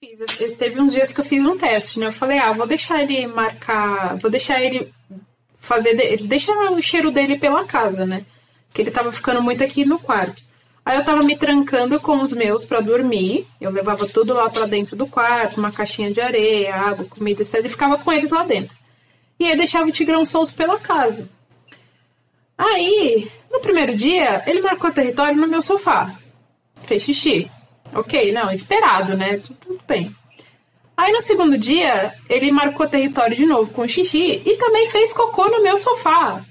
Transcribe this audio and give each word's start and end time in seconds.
fiz. 0.00 0.20
Teve 0.56 0.80
uns 0.80 0.92
dias 0.92 1.12
que 1.12 1.20
eu 1.20 1.24
fiz 1.24 1.44
um 1.44 1.56
teste, 1.56 1.98
né? 1.98 2.06
Eu 2.06 2.12
falei, 2.12 2.38
ah, 2.38 2.52
vou 2.52 2.66
deixar 2.66 3.02
ele 3.02 3.26
marcar. 3.26 4.16
Vou 4.16 4.30
deixar 4.30 4.62
ele 4.62 4.92
fazer. 5.58 5.94
Deixar 6.22 6.52
o 6.70 6.82
cheiro 6.82 7.10
dele 7.10 7.38
pela 7.38 7.64
casa, 7.64 8.06
né? 8.06 8.24
Que 8.72 8.82
ele 8.82 8.90
tava 8.90 9.10
ficando 9.10 9.42
muito 9.42 9.62
aqui 9.62 9.84
no 9.84 9.98
quarto. 9.98 10.42
Aí 10.84 10.96
eu 10.96 11.04
tava 11.04 11.22
me 11.24 11.36
trancando 11.36 12.00
com 12.00 12.22
os 12.22 12.32
meus 12.32 12.64
para 12.64 12.80
dormir. 12.80 13.46
Eu 13.60 13.70
levava 13.70 14.06
tudo 14.06 14.32
lá 14.32 14.48
para 14.48 14.66
dentro 14.66 14.96
do 14.96 15.06
quarto, 15.06 15.58
uma 15.58 15.72
caixinha 15.72 16.10
de 16.10 16.20
areia, 16.20 16.74
água, 16.74 17.04
comida, 17.04 17.42
etc. 17.42 17.64
E 17.64 17.68
ficava 17.68 17.98
com 17.98 18.12
eles 18.12 18.30
lá 18.30 18.44
dentro. 18.44 18.76
E 19.38 19.46
aí 19.46 19.56
deixava 19.56 19.88
o 19.88 19.92
Tigrão 19.92 20.24
solto 20.24 20.54
pela 20.54 20.78
casa. 20.78 21.28
Aí, 22.56 23.30
no 23.52 23.60
primeiro 23.60 23.94
dia, 23.94 24.42
ele 24.46 24.60
marcou 24.60 24.90
território 24.90 25.36
no 25.36 25.46
meu 25.46 25.62
sofá. 25.62 26.16
Fez 26.84 27.02
xixi. 27.02 27.48
Ok, 27.94 28.32
não, 28.32 28.50
esperado, 28.50 29.16
né? 29.16 29.38
Tudo, 29.38 29.56
tudo 29.60 29.80
bem. 29.86 30.14
Aí 30.96 31.12
no 31.12 31.22
segundo 31.22 31.56
dia, 31.56 32.12
ele 32.28 32.50
marcou 32.50 32.86
território 32.88 33.36
de 33.36 33.46
novo 33.46 33.70
com 33.70 33.86
xixi 33.86 34.42
e 34.44 34.56
também 34.56 34.88
fez 34.88 35.12
cocô 35.12 35.48
no 35.48 35.62
meu 35.62 35.76
sofá. 35.76 36.44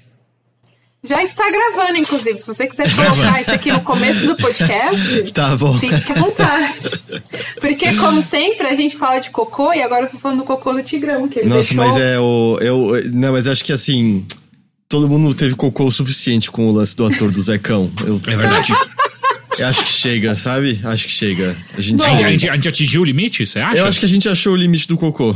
Já 1.04 1.22
está 1.22 1.48
gravando, 1.50 1.98
inclusive. 1.98 2.38
Se 2.38 2.46
você 2.46 2.66
quiser 2.66 2.88
colocar 2.94 3.40
isso 3.40 3.52
aqui 3.52 3.70
no 3.70 3.80
começo 3.82 4.26
do 4.26 4.36
podcast, 4.36 5.22
tá 5.32 5.54
bom. 5.54 5.78
fique 5.78 6.12
à 6.12 6.14
vontade. 6.16 6.78
Porque, 7.60 7.94
como 7.96 8.20
sempre, 8.20 8.66
a 8.66 8.74
gente 8.74 8.96
fala 8.96 9.20
de 9.20 9.30
cocô 9.30 9.72
e 9.72 9.80
agora 9.80 10.06
eu 10.06 10.10
tô 10.10 10.18
falando 10.18 10.38
do 10.38 10.44
cocô 10.44 10.72
do 10.72 10.82
Tigrão, 10.82 11.28
que 11.28 11.38
ele 11.38 11.48
Nossa, 11.48 11.60
deixou... 11.60 11.76
mas 11.76 11.96
é 11.96 12.18
o. 12.18 12.58
Eu, 12.60 13.10
não, 13.12 13.32
mas 13.32 13.46
acho 13.46 13.64
que 13.64 13.72
assim. 13.72 14.26
Todo 14.88 15.06
mundo 15.06 15.34
teve 15.34 15.54
cocô 15.54 15.84
o 15.84 15.92
suficiente 15.92 16.50
com 16.50 16.66
o 16.66 16.72
lance 16.72 16.96
do 16.96 17.04
ator 17.04 17.30
do 17.30 17.42
Zecão. 17.42 17.92
Eu, 18.06 18.18
É 18.26 18.36
verdade. 18.36 18.72
Eu 19.58 19.66
acho 19.68 19.84
que 19.84 19.92
chega, 19.92 20.36
sabe? 20.36 20.80
Acho 20.84 21.06
que 21.06 21.12
chega. 21.12 21.56
A 21.76 21.80
gente, 21.80 21.98
Bom. 21.98 22.04
A 22.04 22.30
gente, 22.30 22.48
a 22.48 22.54
gente- 22.54 22.68
atingiu 22.68 23.02
o 23.02 23.04
limite, 23.04 23.46
você 23.46 23.60
acha? 23.60 23.78
eu 23.78 23.86
acho 23.86 23.98
que 24.00 24.06
a 24.06 24.08
gente 24.08 24.28
achou 24.28 24.52
o 24.52 24.56
limite 24.56 24.86
do 24.88 24.96
cocô. 24.96 25.34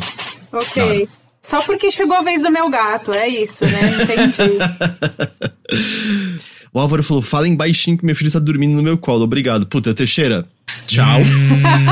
Ok. 0.52 1.08
Só 1.42 1.60
porque 1.62 1.90
chegou 1.90 2.16
a 2.16 2.22
vez 2.22 2.42
do 2.42 2.50
meu 2.50 2.70
gato, 2.70 3.10
é 3.12 3.26
isso, 3.28 3.64
né? 3.64 3.80
Entendi. 4.02 4.58
O 6.74 6.80
Álvaro 6.80 7.02
falou: 7.02 7.22
falem 7.22 7.54
baixinho 7.54 7.98
que 7.98 8.04
meu 8.06 8.16
filho 8.16 8.30
tá 8.30 8.38
dormindo 8.38 8.74
no 8.74 8.82
meu 8.82 8.96
colo. 8.96 9.24
Obrigado. 9.24 9.66
Puta, 9.66 9.92
Teixeira. 9.92 10.46
Tchau. 10.86 11.20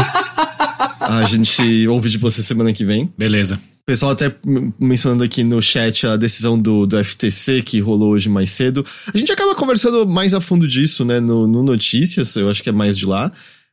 a 1.01 1.25
gente 1.25 1.87
ouve 1.87 2.09
de 2.09 2.17
você 2.17 2.43
semana 2.43 2.73
que 2.73 2.83
vem. 2.83 3.13
Beleza. 3.19 3.61
Pessoal 3.87 4.13
até 4.13 4.33
mencionando 4.79 5.25
aqui 5.25 5.43
no 5.43 5.61
chat 5.61 6.07
a 6.07 6.17
decisão 6.17 6.59
do, 6.59 6.87
do 6.87 7.03
FTC 7.05 7.63
que 7.63 7.81
rolou 7.81 8.11
hoje 8.11 8.29
mais 8.29 8.51
cedo. 8.51 8.85
A 9.13 9.17
gente 9.17 9.33
acaba 9.33 9.55
conversando 9.55 10.07
mais 10.07 10.33
a 10.35 10.41
fundo 10.41 10.69
disso, 10.69 11.05
né, 11.05 11.19
no, 11.19 11.47
no 11.47 11.63
Notícias, 11.63 12.37
eu 12.37 12.49
acho 12.49 12.63
que 12.63 12.69
é 12.69 12.73
mais 12.73 12.97
de 12.97 13.07
lá. 13.07 13.31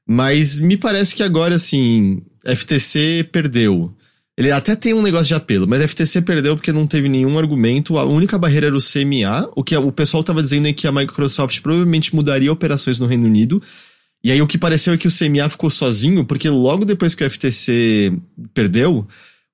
Mas 0.07 0.59
me 0.59 0.77
parece 0.77 1.13
que 1.13 1.21
agora, 1.21 1.55
assim, 1.55 2.21
FTC 2.45 3.27
perdeu. 3.31 3.93
Ele 4.37 4.51
até 4.51 4.75
tem 4.75 4.93
um 4.93 5.01
negócio 5.01 5.27
de 5.27 5.33
apelo, 5.33 5.67
mas 5.67 5.81
FTC 5.81 6.21
perdeu 6.21 6.55
porque 6.55 6.71
não 6.71 6.85
teve 6.85 7.09
nenhum 7.09 7.37
argumento. 7.39 7.97
A 7.97 8.05
única 8.05 8.37
barreira 8.37 8.67
era 8.67 8.77
o 8.77 8.79
CMA. 8.79 9.49
O 9.55 9.63
que 9.63 9.75
o 9.75 9.91
pessoal 9.91 10.23
tava 10.23 10.43
dizendo 10.43 10.67
é 10.67 10.73
que 10.73 10.87
a 10.87 10.91
Microsoft 10.91 11.59
provavelmente 11.61 12.15
mudaria 12.15 12.51
operações 12.51 12.99
no 12.99 13.07
Reino 13.07 13.25
Unido. 13.25 13.61
E 14.23 14.31
aí 14.31 14.41
o 14.41 14.47
que 14.47 14.57
pareceu 14.57 14.93
é 14.93 14.97
que 14.97 15.07
o 15.07 15.11
CMA 15.11 15.49
ficou 15.49 15.69
sozinho, 15.69 16.23
porque 16.23 16.49
logo 16.49 16.85
depois 16.85 17.15
que 17.15 17.23
o 17.23 17.29
FTC 17.29 18.13
perdeu, 18.53 19.07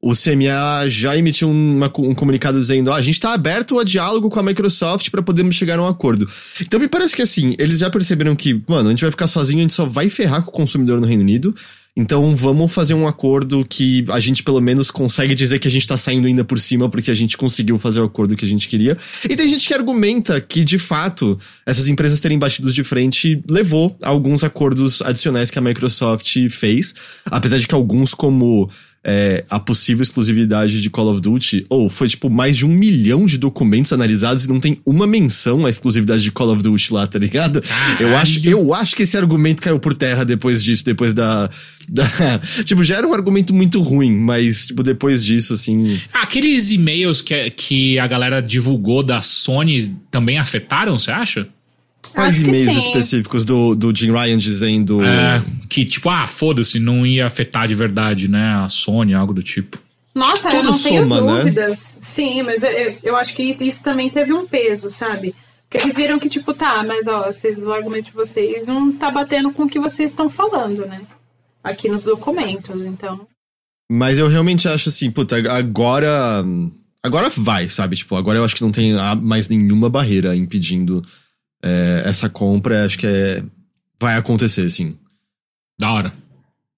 o 0.05 0.13
CMA 0.13 0.89
já 0.89 1.17
emitiu 1.17 1.49
uma- 1.49 1.91
um 1.99 2.13
comunicado 2.13 2.59
dizendo: 2.59 2.91
ah, 2.91 2.95
a 2.97 3.01
gente 3.01 3.15
está 3.15 3.33
aberto 3.33 3.79
a 3.79 3.85
diálogo 3.85 4.29
com 4.29 4.37
a 4.39 4.43
Microsoft 4.43 5.09
para 5.09 5.23
podermos 5.23 5.55
chegar 5.55 5.79
a 5.79 5.81
um 5.83 5.87
acordo. 5.87 6.29
Então 6.61 6.77
me 6.77 6.89
parece 6.89 7.15
que 7.15 7.21
assim, 7.21 7.55
eles 7.57 7.79
já 7.79 7.89
perceberam 7.89 8.35
que, 8.35 8.61
mano, 8.67 8.89
a 8.89 8.91
gente 8.91 9.01
vai 9.01 9.11
ficar 9.11 9.27
sozinho, 9.27 9.59
a 9.59 9.61
gente 9.61 9.73
só 9.73 9.85
vai 9.85 10.09
ferrar 10.09 10.43
com 10.43 10.49
o 10.49 10.53
consumidor 10.53 10.99
no 10.99 11.07
Reino 11.07 11.23
Unido. 11.23 11.55
Então 11.95 12.35
vamos 12.35 12.73
fazer 12.73 12.95
um 12.95 13.07
acordo 13.07 13.63
que 13.69 14.03
a 14.09 14.19
gente 14.19 14.41
pelo 14.41 14.59
menos 14.59 14.89
consegue 14.89 15.35
dizer 15.35 15.59
que 15.59 15.67
a 15.67 15.71
gente 15.71 15.87
tá 15.87 15.95
saindo 15.95 16.25
ainda 16.27 16.43
por 16.43 16.59
cima 16.59 16.89
porque 16.89 17.11
a 17.11 17.13
gente 17.13 17.37
conseguiu 17.37 17.77
fazer 17.77 18.01
o 18.01 18.05
acordo 18.05 18.35
que 18.35 18.43
a 18.43 18.47
gente 18.47 18.67
queria. 18.67 18.97
E 19.29 19.35
tem 19.35 19.47
gente 19.47 19.67
que 19.67 19.73
argumenta 19.75 20.41
que, 20.41 20.65
de 20.65 20.79
fato, 20.79 21.37
essas 21.67 21.87
empresas 21.87 22.19
terem 22.19 22.39
batido 22.39 22.71
de 22.73 22.83
frente 22.83 23.41
levou 23.47 23.95
a 24.01 24.09
alguns 24.09 24.43
acordos 24.43 25.03
adicionais 25.03 25.51
que 25.51 25.59
a 25.59 25.61
Microsoft 25.61 26.35
fez. 26.49 26.95
Apesar 27.25 27.59
de 27.59 27.67
que 27.67 27.75
alguns, 27.75 28.15
como 28.15 28.67
é, 29.05 29.43
a 29.49 29.59
possível 29.59 30.01
exclusividade 30.01 30.81
de 30.81 30.89
Call 30.89 31.09
of 31.09 31.19
Duty, 31.19 31.65
ou 31.69 31.89
foi 31.89 32.07
tipo 32.07 32.29
mais 32.29 32.57
de 32.57 32.65
um 32.65 32.69
milhão 32.69 33.25
de 33.25 33.37
documentos 33.37 33.91
analisados 33.91 34.45
e 34.45 34.49
não 34.49 34.59
tem 34.59 34.79
uma 34.85 35.05
menção 35.05 35.65
à 35.65 35.69
exclusividade 35.69 36.23
de 36.23 36.31
Call 36.31 36.53
of 36.53 36.63
Duty 36.63 36.93
lá, 36.93 37.05
tá 37.05 37.19
ligado? 37.19 37.61
Eu 37.99 38.15
acho, 38.15 38.47
eu 38.47 38.73
acho 38.73 38.95
que 38.95 39.03
esse 39.03 39.17
argumento 39.17 39.61
caiu 39.61 39.79
por 39.79 39.93
terra 39.93 40.23
depois 40.23 40.63
disso, 40.63 40.85
depois 40.85 41.13
da, 41.13 41.49
da. 41.89 42.09
Tipo, 42.63 42.83
já 42.83 42.97
era 42.97 43.07
um 43.07 43.13
argumento 43.13 43.53
muito 43.53 43.81
ruim, 43.81 44.11
mas, 44.11 44.67
tipo, 44.67 44.81
depois 44.83 45.23
disso, 45.23 45.53
assim. 45.53 45.99
Aqueles 46.13 46.71
e-mails 46.71 47.21
que, 47.21 47.49
que 47.51 47.99
a 47.99 48.07
galera 48.07 48.41
divulgou 48.41 49.03
da 49.03 49.21
Sony 49.21 49.95
também 50.09 50.37
afetaram, 50.37 50.97
você 50.97 51.11
acha? 51.11 51.47
Quais 52.13 52.35
Acho 52.35 52.43
e-mails 52.45 52.77
específicos 52.85 53.43
do, 53.43 53.73
do 53.75 53.95
Jim 53.95 54.11
Ryan 54.11 54.37
dizendo. 54.37 55.03
É, 55.03 55.41
que 55.67 55.83
tipo, 55.83 56.09
ah, 56.09 56.27
foda-se, 56.27 56.79
não 56.79 57.05
ia 57.05 57.25
afetar 57.25 57.67
de 57.67 57.73
verdade, 57.73 58.27
né? 58.27 58.55
A 58.63 58.69
Sony, 58.69 59.13
algo 59.13 59.33
do 59.33 59.41
tipo. 59.41 59.79
Nossa, 60.13 60.49
Tudo 60.49 60.57
eu 60.59 60.63
não 60.71 60.79
tenho 60.79 61.01
soma, 61.01 61.21
né? 61.21 61.37
dúvidas. 61.39 61.97
Sim, 61.99 62.43
mas 62.43 62.61
eu, 62.61 62.69
eu- 63.01 63.15
acho 63.15 63.33
que 63.33 63.43
isso 63.61 63.81
também 63.81 64.11
teve 64.11 64.31
um 64.31 64.45
peso, 64.45 64.87
sabe? 64.89 65.33
Porque 65.67 65.83
eles 65.83 65.95
viram 65.95 66.19
que, 66.19 66.29
tipo, 66.29 66.53
tá, 66.53 66.83
mas 66.87 67.07
ó, 67.07 67.23
vocês, 67.31 67.63
o 67.63 67.73
argumento 67.73 68.05
de 68.05 68.11
vocês 68.11 68.67
não 68.67 68.91
tá 68.91 69.09
batendo 69.09 69.51
com 69.51 69.63
o 69.63 69.69
que 69.69 69.79
vocês 69.79 70.11
estão 70.11 70.29
falando, 70.29 70.85
né? 70.85 71.01
Aqui 71.63 71.89
nos 71.89 72.03
documentos, 72.03 72.83
então. 72.83 73.25
Mas 73.91 74.19
eu 74.19 74.27
realmente 74.27 74.67
acho 74.67 74.89
assim, 74.89 75.09
puta, 75.09 75.35
agora. 75.51 76.45
Agora 77.01 77.29
vai, 77.35 77.67
sabe? 77.67 77.95
Tipo, 77.95 78.15
agora 78.15 78.37
eu 78.37 78.45
acho 78.45 78.55
que 78.55 78.61
não 78.61 78.71
tem 78.71 78.93
mais 79.21 79.49
nenhuma 79.49 79.89
barreira 79.89 80.35
impedindo 80.35 81.01
é, 81.63 82.03
essa 82.05 82.29
compra. 82.29 82.85
Acho 82.85 82.97
que 82.99 83.07
é. 83.07 83.43
Vai 83.99 84.15
acontecer, 84.17 84.65
assim. 84.65 84.95
Da 85.79 85.91
hora. 85.91 86.13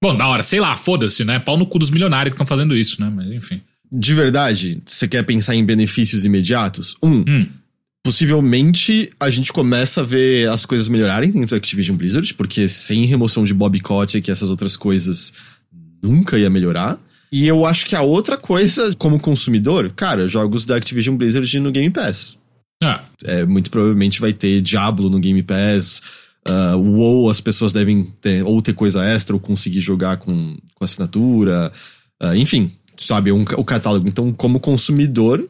Bom, 0.02 0.16
da 0.16 0.28
hora, 0.28 0.44
sei 0.44 0.60
lá, 0.60 0.76
foda-se, 0.76 1.26
né? 1.26 1.40
Pau 1.40 1.58
no 1.58 1.66
cu 1.66 1.80
dos 1.80 1.90
milionários 1.90 2.32
que 2.32 2.36
estão 2.36 2.46
fazendo 2.46 2.78
isso, 2.78 3.02
né? 3.02 3.12
Mas 3.14 3.32
enfim. 3.32 3.62
De 3.92 4.14
verdade, 4.14 4.82
você 4.86 5.08
quer 5.08 5.24
pensar 5.24 5.56
em 5.56 5.66
benefícios 5.66 6.26
imediatos? 6.26 6.96
Um, 7.02 7.24
Hum. 7.28 7.48
possivelmente 8.04 9.10
a 9.20 9.30
gente 9.30 9.52
começa 9.52 10.02
a 10.02 10.04
ver 10.04 10.48
as 10.50 10.66
coisas 10.66 10.88
melhorarem 10.88 11.32
dentro 11.32 11.50
da 11.52 11.58
Activision 11.58 11.98
Blizzard, 11.98 12.34
porque 12.36 12.68
sem 12.70 13.06
remoção 13.06 13.44
de 13.44 13.54
Bob 13.54 13.80
Kotick 13.80 14.28
e 14.28 14.32
essas 14.32 14.50
outras 14.50 14.78
coisas 14.78 15.34
nunca 16.04 16.38
ia 16.38 16.50
melhorar. 16.50 17.00
E 17.32 17.48
eu 17.48 17.66
acho 17.66 17.86
que 17.88 17.96
a 17.96 18.02
outra 18.02 18.38
coisa, 18.38 18.94
como 18.96 19.20
consumidor, 19.20 19.92
cara, 19.96 20.28
jogos 20.28 20.66
da 20.66 20.76
Activision 20.76 21.18
Blizzard 21.18 21.60
no 21.60 21.72
Game 21.72 21.90
Pass. 21.90 22.38
Ah, 22.86 23.04
É, 23.24 23.46
muito 23.46 23.72
provavelmente 23.72 24.22
vai 24.22 24.34
ter 24.34 24.62
Diablo 24.62 25.10
no 25.10 25.20
Game 25.20 25.42
Pass. 25.42 26.02
Uh, 26.48 26.78
WoW 26.78 27.30
as 27.30 27.42
pessoas 27.42 27.74
devem 27.74 28.04
ter, 28.22 28.46
ou 28.46 28.62
ter 28.62 28.74
coisa 28.74 29.04
extra 29.04 29.36
ou 29.36 29.40
conseguir 29.40 29.82
jogar 29.82 30.18
com, 30.18 30.56
com 30.76 30.86
assinatura. 30.86 31.72
Ah, 32.20 32.36
enfim, 32.36 32.72
sabe, 32.98 33.32
um, 33.32 33.44
o 33.58 33.64
catálogo. 33.64 34.08
Então, 34.08 34.32
como 34.32 34.60
consumidor, 34.60 35.48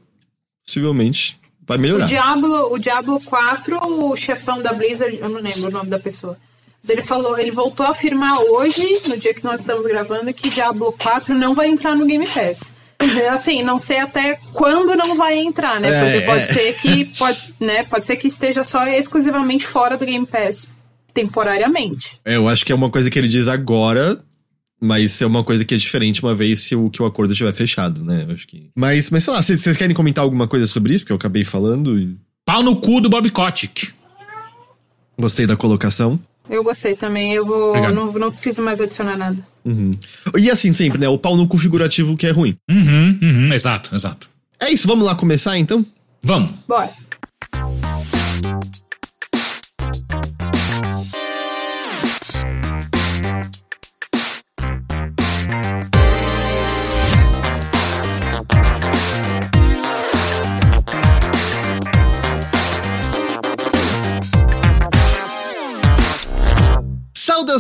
possivelmente 0.66 1.38
vai 1.68 1.78
melhorar. 1.78 2.06
O 2.06 2.08
Diablo, 2.08 2.74
o 2.74 2.78
Diablo 2.78 3.20
4, 3.24 3.78
o 3.78 4.16
chefão 4.16 4.62
da 4.62 4.74
Blizzard, 4.74 5.18
eu 5.20 5.30
não 5.30 5.42
lembro 5.42 5.68
o 5.68 5.72
nome 5.72 5.90
da 5.90 6.00
pessoa. 6.00 6.38
Ele 6.88 7.02
falou, 7.02 7.38
ele 7.38 7.52
voltou 7.52 7.86
a 7.86 7.90
afirmar 7.90 8.38
hoje, 8.38 9.02
no 9.08 9.18
dia 9.18 9.34
que 9.34 9.44
nós 9.44 9.62
estamos 9.62 9.86
gravando, 9.88 10.32
que 10.34 10.50
Diablo 10.50 10.94
4 11.02 11.34
não 11.34 11.56
vai 11.56 11.68
entrar 11.68 11.96
no 11.96 12.06
Game 12.06 12.28
Pass. 12.28 12.72
Assim, 13.32 13.64
não 13.64 13.80
sei 13.80 14.00
até 14.00 14.40
quando 14.54 14.96
não 14.96 15.16
vai 15.16 15.38
entrar, 15.38 15.80
né? 15.80 15.90
É, 15.90 16.04
Porque 16.04 16.26
pode 16.26 16.42
é. 16.42 16.46
ser 16.46 16.74
que 16.74 17.06
pode, 17.18 17.54
né? 17.60 17.84
Pode 17.84 18.06
ser 18.06 18.16
que 18.16 18.28
esteja 18.28 18.64
só 18.64 18.86
exclusivamente 18.88 19.66
fora 19.66 19.98
do 19.98 20.06
Game 20.06 20.26
Pass 20.26 20.70
temporariamente. 21.14 22.20
É, 22.26 22.36
eu 22.36 22.48
acho 22.48 22.66
que 22.66 22.72
é 22.72 22.76
uma 22.76 22.90
coisa 22.90 23.10
que 23.10 23.18
ele 23.18 23.28
diz 23.28 23.48
agora, 23.48 24.22
mas 24.82 25.22
é 25.22 25.26
uma 25.26 25.44
coisa 25.44 25.64
que 25.64 25.74
é 25.74 25.78
diferente 25.78 26.22
uma 26.22 26.36
vez 26.36 26.60
se 26.60 26.76
o, 26.76 26.90
que 26.90 27.02
o 27.02 27.06
acordo 27.06 27.32
estiver 27.32 27.54
fechado, 27.54 28.04
né? 28.04 28.26
Eu 28.28 28.34
acho 28.34 28.46
que... 28.46 28.70
Mas, 28.76 29.10
mas 29.10 29.24
sei 29.24 29.34
lá, 29.34 29.42
vocês 29.42 29.62
vocês 29.62 29.78
querem 29.78 29.96
comentar 29.96 30.24
alguma 30.24 30.48
coisa 30.48 30.68
sobre 30.68 30.94
isso? 30.94 31.04
Porque 31.04 31.14
eu 31.14 31.18
acabei 31.18 31.44
falando 31.44 31.98
e 31.98 32.18
pau 32.46 32.62
no 32.62 32.80
cu 32.82 33.00
do 33.00 33.10
Bob 33.10 33.30
Kotick. 33.30 33.90
gostei 35.18 35.48
da 35.48 35.56
colocação. 35.56 36.20
Eu 36.50 36.64
gostei 36.64 36.96
também, 36.96 37.34
eu 37.34 37.46
vou. 37.46 37.76
Não, 37.92 38.12
não 38.14 38.32
preciso 38.32 38.62
mais 38.62 38.80
adicionar 38.80 39.18
nada. 39.18 39.46
Uhum. 39.64 39.92
E 40.38 40.50
assim 40.50 40.72
sempre, 40.74 41.00
né? 41.00 41.08
O 41.08 41.18
pau 41.18 41.36
no 41.36 41.48
cu 41.48 41.58
figurativo 41.58 42.16
que 42.16 42.28
é 42.28 42.32
ruim. 42.32 42.56
Uhum, 42.70 43.20
uhum, 43.22 43.54
exato, 43.54 43.96
exato. 43.96 44.30
É 44.60 44.70
isso, 44.70 44.88
vamos 44.88 45.06
lá 45.06 45.16
começar 45.16 45.58
então? 45.58 45.86
Vamos. 46.24 46.52
Bora. 46.68 46.94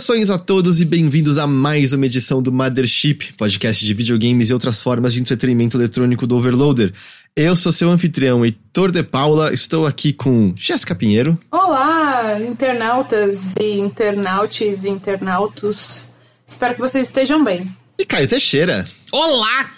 Saudações 0.06 0.30
a 0.30 0.38
todos 0.38 0.82
e 0.82 0.86
bem-vindos 0.86 1.40
a 1.40 1.48
mais 1.48 1.92
uma 1.92 2.06
edição 2.06 2.40
do 2.40 2.52
Mothership, 2.52 3.34
podcast 3.36 3.84
de 3.84 3.92
videogames 3.92 4.52
e 4.52 4.54
outras 4.54 4.84
formas 4.84 5.16
de 5.16 5.20
entretenimento 5.20 5.78
eletrônico 5.78 6.28
do 6.28 6.38
Overloader. 6.38 6.94
Eu 7.36 7.56
sou 7.56 7.72
seu 7.72 7.90
anfitrião, 7.90 8.46
Heitor 8.46 8.92
de 8.92 9.02
Paula, 9.02 9.52
estou 9.52 9.88
aqui 9.88 10.14
com 10.14 10.54
Jéssica 10.60 10.94
Pinheiro. 10.94 11.36
Olá, 11.50 12.40
internautas 12.40 13.56
e 13.60 13.80
internautes 13.80 14.86
e 14.86 14.90
internautos. 14.90 16.08
Espero 16.46 16.76
que 16.76 16.82
vocês 16.82 17.08
estejam 17.08 17.44
bem. 17.44 17.66
E 17.98 18.06
Caio 18.06 18.28
Teixeira. 18.28 18.86
Olá! 19.12 19.72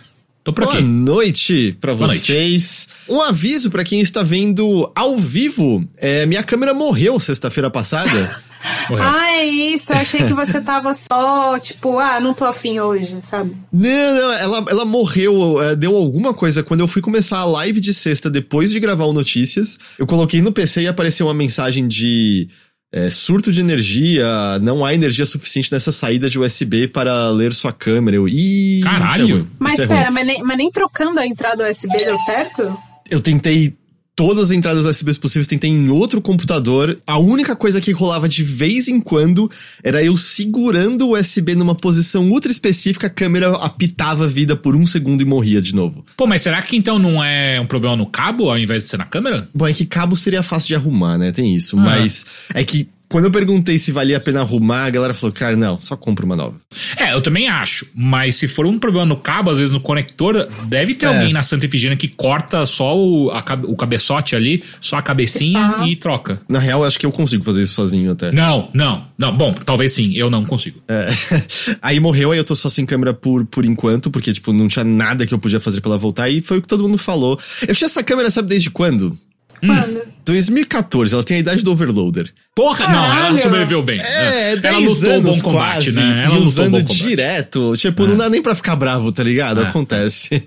Tô 0.44 0.52
por 0.52 0.66
Boa 0.66 0.82
noite 0.82 1.78
pra 1.80 1.94
Boa 1.94 2.08
noite. 2.08 2.34
vocês. 2.34 2.90
Um 3.08 3.22
aviso 3.22 3.72
pra 3.72 3.86
quem 3.86 4.02
está 4.02 4.24
vendo 4.24 4.92
ao 4.94 5.18
vivo. 5.18 5.88
É, 5.96 6.26
minha 6.26 6.44
câmera 6.44 6.74
morreu 6.74 7.18
sexta-feira 7.18 7.70
passada. 7.70 8.42
Morreu. 8.90 9.04
Ah, 9.06 9.32
é 9.34 9.46
isso. 9.46 9.92
Eu 9.94 9.98
achei 9.98 10.24
que 10.24 10.34
você 10.34 10.62
tava 10.62 10.94
só, 10.94 11.58
tipo, 11.60 12.00
ah, 12.00 12.20
não 12.20 12.34
tô 12.34 12.46
afim 12.46 12.80
hoje, 12.80 13.18
sabe? 13.22 13.56
Não, 13.72 14.16
não, 14.16 14.32
ela, 14.34 14.66
ela 14.70 14.86
morreu, 14.86 15.62
é, 15.62 15.76
deu 15.76 15.96
alguma 15.96 16.34
coisa. 16.34 16.64
Quando 16.64 16.82
eu 16.82 16.88
fui 16.88 17.02
começar 17.02 17.38
a 17.40 17.46
live 17.46 17.80
de 17.80 17.94
sexta, 17.94 18.30
depois 18.30 18.72
de 18.72 18.80
gravar 18.80 19.06
o 19.06 19.14
Notícias, 19.14 19.78
eu 20.00 20.08
coloquei 20.08 20.42
no 20.42 20.52
PC 20.52 20.82
e 20.82 20.88
apareceu 20.88 21.28
uma 21.28 21.34
mensagem 21.34 21.88
de 21.88 22.48
é, 22.92 23.10
surto 23.10 23.52
de 23.52 23.60
energia, 23.60 24.26
não 24.62 24.86
há 24.86 24.94
energia 24.94 25.26
suficiente 25.26 25.72
nessa 25.72 25.92
saída 25.92 26.30
de 26.30 26.40
USB 26.40 26.88
para 26.88 27.30
ler 27.30 27.54
sua 27.54 27.74
câmera. 27.74 28.18
Eu, 28.18 28.28
Ih, 28.28 28.80
isso 28.80 28.88
é 28.88 28.92
Caralho. 28.92 29.36
ruim, 29.38 29.48
Mas 29.60 29.74
isso 29.74 29.82
é 29.84 29.88
pera, 29.88 30.12
mas 30.12 30.26
nem, 30.26 30.42
mas 30.44 30.58
nem 30.58 30.72
trocando 30.72 31.20
a 31.20 31.28
entrada 31.28 31.70
USB 31.70 31.98
deu 31.98 32.18
certo? 32.18 32.78
Eu 33.10 33.22
tentei 33.22 33.76
todas 34.18 34.46
as 34.46 34.52
entradas 34.52 34.84
USB 34.84 35.14
possíveis, 35.20 35.48
tentei 35.48 35.70
em 35.70 35.90
outro 35.90 36.20
computador. 36.20 36.98
A 37.06 37.20
única 37.20 37.56
coisa 37.56 37.80
que 37.80 37.92
rolava 37.92 38.28
de 38.28 38.42
vez 38.42 38.88
em 38.88 39.00
quando 39.00 39.50
era 39.84 40.04
eu 40.04 40.18
segurando 40.18 41.08
o 41.08 41.18
USB 41.18 41.54
numa 41.54 41.76
posição 41.76 42.28
ultra 42.28 42.52
específica, 42.52 43.06
a 43.06 43.12
câmera 43.12 43.52
apitava 43.58 44.26
a 44.26 44.28
vida 44.28 44.56
por 44.56 44.76
um 44.76 44.88
segundo 44.88 45.22
e 45.22 45.26
morria 45.26 45.62
de 45.62 45.76
novo. 45.76 46.04
Pô, 46.18 46.26
mas 46.26 46.42
será 46.42 46.60
que 46.64 46.76
então 46.76 46.98
não 46.98 47.24
é 47.24 47.62
um 47.62 47.68
problema 47.68 47.96
no 47.96 48.08
cabo 48.08 48.50
ao 48.50 48.58
invés 48.58 48.84
de 48.84 48.90
ser 48.90 48.98
na 48.98 49.06
câmera? 49.06 49.48
Bom, 49.54 49.68
é 49.68 49.74
que 49.74 49.86
cabo 49.86 50.16
seria 50.16 50.42
fácil 50.42 50.70
de 50.70 50.76
arrumar, 50.76 51.20
né? 51.20 51.32
Tem 51.32 51.56
isso. 51.56 51.78
Ah. 51.78 51.82
Mas 51.82 52.26
é 52.56 52.64
que 52.64 52.90
quando 53.10 53.26
eu 53.26 53.32
perguntei 53.32 53.78
se 53.78 53.92
valia 53.92 54.18
a 54.18 54.20
pena 54.20 54.42
arrumar, 54.42 54.86
a 54.86 54.90
galera 54.90 55.14
falou, 55.14 55.32
cara, 55.34 55.56
não, 55.56 55.80
só 55.80 55.96
compra 55.96 56.26
uma 56.26 56.36
nova. 56.36 56.56
É, 56.98 57.14
eu 57.14 57.22
também 57.22 57.48
acho. 57.48 57.88
Mas 57.96 58.36
se 58.36 58.48
for 58.48 58.66
um 58.66 58.78
problema 58.78 59.06
no 59.06 59.18
cabo, 59.18 59.50
às 59.50 59.60
vezes 59.60 59.74
no 59.74 59.80
conector, 59.80 60.48
deve 60.66 60.94
ter 60.96 61.06
É. 61.06 61.10
alguém 61.10 61.32
na 61.34 61.44
Santa 61.44 61.66
Efigênia 61.66 61.96
que 61.98 62.08
corta 62.08 62.66
só 62.66 62.98
o, 62.98 63.30
a 63.32 63.44
o 63.64 63.76
cabeçote 63.76 64.36
ali, 64.36 64.64
só 64.82 64.98
a 64.98 65.02
cabecinha 65.02 65.76
Ah. 65.80 65.88
e 65.88 65.96
troca. 65.96 66.42
Na 66.50 66.60
real, 66.60 66.82
eu 66.82 66.88
acho 66.88 67.00
que 67.00 67.06
eu 67.06 67.12
consigo 67.12 67.44
fazer 67.44 67.64
isso 67.64 67.74
sozinho 67.74 68.12
até. 68.12 68.32
Não, 68.32 68.70
não, 68.74 69.06
não. 69.18 69.36
Bom, 69.36 69.54
talvez 69.54 69.92
sim, 69.94 70.14
eu 70.16 70.30
não 70.30 70.46
consigo. 70.46 70.82
É. 70.88 71.08
aí 71.82 72.00
morreu, 72.00 72.32
aí 72.32 72.38
eu 72.38 72.44
tô 72.44 72.56
só 72.56 72.70
sem 72.70 72.86
câmera 72.86 73.14
por, 73.14 73.46
por 73.46 73.66
enquanto, 73.66 74.10
porque, 74.12 74.34
tipo, 74.34 74.52
não 74.54 74.68
tinha 74.68 74.84
nada 74.86 75.26
que 75.26 75.34
eu 75.34 75.40
podia 75.40 75.60
fazer 75.60 75.82
pra 75.82 75.92
ela 75.92 75.98
voltar, 75.98 76.30
e 76.30 76.42
foi 76.42 76.58
o 76.58 76.62
que 76.62 76.68
todo 76.68 76.84
mundo 76.84 76.98
falou. 76.98 77.40
Eu 77.68 77.74
tinha 77.76 77.86
essa 77.86 78.04
câmera, 78.04 78.30
sabe 78.30 78.50
desde 78.50 78.70
quando? 78.70 79.18
Mano. 79.62 80.02
2014, 80.26 81.14
ela 81.14 81.24
tem 81.24 81.38
a 81.38 81.40
idade 81.40 81.64
do 81.64 81.72
Overloader. 81.72 82.32
Porra, 82.56 82.88
não, 82.88 83.06
ela 83.06 83.16
Caralho. 83.16 83.38
sobreviveu 83.38 83.84
bem. 83.84 84.00
É, 84.00 84.52
ela 84.54 84.62
10 84.62 84.86
lutou 84.88 85.12
anos 85.12 85.38
bom 85.38 85.42
combate, 85.44 85.86
quase, 85.86 86.00
né? 86.00 86.24
Ela 86.26 86.34
lutou 86.34 86.48
usando 86.48 86.72
bom 86.72 86.78
combate. 86.80 86.98
direto. 86.98 87.74
Tipo, 87.78 88.08
não 88.08 88.18
dá 88.18 88.30
nem 88.30 88.42
pra 88.42 88.54
ficar 88.56 88.76
bravo, 88.76 89.12
tá 89.12 89.24
ligado? 89.24 89.62
É. 89.62 89.68
Acontece. 89.68 90.44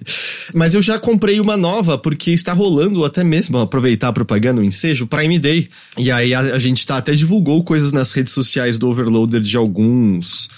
Mas 0.55 0.75
eu 0.75 0.83
já 0.83 0.99
comprei 0.99 1.41
uma 1.41 1.57
nova, 1.57 1.97
porque 1.97 2.31
está 2.33 2.53
rolando 2.53 3.05
até 3.05 3.25
mesmo, 3.25 3.59
aproveitar 3.59 4.09
a 4.09 4.13
propaganda, 4.13 4.61
o 4.61 4.65
ensejo, 4.65 5.07
Prime 5.07 5.39
Day. 5.39 5.69
E 5.97 6.11
aí 6.11 6.35
a, 6.35 6.41
a 6.41 6.59
gente 6.59 6.87
tá 6.87 6.97
até 6.99 7.13
divulgou 7.13 7.63
coisas 7.65 7.93
nas 7.93 8.13
redes 8.13 8.33
sociais 8.33 8.79
do 8.79 8.89
Overloader 8.89 9.41
de 9.41 9.57
alguns... 9.57 10.51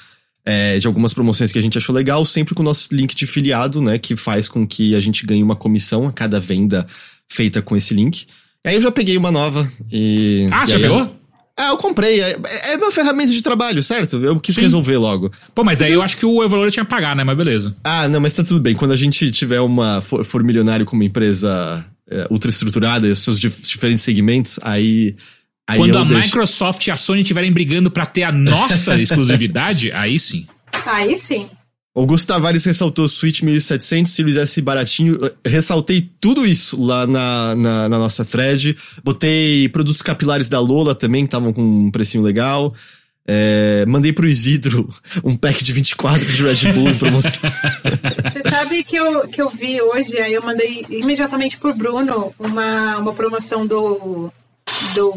é, 0.45 0.79
de 0.79 0.87
algumas 0.87 1.15
promoções 1.15 1.53
que 1.53 1.59
a 1.59 1.63
gente 1.63 1.79
achou 1.79 1.95
legal, 1.95 2.25
sempre 2.25 2.55
com 2.55 2.63
o 2.63 2.65
nosso 2.65 2.89
link 2.93 3.15
de 3.15 3.27
filiado, 3.27 3.81
né? 3.81 3.99
Que 3.99 4.17
faz 4.17 4.49
com 4.49 4.67
que 4.67 4.97
a 4.97 5.01
gente 5.01 5.25
ganhe 5.25 5.43
uma 5.43 5.55
comissão 5.55 6.09
a 6.09 6.13
cada 6.13 6.41
venda 6.41 6.85
feita 7.31 7.63
com 7.63 7.77
esse 7.77 7.95
link. 7.95 8.27
Aí 8.65 8.75
eu 8.77 8.81
já 8.81 8.91
peguei 8.93 9.17
uma 9.17 9.33
nova 9.33 9.67
e... 9.91 10.49
Ah, 10.53 10.63
e 10.63 10.67
você 10.67 10.79
pegou? 10.79 11.19
ah, 11.57 11.69
eu 11.71 11.77
comprei. 11.77 12.21
É, 12.21 12.37
é 12.73 12.77
uma 12.77 12.93
ferramenta 12.93 13.33
de 13.33 13.43
trabalho, 13.43 13.83
certo? 13.83 14.17
Eu 14.25 14.39
quis 14.39 14.55
Sim. 14.55 14.63
resolver 14.63 14.97
logo. 14.97 15.31
Pô, 15.55 15.65
mas 15.65 15.83
aí 15.83 15.93
eu 15.93 16.01
acho 16.03 16.17
que 16.17 16.25
o 16.25 16.43
Everloader 16.43 16.73
tinha 16.73 16.85
que 16.85 16.91
pagar, 16.91 17.15
né? 17.17 17.25
Mas 17.25 17.37
beleza. 17.37 17.75
Ah, 17.83 18.09
não, 18.09 18.21
mas 18.21 18.33
tá 18.33 18.43
tudo 18.45 18.61
bem. 18.61 18.75
Quando 18.75 18.93
a 18.93 18.97
gente 18.97 19.31
tiver 19.33 19.61
uma. 19.61 20.01
for, 20.01 20.25
for 20.25 20.43
milionário 20.45 20.87
com 20.87 20.95
uma 20.97 21.05
empresa 21.05 21.85
é, 22.09 22.27
ultra 22.31 22.51
estruturada 22.51 23.07
e 23.07 23.11
os 23.11 23.19
seus 23.19 23.39
dif- 23.41 23.61
diferentes 23.63 24.03
segmentos, 24.05 24.59
aí. 24.63 25.17
aí 25.69 25.79
Quando 25.79 25.99
a 25.99 26.05
deixo- 26.05 26.25
Microsoft 26.27 26.87
e 26.87 26.91
a 26.91 26.97
Sony 26.97 27.23
estiverem 27.23 27.53
brigando 27.53 27.91
pra 27.91 28.07
ter 28.07 28.23
a 28.23 28.33
nossa 28.33 28.95
exclusividade, 29.03 29.91
aí 29.93 30.19
sim. 30.21 30.47
Aí 30.87 31.17
sim. 31.17 31.49
Augusto 31.95 32.27
Tavares 32.27 32.65
ressaltou 32.65 33.07
Switch 33.07 33.43
1700, 33.43 34.11
Series 34.11 34.37
S 34.39 34.63
baratinho. 34.63 35.19
Ressaltei 35.45 36.11
tudo 36.19 36.47
isso 36.47 36.83
lá 36.83 37.07
na, 37.07 37.55
na, 37.55 37.89
na 37.89 37.99
nossa 37.99 38.25
thread. 38.25 38.75
Botei 39.05 39.69
produtos 39.69 40.01
capilares 40.01 40.49
da 40.49 40.59
Lola 40.59 40.95
também, 40.95 41.25
que 41.25 41.29
estavam 41.29 41.53
com 41.53 41.63
um 41.63 41.91
precinho 41.91 42.25
legal. 42.25 42.75
É, 43.29 43.85
mandei 43.87 44.11
pro 44.11 44.27
Isidro 44.27 44.89
um 45.23 45.37
pack 45.37 45.63
de 45.63 45.71
24 45.71 46.25
de 46.25 46.43
Red 46.43 46.73
Bull 46.73 46.91
em 46.91 46.99
promoção. 46.99 47.41
Você 48.33 48.51
sabe 48.51 48.83
que 48.83 48.97
eu, 48.97 49.29
que 49.29 49.43
eu 49.43 49.51
vi 49.51 49.81
hoje, 49.81 50.19
aí 50.19 50.33
eu 50.33 50.43
mandei 50.43 50.87
imediatamente 50.89 51.59
pro 51.59 51.75
Bruno 51.75 52.35
uma, 52.39 52.99
uma 52.99 53.13
promoção 53.13 53.67
do, 53.67 54.33
do 54.95 55.15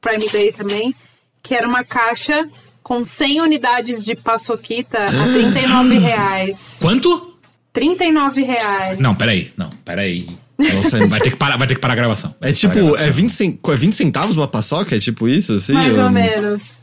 Prime 0.00 0.26
Day 0.32 0.50
também, 0.50 0.94
que 1.42 1.54
era 1.54 1.68
uma 1.68 1.84
caixa 1.84 2.42
com 2.86 3.04
100 3.04 3.40
unidades 3.40 4.04
de 4.04 4.14
paçoquita 4.14 5.06
a 5.06 5.08
39 5.32 5.98
reais. 5.98 6.78
Quanto? 6.80 7.34
39 7.72 8.42
reais. 8.44 8.96
Não, 9.00 9.12
peraí. 9.12 9.50
Não, 9.56 9.70
peraí. 9.84 10.28
Nossa, 10.56 11.04
Vai 11.08 11.20
ter 11.20 11.30
que 11.32 11.36
parar, 11.36 11.56
vai 11.56 11.66
ter 11.66 11.74
que 11.74 11.80
parar 11.80 11.94
a 11.94 11.96
gravação. 11.96 12.32
É 12.40 12.52
tipo, 12.52 12.72
gravação. 12.74 13.04
é 13.04 13.10
20, 13.10 13.30
cen- 13.30 13.58
é 13.66 13.74
20 13.74 13.92
centavos 13.92 14.36
uma 14.36 14.46
paçoca? 14.46 14.94
É 14.94 15.00
tipo 15.00 15.26
isso, 15.28 15.54
assim? 15.54 15.72
Mais 15.72 15.92
Eu- 15.92 16.04
ou 16.04 16.10
menos. 16.10 16.74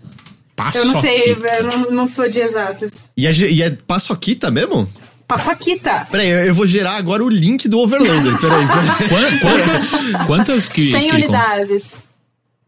Eu 0.76 0.86
não 0.88 1.00
sei, 1.02 1.36
Paçoquita. 1.36 1.56
eu 1.56 1.64
não, 1.64 1.92
não 1.92 2.08
sou 2.08 2.30
de 2.30 2.40
exatas. 2.42 3.06
E 3.16 3.26
é, 3.26 3.32
e 3.32 3.64
é 3.64 3.70
paçoquita 3.72 4.52
mesmo? 4.52 4.86
Paçoquita. 5.26 6.06
Peraí, 6.12 6.30
eu, 6.30 6.38
eu 6.48 6.54
vou 6.54 6.68
gerar 6.68 6.98
agora 6.98 7.24
o 7.24 7.30
link 7.30 7.70
do 7.70 7.80
Overloader. 7.80 8.38
Peraí, 8.42 8.68
peraí. 8.68 9.10
Quan- 9.10 9.40
Quantas, 9.40 9.92
quantas 10.28 10.68
que. 10.70 10.92
100 10.92 11.08
que- 11.10 11.16
unidades. 11.16 12.04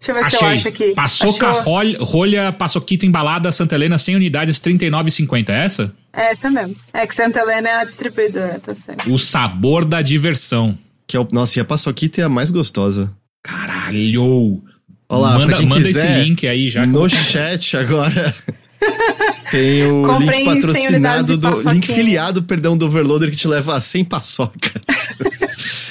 Deixa 0.05 0.11
eu 0.11 0.15
ver 0.15 0.29
se 0.29 0.35
eu 0.35 0.39
Achei. 0.39 0.57
acho 0.57 0.67
aqui. 0.67 0.93
Paçoca, 0.93 1.49
Achou? 1.49 1.63
rolha, 1.63 1.97
rolha, 1.99 2.51
paçoquita 2.51 3.05
embalada, 3.05 3.51
Santa 3.51 3.73
Helena, 3.75 3.97
100 3.97 4.15
unidades, 4.17 4.61
R$ 4.63 4.73
39,50. 4.73 5.49
É 5.49 5.65
essa? 5.65 5.95
É 6.13 6.31
essa 6.31 6.49
mesmo. 6.51 6.75
É 6.93 7.07
que 7.07 7.15
Santa 7.15 7.39
Helena 7.39 7.69
é 7.69 7.75
a 7.81 7.83
distribuidora, 7.83 8.59
tá 8.63 8.75
certo. 8.75 9.11
O 9.11 9.17
sabor 9.17 9.83
da 9.83 10.01
diversão. 10.01 10.77
Que 11.07 11.17
é 11.17 11.19
o, 11.19 11.27
nossa, 11.31 11.59
e 11.59 11.61
a 11.61 11.65
paçoquita 11.65 12.21
é 12.21 12.23
a 12.23 12.29
mais 12.29 12.51
gostosa. 12.51 13.11
Caralho! 13.43 14.61
Olha 15.09 15.21
lá, 15.21 15.29
pra 15.35 15.39
manda 15.39 15.57
quem 15.57 15.65
manda 15.67 15.83
quiser, 15.83 16.11
esse 16.19 16.23
link 16.23 16.47
aí 16.47 16.69
já. 16.69 16.85
No 16.85 17.07
chat 17.09 17.77
agora. 17.77 18.35
Tem 19.51 19.85
o 19.85 20.03
Comprei 20.03 20.39
link 20.39 20.51
100 20.51 20.61
patrocinado 20.61 20.93
unidades 20.93 21.27
de 21.27 21.37
do. 21.37 21.71
Link 21.71 21.87
filiado, 21.87 22.43
perdão, 22.43 22.77
do 22.77 22.87
Overloader 22.87 23.29
que 23.29 23.37
te 23.37 23.47
leva 23.47 23.75
a 23.75 23.81
100 23.81 24.05
paçocas. 24.05 24.81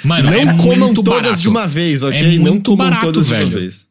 Mano, 0.04 0.30
não 0.30 0.36
é 0.36 0.44
comam 0.56 0.76
muito 0.86 1.02
todas 1.02 1.22
barato. 1.22 1.40
de 1.40 1.48
uma 1.48 1.66
vez, 1.66 2.02
ok? 2.02 2.36
É 2.36 2.38
não 2.38 2.60
comam 2.60 2.76
barato, 2.76 3.06
todas 3.06 3.26
de 3.26 3.32
velho. 3.32 3.48
uma 3.48 3.58
vez. 3.58 3.88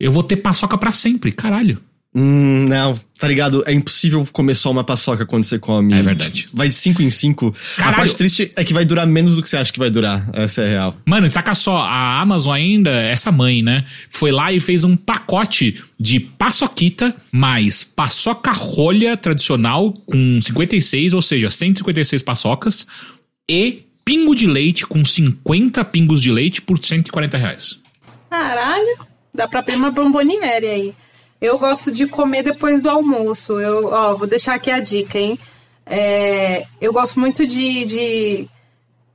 Eu 0.00 0.10
vou 0.10 0.22
ter 0.22 0.36
paçoca 0.36 0.78
pra 0.78 0.90
sempre, 0.90 1.30
caralho. 1.30 1.78
Hum, 2.12 2.66
não, 2.68 2.98
tá 3.20 3.28
ligado? 3.28 3.62
É 3.68 3.72
impossível 3.72 4.26
comer 4.32 4.56
só 4.56 4.72
uma 4.72 4.82
paçoca 4.82 5.24
quando 5.24 5.44
você 5.44 5.60
come. 5.60 5.94
É 5.94 6.02
verdade. 6.02 6.48
Vai 6.52 6.68
de 6.68 6.74
5 6.74 7.02
em 7.02 7.10
5. 7.10 7.54
A 7.78 7.92
parte 7.92 8.16
triste 8.16 8.50
é 8.56 8.64
que 8.64 8.74
vai 8.74 8.84
durar 8.84 9.06
menos 9.06 9.36
do 9.36 9.42
que 9.42 9.48
você 9.48 9.56
acha 9.56 9.72
que 9.72 9.78
vai 9.78 9.90
durar. 9.90 10.28
Essa 10.32 10.62
é 10.62 10.66
a 10.66 10.70
real. 10.70 10.96
Mano, 11.06 11.30
saca 11.30 11.54
só, 11.54 11.78
a 11.78 12.20
Amazon 12.20 12.54
ainda, 12.54 12.90
essa 12.90 13.30
mãe, 13.30 13.62
né? 13.62 13.84
Foi 14.08 14.32
lá 14.32 14.52
e 14.52 14.58
fez 14.58 14.82
um 14.82 14.96
pacote 14.96 15.80
de 16.00 16.18
paçoquita 16.18 17.14
mais 17.30 17.84
paçoca 17.84 18.50
rolha 18.50 19.16
tradicional 19.16 19.92
com 19.92 20.40
56, 20.40 21.12
ou 21.12 21.22
seja, 21.22 21.48
156 21.48 22.22
paçocas 22.22 22.86
e 23.48 23.84
pingo 24.04 24.34
de 24.34 24.48
leite 24.48 24.84
com 24.84 25.04
50 25.04 25.84
pingos 25.84 26.20
de 26.20 26.32
leite 26.32 26.60
por 26.60 26.82
140 26.82 27.38
reais. 27.38 27.78
Caralho, 28.28 29.09
dá 29.32 29.48
pra 29.48 29.60
abrir 29.60 29.76
uma 29.76 29.90
bomboniere 29.90 30.66
aí. 30.66 30.94
Eu 31.40 31.58
gosto 31.58 31.90
de 31.90 32.06
comer 32.06 32.42
depois 32.42 32.82
do 32.82 32.90
almoço. 32.90 33.60
Eu, 33.60 33.88
ó, 33.88 34.14
vou 34.14 34.26
deixar 34.26 34.54
aqui 34.54 34.70
a 34.70 34.80
dica, 34.80 35.18
hein? 35.18 35.38
É, 35.86 36.66
eu 36.80 36.92
gosto 36.92 37.18
muito 37.18 37.46
de, 37.46 37.84
de, 37.84 38.48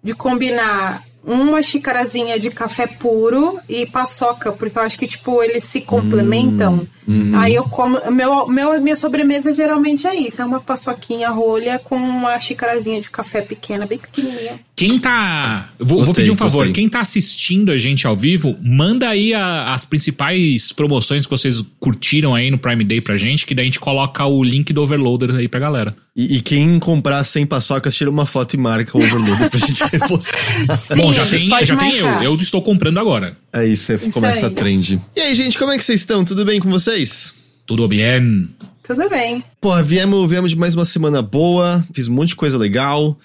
de 0.03 0.15
combinar 0.15 1.03
uma 1.25 1.61
xicarazinha 1.63 2.37
de 2.39 2.49
café 2.51 2.85
puro 2.87 3.59
e 3.67 3.85
paçoca, 3.85 4.51
porque 4.51 4.77
eu 4.77 4.83
acho 4.83 4.97
que, 4.97 5.07
tipo, 5.07 5.41
eles 5.41 5.63
se 5.63 5.81
complementam. 5.81 6.87
Aí 7.35 7.53
eu 7.53 7.63
como. 7.65 7.99
Meu, 8.11 8.47
meu, 8.47 8.81
minha 8.81 8.95
sobremesa 8.95 9.53
geralmente 9.53 10.07
é 10.07 10.15
isso: 10.15 10.41
é 10.41 10.45
uma 10.45 10.59
paçoquinha 10.59 11.29
rolha 11.29 11.77
com 11.77 11.95
uma 11.95 12.39
xicarazinha 12.39 12.99
de 12.99 13.11
café 13.11 13.41
pequena, 13.41 13.85
bem 13.85 13.99
pequenininha. 13.99 14.59
Quem 14.75 14.97
tá. 14.97 15.69
Vou, 15.77 15.97
vou 15.97 15.97
Gostei, 15.99 16.15
pedir 16.23 16.31
um 16.31 16.35
favor. 16.37 16.57
gostei. 16.65 16.73
Quem 16.73 16.89
tá 16.89 17.01
assistindo 17.01 17.71
a 17.71 17.77
gente 17.77 18.07
ao 18.07 18.15
vivo, 18.15 18.55
manda 18.61 19.07
aí 19.09 19.33
a- 19.35 19.73
as 19.73 19.85
principais 19.85 20.71
promoções 20.71 21.25
que 21.25 21.31
vocês 21.31 21.61
curtiram 21.79 22.33
aí 22.33 22.49
no 22.49 22.57
Prime 22.57 22.83
Day 22.83 23.01
pra 23.01 23.17
gente, 23.17 23.45
que 23.45 23.53
daí 23.53 23.65
a 23.65 23.67
gente 23.67 23.79
coloca 23.79 24.25
o 24.25 24.43
link 24.43 24.73
do 24.73 24.81
Overloader 24.81 25.35
aí 25.35 25.47
pra 25.47 25.59
galera. 25.59 25.95
E, 26.15 26.37
e 26.37 26.41
quem 26.41 26.79
comprar 26.79 27.23
100 27.23 27.45
paçocas, 27.45 27.93
tira 27.93 28.09
uma 28.09 28.25
foto 28.25 28.53
e 28.53 28.57
marca 28.57 28.97
o 28.97 29.03
overload 29.03 29.49
pra 29.49 29.59
gente 29.59 29.83
repostar. 29.91 30.77
Sim, 30.77 30.95
Bom, 30.95 31.11
já 31.11 31.25
tem, 31.25 31.49
já 31.65 31.75
tem 31.75 31.97
eu. 31.97 32.07
Eu 32.23 32.35
estou 32.35 32.61
comprando 32.61 32.99
agora. 32.99 33.37
Aí 33.51 33.75
você 33.75 33.97
começa 33.97 34.45
aí. 34.45 34.51
a 34.51 34.55
trend. 34.55 35.01
E 35.15 35.19
aí, 35.19 35.35
gente, 35.35 35.59
como 35.59 35.71
é 35.71 35.77
que 35.77 35.83
vocês 35.83 35.99
estão? 35.99 36.23
Tudo 36.23 36.45
bem 36.45 36.59
com 36.59 36.69
vocês? 36.69 37.33
Tudo 37.65 37.87
bem? 37.87 38.49
Tudo 38.81 39.09
bem. 39.09 39.43
Porra, 39.59 39.83
viemos, 39.83 40.29
viemos 40.29 40.51
de 40.51 40.57
mais 40.57 40.73
uma 40.73 40.85
semana 40.85 41.21
boa, 41.21 41.83
fiz 41.93 42.07
um 42.07 42.13
monte 42.13 42.29
de 42.29 42.35
coisa 42.35 42.57
legal. 42.57 43.17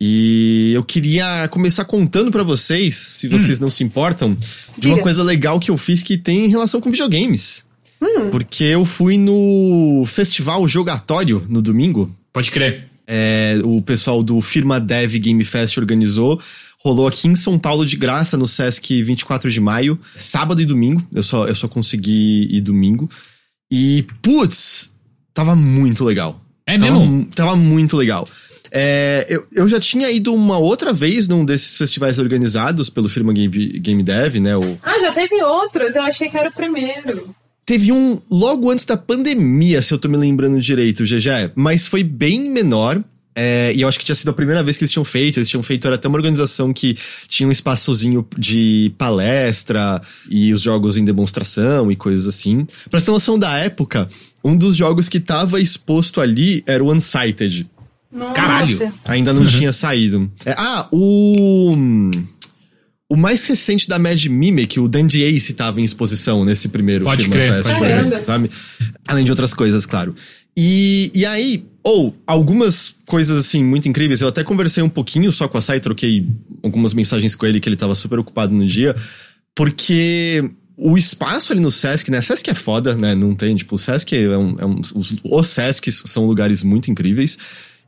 E 0.00 0.72
eu 0.74 0.82
queria 0.82 1.46
começar 1.48 1.84
contando 1.84 2.32
pra 2.32 2.42
vocês, 2.42 2.96
se 2.96 3.28
vocês 3.28 3.60
não 3.60 3.70
se 3.70 3.84
importam, 3.84 4.36
de 4.76 4.88
uma 4.88 4.94
Diga. 4.94 5.02
coisa 5.02 5.22
legal 5.22 5.60
que 5.60 5.70
eu 5.70 5.76
fiz 5.76 6.02
que 6.02 6.18
tem 6.18 6.48
relação 6.48 6.80
com 6.80 6.90
videogames. 6.90 7.64
Porque 8.30 8.64
eu 8.64 8.84
fui 8.84 9.16
no 9.16 10.04
festival 10.06 10.66
jogatório 10.66 11.46
no 11.48 11.62
domingo. 11.62 12.14
Pode 12.34 12.50
crer. 12.50 12.88
É, 13.06 13.60
o 13.62 13.80
pessoal 13.80 14.20
do 14.20 14.40
Firma 14.40 14.80
Dev 14.80 15.14
Game 15.18 15.44
Fest 15.44 15.78
organizou. 15.78 16.40
Rolou 16.84 17.06
aqui 17.06 17.28
em 17.28 17.36
São 17.36 17.56
Paulo 17.56 17.86
de 17.86 17.96
graça, 17.96 18.36
no 18.36 18.48
Sesc 18.48 19.00
24 19.04 19.48
de 19.48 19.60
maio. 19.60 19.96
Sábado 20.16 20.60
e 20.60 20.66
domingo. 20.66 21.00
Eu 21.14 21.22
só, 21.22 21.46
eu 21.46 21.54
só 21.54 21.68
consegui 21.68 22.48
ir 22.50 22.60
domingo. 22.60 23.08
E, 23.70 24.04
putz, 24.20 24.92
tava 25.32 25.54
muito 25.54 26.04
legal. 26.04 26.40
É 26.66 26.76
tava, 26.76 26.98
mesmo? 26.98 27.26
Tava 27.26 27.54
muito 27.54 27.96
legal. 27.96 28.28
É, 28.72 29.26
eu, 29.28 29.46
eu 29.52 29.68
já 29.68 29.78
tinha 29.78 30.10
ido 30.10 30.34
uma 30.34 30.58
outra 30.58 30.92
vez 30.92 31.28
num 31.28 31.44
desses 31.44 31.78
festivais 31.78 32.18
organizados 32.18 32.90
pelo 32.90 33.08
Firma 33.08 33.32
Game, 33.32 33.48
Game 33.78 34.02
Dev, 34.02 34.40
né? 34.40 34.56
O, 34.56 34.76
Ah, 34.82 34.98
já 34.98 35.12
teve 35.12 35.40
outros. 35.40 35.94
Eu 35.94 36.02
achei 36.02 36.28
que 36.28 36.36
era 36.36 36.48
o 36.48 36.52
primeiro. 36.52 37.32
Teve 37.66 37.92
um 37.92 38.20
logo 38.30 38.70
antes 38.70 38.84
da 38.84 38.96
pandemia, 38.96 39.80
se 39.80 39.92
eu 39.92 39.98
tô 39.98 40.08
me 40.08 40.16
lembrando 40.16 40.60
direito, 40.60 41.04
GG, 41.04 41.52
mas 41.54 41.86
foi 41.86 42.02
bem 42.02 42.50
menor. 42.50 43.02
é, 43.36 43.72
e 43.74 43.80
eu 43.80 43.88
acho 43.88 43.98
que 43.98 44.04
tinha 44.04 44.14
sido 44.14 44.28
a 44.28 44.32
primeira 44.32 44.62
vez 44.62 44.78
que 44.78 44.84
eles 44.84 44.92
tinham 44.92 45.04
feito. 45.04 45.38
Eles 45.38 45.48
tinham 45.48 45.62
feito, 45.62 45.86
era 45.86 45.96
até 45.96 46.06
uma 46.06 46.16
organização 46.16 46.72
que 46.72 46.96
tinha 47.26 47.48
um 47.48 47.52
espaçozinho 47.52 48.24
de 48.38 48.94
palestra 48.96 50.00
e 50.30 50.52
os 50.52 50.62
jogos 50.62 50.96
em 50.96 51.04
demonstração 51.04 51.90
e 51.90 51.96
coisas 51.96 52.28
assim. 52.28 52.64
Pra 52.88 53.00
você 53.00 53.06
ter 53.06 53.12
noção 53.12 53.38
da 53.38 53.56
época, 53.58 54.08
um 54.44 54.56
dos 54.56 54.76
jogos 54.76 55.08
que 55.08 55.18
tava 55.18 55.60
exposto 55.60 56.20
ali 56.20 56.62
era 56.66 56.84
o 56.84 56.92
Unsighted. 56.92 57.66
Nossa. 58.12 58.32
Caralho. 58.32 58.92
Ainda 59.06 59.32
não 59.32 59.44
tinha 59.46 59.72
saído. 59.72 60.30
É, 60.46 60.54
ah, 60.56 60.86
o. 60.92 61.72
O 63.10 63.16
mais 63.16 63.44
recente 63.46 63.88
da 63.88 63.98
Mad 63.98 64.24
Mimic, 64.26 64.80
o 64.80 64.88
Dandy 64.88 65.22
Ace, 65.22 65.52
tava 65.52 65.80
em 65.80 65.84
exposição 65.84 66.44
nesse 66.44 66.68
primeiro 66.68 67.04
Pode 67.04 67.24
Firma 67.24 67.36
crer, 67.36 67.62
pode 67.62 67.76
crer. 67.76 67.90
Caramba. 67.90 68.24
sabe? 68.24 68.50
Além 69.06 69.24
de 69.24 69.30
outras 69.30 69.52
coisas, 69.52 69.84
claro. 69.84 70.14
E, 70.56 71.10
e 71.14 71.26
aí, 71.26 71.66
ou 71.82 72.16
algumas 72.26 72.96
coisas 73.04 73.38
assim 73.38 73.62
muito 73.62 73.88
incríveis. 73.88 74.20
Eu 74.20 74.28
até 74.28 74.42
conversei 74.42 74.82
um 74.82 74.88
pouquinho 74.88 75.30
só 75.30 75.46
com 75.46 75.58
a 75.58 75.60
Sai, 75.60 75.80
troquei 75.80 76.26
algumas 76.62 76.94
mensagens 76.94 77.34
com 77.34 77.44
ele 77.44 77.60
que 77.60 77.68
ele 77.68 77.76
tava 77.76 77.94
super 77.94 78.18
ocupado 78.18 78.54
no 78.54 78.64
dia, 78.64 78.96
porque 79.54 80.50
o 80.76 80.96
espaço 80.96 81.52
ali 81.52 81.60
no 81.60 81.70
Sesc, 81.70 82.10
né? 82.10 82.22
Sesc 82.22 82.48
é 82.50 82.54
foda, 82.54 82.94
né? 82.94 83.14
Não 83.14 83.34
tem, 83.34 83.54
tipo, 83.54 83.74
o 83.74 83.78
Sesc 83.78 84.16
é 84.16 84.36
um. 84.36 84.56
É 84.58 84.64
um 84.64 84.80
os, 84.94 85.14
os 85.22 85.48
Sescs 85.48 86.04
são 86.06 86.26
lugares 86.26 86.62
muito 86.62 86.90
incríveis. 86.90 87.38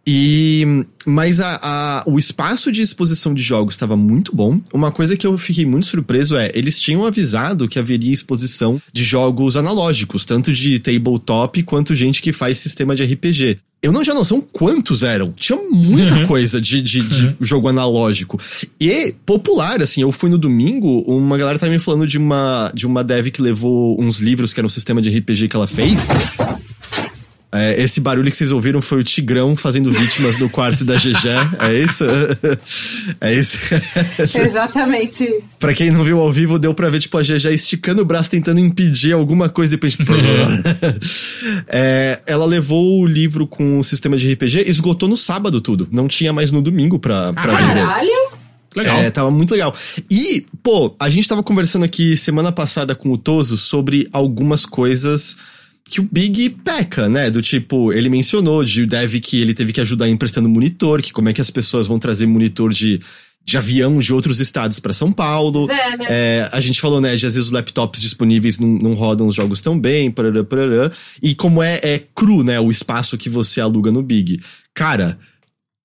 E. 0.07 0.85
Mas 1.05 1.41
a, 1.41 1.59
a- 1.63 2.05
o 2.07 2.19
espaço 2.19 2.71
de 2.71 2.83
exposição 2.83 3.33
de 3.35 3.43
jogos 3.43 3.75
estava 3.75 3.97
muito 3.97 4.35
bom. 4.35 4.61
Uma 4.73 4.91
coisa 4.91 5.17
que 5.17 5.27
eu 5.27 5.37
fiquei 5.39 5.65
muito 5.67 5.87
surpreso 5.87 6.37
é: 6.37 6.51
eles 6.55 6.81
tinham 6.81 7.05
avisado 7.05 7.69
que 7.69 7.79
haveria 7.79 8.13
exposição 8.13 8.81
de 8.93 9.03
jogos 9.05 9.57
analógicos, 9.57 10.25
tanto 10.25 10.53
de 10.53 10.79
tabletop 10.79 11.63
quanto 11.65 11.95
gente 11.95 12.23
que 12.23 12.33
faz 12.33 12.59
sistema 12.59 12.95
de 12.95 13.03
RPG. 13.05 13.57
Eu 13.83 13.93
não 13.93 14.03
tinha 14.03 14.15
noção 14.15 14.41
quantos 14.53 15.03
eram. 15.03 15.33
Tinha 15.33 15.59
muita 15.71 16.27
coisa 16.27 16.61
de, 16.61 16.81
de, 16.83 17.01
de 17.03 17.37
jogo 17.41 17.69
analógico. 17.69 18.41
E 18.81 19.15
popular, 19.25 19.81
assim, 19.83 20.01
eu 20.03 20.11
fui 20.11 20.29
no 20.31 20.39
domingo, 20.39 21.01
uma 21.07 21.37
galera 21.37 21.59
tava 21.59 21.71
me 21.71 21.79
falando 21.79 22.07
de 22.07 22.19
uma, 22.19 22.73
de 22.75 22.87
uma 22.87 23.05
dev 23.05 23.27
que 23.29 23.41
levou 23.43 24.01
uns 24.01 24.19
livros 24.19 24.53
que 24.53 24.59
era 24.59 24.67
um 24.67 24.71
sistema 24.71 25.01
de 25.01 25.11
RPG 25.17 25.47
que 25.49 25.55
ela 25.57 25.67
fez. 25.69 26.09
É, 27.57 27.83
esse 27.83 28.01
barulho 28.01 28.31
que 28.31 28.37
vocês 28.37 28.53
ouviram 28.53 28.81
foi 28.83 28.99
o 28.99 29.03
Tigrão 29.03 29.57
fazendo 29.57 29.91
vítimas 29.91 30.39
no 30.39 30.49
quarto 30.51 30.85
da 30.85 30.97
GG. 30.97 31.17
É 31.59 31.73
isso? 31.73 32.05
É 33.21 33.35
isso. 33.35 33.59
Exatamente 34.39 35.25
isso. 35.25 35.59
pra 35.59 35.73
quem 35.73 35.91
não 35.91 36.05
viu 36.05 36.21
ao 36.21 36.33
vivo, 36.33 36.59
deu 36.59 36.75
pra 36.75 36.89
ver, 36.89 37.01
tipo, 37.01 37.17
a 37.17 37.23
GG 37.23 37.47
esticando 37.55 38.03
o 38.03 38.05
braço 38.05 38.31
tentando 38.31 38.61
impedir 38.61 39.13
alguma 39.13 39.49
coisa 39.49 39.75
e 39.75 39.79
depois. 39.79 39.97
É, 41.69 42.21
ela 42.27 42.45
levou 42.45 43.01
o 43.01 43.07
livro 43.07 43.47
com 43.47 43.79
o 43.79 43.85
sistema 43.85 44.17
de 44.17 44.33
RPG, 44.33 44.65
esgotou 44.69 45.09
no 45.09 45.17
sábado 45.17 45.61
tudo. 45.61 45.89
Não 45.91 46.07
tinha 46.09 46.33
mais 46.33 46.53
no 46.53 46.61
domingo 46.61 46.99
pra, 46.99 47.33
pra 47.33 47.43
Caralho. 47.43 47.67
vender. 47.67 47.87
Caralho. 47.87 48.37
Legal. 48.77 48.99
É, 48.99 49.11
tava 49.11 49.31
muito 49.31 49.53
legal. 49.53 49.75
E, 50.11 50.47
pô, 50.63 50.95
a 51.01 51.09
gente 51.09 51.27
tava 51.27 51.43
conversando 51.43 51.85
aqui 51.85 52.17
semana 52.17 52.53
passada 52.53 52.95
com 52.95 53.11
o 53.11 53.17
Toso 53.17 53.57
sobre 53.57 54.07
algumas 54.13 54.67
coisas 54.67 55.37
que 55.89 56.01
o 56.01 56.09
Big 56.11 56.51
peca, 56.65 57.09
né? 57.09 57.31
Do 57.31 57.41
tipo, 57.41 57.93
ele 57.93 58.09
mencionou 58.09 58.65
de 58.65 58.87
dev 58.87 59.15
que 59.21 59.41
ele 59.41 59.55
teve 59.55 59.73
que 59.73 59.81
ajudar 59.81 60.09
emprestando 60.09 60.49
monitor, 60.49 61.01
que 61.01 61.13
como 61.13 61.29
é 61.29 61.33
que 61.33 61.41
as 61.41 61.51
pessoas 61.51 61.87
vão 61.87 61.99
trazer 61.99 62.27
monitor 62.27 62.73
de, 62.73 63.01
de 63.45 63.57
avião 63.57 63.99
de 64.01 64.13
outros 64.13 64.41
estados 64.41 64.81
pra 64.81 64.93
São 64.93 65.13
Paulo. 65.13 65.71
É, 65.71 65.97
né? 65.97 66.07
É, 66.09 66.51
a 66.53 66.61
gente 66.61 66.81
falou, 66.81 67.01
né, 67.01 67.15
de 67.15 67.25
às 67.25 67.35
vezes 67.35 67.47
os 67.47 67.53
laptops 67.53 68.01
disponíveis 68.01 68.59
não, 68.59 68.69
não 68.69 68.95
rodam 68.95 69.29
os 69.29 69.35
jogos 69.37 69.61
tão 69.61 69.79
bem, 69.79 70.11
parará, 70.11 70.43
parará. 70.43 70.91
E 71.23 71.35
como 71.35 71.63
é, 71.63 71.79
é 71.83 72.03
cru, 72.15 72.43
né, 72.43 72.59
o 72.59 72.71
espaço 72.71 73.17
que 73.17 73.29
você 73.29 73.61
aluga 73.61 73.93
no 73.93 74.03
Big. 74.03 74.41
Cara, 74.75 75.17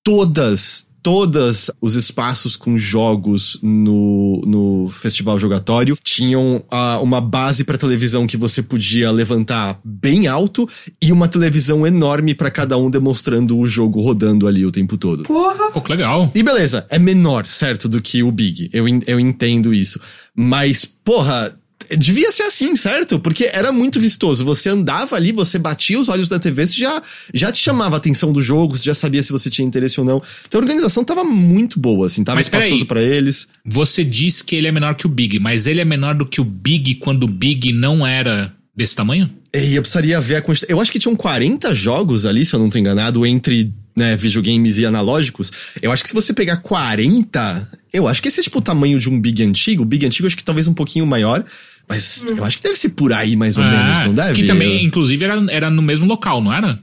todas, 0.02 0.86
todas 1.02 1.70
os 1.80 1.94
espaços 1.96 2.56
com 2.56 2.78
jogos 2.78 3.58
no, 3.62 4.40
no 4.46 4.90
festival 4.90 5.38
jogatório 5.38 5.98
tinham 6.02 6.62
ah, 6.70 7.00
uma 7.00 7.20
base 7.20 7.64
pra 7.64 7.76
televisão 7.76 8.26
que 8.26 8.36
você 8.36 8.62
podia 8.62 9.10
levantar 9.10 9.80
bem 9.84 10.28
alto 10.28 10.68
e 11.02 11.10
uma 11.10 11.26
televisão 11.26 11.86
enorme 11.86 12.34
pra 12.34 12.50
cada 12.50 12.78
um 12.78 12.88
demonstrando 12.88 13.58
o 13.58 13.64
jogo 13.64 14.00
rodando 14.00 14.46
ali 14.46 14.64
o 14.64 14.70
tempo 14.70 14.96
todo. 14.96 15.24
Porra. 15.24 15.70
Pô, 15.72 15.80
que 15.80 15.90
legal. 15.90 16.30
E 16.34 16.42
beleza, 16.42 16.86
é 16.88 16.98
menor, 16.98 17.46
certo, 17.46 17.88
do 17.88 18.00
que 18.00 18.22
o 18.22 18.30
Big. 18.30 18.70
Eu, 18.72 18.84
eu 19.06 19.18
entendo 19.18 19.74
isso. 19.74 20.00
Mas, 20.34 20.84
porra, 20.84 21.54
devia 21.96 22.30
ser 22.32 22.44
assim, 22.44 22.74
certo? 22.76 23.18
Porque 23.18 23.50
era 23.52 23.72
muito 23.72 24.00
vistoso. 24.00 24.44
Você 24.44 24.68
andava 24.68 25.16
ali, 25.16 25.32
você 25.32 25.58
batia 25.58 25.98
os 25.98 26.08
olhos 26.08 26.28
na 26.28 26.38
TV, 26.38 26.66
você 26.66 26.78
já, 26.78 27.02
já 27.32 27.52
te 27.52 27.58
chamava 27.58 27.96
a 27.96 27.98
atenção 27.98 28.32
do 28.32 28.40
jogo, 28.40 28.76
você 28.76 28.84
já 28.84 28.94
sabia 28.94 29.22
se 29.22 29.32
você 29.32 29.50
tinha 29.50 29.66
interesse 29.66 30.00
ou 30.00 30.06
não. 30.06 30.22
Então 30.46 30.60
a 30.60 30.62
organização 30.62 31.04
tava 31.04 31.24
muito 31.24 31.78
boa, 31.78 32.06
assim, 32.06 32.24
tava 32.24 32.36
Mas 32.36 32.46
espaçoso 32.46 32.86
pra 32.86 33.02
eles. 33.02 33.48
Você 33.64 34.04
diz 34.04 34.42
que 34.42 34.56
ele 34.56 34.68
é 34.68 34.72
menor 34.72 34.94
que 34.94 35.06
o 35.06 35.08
Big, 35.08 35.38
mas 35.38 35.66
ele 35.66 35.80
é 35.80 35.84
menor 35.84 36.14
do 36.14 36.26
que 36.26 36.40
o 36.40 36.44
Big 36.44 36.96
quando 36.96 37.24
o 37.24 37.28
Big 37.28 37.72
não 37.72 38.06
era 38.06 38.52
desse 38.74 38.96
tamanho? 38.96 39.30
E 39.54 39.74
eu 39.74 39.82
precisaria 39.82 40.20
ver 40.20 40.36
a 40.36 40.42
quantidade. 40.42 40.72
Eu 40.72 40.80
acho 40.80 40.90
que 40.90 40.98
tinham 40.98 41.14
40 41.14 41.74
jogos 41.74 42.24
ali, 42.24 42.44
se 42.44 42.54
eu 42.54 42.60
não 42.60 42.70
tô 42.70 42.78
enganado, 42.78 43.26
entre 43.26 43.72
né, 43.94 44.16
videogames 44.16 44.78
e 44.78 44.86
analógicos. 44.86 45.52
Eu 45.80 45.92
acho 45.92 46.02
que 46.02 46.08
se 46.08 46.14
você 46.14 46.32
pegar 46.32 46.56
40, 46.58 47.68
eu 47.92 48.08
acho 48.08 48.22
que 48.22 48.28
esse 48.28 48.40
é 48.40 48.42
tipo 48.42 48.58
o 48.58 48.62
tamanho 48.62 48.98
de 48.98 49.08
um 49.10 49.20
Big 49.20 49.42
antigo. 49.42 49.82
O 49.82 49.86
Big 49.86 50.06
antigo 50.06 50.26
acho 50.26 50.36
que 50.36 50.44
talvez 50.44 50.66
um 50.66 50.74
pouquinho 50.74 51.06
maior. 51.06 51.44
Mas 51.88 52.24
eu 52.26 52.44
acho 52.44 52.56
que 52.58 52.62
deve 52.62 52.76
ser 52.76 52.90
por 52.90 53.12
aí, 53.12 53.36
mais 53.36 53.58
ou 53.58 53.64
menos, 53.64 53.98
Ah, 53.98 54.06
não 54.06 54.14
deve? 54.14 54.40
Que 54.40 54.46
também, 54.46 54.84
inclusive, 54.84 55.24
era, 55.24 55.44
era 55.50 55.70
no 55.70 55.82
mesmo 55.82 56.06
local, 56.06 56.40
não 56.42 56.52
era? 56.52 56.78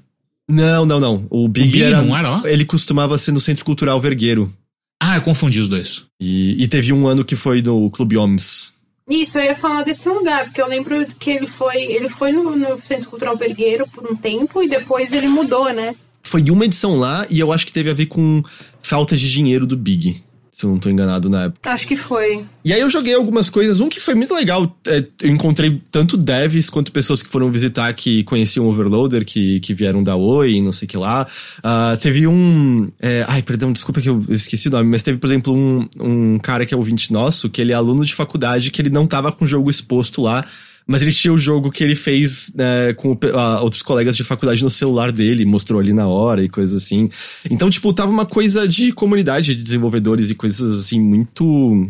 Não, 0.50 0.86
não, 0.86 1.00
não. 1.00 1.27
O 1.29 1.48
Big, 1.48 1.70
Big 1.70 1.84
era, 1.84 2.01
não 2.01 2.18
era 2.18 2.29
lá? 2.29 2.41
Ele 2.46 2.65
costumava 2.65 3.18
ser 3.18 3.32
no 3.32 3.39
Centro 3.39 3.63
Cultural 3.63 4.00
Vergueiro. 4.01 4.51
Ah, 5.00 5.15
eu 5.15 5.22
confundi 5.22 5.60
os 5.60 5.70
dois. 5.70 6.03
E, 6.20 6.62
e 6.62 6.68
teve 6.68 6.91
um 6.91 7.08
ano 7.08 7.24
que 7.24 7.36
foi 7.36 7.62
no 7.62 7.89
Clube 7.89 8.18
Homes. 8.18 8.74
Isso, 9.10 9.39
eu 9.39 9.46
ia 9.46 9.56
falar 9.56 9.84
desse 9.84 10.08
lugar, 10.10 10.46
porque 10.46 10.62
eu 10.62 10.68
lembro 10.68 11.06
que 11.18 11.32
ele 11.32 11.48
foi, 11.48 11.77
ele 11.77 12.10
foi 12.10 12.32
no, 12.32 12.56
no 12.56 12.79
Centro 12.79 13.10
Cultural 13.10 13.36
Vergueiro 13.36 13.88
por 13.88 14.12
um 14.12 14.15
tempo 14.15 14.62
e 14.62 14.70
depois 14.70 15.13
ele 15.13 15.27
mudou, 15.27 15.74
né? 15.74 15.96
Foi 16.22 16.44
uma 16.50 16.65
edição 16.65 16.96
lá 16.96 17.25
e 17.29 17.39
eu 17.39 17.51
acho 17.51 17.65
que 17.65 17.74
teve 17.74 17.89
a 17.89 17.94
ver 17.94 18.06
com 18.06 18.44
falta 18.84 19.15
de 19.18 19.32
dinheiro 19.32 19.65
do 19.65 19.75
Big. 19.75 20.22
Se 20.60 20.66
eu 20.66 20.72
não 20.72 20.78
tô 20.78 20.89
enganado 20.89 21.30
na 21.30 21.46
época. 21.46 21.72
Acho 21.72 21.88
que 21.88 21.96
foi. 21.96 22.46
E 22.66 22.74
aí 22.74 22.82
eu 22.82 22.89
joguei 22.89 23.16
algumas 23.16 23.50
coisas. 23.50 23.80
Um 23.80 23.88
que 23.88 24.00
foi 24.00 24.13
muito 24.13 24.34
legal. 24.34 24.78
é, 24.86 25.04
eu 25.22 25.30
encontrei 25.30 25.82
tanto 25.92 26.18
devs 26.18 26.70
quanto 26.70 26.92
pessoas 26.92 27.24
que 27.24 27.30
foram 27.30 27.50
visitar 27.50 27.92
que 27.94 28.24
conheciam 28.25 28.66
o 28.66 28.70
Overloader, 28.70 29.25
que, 29.25 29.60
que 29.62 29.74
vieram 29.74 30.04
da 30.04 30.16
Oi 30.16 30.54
e 30.54 30.62
não 30.62 30.74
sei 30.74 30.86
o 30.86 30.89
que 30.89 30.98
lá. 30.98 31.25
Ah, 31.63 31.98
teve 32.00 32.28
um. 32.28 32.92
é, 33.01 33.25
ai, 33.28 33.42
perdão, 33.42 33.72
desculpa 33.72 34.01
que 34.01 34.10
eu 34.10 34.20
eu 34.28 34.36
esqueci 34.36 34.68
o 34.68 34.72
nome, 34.72 34.89
mas 34.89 35.04
teve, 35.04 35.18
por 35.18 35.28
exemplo, 35.28 35.54
um, 35.54 35.88
um 36.00 36.39
cara 36.39 36.66
que 36.66 36.74
é 36.74 36.78
ouvinte 36.78 37.13
nosso, 37.13 37.50
que 37.50 37.62
ele 37.62 37.72
é 37.72 37.75
aluno 37.75 38.04
de 38.04 38.13
faculdade, 38.13 38.72
que 38.72 38.82
ele 38.82 38.89
não 38.89 39.08
tava 39.08 39.32
com 39.32 39.46
o 39.46 39.48
jogo 39.48 39.70
exposto 39.70 40.22
lá. 40.22 40.46
Mas 40.89 41.03
ele 41.03 41.12
tinha 41.12 41.31
o 41.31 41.38
jogo 41.38 41.69
que 41.69 41.84
ele 41.84 41.96
fez 41.96 42.51
né, 42.55 42.93
com 42.93 43.12
uh, 43.12 43.62
outros 43.62 43.84
colegas 43.84 44.17
de 44.17 44.24
faculdade 44.24 44.63
no 44.63 44.72
celular 44.72 45.12
dele, 45.12 45.46
mostrou 45.46 45.79
ali 45.79 45.93
na 45.93 46.08
hora 46.08 46.43
e 46.43 46.50
coisas 46.50 46.75
assim. 46.75 47.08
Então, 47.48 47.69
tipo, 47.69 47.93
tava 47.93 48.12
uma 48.12 48.25
coisa 48.25 48.67
de 48.67 48.91
comunidade 48.91 49.53
de 49.53 49.63
desenvolvedores 49.63 50.31
e 50.31 50.36
coisas 50.36 50.79
assim 50.79 51.00
muito, 51.00 51.46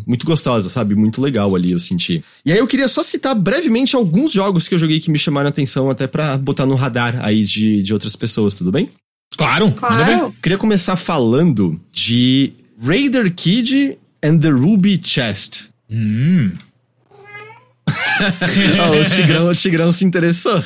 muito 0.06 0.26
gostosas, 0.26 0.70
sabe? 0.70 0.94
Muito 0.94 1.22
legal 1.22 1.56
ali, 1.56 1.72
eu 1.72 1.78
senti. 1.78 2.22
E 2.44 2.52
aí 2.52 2.58
eu 2.58 2.66
queria 2.66 2.88
só 2.88 3.02
citar 3.02 3.34
brevemente 3.34 3.96
alguns 3.96 4.32
jogos 4.32 4.68
que 4.68 4.74
eu 4.74 4.78
joguei 4.78 5.00
que 5.00 5.10
me 5.10 5.18
chamaram 5.18 5.46
a 5.46 5.48
atenção, 5.48 5.88
até 5.88 6.06
para 6.06 6.36
botar 6.36 6.66
no 6.66 6.74
radar 6.74 7.24
aí 7.24 7.42
de, 7.42 7.82
de 7.82 7.94
outras 7.94 8.14
pessoas, 8.14 8.54
tudo 8.54 8.70
bem? 8.70 8.90
Claro, 9.34 9.72
Claro. 9.72 10.34
Queria 10.42 10.58
começar 10.58 10.96
falando 10.96 11.80
de 11.90 12.52
Raider 12.78 13.32
Kid 13.34 13.98
and 14.22 14.36
the 14.40 14.50
Ruby 14.50 15.00
Chest. 15.02 15.70
Hum. 15.90 16.52
oh, 18.90 19.00
o, 19.00 19.04
Tigrão, 19.04 19.48
o 19.48 19.54
Tigrão 19.54 19.92
se 19.92 20.04
interessou. 20.04 20.62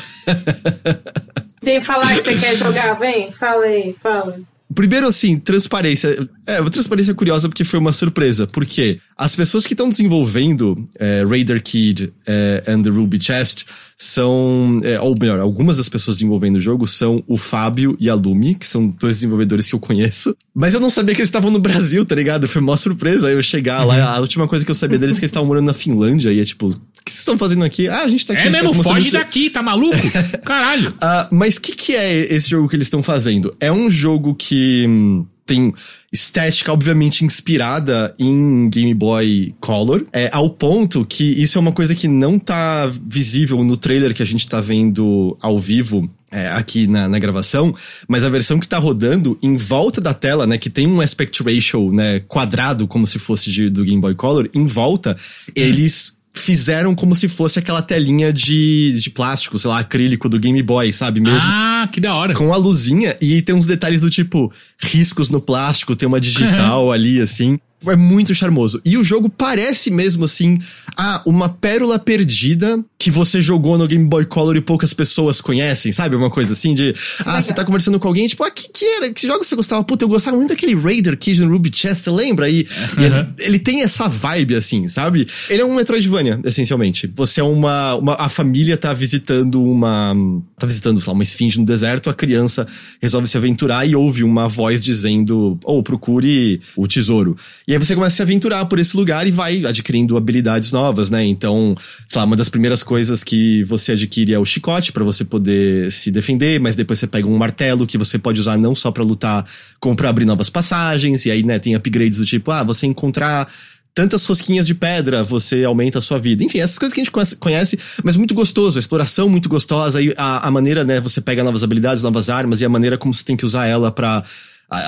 Vem 1.62 1.80
falar 1.80 2.14
que 2.14 2.22
você 2.22 2.34
quer 2.36 2.56
jogar, 2.56 2.94
vem. 2.94 3.32
Fala 3.32 3.64
aí, 3.64 3.94
fala. 4.00 4.38
Primeiro, 4.74 5.06
assim, 5.06 5.38
transparência. 5.38 6.28
É, 6.46 6.60
uma 6.60 6.70
transparência 6.70 7.14
curiosa 7.14 7.48
porque 7.48 7.62
foi 7.64 7.78
uma 7.78 7.92
surpresa. 7.92 8.46
Porque 8.46 8.98
as 9.16 9.36
pessoas 9.36 9.66
que 9.66 9.72
estão 9.72 9.88
desenvolvendo 9.88 10.84
é, 10.98 11.22
Raider 11.24 11.62
Kid 11.62 12.10
é, 12.26 12.64
and 12.66 12.82
the 12.82 12.90
Ruby 12.90 13.22
Chest 13.22 13.64
são. 13.96 14.80
É, 14.82 15.00
ou 15.00 15.14
melhor, 15.18 15.38
algumas 15.38 15.76
das 15.76 15.88
pessoas 15.88 16.16
desenvolvendo 16.16 16.56
o 16.56 16.60
jogo 16.60 16.88
são 16.88 17.22
o 17.28 17.36
Fábio 17.38 17.96
e 18.00 18.10
a 18.10 18.14
Lumi, 18.14 18.56
que 18.56 18.66
são 18.66 18.88
dois 18.88 19.16
desenvolvedores 19.16 19.68
que 19.68 19.74
eu 19.74 19.78
conheço. 19.80 20.34
Mas 20.52 20.74
eu 20.74 20.80
não 20.80 20.90
sabia 20.90 21.14
que 21.14 21.20
eles 21.20 21.28
estavam 21.28 21.50
no 21.50 21.60
Brasil, 21.60 22.04
tá 22.04 22.14
ligado? 22.14 22.48
Foi 22.48 22.60
uma 22.60 22.76
surpresa 22.76 23.30
eu 23.30 23.42
chegar 23.42 23.82
Uhum. 23.82 23.88
lá. 23.88 24.16
A 24.16 24.20
última 24.20 24.48
coisa 24.48 24.64
que 24.64 24.70
eu 24.70 24.74
sabia 24.74 24.98
deles 24.98 25.16
é 25.16 25.18
que 25.20 25.24
eles 25.24 25.30
estavam 25.30 25.46
morando 25.46 25.66
na 25.66 25.74
Finlândia. 25.74 26.32
E 26.32 26.40
é 26.40 26.44
tipo, 26.44 26.70
que 27.04 27.10
vocês 27.10 27.20
estão 27.20 27.36
fazendo 27.36 27.64
aqui? 27.64 27.88
Ah, 27.88 28.02
a 28.02 28.08
gente 28.10 28.26
tá 28.26 28.32
aqui. 28.32 28.42
É 28.42 28.50
tá 28.50 28.50
mesmo, 28.58 28.74
mostrando 28.74 28.94
foge 28.94 29.06
isso- 29.08 29.16
daqui, 29.16 29.50
tá 29.50 29.62
maluco? 29.62 29.96
Caralho. 30.44 30.94
ah, 31.00 31.28
mas 31.30 31.56
o 31.56 31.60
que, 31.60 31.72
que 31.72 31.94
é 31.94 32.32
esse 32.34 32.48
jogo 32.48 32.68
que 32.68 32.76
eles 32.76 32.86
estão 32.86 33.02
fazendo? 33.02 33.54
É 33.60 33.70
um 33.70 33.90
jogo 33.90 34.34
que 34.34 34.86
hum, 34.88 35.26
tem 35.44 35.74
estética, 36.10 36.72
obviamente, 36.72 37.24
inspirada 37.24 38.14
em 38.18 38.68
Game 38.70 38.94
Boy 38.94 39.54
Color, 39.60 40.06
é, 40.12 40.30
ao 40.32 40.48
ponto 40.48 41.04
que 41.04 41.24
isso 41.24 41.58
é 41.58 41.60
uma 41.60 41.72
coisa 41.72 41.94
que 41.94 42.08
não 42.08 42.38
tá 42.38 42.86
visível 43.06 43.62
no 43.62 43.76
trailer 43.76 44.14
que 44.14 44.22
a 44.22 44.26
gente 44.26 44.48
tá 44.48 44.60
vendo 44.60 45.36
ao 45.40 45.60
vivo. 45.60 46.08
é, 46.32 46.48
aqui 46.48 46.86
na, 46.88 47.08
na 47.08 47.18
gravação, 47.18 47.72
mas 48.08 48.24
a 48.24 48.28
versão 48.28 48.58
que 48.58 48.66
tá 48.66 48.76
rodando 48.78 49.38
em 49.40 49.56
volta 49.56 50.00
da 50.00 50.12
tela, 50.12 50.46
né, 50.48 50.58
que 50.58 50.68
tem 50.68 50.84
um 50.84 51.00
aspect 51.00 51.40
ratio, 51.44 51.92
né, 51.92 52.18
quadrado, 52.26 52.88
como 52.88 53.06
se 53.06 53.20
fosse 53.20 53.52
de, 53.52 53.70
do 53.70 53.84
Game 53.84 54.00
Boy 54.00 54.16
Color, 54.16 54.48
em 54.52 54.66
volta, 54.66 55.16
eles 55.54 56.18
fizeram 56.34 56.94
como 56.94 57.14
se 57.14 57.28
fosse 57.28 57.58
aquela 57.58 57.80
telinha 57.80 58.32
de, 58.32 58.98
de 59.00 59.08
plástico, 59.10 59.58
sei 59.58 59.70
lá, 59.70 59.78
acrílico 59.78 60.28
do 60.28 60.38
Game 60.38 60.60
Boy, 60.62 60.92
sabe? 60.92 61.20
Mesmo 61.20 61.48
Ah, 61.48 61.86
que 61.90 62.00
da 62.00 62.14
hora. 62.14 62.34
com 62.34 62.52
a 62.52 62.56
luzinha. 62.56 63.16
E 63.20 63.40
tem 63.40 63.54
uns 63.54 63.66
detalhes 63.66 64.00
do 64.00 64.10
tipo 64.10 64.52
riscos 64.82 65.30
no 65.30 65.40
plástico, 65.40 65.94
tem 65.94 66.08
uma 66.08 66.20
digital 66.20 66.90
ali, 66.92 67.20
assim. 67.20 67.58
É 67.86 67.96
muito 67.96 68.34
charmoso. 68.34 68.80
E 68.84 68.96
o 68.96 69.04
jogo 69.04 69.28
parece 69.28 69.90
mesmo 69.90 70.24
assim, 70.24 70.58
ah, 70.96 71.22
uma 71.26 71.48
pérola 71.48 71.98
perdida 71.98 72.82
que 72.98 73.10
você 73.10 73.40
jogou 73.40 73.76
no 73.76 73.86
Game 73.86 74.06
Boy 74.06 74.24
Color 74.24 74.56
e 74.56 74.60
poucas 74.60 74.92
pessoas 74.92 75.40
conhecem, 75.40 75.92
sabe? 75.92 76.16
Uma 76.16 76.30
coisa 76.30 76.52
assim 76.52 76.74
de, 76.74 76.94
ah, 77.26 77.40
você 77.40 77.52
tá 77.52 77.64
conversando 77.64 77.98
com 77.98 78.08
alguém, 78.08 78.26
tipo, 78.26 78.42
ah, 78.44 78.50
que 78.50 78.68
que 78.68 78.84
era? 78.84 79.12
Que 79.12 79.26
jogo 79.26 79.44
você 79.44 79.54
gostava? 79.54 79.84
Puta, 79.84 80.04
eu 80.04 80.08
gostava 80.08 80.36
muito 80.36 80.50
daquele 80.50 80.74
Raider 80.74 81.16
Kid 81.16 81.40
no 81.40 81.52
Ruby 81.52 81.70
Chest, 81.72 82.02
você 82.02 82.10
lembra? 82.10 82.48
E, 82.48 82.60
e 82.60 83.04
ele, 83.04 83.28
ele 83.38 83.58
tem 83.58 83.82
essa 83.82 84.08
vibe, 84.08 84.54
assim, 84.54 84.88
sabe? 84.88 85.26
Ele 85.48 85.62
é 85.62 85.64
um 85.64 85.74
Metroidvania, 85.74 86.40
essencialmente. 86.44 87.10
Você 87.14 87.40
é 87.40 87.44
uma, 87.44 87.94
uma. 87.96 88.14
A 88.14 88.28
família 88.28 88.76
tá 88.76 88.92
visitando 88.92 89.62
uma. 89.62 90.14
Tá 90.58 90.66
visitando, 90.66 91.00
sei 91.00 91.08
lá, 91.08 91.12
uma 91.12 91.22
esfinge 91.22 91.58
no 91.58 91.64
deserto, 91.64 92.08
a 92.08 92.14
criança 92.14 92.66
resolve 93.02 93.28
se 93.28 93.36
aventurar 93.36 93.86
e 93.86 93.94
ouve 93.94 94.24
uma 94.24 94.48
voz 94.48 94.82
dizendo: 94.82 95.58
ou 95.64 95.82
procure 95.82 96.60
o 96.76 96.86
tesouro. 96.86 97.36
E 97.68 97.73
aí 97.74 97.78
você 97.78 97.94
começa 97.94 98.14
a 98.14 98.16
se 98.16 98.22
aventurar 98.22 98.64
por 98.66 98.78
esse 98.78 98.96
lugar 98.96 99.26
e 99.26 99.30
vai 99.30 99.64
adquirindo 99.64 100.16
habilidades 100.16 100.72
novas, 100.72 101.10
né? 101.10 101.24
Então, 101.24 101.74
sei 102.08 102.18
lá, 102.18 102.24
uma 102.24 102.36
das 102.36 102.48
primeiras 102.48 102.82
coisas 102.82 103.22
que 103.24 103.62
você 103.64 103.92
adquire 103.92 104.32
é 104.34 104.38
o 104.38 104.44
chicote 104.44 104.92
pra 104.92 105.04
você 105.04 105.24
poder 105.24 105.90
se 105.92 106.10
defender, 106.10 106.60
mas 106.60 106.74
depois 106.74 106.98
você 106.98 107.06
pega 107.06 107.26
um 107.26 107.36
martelo 107.36 107.86
que 107.86 107.98
você 107.98 108.18
pode 108.18 108.40
usar 108.40 108.56
não 108.56 108.74
só 108.74 108.90
pra 108.90 109.02
lutar, 109.04 109.44
como 109.80 109.96
pra 109.96 110.08
abrir 110.08 110.24
novas 110.24 110.48
passagens. 110.50 111.26
E 111.26 111.30
aí, 111.30 111.42
né, 111.42 111.58
tem 111.58 111.74
upgrades 111.74 112.18
do 112.18 112.24
tipo, 112.24 112.50
ah, 112.50 112.62
você 112.62 112.86
encontrar 112.86 113.48
tantas 113.94 114.26
rosquinhas 114.26 114.66
de 114.66 114.74
pedra, 114.74 115.22
você 115.22 115.62
aumenta 115.62 116.00
a 116.00 116.02
sua 116.02 116.18
vida. 116.18 116.42
Enfim, 116.42 116.58
essas 116.58 116.78
coisas 116.78 116.92
que 116.92 117.00
a 117.00 117.04
gente 117.04 117.36
conhece- 117.38 117.78
mas 118.02 118.16
muito 118.16 118.34
gostoso, 118.34 118.76
a 118.76 118.80
exploração 118.80 119.28
muito 119.28 119.48
gostosa, 119.48 120.02
e 120.02 120.12
a, 120.16 120.48
a 120.48 120.50
maneira, 120.50 120.82
né, 120.84 121.00
você 121.00 121.20
pega 121.20 121.44
novas 121.44 121.62
habilidades, 121.62 122.02
novas 122.02 122.28
armas, 122.28 122.60
e 122.60 122.64
a 122.64 122.68
maneira 122.68 122.98
como 122.98 123.14
você 123.14 123.22
tem 123.22 123.36
que 123.36 123.46
usar 123.46 123.66
ela 123.66 123.92
pra 123.92 124.18
a- 124.18 124.24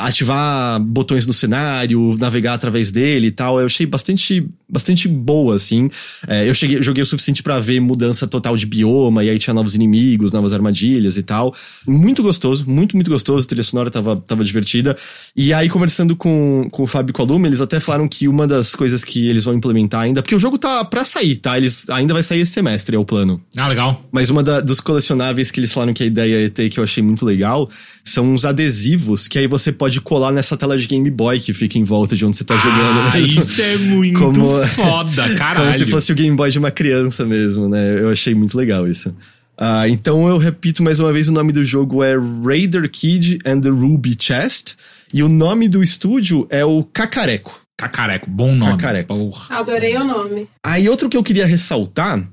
ativar 0.06 0.80
botões 0.80 1.26
no 1.26 1.32
cenário, 1.32 2.16
navegar 2.18 2.54
através 2.54 2.90
dele 2.90 3.28
e 3.28 3.30
tal, 3.30 3.58
eu 3.60 3.66
achei 3.66 3.86
bastante, 3.86 4.46
bastante 4.68 5.08
boa, 5.08 5.56
assim. 5.56 5.90
É, 6.26 6.48
eu 6.48 6.54
cheguei, 6.54 6.82
joguei 6.82 7.02
o 7.02 7.06
suficiente 7.06 7.42
pra 7.42 7.58
ver 7.60 7.80
mudança 7.80 8.26
total 8.26 8.56
de 8.56 8.66
bioma, 8.66 9.24
e 9.24 9.30
aí 9.30 9.38
tinha 9.38 9.54
novos 9.54 9.74
inimigos, 9.74 10.32
novas 10.32 10.52
armadilhas 10.52 11.16
e 11.16 11.22
tal. 11.22 11.54
Muito 11.86 12.22
gostoso, 12.22 12.68
muito, 12.68 12.96
muito 12.96 13.10
gostoso, 13.10 13.44
a 13.44 13.48
trilha 13.48 13.62
sonora 13.62 13.90
tava, 13.90 14.16
tava 14.16 14.44
divertida. 14.44 14.96
E 15.36 15.52
aí, 15.52 15.68
conversando 15.68 16.16
com, 16.16 16.68
com 16.70 16.82
o 16.82 16.86
Fábio 16.86 17.10
e 17.10 17.12
com 17.12 17.22
a 17.22 17.24
Luma, 17.24 17.46
eles 17.46 17.60
até 17.60 17.80
falaram 17.80 18.08
que 18.08 18.28
uma 18.28 18.46
das 18.46 18.74
coisas 18.74 19.04
que 19.04 19.28
eles 19.28 19.44
vão 19.44 19.54
implementar 19.54 20.02
ainda, 20.02 20.22
porque 20.22 20.34
o 20.34 20.38
jogo 20.38 20.58
tá 20.58 20.84
pra 20.84 21.04
sair, 21.04 21.36
tá? 21.36 21.56
Eles 21.56 21.88
ainda 21.90 22.14
vai 22.14 22.22
sair 22.22 22.40
esse 22.40 22.52
semestre, 22.52 22.96
é 22.96 22.98
o 22.98 23.04
plano. 23.04 23.40
Ah, 23.56 23.68
legal. 23.68 24.04
Mas 24.12 24.30
uma 24.30 24.42
da- 24.42 24.60
dos 24.60 24.80
colecionáveis 24.80 25.50
que 25.50 25.60
eles 25.60 25.72
falaram 25.72 25.92
que 25.92 26.02
a 26.02 26.06
ideia 26.06 26.40
ia 26.42 26.50
ter, 26.50 26.70
que 26.70 26.78
eu 26.80 26.84
achei 26.84 27.02
muito 27.02 27.24
legal, 27.24 27.68
são 28.04 28.26
uns 28.32 28.44
adesivos 28.44 29.26
que 29.28 29.38
aí 29.38 29.46
você 29.46 29.72
pode 29.76 30.00
colar 30.00 30.32
nessa 30.32 30.56
tela 30.56 30.76
de 30.76 30.86
Game 30.88 31.08
Boy 31.10 31.38
que 31.38 31.52
fica 31.54 31.78
em 31.78 31.84
volta 31.84 32.16
de 32.16 32.24
onde 32.26 32.36
você 32.36 32.44
tá 32.44 32.56
jogando. 32.56 33.00
Ah, 33.12 33.16
mesmo. 33.16 33.40
isso 33.40 33.62
é 33.62 33.76
muito 33.76 34.18
Como- 34.18 34.66
foda, 34.66 35.34
caralho. 35.36 35.66
Como 35.70 35.72
se 35.78 35.86
fosse 35.86 36.10
o 36.10 36.14
Game 36.14 36.34
Boy 36.36 36.50
de 36.50 36.58
uma 36.58 36.70
criança 36.70 37.24
mesmo, 37.24 37.68
né? 37.68 38.00
Eu 38.00 38.10
achei 38.10 38.34
muito 38.34 38.56
legal 38.56 38.88
isso. 38.88 39.14
Ah, 39.58 39.88
então 39.88 40.28
eu 40.28 40.36
repito 40.38 40.82
mais 40.82 40.98
uma 41.00 41.12
vez: 41.12 41.28
o 41.28 41.32
nome 41.32 41.52
do 41.52 41.64
jogo 41.64 42.02
é 42.02 42.14
Raider 42.44 42.90
Kid 42.90 43.38
and 43.46 43.60
the 43.60 43.68
Ruby 43.70 44.16
Chest. 44.18 44.74
E 45.14 45.22
o 45.22 45.28
nome 45.28 45.68
do 45.68 45.82
estúdio 45.82 46.46
é 46.50 46.64
o 46.64 46.82
Cacareco. 46.82 47.62
Cacareco, 47.78 48.28
bom 48.28 48.54
nome. 48.54 48.72
Cacareco. 48.72 49.14
Porra. 49.16 49.58
Adorei 49.60 49.96
o 49.96 50.04
nome. 50.04 50.48
Aí 50.64 50.88
outro 50.88 51.08
que 51.08 51.16
eu 51.16 51.22
queria 51.22 51.46
ressaltar 51.46 52.26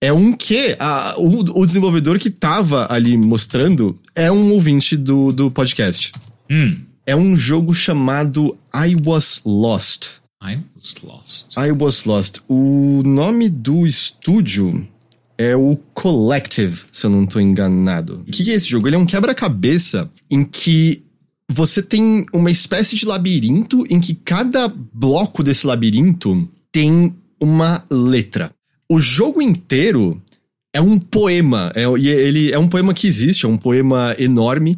é 0.00 0.12
um 0.12 0.32
que 0.32 0.74
a- 0.78 1.14
o, 1.18 1.60
o 1.60 1.66
desenvolvedor 1.66 2.18
que 2.18 2.30
tava 2.30 2.86
ali 2.90 3.16
mostrando 3.16 3.98
é 4.14 4.30
um 4.32 4.52
ouvinte 4.52 4.96
do, 4.96 5.30
do 5.32 5.50
podcast. 5.50 6.10
Hum. 6.50 6.82
É 7.06 7.14
um 7.14 7.36
jogo 7.36 7.72
chamado 7.72 8.56
I 8.74 8.96
Was 9.04 9.42
Lost. 9.44 10.20
I 10.42 10.60
was 10.76 10.94
lost. 11.02 11.56
I 11.56 11.72
Was 11.72 12.04
Lost. 12.04 12.40
O 12.48 13.02
nome 13.04 13.48
do 13.48 13.86
estúdio 13.86 14.86
é 15.38 15.56
o 15.56 15.76
Collective, 15.94 16.84
se 16.92 17.06
eu 17.06 17.10
não 17.10 17.26
tô 17.26 17.40
enganado. 17.40 18.22
O 18.26 18.30
que, 18.30 18.50
é 18.50 18.54
esse 18.54 18.68
jogo? 18.68 18.86
Ele 18.86 18.96
é 18.96 18.98
um 18.98 19.06
quebra-cabeça 19.06 20.10
em 20.30 20.44
que 20.44 21.02
você 21.50 21.82
tem 21.82 22.26
uma 22.32 22.50
espécie 22.50 22.96
de 22.96 23.06
labirinto 23.06 23.84
em 23.88 24.00
que 24.00 24.14
cada 24.14 24.68
bloco 24.68 25.42
desse 25.42 25.66
labirinto 25.66 26.48
tem 26.70 27.14
uma 27.40 27.84
letra. 27.90 28.50
O 28.90 29.00
jogo 29.00 29.40
inteiro 29.40 30.20
é 30.72 30.80
um 30.80 30.98
poema. 30.98 31.72
É, 31.74 31.84
ele 31.84 32.52
é 32.52 32.58
um 32.58 32.68
poema 32.68 32.92
que 32.92 33.06
existe, 33.06 33.46
é 33.46 33.48
um 33.48 33.56
poema 33.56 34.14
enorme. 34.18 34.76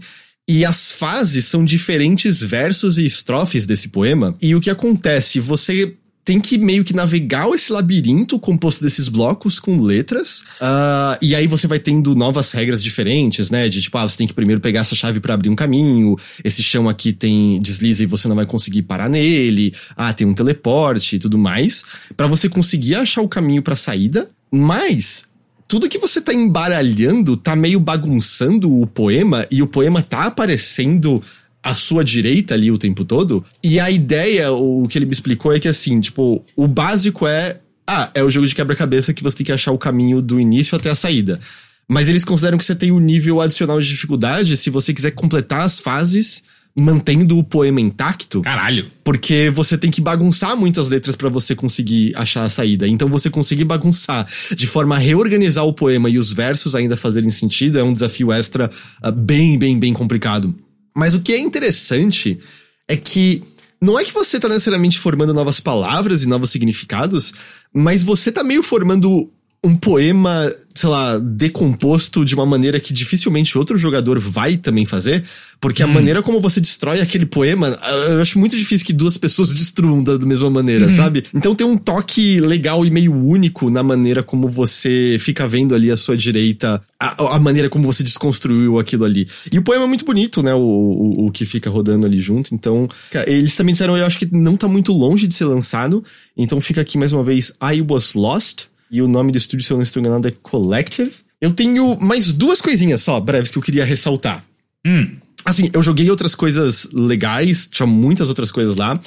E 0.49 0.65
as 0.65 0.91
fases 0.91 1.45
são 1.45 1.63
diferentes 1.63 2.41
versos 2.41 2.97
e 2.97 3.05
estrofes 3.05 3.67
desse 3.67 3.89
poema. 3.89 4.35
E 4.41 4.55
o 4.55 4.61
que 4.61 4.71
acontece? 4.71 5.39
Você 5.41 5.95
tem 6.29 6.39
que 6.39 6.59
meio 6.59 6.85
que 6.85 6.93
navegar 6.93 7.49
esse 7.55 7.73
labirinto 7.73 8.39
composto 8.39 8.85
desses 8.85 9.09
blocos 9.09 9.59
com 9.59 9.81
letras. 9.81 10.45
ah, 10.61 11.19
e 11.23 11.35
aí 11.35 11.47
você 11.47 11.67
vai 11.67 11.79
tendo 11.79 12.15
novas 12.15 12.53
regras 12.53 12.83
diferentes, 12.83 13.51
né? 13.51 13.67
De 13.67 13.81
tipo, 13.81 13.97
ah, 13.97 14.07
você 14.07 14.19
tem 14.19 14.27
que 14.27 14.35
primeiro 14.35 14.61
pegar 14.61 14.81
essa 14.81 14.95
chave 14.95 15.21
pra 15.21 15.33
abrir 15.33 15.49
um 15.49 15.57
caminho. 15.57 16.17
Esse 16.45 16.63
chão 16.63 16.87
aqui 16.87 17.15
tem 17.15 17.59
desliza 17.63 18.03
e 18.03 18.07
você 18.07 18.29
não 18.29 18.37
vai 18.37 18.45
conseguir 18.45 18.83
parar 18.83 19.09
nele. 19.09 19.75
Ah, 19.97 20.13
tem 20.13 20.27
um 20.27 20.35
teleporte 20.35 21.17
e 21.17 21.19
tudo 21.19 21.39
mais. 21.39 21.83
Pra 22.15 22.27
você 22.27 22.47
conseguir 22.47 22.97
achar 22.97 23.23
o 23.23 23.29
caminho 23.29 23.63
pra 23.63 23.75
saída. 23.75 24.29
Mas 24.51 25.28
tudo 25.69 25.89
que 25.89 25.99
você 25.99 26.19
tá 26.19 26.33
embaralhando 26.33 27.37
tá 27.37 27.55
meio 27.55 27.79
bagunçando 27.79 28.75
o 28.81 28.87
poema 28.87 29.47
e 29.51 29.63
o 29.63 29.67
poema 29.67 30.03
tá 30.03 30.23
aparecendo 30.23 31.23
à 31.63 31.75
sua 31.75 32.03
direita 32.03 32.55
ali 32.55 32.71
o 32.71 32.79
tempo 32.79 33.05
todo. 33.05 33.45
E 33.63 33.79
a 33.79 33.91
ideia, 33.91 34.51
o 34.51 34.89
que 34.89 34.97
ele 34.97 35.05
me 35.05 35.13
explicou 35.13 35.53
é 35.53 35.61
que 35.61 35.69
assim, 35.69 36.01
tipo, 36.01 36.43
o 36.57 36.67
básico 36.67 37.27
é. 37.27 37.61
Ah, 37.87 38.11
é 38.15 38.23
o 38.23 38.31
jogo 38.31 38.47
de 38.47 38.55
quebra-cabeça 38.55 39.15
que 39.15 39.23
você 39.23 39.37
tem 39.39 39.47
que 39.47 39.53
achar 39.53 39.73
o 39.73 39.79
caminho 39.79 40.21
do 40.21 40.41
início 40.41 40.77
até 40.77 40.91
a 40.91 40.95
saída. 40.95 41.39
Mas 41.87 42.09
eles 42.09 42.25
consideram 42.25 42.59
que 42.59 42.65
você 42.65 42.75
tem 42.75 42.93
um 42.93 43.01
nível 43.01 43.41
adicional 43.41 43.81
de 43.81 43.89
dificuldade 43.89 44.57
se 44.57 44.69
você 44.69 44.93
quiser 44.93 45.13
completar 45.13 45.63
as 45.63 45.81
fases 45.81 46.45
mantendo 46.79 47.37
o 47.37 47.45
poema 47.45 47.81
intacto. 47.81 48.41
Caralho. 48.41 48.91
Porque 49.03 49.51
você 49.51 49.77
tem 49.77 49.91
que 49.91 50.01
bagunçar 50.01 50.57
muitas 50.57 50.89
letras 50.89 51.17
para 51.17 51.29
você 51.29 51.55
conseguir 51.55 52.13
achar 52.15 52.45
a 52.45 52.49
saída. 52.49 52.87
Então 52.87 53.09
você 53.09 53.29
conseguir 53.29 53.65
bagunçar 53.65 54.27
de 54.55 54.67
forma 54.67 54.95
a 54.95 54.99
reorganizar 54.99 55.65
o 55.65 55.73
poema 55.73 56.09
e 56.09 56.19
os 56.19 56.33
versos 56.33 56.75
ainda 56.75 56.97
fazerem 56.97 57.31
sentido 57.31 57.79
é 57.79 57.83
um 57.83 57.93
desafio 57.93 58.33
extra 58.33 58.71
uh, 59.05 59.13
bem, 59.13 59.59
bem, 59.59 59.79
bem 59.79 59.93
complicado. 59.93 60.55
Mas 60.97 61.15
o 61.15 61.21
que 61.21 61.33
é 61.33 61.39
interessante 61.39 62.39
é 62.87 62.97
que 62.97 63.43
não 63.81 63.99
é 63.99 64.05
que 64.05 64.13
você 64.13 64.41
tá 64.41 64.49
necessariamente 64.49 64.99
formando 64.99 65.35
novas 65.35 65.61
palavras 65.61 66.23
e 66.23 66.29
novos 66.29 66.51
significados, 66.51 67.33
mas 67.73 68.03
você 68.03 68.33
tá 68.33 68.43
meio 68.43 68.63
formando 68.63 69.31
um 69.63 69.77
poema, 69.77 70.53
sei 70.73 70.89
lá, 70.89 71.19
decomposto 71.19 72.25
de 72.25 72.33
uma 72.35 72.47
maneira 72.47 72.79
que 72.79 72.93
dificilmente 72.93 73.59
outro 73.59 73.77
jogador 73.77 74.19
vai 74.21 74.57
também 74.57 74.87
fazer, 74.87 75.25
porque 75.61 75.83
hum. 75.83 75.87
a 75.87 75.93
maneira 75.93 76.23
como 76.23 76.41
você 76.41 76.61
destrói 76.61 77.01
aquele 77.01 77.27
poema, 77.27 77.77
eu 78.09 78.21
acho 78.21 78.39
muito 78.39 78.57
difícil 78.57 78.87
que 78.87 78.93
duas 78.93 79.17
pessoas 79.17 79.53
destruam 79.53 80.03
da, 80.03 80.17
da 80.17 80.25
mesma 80.25 80.49
maneira, 80.49 80.87
uhum. 80.87 80.93
sabe? 80.93 81.25
Então 81.35 81.57
tem 81.57 81.67
um 81.67 81.77
toque 81.77 82.41
legal 82.41 82.87
e 82.87 82.91
meio 82.91 83.13
único 83.13 83.69
na 83.69 83.83
maneira 83.83 84.23
como 84.23 84.49
você 84.49 85.17
fica 85.19 85.47
vendo 85.49 85.75
ali 85.75 85.91
à 85.91 85.97
sua 85.97 86.17
direita, 86.17 86.81
a, 87.01 87.35
a 87.35 87.41
maneira 87.41 87.69
como 87.69 87.85
você 87.85 88.05
desconstruiu 88.05 88.79
aquilo 88.79 89.05
ali. 89.05 89.27
E 89.51 89.59
o 89.59 89.63
poema 89.63 89.85
é 89.85 89.89
muito 89.89 90.05
bonito, 90.05 90.41
né? 90.41 90.55
O, 90.55 90.61
o, 90.61 91.27
o 91.27 91.33
que 91.33 91.45
fica 91.45 91.69
rodando 91.69 92.07
ali 92.07 92.21
junto. 92.21 92.55
Então, 92.55 92.89
eles 93.27 93.57
também 93.57 93.73
disseram, 93.73 93.97
eu 93.97 94.07
acho 94.07 94.19
que 94.19 94.29
não 94.33 94.57
tá 94.57 94.69
muito 94.69 94.93
longe 94.93 95.27
de 95.27 95.35
ser 95.35 95.47
lançado. 95.47 96.05
Então 96.37 96.61
fica 96.61 96.81
aqui 96.81 96.97
mais 96.97 97.13
uma 97.13 97.25
vez, 97.25 97.55
I 97.61 97.85
Was 97.89 98.15
Lost 98.15 98.69
e 98.91 99.03
o 99.03 99.09
nome 99.09 99.33
do 99.33 99.39
estúdio, 99.39 99.65
se 99.65 99.73
eu 99.73 99.77
não 99.77 99.83
estou 99.83 100.01
enganado, 100.01 100.29
é 100.29 100.33
Collective. 100.43 101.13
Eu 101.41 101.53
tenho 101.53 101.99
mais 102.01 102.33
duas 102.33 102.61
coisinhas 102.61 103.01
só, 103.03 103.21
breves, 103.21 103.51
que 103.51 103.59
eu 103.59 103.63
queria 103.63 103.85
ressaltar. 103.85 104.45
Hum. 104.87 105.17
Assim, 105.45 105.71
eu 105.73 105.83
joguei 105.83 106.11
outras 106.11 106.35
coisas 106.35 106.89
legais, 106.93 107.69
tinha 107.71 107.87
muitas 107.87 108.29
outras 108.29 108.51
coisas 108.51 108.75
lá. 108.75 108.99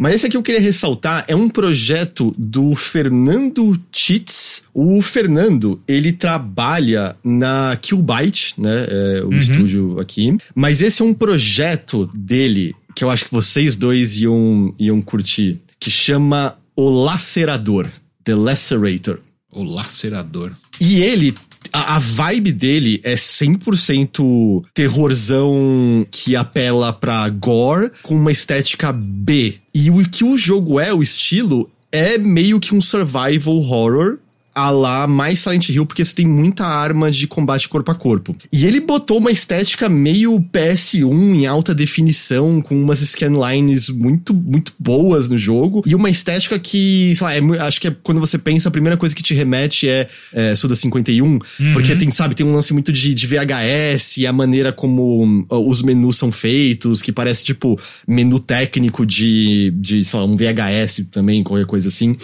Mas 0.00 0.14
esse 0.14 0.26
aqui 0.26 0.36
eu 0.36 0.42
queria 0.42 0.60
ressaltar 0.60 1.24
é 1.26 1.34
um 1.34 1.48
projeto 1.48 2.32
do 2.38 2.76
Fernando 2.76 3.76
Chitz. 3.90 4.62
O 4.72 5.02
Fernando, 5.02 5.82
ele 5.88 6.12
trabalha 6.12 7.16
na 7.24 7.76
Killbyte, 7.82 8.54
né? 8.58 8.86
É, 8.88 9.22
o 9.24 9.28
uhum. 9.28 9.36
estúdio 9.36 9.98
aqui. 9.98 10.36
Mas 10.54 10.82
esse 10.82 11.02
é 11.02 11.04
um 11.04 11.12
projeto 11.12 12.08
dele 12.14 12.76
que 12.94 13.02
eu 13.02 13.10
acho 13.10 13.24
que 13.24 13.32
vocês 13.32 13.74
dois 13.74 14.20
iam, 14.20 14.72
iam 14.78 15.02
curtir, 15.02 15.60
que 15.80 15.90
chama 15.90 16.56
O 16.76 16.88
Lacerador. 16.88 17.88
The 18.22 18.34
Lacerator. 18.34 19.20
O 19.58 19.64
Lacerador. 19.64 20.52
E 20.80 21.02
ele 21.02 21.34
a, 21.72 21.98
vibe 21.98 22.52
dele 22.52 23.00
é 23.04 23.14
100% 23.14 24.64
terrorzão 24.72 26.06
que 26.10 26.36
apela 26.36 26.92
pra 26.92 27.28
gore 27.28 27.90
com 28.02 28.14
uma 28.14 28.32
estética 28.32 28.92
B. 28.92 29.56
E 29.74 29.90
o 29.90 30.08
que 30.08 30.24
o 30.24 30.36
jogo 30.36 30.80
é, 30.80 30.92
o 30.92 31.02
estilo, 31.02 31.70
é 31.90 32.18
meio 32.18 32.60
que 32.60 32.74
um 32.74 32.80
survival 32.80 33.56
horror 33.56 34.18
a 34.58 34.70
lá 34.70 35.06
mais 35.06 35.38
Silent 35.38 35.68
Hill, 35.68 35.86
porque 35.86 36.04
você 36.04 36.12
tem 36.12 36.26
muita 36.26 36.66
arma 36.66 37.12
de 37.12 37.28
combate 37.28 37.68
corpo 37.68 37.90
a 37.92 37.94
corpo. 37.94 38.36
E 38.52 38.66
ele 38.66 38.80
botou 38.80 39.18
uma 39.18 39.30
estética 39.30 39.88
meio 39.88 40.40
PS1 40.52 41.36
em 41.36 41.46
alta 41.46 41.72
definição, 41.72 42.60
com 42.60 42.76
umas 42.76 42.98
scanlines 42.98 43.88
muito, 43.88 44.34
muito 44.34 44.72
boas 44.78 45.28
no 45.28 45.38
jogo. 45.38 45.82
E 45.86 45.94
uma 45.94 46.10
estética 46.10 46.58
que, 46.58 47.14
sei 47.16 47.24
lá, 47.24 47.34
é, 47.36 47.66
acho 47.66 47.80
que 47.80 47.86
é 47.86 47.96
quando 48.02 48.20
você 48.20 48.36
pensa, 48.36 48.68
a 48.68 48.72
primeira 48.72 48.96
coisa 48.96 49.14
que 49.14 49.22
te 49.22 49.32
remete 49.32 49.88
é, 49.88 50.08
é 50.32 50.56
Suda 50.56 50.74
51. 50.74 51.24
Uhum. 51.24 51.40
Porque 51.72 51.94
tem, 51.94 52.10
sabe, 52.10 52.34
tem 52.34 52.44
um 52.44 52.52
lance 52.52 52.72
muito 52.72 52.92
de, 52.92 53.14
de 53.14 53.26
VHS 53.26 54.16
e 54.18 54.26
a 54.26 54.32
maneira 54.32 54.72
como 54.72 55.46
uh, 55.50 55.68
os 55.68 55.82
menus 55.82 56.16
são 56.16 56.32
feitos, 56.32 57.00
que 57.00 57.12
parece 57.12 57.44
tipo 57.44 57.78
menu 58.08 58.40
técnico 58.40 59.06
de, 59.06 59.72
de 59.76 60.04
sei 60.04 60.18
lá, 60.18 60.26
um 60.26 60.36
VHS 60.36 61.06
também, 61.12 61.44
qualquer 61.44 61.66
coisa 61.66 61.88
assim. 61.88 62.16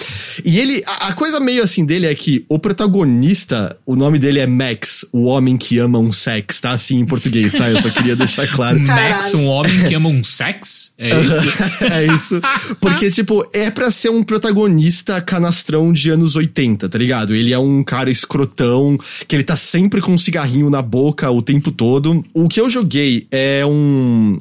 E 0.45 0.59
ele, 0.59 0.83
a, 0.85 1.09
a 1.09 1.13
coisa 1.13 1.39
meio 1.39 1.63
assim 1.63 1.85
dele 1.87 2.07
é 2.07 2.15
que 2.15 2.24
que 2.25 2.43
o 2.49 2.59
protagonista, 2.59 3.77
o 3.85 3.95
nome 3.95 4.19
dele 4.19 4.39
é 4.39 4.47
Max, 4.47 5.05
o 5.13 5.25
homem 5.25 5.59
que 5.59 5.77
ama 5.77 5.99
um 5.99 6.11
sex, 6.11 6.59
tá? 6.59 6.71
Assim 6.71 6.99
em 6.99 7.05
português, 7.05 7.53
tá? 7.53 7.69
Eu 7.69 7.79
só 7.79 7.91
queria 7.91 8.17
deixar 8.17 8.49
claro. 8.51 8.81
Max, 8.81 9.35
um 9.35 9.45
homem 9.45 9.85
que 9.87 9.95
ama 9.95 10.09
um 10.09 10.25
sex? 10.25 10.95
É 10.97 11.21
isso? 11.21 11.85
é 11.85 12.07
isso. 12.07 12.41
Porque, 12.81 13.11
tipo, 13.11 13.47
é 13.53 13.71
pra 13.71 13.91
ser 13.91 14.09
um 14.09 14.23
protagonista 14.23 15.21
canastrão 15.21 15.93
de 15.93 16.09
anos 16.09 16.35
80, 16.35 16.89
tá 16.89 16.97
ligado? 16.97 17.35
Ele 17.35 17.53
é 17.53 17.59
um 17.59 17.85
cara 17.85 18.11
escrotão, 18.11 18.97
que 19.29 19.37
ele 19.37 19.45
tá 19.45 19.55
sempre 19.55 20.01
com 20.01 20.13
um 20.13 20.19
cigarrinho 20.19 20.71
na 20.71 20.81
boca 20.81 21.31
o 21.31 21.43
tempo 21.43 21.71
todo. 21.71 22.25
O 22.33 22.49
que 22.49 22.59
eu 22.59 22.71
joguei 22.71 23.27
é 23.31 23.67
um 23.67 24.39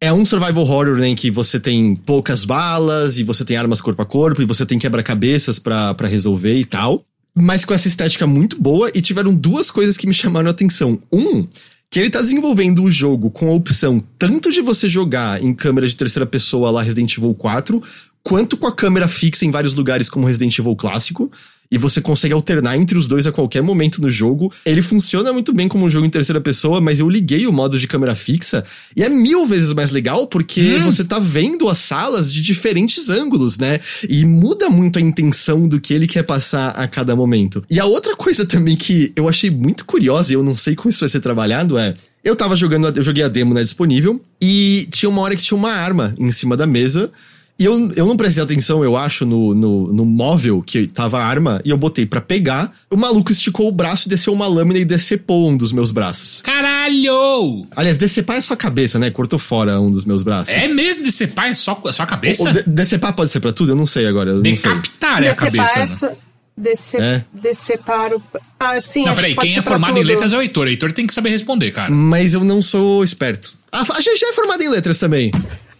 é 0.00 0.12
um 0.12 0.24
survival 0.24 0.62
horror, 0.62 0.98
né, 0.98 1.08
em 1.08 1.14
que 1.16 1.32
você 1.32 1.58
tem 1.58 1.96
poucas 1.96 2.44
balas 2.44 3.18
e 3.18 3.24
você 3.24 3.44
tem 3.44 3.56
armas 3.56 3.80
corpo 3.80 4.02
a 4.02 4.06
corpo 4.06 4.40
e 4.40 4.44
você 4.44 4.64
tem 4.64 4.78
quebra-cabeças 4.78 5.58
para 5.58 6.06
resolver 6.06 6.56
e 6.56 6.64
tal 6.64 7.04
mas 7.34 7.64
com 7.64 7.74
essa 7.74 7.88
estética 7.88 8.26
muito 8.26 8.60
boa 8.60 8.90
e 8.94 9.02
tiveram 9.02 9.34
duas 9.34 9.70
coisas 9.70 9.96
que 9.96 10.06
me 10.06 10.14
chamaram 10.14 10.48
a 10.48 10.50
atenção. 10.50 10.98
Um, 11.12 11.46
que 11.90 12.00
ele 12.00 12.10
tá 12.10 12.20
desenvolvendo 12.20 12.82
o 12.82 12.90
jogo 12.90 13.30
com 13.30 13.48
a 13.48 13.54
opção 13.54 14.02
tanto 14.18 14.50
de 14.50 14.60
você 14.60 14.88
jogar 14.88 15.42
em 15.42 15.54
câmera 15.54 15.86
de 15.86 15.96
terceira 15.96 16.26
pessoa 16.26 16.70
lá 16.70 16.82
Resident 16.82 17.16
Evil 17.16 17.34
4, 17.34 17.82
quanto 18.22 18.56
com 18.56 18.66
a 18.66 18.72
câmera 18.72 19.08
fixa 19.08 19.44
em 19.44 19.50
vários 19.50 19.74
lugares 19.74 20.08
como 20.08 20.26
Resident 20.26 20.58
Evil 20.58 20.76
clássico 20.76 21.30
e 21.74 21.78
você 21.78 22.00
consegue 22.00 22.32
alternar 22.32 22.76
entre 22.76 22.96
os 22.96 23.08
dois 23.08 23.26
a 23.26 23.32
qualquer 23.32 23.60
momento 23.60 24.00
no 24.00 24.08
jogo. 24.08 24.52
Ele 24.64 24.80
funciona 24.80 25.32
muito 25.32 25.52
bem 25.52 25.66
como 25.66 25.84
um 25.84 25.90
jogo 25.90 26.06
em 26.06 26.10
terceira 26.10 26.40
pessoa, 26.40 26.80
mas 26.80 27.00
eu 27.00 27.10
liguei 27.10 27.48
o 27.48 27.52
modo 27.52 27.80
de 27.80 27.88
câmera 27.88 28.14
fixa 28.14 28.62
e 28.96 29.02
é 29.02 29.08
mil 29.08 29.44
vezes 29.44 29.72
mais 29.72 29.90
legal 29.90 30.28
porque 30.28 30.76
hum. 30.78 30.82
você 30.82 31.02
tá 31.02 31.18
vendo 31.18 31.68
as 31.68 31.78
salas 31.78 32.32
de 32.32 32.40
diferentes 32.40 33.08
ângulos, 33.08 33.58
né? 33.58 33.80
E 34.08 34.24
muda 34.24 34.70
muito 34.70 35.00
a 35.00 35.02
intenção 35.02 35.66
do 35.66 35.80
que 35.80 35.92
ele 35.92 36.06
quer 36.06 36.22
passar 36.22 36.68
a 36.68 36.86
cada 36.86 37.16
momento. 37.16 37.64
E 37.68 37.80
a 37.80 37.84
outra 37.84 38.14
coisa 38.14 38.46
também 38.46 38.76
que 38.76 39.12
eu 39.16 39.28
achei 39.28 39.50
muito 39.50 39.84
curiosa 39.84 40.30
e 40.30 40.36
eu 40.36 40.44
não 40.44 40.54
sei 40.54 40.76
como 40.76 40.90
isso 40.90 41.00
vai 41.00 41.08
ser 41.08 41.20
trabalhado 41.20 41.76
é. 41.76 41.92
Eu 42.22 42.36
tava 42.36 42.54
jogando, 42.54 42.86
eu 42.96 43.02
joguei 43.02 43.22
a 43.22 43.28
demo, 43.28 43.52
né, 43.52 43.62
disponível, 43.62 44.18
e 44.40 44.88
tinha 44.90 45.10
uma 45.10 45.20
hora 45.20 45.36
que 45.36 45.42
tinha 45.42 45.58
uma 45.58 45.72
arma 45.72 46.14
em 46.18 46.30
cima 46.30 46.56
da 46.56 46.66
mesa. 46.66 47.10
E 47.56 47.64
eu, 47.64 47.90
eu 47.94 48.04
não 48.04 48.16
prestei 48.16 48.42
atenção, 48.42 48.82
eu 48.82 48.96
acho, 48.96 49.24
no, 49.24 49.54
no, 49.54 49.92
no 49.92 50.04
móvel 50.04 50.60
que 50.60 50.88
tava 50.88 51.20
a 51.20 51.24
arma, 51.24 51.60
e 51.64 51.70
eu 51.70 51.76
botei 51.76 52.04
para 52.04 52.20
pegar. 52.20 52.72
O 52.90 52.96
maluco 52.96 53.30
esticou 53.30 53.68
o 53.68 53.72
braço, 53.72 54.08
desceu 54.08 54.32
uma 54.32 54.48
lâmina 54.48 54.78
e 54.80 54.84
decepou 54.84 55.48
um 55.50 55.56
dos 55.56 55.72
meus 55.72 55.92
braços. 55.92 56.40
Caralho! 56.40 57.66
Aliás, 57.76 57.96
decepar 57.96 58.38
é 58.38 58.40
sua 58.40 58.56
cabeça, 58.56 58.98
né? 58.98 59.08
Cortou 59.10 59.38
fora 59.38 59.80
um 59.80 59.86
dos 59.86 60.04
meus 60.04 60.24
braços. 60.24 60.52
É 60.52 60.66
mesmo? 60.68 61.04
Decepar 61.04 61.46
é 61.46 61.54
só, 61.54 61.80
só 61.92 62.02
a 62.02 62.06
cabeça? 62.06 62.52
de, 62.52 62.62
decepar 62.68 63.12
pode 63.12 63.30
ser 63.30 63.38
pra 63.38 63.52
tudo? 63.52 63.70
Eu 63.70 63.76
não 63.76 63.86
sei 63.86 64.06
agora. 64.08 64.30
Eu 64.30 64.42
Decapitar 64.42 65.22
é 65.22 65.28
a 65.28 65.34
cabeça. 65.36 65.78
É 65.78 65.86
só... 65.86 66.10
Dece... 66.56 66.96
É. 66.96 67.24
Decepar 67.32 68.12
o. 68.14 68.22
Ah, 68.60 68.80
sim. 68.80 69.04
Não, 69.04 69.14
peraí, 69.14 69.34
quem 69.34 69.56
é 69.56 69.62
formado 69.62 69.98
em 69.98 70.04
letras 70.04 70.32
é 70.32 70.38
o 70.38 70.40
Heitor. 70.40 70.66
O 70.66 70.70
Heitor 70.70 70.92
tem 70.92 71.04
que 71.06 71.12
saber 71.12 71.30
responder, 71.30 71.72
cara. 71.72 71.90
Mas 71.90 72.32
eu 72.32 72.44
não 72.44 72.62
sou 72.62 73.02
esperto. 73.02 73.52
Ah, 73.72 73.84
a 73.92 74.00
gente 74.00 74.24
é 74.24 74.32
formado 74.32 74.62
em 74.62 74.68
letras 74.68 74.98
também. 74.98 75.32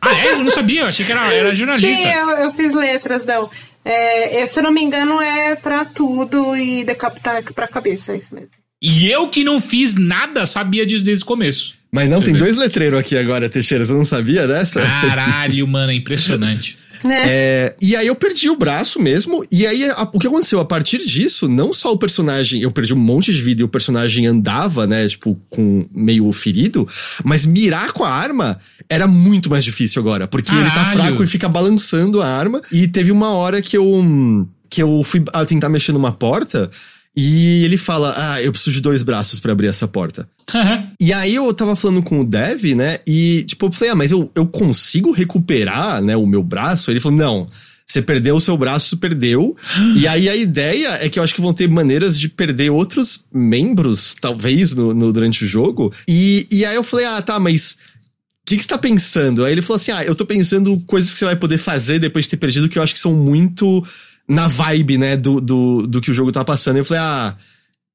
Ah, 0.05 0.19
é? 0.19 0.33
Eu 0.33 0.45
não 0.45 0.51
sabia, 0.51 0.83
eu 0.83 0.87
achei 0.87 1.05
que 1.05 1.13
era, 1.13 1.33
era 1.33 1.55
jornalista. 1.55 2.03
Sim, 2.03 2.13
eu, 2.13 2.31
eu 2.31 2.53
fiz 2.53 2.75
letras, 2.75 3.25
não. 3.25 3.51
É, 3.85 4.47
se 4.47 4.59
eu 4.59 4.65
não 4.65 4.73
me 4.73 4.83
engano, 4.83 5.21
é 5.21 5.55
pra 5.55 5.85
tudo 5.85 6.57
e 6.57 6.85
decapitar 6.85 7.43
pra 7.55 7.69
cabeça, 7.69 8.13
é 8.13 8.17
isso 8.17 8.35
mesmo. 8.35 8.57
E 8.81 9.11
eu 9.11 9.29
que 9.29 9.43
não 9.45 9.61
fiz 9.61 9.95
nada 9.97 10.47
sabia 10.47 10.85
disso 10.85 11.05
desde 11.05 11.25
o 11.25 11.27
começo. 11.27 11.75
Mas 11.93 12.09
não, 12.11 12.21
tem 12.21 12.35
dois 12.35 12.57
letreiros 12.57 12.99
aqui 12.99 13.17
agora, 13.17 13.49
Teixeira. 13.49 13.85
Você 13.85 13.93
não 13.93 14.05
sabia 14.05 14.49
dessa? 14.49 14.83
Caralho, 14.83 15.67
mano, 15.69 15.93
é 15.93 15.95
impressionante. 15.95 16.77
Né? 17.05 17.23
É, 17.27 17.77
e 17.81 17.95
aí 17.95 18.07
eu 18.07 18.15
perdi 18.15 18.49
o 18.49 18.57
braço 18.57 19.01
mesmo. 19.01 19.45
E 19.53 19.67
aí 19.67 19.89
a, 19.91 20.09
o 20.13 20.19
que 20.19 20.27
aconteceu? 20.27 20.59
A 20.59 20.65
partir 20.65 20.99
disso, 20.99 21.47
não 21.47 21.73
só 21.73 21.93
o 21.93 21.99
personagem, 21.99 22.63
eu 22.63 22.71
perdi 22.71 22.95
um 22.95 22.99
monte 22.99 23.33
de 23.33 23.43
vida 23.43 23.63
e 23.63 23.65
o 23.65 23.69
personagem 23.69 24.27
andava, 24.27 24.87
né? 24.87 25.07
Tipo, 25.07 25.39
com 25.51 25.87
meio 25.95 26.31
ferido, 26.33 26.89
mas 27.23 27.45
mirar 27.45 27.93
com 27.93 28.05
a 28.05 28.11
arma 28.11 28.59
era 28.89 29.07
muito 29.07 29.51
mais 29.51 29.65
difícil 29.65 30.01
agora. 30.01 30.27
Porque 30.27 30.51
Caralho. 30.51 30.67
ele 30.67 30.75
tá 30.75 30.85
fraco 30.87 31.23
e 31.23 31.27
fica 31.27 31.49
balançando 31.49 32.23
a 32.23 32.27
arma. 32.27 32.61
E 32.73 32.89
teve 32.89 33.13
uma 33.13 33.31
hora 33.31 33.61
que 33.61 33.77
eu. 33.77 34.03
que 34.71 34.83
eu 34.83 35.03
fui 35.05 35.23
tentar 35.47 35.69
mexer 35.69 35.93
numa 35.93 36.13
porta. 36.13 36.71
E 37.17 37.65
ele 37.65 37.77
fala: 37.77 38.15
Ah, 38.17 38.43
eu 38.43 38.51
preciso 38.51 38.73
de 38.73 38.83
dois 38.83 39.03
braços 39.03 39.39
para 39.39 39.53
abrir 39.53 39.69
essa 39.69 39.87
porta. 39.87 40.29
e 41.01 41.13
aí 41.13 41.35
eu 41.35 41.53
tava 41.55 41.77
falando 41.77 42.03
com 42.03 42.21
o 42.21 42.25
Dev, 42.25 42.75
né? 42.75 42.99
E, 43.07 43.45
tipo, 43.45 43.67
eu 43.67 43.73
falei: 43.73 43.91
Ah, 43.91 43.95
mas 43.95 44.11
eu, 44.11 44.31
eu 44.35 44.47
consigo 44.47 45.13
recuperar, 45.13 46.03
né, 46.03 46.17
o 46.17 46.27
meu 46.27 46.43
braço? 46.43 46.91
Ele 46.91 47.01
falou: 47.01 47.19
Não. 47.19 47.47
Você 47.87 48.01
perdeu 48.01 48.35
o 48.35 48.41
seu 48.41 48.57
braço, 48.57 48.97
perdeu. 48.97 49.55
e 49.95 50.09
aí 50.09 50.29
a 50.29 50.35
ideia 50.35 50.99
é 51.05 51.09
que 51.09 51.19
eu 51.19 51.23
acho 51.23 51.35
que 51.35 51.41
vão 51.41 51.53
ter 51.53 51.69
maneiras 51.69 52.19
de 52.19 52.31
perder 52.31 52.71
outros 52.71 53.25
membros, 53.33 54.17
talvez, 54.19 54.75
no, 54.75 54.95
no 54.95 55.13
durante 55.13 55.45
o 55.45 55.47
jogo. 55.47 55.93
E, 56.09 56.47
e 56.51 56.65
aí 56.65 56.75
eu 56.75 56.83
falei: 56.83 57.07
Ah, 57.07 57.23
tá, 57.23 57.39
mas. 57.39 57.77
O 58.43 58.47
que, 58.47 58.59
que 58.59 58.63
você 58.63 58.69
tá 58.69 58.77
pensando? 58.77 59.45
Aí 59.45 59.53
ele 59.53 59.63
falou 59.63 59.77
assim: 59.77 59.93
Ah, 59.93 60.05
eu 60.05 60.15
tô 60.15 60.27
pensando 60.27 60.79
coisas 60.87 61.13
que 61.13 61.19
você 61.19 61.25
vai 61.27 61.37
poder 61.37 61.59
fazer 61.59 61.99
depois 61.99 62.25
de 62.25 62.31
ter 62.31 62.37
perdido 62.39 62.69
que 62.69 62.79
eu 62.79 62.83
acho 62.83 62.93
que 62.93 63.01
são 63.01 63.15
muito 63.15 63.83
na 64.29 64.49
vibe, 64.49 64.99
né, 64.99 65.17
do, 65.17 65.41
do, 65.41 65.87
do 65.87 66.01
que 66.01 66.11
o 66.11 66.15
jogo 66.15 66.33
tá 66.33 66.45
passando. 66.45 66.77
Eu 66.77 66.85
falei, 66.85 67.03
ah, 67.03 67.37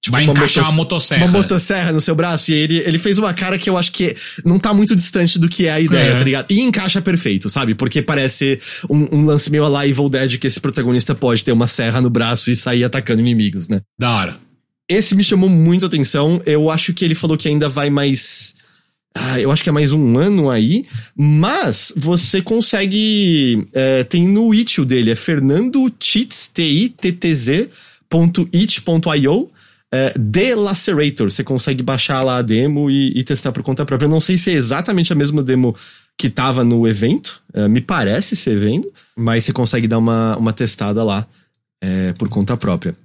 Tipo, 0.02 0.14
Vai 0.14 0.24
encaixar 0.24 0.64
uma 0.64 0.72
motosserra. 0.78 1.26
Uma 1.26 1.32
motosserra 1.40 1.92
no 1.92 2.00
seu 2.00 2.16
braço. 2.16 2.52
E 2.52 2.54
ele, 2.54 2.78
ele 2.78 2.98
fez 2.98 3.18
uma 3.18 3.34
cara 3.34 3.58
que 3.58 3.70
eu 3.70 3.78
acho 3.78 3.92
que 3.92 4.16
não 4.46 4.58
tá 4.58 4.74
muito 4.74 4.96
distante 4.96 5.38
do 5.38 5.50
que 5.50 5.68
é 5.68 5.72
a 5.74 5.80
ideia, 5.80 6.12
É. 6.14 6.18
tá 6.18 6.24
ligado? 6.24 6.52
E 6.52 6.62
encaixa 6.62 7.02
perfeito, 7.02 7.50
sabe? 7.50 7.76
Porque 7.76 8.02
parece 8.02 8.60
um, 8.90 9.18
um 9.18 9.26
lance 9.26 9.52
meio 9.52 9.66
a 9.76 9.86
Evil 9.88 10.08
Dead 10.08 10.38
que 10.38 10.48
esse 10.48 10.60
protagonista 10.60 11.14
pode 11.14 11.44
ter 11.44 11.52
uma 11.52 11.68
serra 11.68 12.02
no 12.02 12.10
braço 12.10 12.50
e 12.50 12.56
sair 12.56 12.86
atacando 12.86 13.20
inimigos, 13.20 13.68
né? 13.68 13.82
Da 14.00 14.10
hora. 14.16 14.38
Esse 14.88 15.16
me 15.16 15.24
chamou 15.24 15.50
muito 15.50 15.86
a 15.86 15.88
atenção. 15.88 16.42
Eu 16.46 16.70
acho 16.70 16.94
que 16.94 17.04
ele 17.04 17.14
falou 17.14 17.38
que 17.38 17.50
ainda 17.50 17.68
vai 17.68 17.90
mais. 17.90 18.56
Ah, 19.16 19.40
eu 19.40 19.52
acho 19.52 19.64
que 19.64 19.70
é 19.70 19.72
mais 19.72 19.92
um 19.92 20.18
ano 20.18 20.50
aí. 20.50 20.86
Mas 21.16 21.94
você 21.96 22.42
consegue. 22.42 23.68
é, 23.74 24.04
tem 24.04 24.28
no 24.28 24.54
itch 24.54 24.80
dele, 24.80 25.12
é 25.12 25.16
Fernando 25.16 25.90
Titz, 25.90 26.48
T-I-T-T-Z, 26.48 27.70
ponto 28.08 28.48
it, 28.54 28.82
ponto 28.82 29.14
io. 29.16 29.50
É, 29.92 30.14
Lacerator. 30.56 31.32
Você 31.32 31.44
consegue 31.44 31.84
baixar 31.84 32.22
lá 32.22 32.38
a 32.38 32.42
demo 32.42 32.92
e, 32.92 33.12
e 33.16 33.24
testar 33.24 33.52
por 33.52 33.64
conta 33.64 33.86
própria. 33.86 34.06
Eu 34.06 34.12
não 34.12 34.20
sei 34.20 34.38
se 34.38 34.52
é 34.52 34.54
exatamente 34.54 35.12
a 35.12 35.16
mesma 35.16 35.42
demo 35.42 35.76
que 36.18 36.30
tava 36.30 36.64
no 36.64 36.88
evento. 36.88 37.42
é, 37.54 37.68
me 37.68 37.82
parece 37.82 38.36
ser 38.36 38.60
vendo. 38.60 38.92
Mas 39.18 39.46
você 39.46 39.54
consegue 39.54 39.88
dar 39.88 39.98
uma, 39.98 40.38
uma 40.38 40.54
testada 40.54 41.04
lá 41.04 41.26
é, 41.82 42.14
por 42.14 42.30
conta 42.30 42.56
própria. 42.56 42.96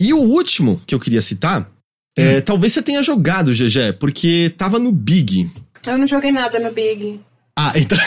E 0.00 0.12
o 0.12 0.18
último 0.18 0.80
que 0.86 0.94
eu 0.94 1.00
queria 1.00 1.22
citar, 1.22 1.70
é, 2.16 2.40
talvez 2.40 2.72
você 2.72 2.82
tenha 2.82 3.02
jogado, 3.02 3.52
GG, 3.52 3.98
porque 3.98 4.52
tava 4.56 4.78
no 4.78 4.90
Big. 4.90 5.50
Eu 5.86 5.98
não 5.98 6.06
joguei 6.06 6.32
nada 6.32 6.58
no 6.58 6.72
Big. 6.72 7.20
Ah, 7.58 7.72
então. 7.76 7.98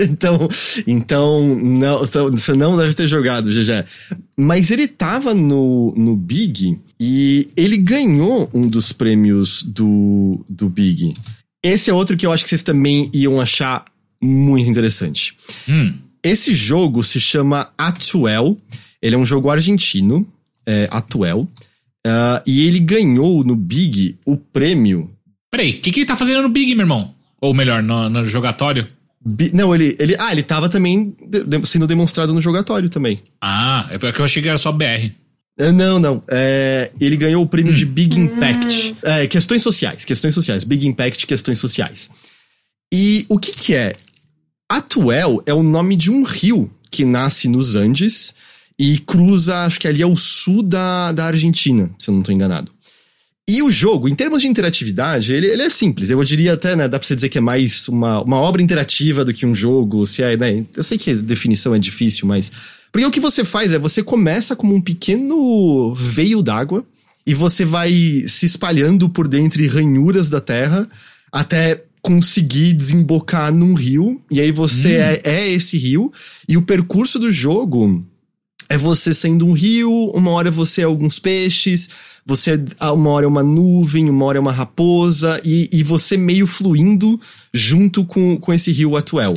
então. 0.00 0.48
Então, 0.86 1.54
não, 1.56 2.04
então, 2.04 2.30
você 2.30 2.52
não 2.52 2.76
deve 2.76 2.92
ter 2.94 3.08
jogado, 3.08 3.48
GG. 3.48 3.86
Mas 4.36 4.70
ele 4.70 4.86
tava 4.86 5.34
no, 5.34 5.94
no 5.96 6.14
Big 6.14 6.78
e 6.98 7.48
ele 7.56 7.78
ganhou 7.78 8.50
um 8.52 8.60
dos 8.60 8.92
prêmios 8.92 9.62
do, 9.62 10.44
do 10.48 10.68
Big. 10.68 11.14
Esse 11.62 11.90
é 11.90 11.94
outro 11.94 12.16
que 12.16 12.26
eu 12.26 12.32
acho 12.32 12.44
que 12.44 12.50
vocês 12.50 12.62
também 12.62 13.08
iam 13.14 13.40
achar 13.40 13.84
muito 14.20 14.68
interessante. 14.68 15.36
Hum. 15.68 15.94
Esse 16.22 16.52
jogo 16.52 17.02
se 17.02 17.18
chama 17.18 17.70
Atuel. 17.78 18.58
Ele 19.00 19.14
é 19.14 19.18
um 19.18 19.24
jogo 19.24 19.48
argentino, 19.48 20.26
é, 20.66 20.86
Atuel. 20.90 21.48
Ah, 22.06 22.42
e 22.46 22.66
ele 22.66 22.78
ganhou 22.80 23.44
no 23.44 23.54
Big 23.54 24.18
o 24.24 24.36
prêmio. 24.36 25.10
Peraí, 25.50 25.72
o 25.72 25.80
que, 25.80 25.90
que 25.90 26.00
ele 26.00 26.06
tá 26.06 26.16
fazendo 26.16 26.42
no 26.42 26.48
Big, 26.48 26.74
meu 26.74 26.84
irmão? 26.84 27.14
Ou 27.40 27.52
melhor, 27.54 27.82
no, 27.82 28.08
no 28.08 28.24
jogatório? 28.24 28.86
Bi- 29.24 29.50
Não, 29.52 29.74
ele, 29.74 29.96
ele. 29.98 30.16
Ah, 30.18 30.32
ele 30.32 30.42
tava 30.42 30.68
também 30.68 31.14
de- 31.28 31.44
de- 31.44 31.66
sendo 31.68 31.86
demonstrado 31.86 32.32
no 32.32 32.40
jogatório 32.40 32.88
também. 32.88 33.18
Ah, 33.40 33.86
é 33.90 33.98
porque 33.98 34.20
eu 34.20 34.24
achei 34.24 34.42
que 34.42 34.48
era 34.48 34.56
só 34.58 34.72
BR. 34.72 35.10
É, 35.58 35.70
Não, 35.72 35.98
não. 35.98 36.22
É, 36.28 36.90
ele 36.98 37.16
ganhou 37.18 37.42
o 37.42 37.46
prêmio 37.46 37.74
de 37.74 37.84
Big 37.84 38.18
Impact. 38.18 38.96
É, 39.02 39.26
questões 39.26 39.60
sociais, 39.62 40.04
questões 40.06 40.32
sociais. 40.32 40.64
Big 40.64 40.86
Impact, 40.86 41.26
questões 41.26 41.58
sociais. 41.58 42.10
E 42.92 43.26
o 43.28 43.38
que 43.38 43.52
que 43.52 43.74
é? 43.74 43.94
Atuel 44.68 45.42
é 45.46 45.52
o 45.52 45.62
nome 45.62 45.96
de 45.96 46.10
um 46.10 46.22
rio 46.22 46.70
que 46.90 47.04
nasce 47.04 47.48
nos 47.48 47.74
Andes 47.74 48.34
e 48.82 48.96
cruza, 48.96 49.58
acho 49.66 49.78
que 49.78 49.86
ali 49.86 50.00
é 50.00 50.06
o 50.06 50.16
sul 50.16 50.62
da, 50.62 51.12
da 51.12 51.26
Argentina, 51.26 51.90
se 51.98 52.08
eu 52.08 52.14
não 52.14 52.22
tô 52.22 52.32
enganado. 52.32 52.72
E 53.46 53.62
o 53.62 53.70
jogo, 53.70 54.08
em 54.08 54.14
termos 54.14 54.40
de 54.40 54.48
interatividade, 54.48 55.34
ele, 55.34 55.48
ele 55.48 55.60
é 55.60 55.68
simples. 55.68 56.08
Eu 56.08 56.24
diria 56.24 56.54
até, 56.54 56.74
né, 56.74 56.88
dá 56.88 56.98
pra 56.98 57.06
você 57.06 57.14
dizer 57.14 57.28
que 57.28 57.36
é 57.36 57.42
mais 57.42 57.86
uma, 57.88 58.22
uma 58.22 58.38
obra 58.38 58.62
interativa 58.62 59.22
do 59.22 59.34
que 59.34 59.44
um 59.44 59.54
jogo, 59.54 60.06
se 60.06 60.22
é, 60.22 60.34
né, 60.34 60.62
eu 60.74 60.82
sei 60.82 60.96
que 60.96 61.10
a 61.10 61.14
definição 61.14 61.74
é 61.74 61.78
difícil, 61.78 62.26
mas... 62.26 62.50
Porque 62.90 63.06
o 63.06 63.10
que 63.10 63.20
você 63.20 63.44
faz 63.44 63.74
é, 63.74 63.78
você 63.78 64.02
começa 64.02 64.56
como 64.56 64.74
um 64.74 64.80
pequeno 64.80 65.94
veio 65.94 66.42
d'água 66.42 66.82
e 67.26 67.34
você 67.34 67.66
vai 67.66 67.92
se 68.26 68.46
espalhando 68.46 69.10
por 69.10 69.28
dentre 69.28 69.66
ranhuras 69.66 70.30
da 70.30 70.40
terra 70.40 70.88
até 71.30 71.84
conseguir 72.00 72.72
desembocar 72.72 73.52
num 73.52 73.74
rio. 73.74 74.20
E 74.30 74.40
aí 74.40 74.50
você 74.50 74.94
é, 74.94 75.20
é 75.22 75.48
esse 75.48 75.76
rio. 75.76 76.10
E 76.48 76.56
o 76.56 76.62
percurso 76.62 77.18
do 77.18 77.30
jogo 77.30 78.04
é 78.70 78.78
você 78.78 79.12
sendo 79.12 79.44
um 79.44 79.52
rio, 79.52 80.12
uma 80.14 80.30
hora 80.30 80.48
você 80.48 80.82
é 80.82 80.84
alguns 80.84 81.18
peixes, 81.18 81.90
você 82.24 82.62
ah, 82.78 82.92
uma 82.92 83.10
hora 83.10 83.24
é 83.26 83.28
uma 83.28 83.42
nuvem, 83.42 84.08
uma 84.08 84.24
hora 84.24 84.38
é 84.38 84.40
uma 84.40 84.52
raposa, 84.52 85.40
e, 85.44 85.68
e 85.72 85.82
você 85.82 86.16
meio 86.16 86.46
fluindo 86.46 87.20
junto 87.52 88.04
com, 88.04 88.36
com 88.36 88.52
esse 88.54 88.70
rio 88.70 88.96
Atuel. 88.96 89.34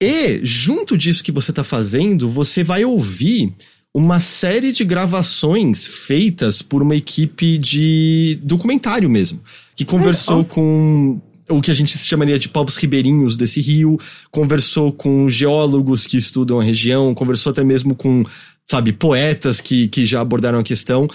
E, 0.00 0.40
junto 0.44 0.96
disso 0.96 1.24
que 1.24 1.32
você 1.32 1.52
tá 1.52 1.64
fazendo, 1.64 2.28
você 2.28 2.62
vai 2.62 2.84
ouvir 2.84 3.52
uma 3.92 4.20
série 4.20 4.70
de 4.70 4.84
gravações 4.84 5.84
feitas 5.84 6.62
por 6.62 6.82
uma 6.82 6.94
equipe 6.94 7.58
de 7.58 8.38
documentário 8.44 9.10
mesmo, 9.10 9.40
que 9.74 9.84
conversou 9.84 10.44
com 10.44 11.20
o 11.48 11.60
que 11.60 11.70
a 11.70 11.74
gente 11.74 11.96
chamaria 11.98 12.38
de 12.38 12.48
povos 12.48 12.76
ribeirinhos 12.76 13.36
desse 13.36 13.60
rio, 13.60 13.98
conversou 14.30 14.92
com 14.92 15.28
geólogos 15.28 16.06
que 16.06 16.16
estudam 16.16 16.60
a 16.60 16.62
região, 16.62 17.14
conversou 17.14 17.50
até 17.50 17.62
mesmo 17.62 17.94
com, 17.94 18.24
sabe, 18.68 18.92
poetas 18.92 19.60
que, 19.60 19.88
que 19.88 20.04
já 20.04 20.20
abordaram 20.20 20.58
a 20.58 20.64
questão. 20.64 21.08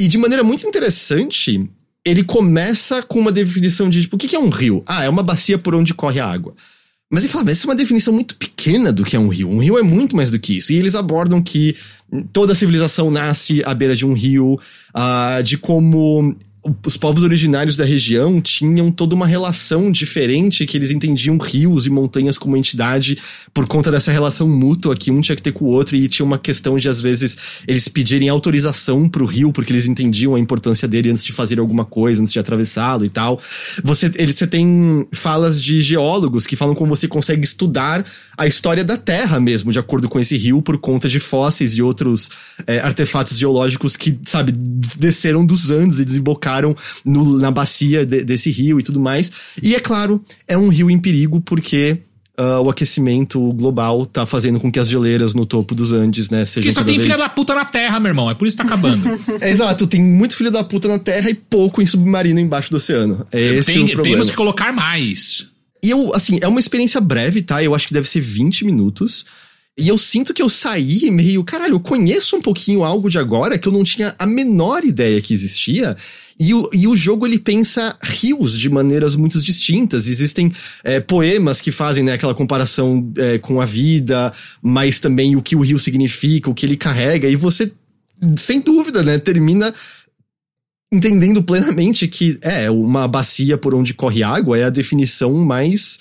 E 0.00 0.08
de 0.08 0.18
maneira 0.18 0.42
muito 0.42 0.66
interessante, 0.66 1.68
ele 2.04 2.24
começa 2.24 3.02
com 3.02 3.20
uma 3.20 3.32
definição 3.32 3.88
de, 3.88 4.02
tipo, 4.02 4.16
o 4.16 4.18
que 4.18 4.34
é 4.34 4.38
um 4.38 4.50
rio? 4.50 4.82
Ah, 4.86 5.04
é 5.04 5.08
uma 5.08 5.22
bacia 5.22 5.56
por 5.56 5.74
onde 5.74 5.94
corre 5.94 6.20
a 6.20 6.26
água. 6.26 6.54
Mas 7.10 7.22
ele 7.22 7.32
fala, 7.32 7.44
mas 7.44 7.58
essa 7.58 7.66
é 7.66 7.70
uma 7.70 7.76
definição 7.76 8.12
muito 8.12 8.34
pequena 8.34 8.92
do 8.92 9.04
que 9.04 9.14
é 9.14 9.18
um 9.18 9.28
rio. 9.28 9.48
Um 9.48 9.58
rio 9.58 9.78
é 9.78 9.82
muito 9.82 10.16
mais 10.16 10.30
do 10.30 10.38
que 10.38 10.56
isso. 10.56 10.72
E 10.72 10.76
eles 10.76 10.94
abordam 10.94 11.40
que 11.40 11.76
toda 12.32 12.54
civilização 12.54 13.10
nasce 13.10 13.62
à 13.64 13.72
beira 13.72 13.94
de 13.94 14.04
um 14.04 14.12
rio, 14.12 14.58
ah, 14.92 15.40
de 15.42 15.56
como 15.56 16.34
os 16.84 16.96
povos 16.96 17.22
originários 17.22 17.76
da 17.76 17.84
região 17.84 18.40
tinham 18.40 18.90
toda 18.90 19.14
uma 19.14 19.26
relação 19.26 19.90
diferente, 19.90 20.64
que 20.64 20.78
eles 20.78 20.90
entendiam 20.90 21.36
rios 21.36 21.84
e 21.84 21.90
montanhas 21.90 22.38
como 22.38 22.56
entidade 22.56 23.18
por 23.52 23.66
conta 23.66 23.90
dessa 23.90 24.10
relação 24.10 24.48
mútua 24.48 24.96
que 24.96 25.10
um 25.10 25.20
tinha 25.20 25.36
que 25.36 25.42
ter 25.42 25.52
com 25.52 25.66
o 25.66 25.68
outro, 25.68 25.94
e 25.94 26.08
tinha 26.08 26.24
uma 26.24 26.38
questão 26.38 26.78
de, 26.78 26.88
às 26.88 27.02
vezes, 27.02 27.36
eles 27.68 27.86
pedirem 27.86 28.30
autorização 28.30 29.08
pro 29.08 29.26
rio, 29.26 29.52
porque 29.52 29.72
eles 29.72 29.86
entendiam 29.86 30.34
a 30.34 30.40
importância 30.40 30.88
dele 30.88 31.10
antes 31.10 31.24
de 31.24 31.32
fazer 31.32 31.60
alguma 31.60 31.84
coisa, 31.84 32.22
antes 32.22 32.32
de 32.32 32.38
atravessá-lo 32.38 33.04
e 33.04 33.10
tal. 33.10 33.38
Você, 33.82 34.10
ele, 34.16 34.32
você 34.32 34.46
tem 34.46 35.06
falas 35.12 35.62
de 35.62 35.82
geólogos 35.82 36.46
que 36.46 36.56
falam 36.56 36.74
como 36.74 36.96
você 36.96 37.06
consegue 37.06 37.44
estudar 37.44 38.04
a 38.38 38.46
história 38.46 38.82
da 38.82 38.96
Terra 38.96 39.38
mesmo, 39.38 39.70
de 39.70 39.78
acordo 39.78 40.08
com 40.08 40.18
esse 40.18 40.36
rio, 40.36 40.62
por 40.62 40.78
conta 40.78 41.08
de 41.10 41.20
fósseis 41.20 41.76
e 41.76 41.82
outros 41.82 42.30
é, 42.66 42.78
artefatos 42.78 43.38
geológicos 43.38 43.96
que, 43.96 44.18
sabe, 44.24 44.52
desceram 44.52 45.44
dos 45.44 45.70
Andes 45.70 45.98
e 45.98 46.04
desembocaram 46.04 46.53
no- 47.04 47.38
na 47.38 47.50
bacia 47.50 48.04
de- 48.06 48.24
desse 48.24 48.50
rio 48.50 48.78
e 48.78 48.82
tudo 48.82 49.00
mais. 49.00 49.30
E 49.62 49.74
é 49.74 49.80
claro, 49.80 50.22
é 50.46 50.56
um 50.56 50.68
rio 50.68 50.90
em 50.90 50.98
perigo 50.98 51.40
porque 51.40 51.98
ah, 52.36 52.60
o 52.60 52.68
aquecimento 52.68 53.52
global 53.52 54.04
tá 54.06 54.26
fazendo 54.26 54.58
com 54.58 54.70
que 54.70 54.80
as 54.80 54.88
geleiras 54.88 55.34
no 55.34 55.46
topo 55.46 55.72
dos 55.72 55.92
Andes, 55.92 56.30
né, 56.30 56.44
sejam 56.44 56.62
Porque 56.64 56.72
só 56.72 56.82
tem 56.82 56.98
vez... 56.98 57.02
filha 57.02 57.16
da 57.16 57.28
puta 57.28 57.54
na 57.54 57.64
Terra, 57.64 58.00
meu 58.00 58.08
irmão. 58.10 58.28
É 58.28 58.34
por 58.34 58.48
isso 58.48 58.56
que 58.56 58.62
tá 58.62 58.66
acabando. 58.68 59.04
É, 59.40 59.50
exato, 59.50 59.86
tem 59.86 60.02
muito 60.02 60.34
filho 60.34 60.50
da 60.50 60.64
puta 60.64 60.88
na 60.88 60.98
Terra 60.98 61.30
e 61.30 61.34
pouco 61.34 61.80
em 61.80 61.86
submarino 61.86 62.40
embaixo 62.40 62.70
do 62.72 62.76
oceano. 62.78 63.24
É 63.30 63.40
esse 63.40 63.72
Tem- 63.74 63.84
o 63.84 63.86
problema. 63.86 64.16
temos 64.16 64.30
que 64.30 64.36
colocar 64.36 64.72
mais. 64.72 65.48
E 65.80 65.90
eu, 65.90 66.12
assim, 66.14 66.38
é 66.40 66.48
uma 66.48 66.58
experiência 66.58 67.00
breve, 67.00 67.40
tá? 67.42 67.62
Eu 67.62 67.72
acho 67.74 67.86
que 67.86 67.94
deve 67.94 68.08
ser 68.08 68.20
20 68.20 68.64
minutos. 68.64 69.24
E 69.76 69.88
eu 69.88 69.98
sinto 69.98 70.32
que 70.32 70.40
eu 70.40 70.48
saí 70.48 71.10
meio, 71.10 71.42
caralho, 71.42 71.74
eu 71.74 71.80
conheço 71.80 72.36
um 72.36 72.40
pouquinho 72.40 72.84
algo 72.84 73.10
de 73.10 73.18
agora 73.18 73.58
que 73.58 73.66
eu 73.66 73.72
não 73.72 73.82
tinha 73.82 74.14
a 74.16 74.24
menor 74.24 74.84
ideia 74.84 75.20
que 75.20 75.34
existia. 75.34 75.96
E 76.38 76.54
o, 76.54 76.70
e 76.72 76.86
o 76.86 76.96
jogo 76.96 77.26
ele 77.26 77.40
pensa 77.40 77.96
rios 78.00 78.56
de 78.56 78.70
maneiras 78.70 79.16
muito 79.16 79.40
distintas. 79.40 80.06
Existem 80.06 80.52
é, 80.84 81.00
poemas 81.00 81.60
que 81.60 81.72
fazem 81.72 82.04
né, 82.04 82.12
aquela 82.12 82.36
comparação 82.36 83.12
é, 83.18 83.38
com 83.38 83.60
a 83.60 83.66
vida, 83.66 84.32
mas 84.62 85.00
também 85.00 85.34
o 85.34 85.42
que 85.42 85.56
o 85.56 85.60
rio 85.60 85.78
significa, 85.78 86.48
o 86.48 86.54
que 86.54 86.64
ele 86.64 86.76
carrega. 86.76 87.28
E 87.28 87.34
você, 87.34 87.72
sem 88.36 88.60
dúvida, 88.60 89.02
né, 89.02 89.18
termina 89.18 89.74
entendendo 90.92 91.42
plenamente 91.42 92.06
que 92.06 92.38
é 92.40 92.70
uma 92.70 93.08
bacia 93.08 93.58
por 93.58 93.74
onde 93.74 93.92
corre 93.92 94.22
água 94.22 94.56
é 94.56 94.62
a 94.62 94.70
definição 94.70 95.32
mais 95.34 95.98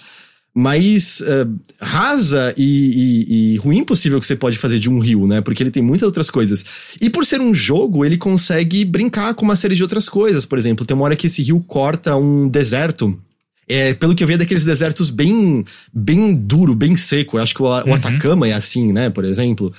mais 0.55 1.19
eh, 1.21 1.47
rasa 1.81 2.53
e, 2.55 2.63
e- 2.63 3.53
e 3.53 3.57
ruim 3.57 3.83
possível 3.83 4.19
que 4.19 4.27
você 4.27 4.35
pode 4.35 4.57
fazer 4.57 4.77
de 4.77 4.89
um 4.89 4.99
rio, 4.99 5.25
né? 5.25 5.41
Porque 5.41 5.63
ele 5.63 5.71
tem 5.71 5.81
muitas 5.81 6.05
outras 6.05 6.29
coisas. 6.29 6.63
E 7.01 7.09
por 7.09 7.25
ser 7.25 7.41
um 7.41 7.53
jogo, 7.53 8.05
ele 8.05 8.17
consegue 8.17 8.85
brincar 8.85 9.33
com 9.33 9.43
uma 9.45 9.55
série 9.55 9.75
de 9.75 9.81
outras 9.81 10.07
coisas. 10.07 10.45
Por 10.45 10.57
exemplo, 10.57 10.85
tem 10.85 10.93
uma 10.95 11.05
hora 11.05 11.15
que 11.15 11.25
esse 11.27 11.41
rio 11.41 11.59
corta 11.61 12.15
um 12.15 12.47
deserto. 12.47 13.19
É, 13.67 13.93
pelo 13.93 14.13
que 14.13 14.23
eu 14.23 14.27
vi, 14.27 14.33
é 14.33 14.37
daqueles 14.37 14.65
desertos 14.65 15.09
bem, 15.09 15.63
bem 15.93 16.35
duro, 16.35 16.75
bem 16.75 16.95
seco. 16.95 17.37
Eu 17.37 17.41
acho 17.41 17.55
que 17.55 17.63
o, 17.63 17.65
o 17.65 17.93
Atacama 17.93 18.47
é 18.47 18.53
assim, 18.53 18.91
né? 18.93 19.09
Por 19.09 19.23
exemplo. 19.25 19.73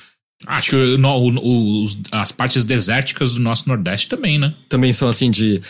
Acho 0.46 0.70
que 0.70 0.76
o- 0.76 1.82
os- 1.84 1.98
as 2.10 2.32
partes 2.32 2.64
desérticas 2.64 3.34
do 3.34 3.40
nosso 3.40 3.68
Nordeste 3.68 4.08
também, 4.08 4.38
né? 4.38 4.52
também 4.68 4.92
são 4.92 5.06
assim 5.08 5.30
de. 5.30 5.60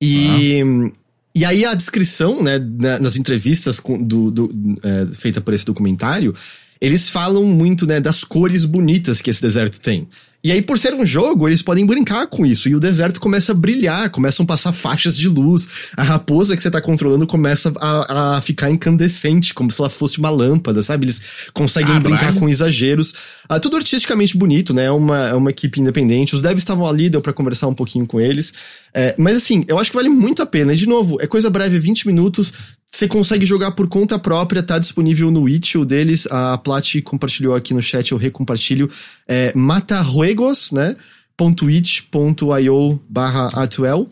E. 0.00 0.92
E 1.36 1.44
aí 1.44 1.64
a 1.64 1.74
descrição, 1.74 2.42
né, 2.42 2.58
na- 2.58 2.98
nas 3.00 3.16
entrevistas 3.16 3.80
do, 4.00 4.30
do, 4.30 4.78
é, 4.82 5.06
feita 5.14 5.40
por 5.40 5.52
esse 5.52 5.64
documentário, 5.66 6.32
eles 6.80 7.10
falam 7.10 7.44
muito, 7.44 7.86
né, 7.86 7.98
das 8.00 8.22
cores 8.22 8.64
bonitas 8.64 9.20
que 9.20 9.30
esse 9.30 9.42
deserto 9.42 9.80
tem. 9.80 10.06
E 10.44 10.52
aí, 10.52 10.60
por 10.60 10.78
ser 10.78 10.92
um 10.92 11.06
jogo, 11.06 11.48
eles 11.48 11.62
podem 11.62 11.86
brincar 11.86 12.26
com 12.26 12.44
isso. 12.44 12.68
E 12.68 12.74
o 12.74 12.80
deserto 12.80 13.18
começa 13.18 13.52
a 13.52 13.54
brilhar, 13.54 14.10
começam 14.10 14.44
a 14.44 14.46
passar 14.46 14.74
faixas 14.74 15.16
de 15.16 15.26
luz. 15.26 15.66
A 15.96 16.02
raposa 16.02 16.54
que 16.54 16.60
você 16.60 16.70
tá 16.70 16.82
controlando 16.82 17.26
começa 17.26 17.72
a, 17.80 18.36
a 18.36 18.40
ficar 18.42 18.70
incandescente, 18.70 19.54
como 19.54 19.70
se 19.70 19.80
ela 19.80 19.88
fosse 19.88 20.18
uma 20.18 20.28
lâmpada, 20.28 20.82
sabe? 20.82 21.06
Eles 21.06 21.48
conseguem 21.54 21.98
brincar 21.98 22.34
com 22.34 22.46
exageros. 22.46 23.14
Ah, 23.48 23.58
tudo 23.58 23.78
artisticamente 23.78 24.36
bonito, 24.36 24.74
né? 24.74 24.84
É 24.84 24.90
uma, 24.90 25.28
é 25.28 25.34
uma 25.34 25.48
equipe 25.48 25.80
independente. 25.80 26.34
Os 26.34 26.42
devs 26.42 26.58
estavam 26.58 26.86
ali, 26.86 27.08
deu 27.08 27.22
pra 27.22 27.32
conversar 27.32 27.68
um 27.68 27.74
pouquinho 27.74 28.06
com 28.06 28.20
eles. 28.20 28.52
É, 28.92 29.14
mas 29.16 29.36
assim, 29.36 29.64
eu 29.66 29.78
acho 29.78 29.90
que 29.90 29.96
vale 29.96 30.10
muito 30.10 30.42
a 30.42 30.46
pena. 30.46 30.74
E 30.74 30.76
de 30.76 30.86
novo, 30.86 31.16
é 31.22 31.26
coisa 31.26 31.48
breve, 31.48 31.78
20 31.78 32.06
minutos. 32.06 32.52
Você 32.94 33.08
consegue 33.08 33.44
jogar 33.44 33.72
por 33.72 33.88
conta 33.88 34.20
própria, 34.20 34.62
tá 34.62 34.78
disponível 34.78 35.28
no 35.28 35.48
Itch, 35.48 35.74
o 35.74 35.84
deles. 35.84 36.28
A 36.30 36.56
Plat 36.56 37.02
compartilhou 37.02 37.52
aqui 37.52 37.74
no 37.74 37.82
chat, 37.82 38.12
eu 38.12 38.18
recompartilho. 38.18 38.88
É 39.26 39.52
mataruegos, 39.52 40.70
né? 40.70 40.94
.itch.io 41.36 43.00
barra 43.08 43.48
atuel. 43.48 44.08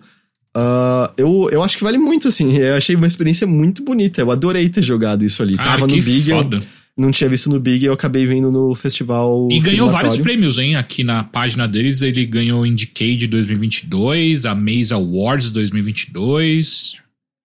Uh, 0.57 1.13
eu, 1.17 1.49
eu 1.53 1.63
acho 1.63 1.79
que 1.79 1.85
vale 1.85 1.97
muito, 1.97 2.27
assim. 2.27 2.53
Eu 2.59 2.75
achei 2.75 2.97
uma 2.97 3.07
experiência 3.07 3.47
muito 3.47 3.85
bonita. 3.85 4.21
Eu 4.21 4.33
adorei 4.33 4.69
ter 4.69 4.83
jogado 4.83 5.25
isso 5.25 5.43
ali. 5.43 5.55
Ah, 5.59 5.63
Tava 5.63 5.87
no 5.87 5.95
Big. 5.95 6.31
foda. 6.31 6.57
Eu 6.57 6.63
não 6.97 7.13
tinha 7.13 7.31
visto 7.31 7.49
no 7.49 7.61
Big, 7.61 7.85
eu 7.85 7.93
acabei 7.93 8.27
vendo 8.27 8.51
no 8.51 8.75
festival. 8.75 9.49
E 9.51 9.61
ganhou 9.61 9.89
vários 9.89 10.19
prêmios, 10.19 10.59
hein? 10.59 10.75
Aqui 10.75 11.05
na 11.05 11.23
página 11.23 11.69
deles, 11.69 12.03
ele 12.03 12.27
ganhou 12.27 12.67
Indicade 12.67 13.29
2022, 13.29 14.45
a 14.45 14.57
Maze 14.57 14.93
Awards 14.93 15.53
2022. 15.53 16.97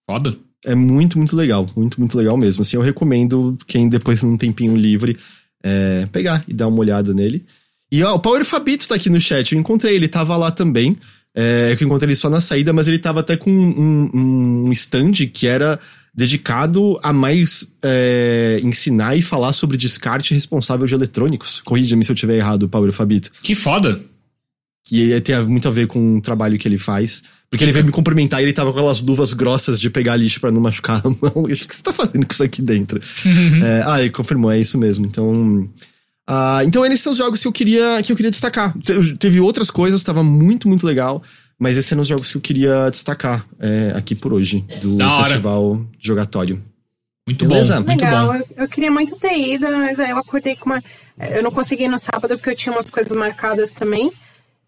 Foda. 0.04 0.36
É 0.64 0.74
muito, 0.74 1.18
muito 1.18 1.36
legal. 1.36 1.66
Muito, 1.76 2.00
muito 2.00 2.16
legal 2.16 2.36
mesmo. 2.36 2.62
Assim, 2.62 2.76
eu 2.76 2.82
recomendo 2.82 3.56
quem 3.66 3.88
depois, 3.88 4.22
num 4.22 4.36
tempinho 4.36 4.76
livre, 4.76 5.16
é, 5.62 6.06
pegar 6.10 6.42
e 6.48 6.52
dar 6.52 6.68
uma 6.68 6.80
olhada 6.80 7.14
nele. 7.14 7.44
E 7.90 8.02
ó, 8.02 8.14
o 8.14 8.20
Power 8.20 8.44
Fabito 8.44 8.88
tá 8.88 8.94
aqui 8.94 9.08
no 9.08 9.20
chat. 9.20 9.52
Eu 9.52 9.60
encontrei, 9.60 9.94
ele 9.94 10.08
tava 10.08 10.36
lá 10.36 10.50
também. 10.50 10.96
É, 11.34 11.76
eu 11.78 11.86
encontrei 11.86 12.08
ele 12.08 12.16
só 12.16 12.28
na 12.28 12.40
saída, 12.40 12.72
mas 12.72 12.88
ele 12.88 12.98
tava 12.98 13.20
até 13.20 13.36
com 13.36 13.50
um, 13.50 14.66
um 14.66 14.72
stand 14.72 15.12
que 15.32 15.46
era 15.46 15.78
dedicado 16.14 16.98
a 17.00 17.12
mais 17.12 17.72
é, 17.80 18.60
ensinar 18.64 19.16
e 19.16 19.22
falar 19.22 19.52
sobre 19.52 19.76
descarte 19.76 20.34
responsável 20.34 20.86
de 20.86 20.94
eletrônicos. 20.94 21.60
Corrija-me 21.60 22.04
se 22.04 22.10
eu 22.10 22.16
tiver 22.16 22.36
errado, 22.36 22.68
Power 22.68 22.90
Fabito. 22.92 23.30
Que 23.42 23.54
foda. 23.54 24.00
Que 24.84 25.20
tem 25.20 25.40
muito 25.44 25.68
a 25.68 25.70
ver 25.70 25.86
com 25.86 26.18
o 26.18 26.20
trabalho 26.20 26.58
que 26.58 26.66
ele 26.66 26.78
faz. 26.78 27.22
Porque 27.50 27.64
ele 27.64 27.72
veio 27.72 27.84
me 27.86 27.90
cumprimentar 27.92 28.40
e 28.40 28.44
ele 28.44 28.52
tava 28.52 28.70
com 28.72 28.78
aquelas 28.78 29.00
luvas 29.00 29.32
grossas 29.32 29.80
de 29.80 29.88
pegar 29.88 30.16
lixo 30.16 30.38
pra 30.40 30.50
não 30.50 30.60
machucar 30.60 31.00
a 31.04 31.08
mão. 31.08 31.44
Eu 31.46 31.52
acho 31.52 31.66
que 31.66 31.74
você 31.74 31.82
tá 31.82 31.92
fazendo 31.92 32.26
com 32.26 32.32
isso 32.32 32.44
aqui 32.44 32.60
dentro. 32.60 33.00
É, 33.64 33.82
ah, 33.86 34.00
ele 34.00 34.10
confirmou, 34.10 34.50
é 34.50 34.58
isso 34.58 34.76
mesmo. 34.76 35.06
Então. 35.06 35.66
ah, 36.26 36.60
então, 36.64 36.84
esses 36.84 37.00
são 37.00 37.12
os 37.12 37.18
jogos 37.18 37.40
que 37.40 37.48
eu 37.48 37.52
queria, 37.52 38.02
que 38.02 38.12
eu 38.12 38.16
queria 38.16 38.30
destacar. 38.30 38.76
Te- 38.78 39.16
Teve 39.16 39.40
outras 39.40 39.70
coisas, 39.70 40.02
tava 40.02 40.22
muito, 40.22 40.68
muito 40.68 40.86
legal. 40.86 41.22
Mas 41.58 41.76
esses 41.76 41.90
eram 41.90 42.02
os 42.02 42.08
jogos 42.08 42.30
que 42.30 42.36
eu 42.36 42.40
queria 42.40 42.88
destacar 42.90 43.44
é, 43.58 43.92
aqui 43.96 44.14
por 44.14 44.32
hoje, 44.32 44.64
do 44.80 44.96
festival 45.24 45.84
jogatório. 45.98 46.62
Muito 47.26 47.46
Beleza. 47.48 47.80
bom, 47.80 47.86
muito 47.86 48.00
Legal, 48.00 48.26
bom. 48.28 48.34
eu, 48.34 48.46
eu 48.58 48.68
queria 48.68 48.90
muito 48.92 49.16
ter 49.16 49.36
ido, 49.54 49.66
mas 49.72 49.98
aí 49.98 50.10
eu 50.10 50.18
acordei 50.18 50.54
com 50.54 50.70
uma. 50.70 50.82
Eu 51.30 51.42
não 51.42 51.50
consegui 51.50 51.84
ir 51.84 51.88
no 51.88 51.98
sábado 51.98 52.36
porque 52.38 52.50
eu 52.50 52.54
tinha 52.56 52.72
umas 52.72 52.88
coisas 52.90 53.10
marcadas 53.16 53.72
também. 53.72 54.12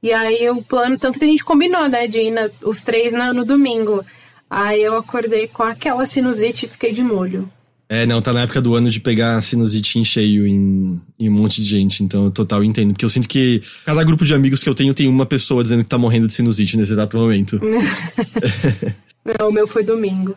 E 0.02 0.12
aí 0.12 0.48
o 0.50 0.62
plano, 0.62 0.98
tanto 0.98 1.18
que 1.18 1.24
a 1.24 1.28
gente 1.28 1.44
combinou, 1.44 1.88
né, 1.88 2.06
de 2.06 2.20
ir 2.20 2.30
na- 2.30 2.48
os 2.64 2.80
três 2.82 3.12
na- 3.12 3.32
no 3.34 3.44
domingo. 3.44 4.04
Aí 4.48 4.82
eu 4.82 4.96
acordei 4.96 5.46
com 5.46 5.62
aquela 5.62 6.06
sinusite 6.06 6.66
e 6.66 6.68
fiquei 6.68 6.92
de 6.92 7.02
molho. 7.02 7.50
É, 7.88 8.06
não, 8.06 8.22
tá 8.22 8.32
na 8.32 8.42
época 8.42 8.60
do 8.60 8.74
ano 8.76 8.88
de 8.88 9.00
pegar 9.00 9.42
sinusite 9.42 9.98
em 9.98 10.04
cheio 10.04 10.46
em, 10.46 11.00
em 11.18 11.28
um 11.28 11.32
monte 11.32 11.60
de 11.60 11.68
gente, 11.68 12.04
então 12.04 12.24
eu 12.26 12.30
total 12.30 12.62
entendo. 12.62 12.92
Porque 12.92 13.04
eu 13.04 13.10
sinto 13.10 13.28
que 13.28 13.60
cada 13.84 14.02
grupo 14.04 14.24
de 14.24 14.32
amigos 14.32 14.62
que 14.62 14.68
eu 14.68 14.74
tenho 14.76 14.94
tem 14.94 15.08
uma 15.08 15.26
pessoa 15.26 15.62
dizendo 15.62 15.82
que 15.82 15.90
tá 15.90 15.98
morrendo 15.98 16.28
de 16.28 16.32
sinusite 16.32 16.76
nesse 16.76 16.92
exato 16.92 17.16
momento. 17.16 17.60
Não, 19.38 19.48
o 19.48 19.52
meu 19.52 19.66
foi 19.66 19.82
domingo. 19.84 20.36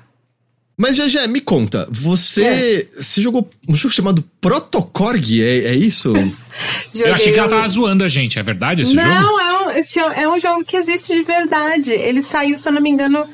Mas, 0.75 0.97
GG, 0.97 1.27
me 1.27 1.39
conta, 1.39 1.87
você, 1.91 2.89
você 2.95 3.21
jogou 3.21 3.47
um 3.69 3.75
jogo 3.75 3.93
chamado 3.93 4.23
Protocorg, 4.41 5.41
é, 5.41 5.65
é 5.65 5.75
isso? 5.75 6.13
Eu 6.95 7.13
achei 7.13 7.31
que 7.31 7.39
ela 7.39 7.47
tava 7.47 7.67
zoando 7.67 8.03
a 8.03 8.09
gente, 8.09 8.39
é 8.39 8.43
verdade 8.43 8.81
esse 8.81 8.95
jogo? 8.95 9.07
Não, 9.07 9.39
é 9.39 9.59
um, 9.59 9.71
esse 9.71 9.99
é 9.99 10.27
um 10.27 10.39
jogo 10.39 10.63
que 10.65 10.75
existe 10.75 11.13
de 11.13 11.21
verdade. 11.21 11.91
Ele 11.91 12.23
saiu, 12.23 12.57
se 12.57 12.67
eu 12.67 12.73
não 12.73 12.81
me 12.81 12.89
engano, 12.89 13.27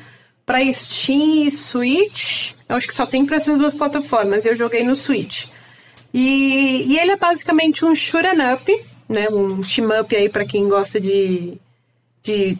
pra 0.44 0.60
Steam 0.72 1.46
e 1.46 1.50
Switch. 1.50 2.52
Eu 2.68 2.76
acho 2.76 2.86
que 2.86 2.94
só 2.94 3.06
tem 3.06 3.24
pra 3.24 3.36
essas 3.36 3.58
duas 3.58 3.72
plataformas. 3.72 4.44
Eu 4.44 4.54
joguei 4.54 4.84
no 4.84 4.94
Switch. 4.94 5.46
E, 6.12 6.86
e 6.88 6.98
ele 6.98 7.12
é 7.12 7.16
basicamente 7.16 7.84
um 7.84 7.94
shoot'em 7.94 8.52
up, 8.52 8.84
né? 9.08 9.28
Um 9.28 9.60
team 9.62 9.88
up 9.98 10.14
aí 10.14 10.28
pra 10.28 10.44
quem 10.44 10.68
gosta 10.68 11.00
de, 11.00 11.54
de. 12.22 12.58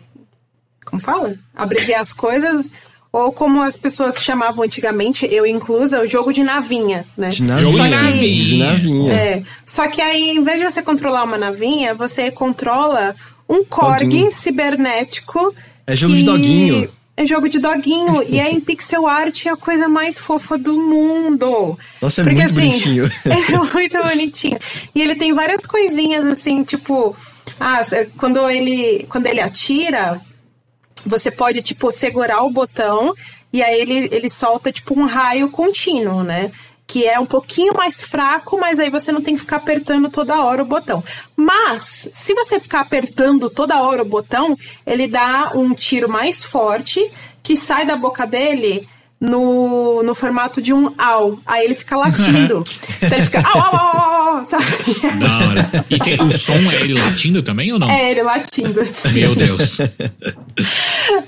Como 0.85 1.03
fala? 1.03 1.37
Abreviar 1.55 2.01
as 2.01 2.13
coisas. 2.13 2.71
Ou 3.13 3.33
como 3.33 3.61
as 3.63 3.77
pessoas 3.77 4.23
chamavam 4.23 4.65
antigamente, 4.65 5.27
eu 5.31 5.45
inclusa, 5.45 6.01
o 6.01 6.07
jogo 6.07 6.33
de 6.33 6.45
navinha, 6.45 7.05
né? 7.17 7.31
De 7.31 7.43
navinha. 7.43 7.73
De 7.73 7.89
navinha. 7.91 8.45
De 8.45 8.57
navinha. 8.59 9.13
É. 9.13 9.43
Só 9.67 9.89
que 9.89 10.01
aí, 10.01 10.31
em 10.37 10.43
vez 10.45 10.61
de 10.61 10.65
você 10.71 10.81
controlar 10.81 11.25
uma 11.25 11.37
navinha, 11.37 11.93
você 11.93 12.31
controla 12.31 13.15
um 13.49 13.65
corgi 13.65 14.05
Doguinho. 14.05 14.31
cibernético. 14.33 15.53
É 15.87 15.97
jogo 15.97 16.15
de 16.15 16.21
que- 16.21 16.27
doguinho. 16.27 16.89
É 17.17 17.27
jogo 17.27 17.49
de 17.51 17.59
doguinho. 17.59 18.23
e 18.29 18.39
é 18.41 18.49
em 18.51 18.61
pixel 18.61 19.07
art, 19.07 19.45
é 19.45 19.51
a 19.51 19.57
coisa 19.57 19.89
mais 19.89 20.17
fofa 20.19 20.57
do 20.57 20.79
mundo. 20.81 21.77
Nossa, 22.01 22.21
é 22.21 22.25
Porque, 22.25 22.39
muito 22.39 22.51
assim, 22.53 22.61
bonitinho. 22.69 23.11
É 23.27 23.75
muito 23.75 24.03
bonitinho. 24.03 24.59
E 24.95 25.03
ele 25.03 25.17
tem 25.17 25.33
várias 25.33 25.67
coisinhas 25.67 26.25
assim, 26.27 26.63
tipo. 26.63 27.15
Ah, 27.59 27.83
quando 28.17 28.49
ele, 28.49 29.05
quando 29.11 29.27
ele 29.27 29.41
atira, 29.41 30.19
você 31.05 31.31
pode, 31.31 31.63
tipo, 31.63 31.91
segurar 31.91 32.43
o 32.43 32.51
botão 32.51 33.15
e 33.53 33.63
aí 33.63 33.81
ele, 33.81 34.09
ele 34.13 34.29
solta, 34.29 34.71
tipo, 34.73 34.99
um 34.99 35.05
raio 35.05 35.51
contínuo, 35.51 36.23
né? 36.23 36.53
Que 36.87 37.07
é 37.07 37.19
um 37.19 37.27
pouquinho 37.27 37.75
mais 37.75 38.03
fraco, 38.03 38.59
mas 38.59 38.79
aí 38.79 38.91
você 38.91 39.13
não 39.13 39.23
tem 39.23 39.35
que 39.35 39.41
ficar 39.41 39.57
apertando 39.57 40.09
toda 40.09 40.43
hora 40.43 40.63
o 40.63 40.67
botão. 40.67 41.03
Mas, 41.37 42.09
se 42.13 42.35
você 42.35 42.59
ficar 42.59 42.81
apertando 42.81 43.49
toda 43.49 43.81
hora 43.81 44.03
o 44.03 44.09
botão, 44.09 44.57
ele 44.87 45.07
dá 45.07 45.53
um 45.55 45.73
tiro 45.73 46.09
mais 46.09 46.45
forte 46.45 47.11
que 47.43 47.57
sai 47.57 47.87
da 47.87 47.97
boca 47.97 48.27
dele 48.27 48.89
no, 49.21 50.03
no 50.03 50.15
formato 50.15 50.63
de 50.63 50.73
um 50.73 50.93
au. 50.97 51.39
Aí 51.45 51.65
ele 51.67 51.75
fica 51.75 51.95
latindo. 51.97 52.65
então 53.03 53.19
ele 53.19 53.25
fica 53.27 53.47
au, 53.47 53.61
au, 53.61 53.77
au, 53.77 53.97
au, 53.97 54.39
au, 54.39 54.47
sabe? 54.47 54.65
Da 55.21 55.39
hora. 55.39 55.85
E 55.91 55.99
tem, 55.99 56.21
o 56.23 56.33
som 56.33 56.55
é 56.71 56.81
ele 56.81 56.95
latindo 56.95 57.43
também 57.43 57.71
ou 57.73 57.79
não? 57.79 57.91
É, 57.91 58.11
ele 58.11 58.23
latindo. 58.23 58.81
assim. 58.81 59.21
Meu 59.21 59.35
Deus. 59.35 59.79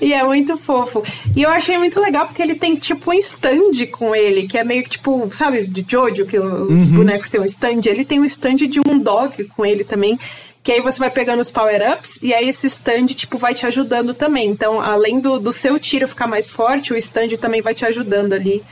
E 0.01 0.13
é 0.13 0.23
muito 0.23 0.57
fofo. 0.57 1.03
E 1.35 1.41
eu 1.43 1.49
achei 1.49 1.77
muito 1.77 1.99
legal 1.99 2.25
porque 2.25 2.41
ele 2.41 2.55
tem 2.55 2.75
tipo 2.75 3.11
um 3.11 3.13
stand 3.13 3.85
com 3.91 4.15
ele, 4.15 4.47
que 4.47 4.57
é 4.57 4.63
meio 4.63 4.83
que 4.83 4.91
tipo, 4.91 5.29
sabe, 5.31 5.67
de 5.67 5.85
Jojo, 5.87 6.25
que 6.25 6.39
os 6.39 6.89
bonecos 6.89 7.29
têm 7.29 7.41
um 7.41 7.45
stand. 7.45 7.81
Ele 7.85 8.05
tem 8.05 8.19
um 8.19 8.25
stand 8.25 8.55
de 8.55 8.79
um 8.79 8.97
dog 8.97 9.43
com 9.45 9.65
ele 9.65 9.83
também. 9.83 10.17
Que 10.63 10.71
aí 10.71 10.81
você 10.81 10.97
vai 10.97 11.09
pegando 11.09 11.41
os 11.41 11.51
power-ups 11.51 12.21
e 12.23 12.33
aí 12.33 12.47
esse 12.47 12.67
stand, 12.67 13.07
tipo, 13.07 13.37
vai 13.37 13.53
te 13.53 13.65
ajudando 13.65 14.13
também. 14.13 14.47
Então, 14.49 14.79
além 14.79 15.19
do, 15.19 15.37
do 15.37 15.51
seu 15.51 15.77
tiro 15.77 16.07
ficar 16.07 16.25
mais 16.25 16.49
forte, 16.49 16.93
o 16.93 16.97
stand 16.97 17.35
também 17.39 17.61
vai 17.61 17.75
te 17.75 17.85
ajudando 17.85 18.31
ali 18.31 18.63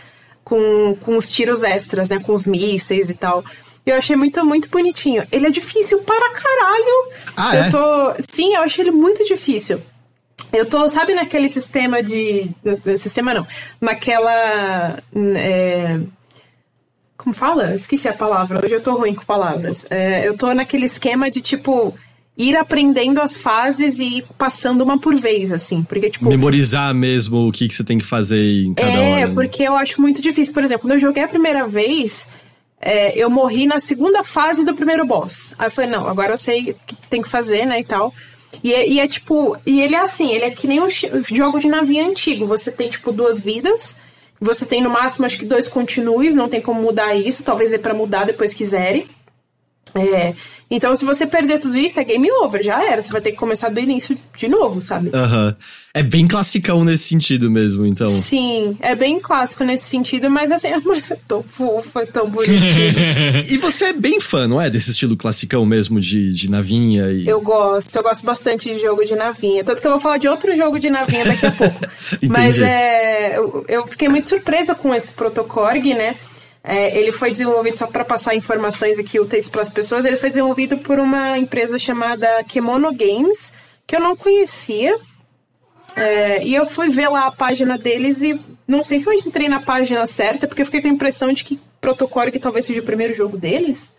com, 0.43 0.95
com 1.01 1.17
os 1.17 1.29
tiros 1.29 1.63
extras, 1.63 2.09
né? 2.09 2.19
Com 2.19 2.33
os 2.33 2.45
mísseis 2.45 3.09
e 3.09 3.13
tal. 3.13 3.43
Eu 3.85 3.95
achei 3.95 4.15
muito, 4.15 4.45
muito 4.45 4.69
bonitinho. 4.69 5.27
Ele 5.31 5.47
é 5.47 5.49
difícil 5.49 5.99
para 5.99 6.29
caralho. 6.31 7.11
Ah, 7.35 7.55
eu 7.55 7.63
é? 7.63 7.69
tô. 7.69 8.23
Sim, 8.31 8.53
eu 8.55 8.61
achei 8.61 8.83
ele 8.83 8.91
muito 8.91 9.23
difícil. 9.25 9.81
Eu 10.53 10.65
tô, 10.65 10.87
sabe, 10.87 11.13
naquele 11.13 11.49
sistema 11.49 12.03
de. 12.03 12.49
Sistema 12.97 13.33
não. 13.33 13.47
Naquela. 13.79 14.97
é, 15.35 15.99
como 17.21 17.33
fala? 17.33 17.73
Esqueci 17.75 18.07
a 18.07 18.13
palavra. 18.13 18.61
Hoje 18.63 18.75
eu 18.75 18.81
tô 18.81 18.93
ruim 18.95 19.13
com 19.13 19.23
palavras. 19.23 19.85
É, 19.89 20.27
eu 20.27 20.35
tô 20.35 20.53
naquele 20.53 20.85
esquema 20.85 21.29
de, 21.29 21.39
tipo, 21.41 21.93
ir 22.37 22.55
aprendendo 22.57 23.21
as 23.21 23.37
fases 23.37 23.99
e 23.99 24.17
ir 24.19 24.25
passando 24.37 24.81
uma 24.83 24.97
por 24.97 25.15
vez, 25.15 25.51
assim. 25.51 25.83
Porque, 25.83 26.09
tipo. 26.09 26.27
Memorizar 26.27 26.93
mesmo 26.93 27.47
o 27.47 27.51
que, 27.51 27.67
que 27.67 27.73
você 27.75 27.83
tem 27.83 27.97
que 27.97 28.05
fazer 28.05 28.65
em 28.65 28.73
cada 28.73 28.89
É, 28.91 28.97
hora. 29.19 29.27
né? 29.27 29.33
porque 29.33 29.63
eu 29.63 29.75
acho 29.75 30.01
muito 30.01 30.21
difícil. 30.21 30.53
Por 30.53 30.63
exemplo, 30.63 30.81
quando 30.83 30.93
eu 30.93 30.99
joguei 30.99 31.23
a 31.23 31.27
primeira 31.27 31.67
vez, 31.67 32.27
é, 32.81 33.15
eu 33.17 33.29
morri 33.29 33.67
na 33.67 33.79
segunda 33.79 34.23
fase 34.23 34.63
do 34.65 34.73
primeiro 34.73 35.05
boss. 35.05 35.53
Aí 35.59 35.67
eu 35.67 35.71
falei, 35.71 35.89
não, 35.89 36.07
agora 36.07 36.33
eu 36.33 36.37
sei 36.37 36.71
o 36.71 36.75
que 36.87 36.95
tem 37.09 37.21
que 37.21 37.29
fazer, 37.29 37.65
né, 37.65 37.79
e 37.79 37.83
tal. 37.83 38.13
E 38.63 38.73
é, 38.73 38.87
e 38.87 38.99
é 38.99 39.07
tipo, 39.07 39.55
e 39.65 39.81
ele 39.81 39.95
é 39.95 39.99
assim, 39.99 40.31
ele 40.31 40.45
é 40.45 40.49
que 40.49 40.67
nem 40.67 40.81
um 40.81 40.87
jogo 40.89 41.59
de 41.59 41.67
navinha 41.67 42.05
antigo. 42.07 42.45
Você 42.47 42.71
tem, 42.71 42.89
tipo, 42.89 43.11
duas 43.11 43.39
vidas. 43.39 43.95
Você 44.41 44.65
tem 44.65 44.81
no 44.81 44.89
máximo, 44.89 45.27
acho 45.27 45.37
que 45.37 45.45
dois 45.45 45.67
continues, 45.67 46.33
não 46.33 46.49
tem 46.49 46.59
como 46.59 46.81
mudar 46.81 47.13
isso. 47.13 47.43
Talvez 47.43 47.69
dê 47.69 47.77
pra 47.77 47.93
mudar 47.93 48.25
depois 48.25 48.55
quiserem. 48.55 49.07
É, 49.95 50.33
então, 50.69 50.95
se 50.95 51.03
você 51.03 51.27
perder 51.27 51.59
tudo 51.59 51.77
isso, 51.77 51.99
é 51.99 52.03
game 52.03 52.31
over, 52.31 52.63
já 52.63 52.81
era. 52.81 53.01
Você 53.01 53.11
vai 53.11 53.19
ter 53.19 53.31
que 53.31 53.37
começar 53.37 53.69
do 53.69 53.79
início 53.79 54.17
de 54.37 54.47
novo, 54.47 54.79
sabe? 54.79 55.11
Aham. 55.13 55.55
É 55.93 56.01
bem 56.01 56.25
classicão 56.25 56.85
nesse 56.85 57.03
sentido 57.03 57.51
mesmo, 57.51 57.85
então. 57.85 58.09
Sim, 58.21 58.77
é 58.79 58.95
bem 58.95 59.19
clássico 59.19 59.65
nesse 59.65 59.83
sentido, 59.83 60.29
mas 60.29 60.49
assim, 60.49 60.69
mas 60.85 61.11
é 61.11 61.17
tão 61.27 61.43
fofo, 61.43 61.99
é 61.99 62.05
tão 62.05 62.29
bonitinho. 62.29 62.61
E 63.51 63.57
você 63.57 63.85
é 63.85 63.93
bem 63.93 64.21
fã, 64.21 64.47
não 64.47 64.61
é? 64.61 64.69
Desse 64.69 64.91
estilo 64.91 65.17
classicão 65.17 65.65
mesmo, 65.65 65.99
de, 65.99 66.31
de 66.31 66.49
navinha 66.49 67.11
e. 67.11 67.27
eu 67.27 67.41
gosto, 67.41 67.93
eu 67.93 68.03
gosto 68.03 68.25
bastante 68.25 68.73
de 68.73 68.79
jogo 68.79 69.03
de 69.03 69.15
navinha. 69.15 69.63
Tanto 69.65 69.81
que 69.81 69.87
eu 69.87 69.91
vou 69.91 69.99
falar 69.99 70.17
de 70.17 70.29
outro 70.29 70.55
jogo 70.55 70.79
de 70.79 70.89
navinha 70.89 71.25
daqui 71.25 71.45
a 71.45 71.51
pouco. 71.51 71.79
mas 72.29 72.57
é, 72.59 73.37
eu, 73.37 73.65
eu 73.67 73.85
fiquei 73.87 74.07
muito 74.07 74.29
surpresa 74.29 74.73
com 74.73 74.95
esse 74.95 75.11
Protocorg, 75.11 75.93
né? 75.93 76.15
É, 76.63 76.97
ele 76.97 77.11
foi 77.11 77.31
desenvolvido, 77.31 77.75
só 77.75 77.87
para 77.87 78.05
passar 78.05 78.35
informações 78.35 78.99
aqui 78.99 79.19
úteis 79.19 79.49
para 79.49 79.63
as 79.63 79.69
pessoas, 79.69 80.05
ele 80.05 80.17
foi 80.17 80.29
desenvolvido 80.29 80.77
por 80.77 80.99
uma 80.99 81.37
empresa 81.37 81.79
chamada 81.79 82.43
Kemono 82.43 82.93
Games, 82.93 83.51
que 83.87 83.95
eu 83.95 83.99
não 83.99 84.15
conhecia. 84.15 84.95
É, 85.95 86.43
e 86.43 86.55
eu 86.55 86.65
fui 86.65 86.89
ver 86.89 87.09
lá 87.09 87.25
a 87.25 87.31
página 87.31 87.77
deles 87.77 88.21
e 88.21 88.39
não 88.67 88.81
sei 88.83 88.99
se 88.99 89.07
eu 89.07 89.13
entrei 89.13 89.49
na 89.49 89.59
página 89.59 90.05
certa, 90.05 90.47
porque 90.47 90.61
eu 90.61 90.65
fiquei 90.65 90.81
com 90.81 90.87
a 90.87 90.91
impressão 90.91 91.33
de 91.33 91.43
que 91.43 91.59
Protocorg 91.81 92.37
talvez 92.39 92.65
seja 92.65 92.79
o 92.79 92.85
primeiro 92.85 93.13
jogo 93.13 93.37
deles. 93.37 93.91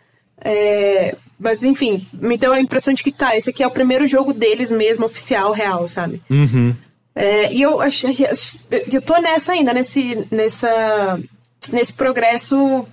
É, 0.44 1.16
mas 1.38 1.62
enfim, 1.62 2.06
me 2.12 2.38
deu 2.38 2.52
a 2.52 2.60
impressão 2.60 2.94
de 2.94 3.02
que 3.02 3.12
tá, 3.12 3.36
esse 3.36 3.50
aqui 3.50 3.62
é 3.62 3.66
o 3.66 3.70
primeiro 3.70 4.06
jogo 4.06 4.32
deles 4.32 4.72
mesmo, 4.72 5.04
oficial, 5.04 5.52
real, 5.52 5.86
sabe? 5.88 6.22
É, 7.14 7.52
e 7.52 7.60
eu 7.60 7.80
achei. 7.80 8.16
Eu 8.90 9.02
tô 9.02 9.20
nessa 9.20 9.52
ainda, 9.52 9.74
nesse, 9.74 10.26
nessa, 10.30 11.20
nesse 11.70 11.92
progresso, 11.92 12.86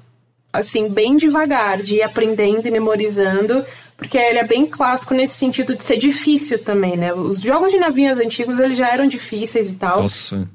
assim, 0.51 0.89
bem 0.89 1.17
devagar, 1.17 1.81
de 1.81 1.95
ir 1.95 2.03
aprendendo 2.03 2.67
e 2.67 2.71
memorizando, 2.71 3.65
porque 3.97 4.17
ele 4.17 4.39
é 4.39 4.43
bem 4.43 4.65
clássico 4.65 5.13
nesse 5.13 5.35
sentido 5.35 5.75
de 5.75 5.83
ser 5.83 5.97
difícil 5.97 6.59
também, 6.59 6.95
né? 6.95 7.13
Os 7.13 7.39
jogos 7.39 7.71
de 7.71 7.77
navinhas 7.77 8.19
antigos, 8.19 8.59
eles 8.59 8.77
já 8.77 8.89
eram 8.89 9.07
difíceis 9.07 9.69
e 9.69 9.75
tal. 9.75 10.01
Nossa. 10.01 10.47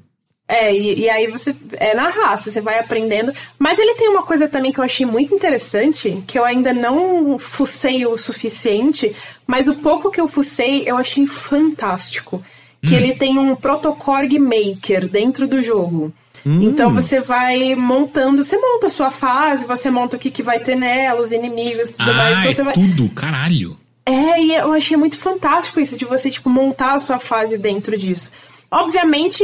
É, 0.47 0.75
e, 0.75 1.01
e 1.01 1.09
aí 1.09 1.27
você. 1.27 1.55
É 1.73 1.95
na 1.95 2.07
raça, 2.07 2.51
você 2.51 2.61
vai 2.61 2.77
aprendendo. 2.79 3.33
Mas 3.57 3.79
ele 3.79 3.95
tem 3.95 4.09
uma 4.09 4.23
coisa 4.23 4.47
também 4.47 4.71
que 4.71 4.79
eu 4.79 4.83
achei 4.83 5.05
muito 5.05 5.33
interessante, 5.33 6.23
que 6.27 6.37
eu 6.37 6.45
ainda 6.45 6.71
não 6.71 7.39
fucei 7.39 8.05
o 8.05 8.15
suficiente, 8.15 9.15
mas 9.47 9.67
o 9.67 9.75
pouco 9.75 10.11
que 10.11 10.21
eu 10.21 10.27
fucei 10.27 10.83
eu 10.85 10.97
achei 10.97 11.25
fantástico. 11.25 12.43
Que 12.85 12.93
ele 12.93 13.15
tem 13.15 13.39
um 13.39 13.55
Protocorg 13.55 14.37
Maker 14.37 15.07
dentro 15.07 15.47
do 15.47 15.59
jogo. 15.59 16.13
Então 16.45 16.93
você 16.93 17.19
vai 17.19 17.73
montando, 17.73 18.43
você 18.43 18.55
monta 18.57 18.85
a 18.85 18.89
sua 18.89 19.09
fase, 19.09 19.65
você 19.65 19.89
monta 19.89 20.15
o 20.15 20.19
que, 20.19 20.29
que 20.29 20.43
vai 20.43 20.59
ter 20.59 20.75
nela, 20.75 21.19
os 21.19 21.31
inimigos 21.31 21.91
e 21.91 21.93
tudo 21.97 22.13
mais. 22.13 22.37
Ah, 22.37 22.39
Então 22.39 22.49
é 22.49 22.53
você 22.53 22.63
vai. 22.63 22.73
tudo, 22.73 23.09
caralho. 23.09 23.77
É, 24.05 24.39
e 24.39 24.53
eu 24.53 24.71
achei 24.71 24.95
muito 24.95 25.17
fantástico 25.17 25.79
isso, 25.79 25.97
de 25.97 26.05
você, 26.05 26.29
tipo, 26.29 26.47
montar 26.47 26.93
a 26.93 26.99
sua 26.99 27.17
fase 27.17 27.57
dentro 27.57 27.97
disso. 27.97 28.29
Obviamente, 28.69 29.43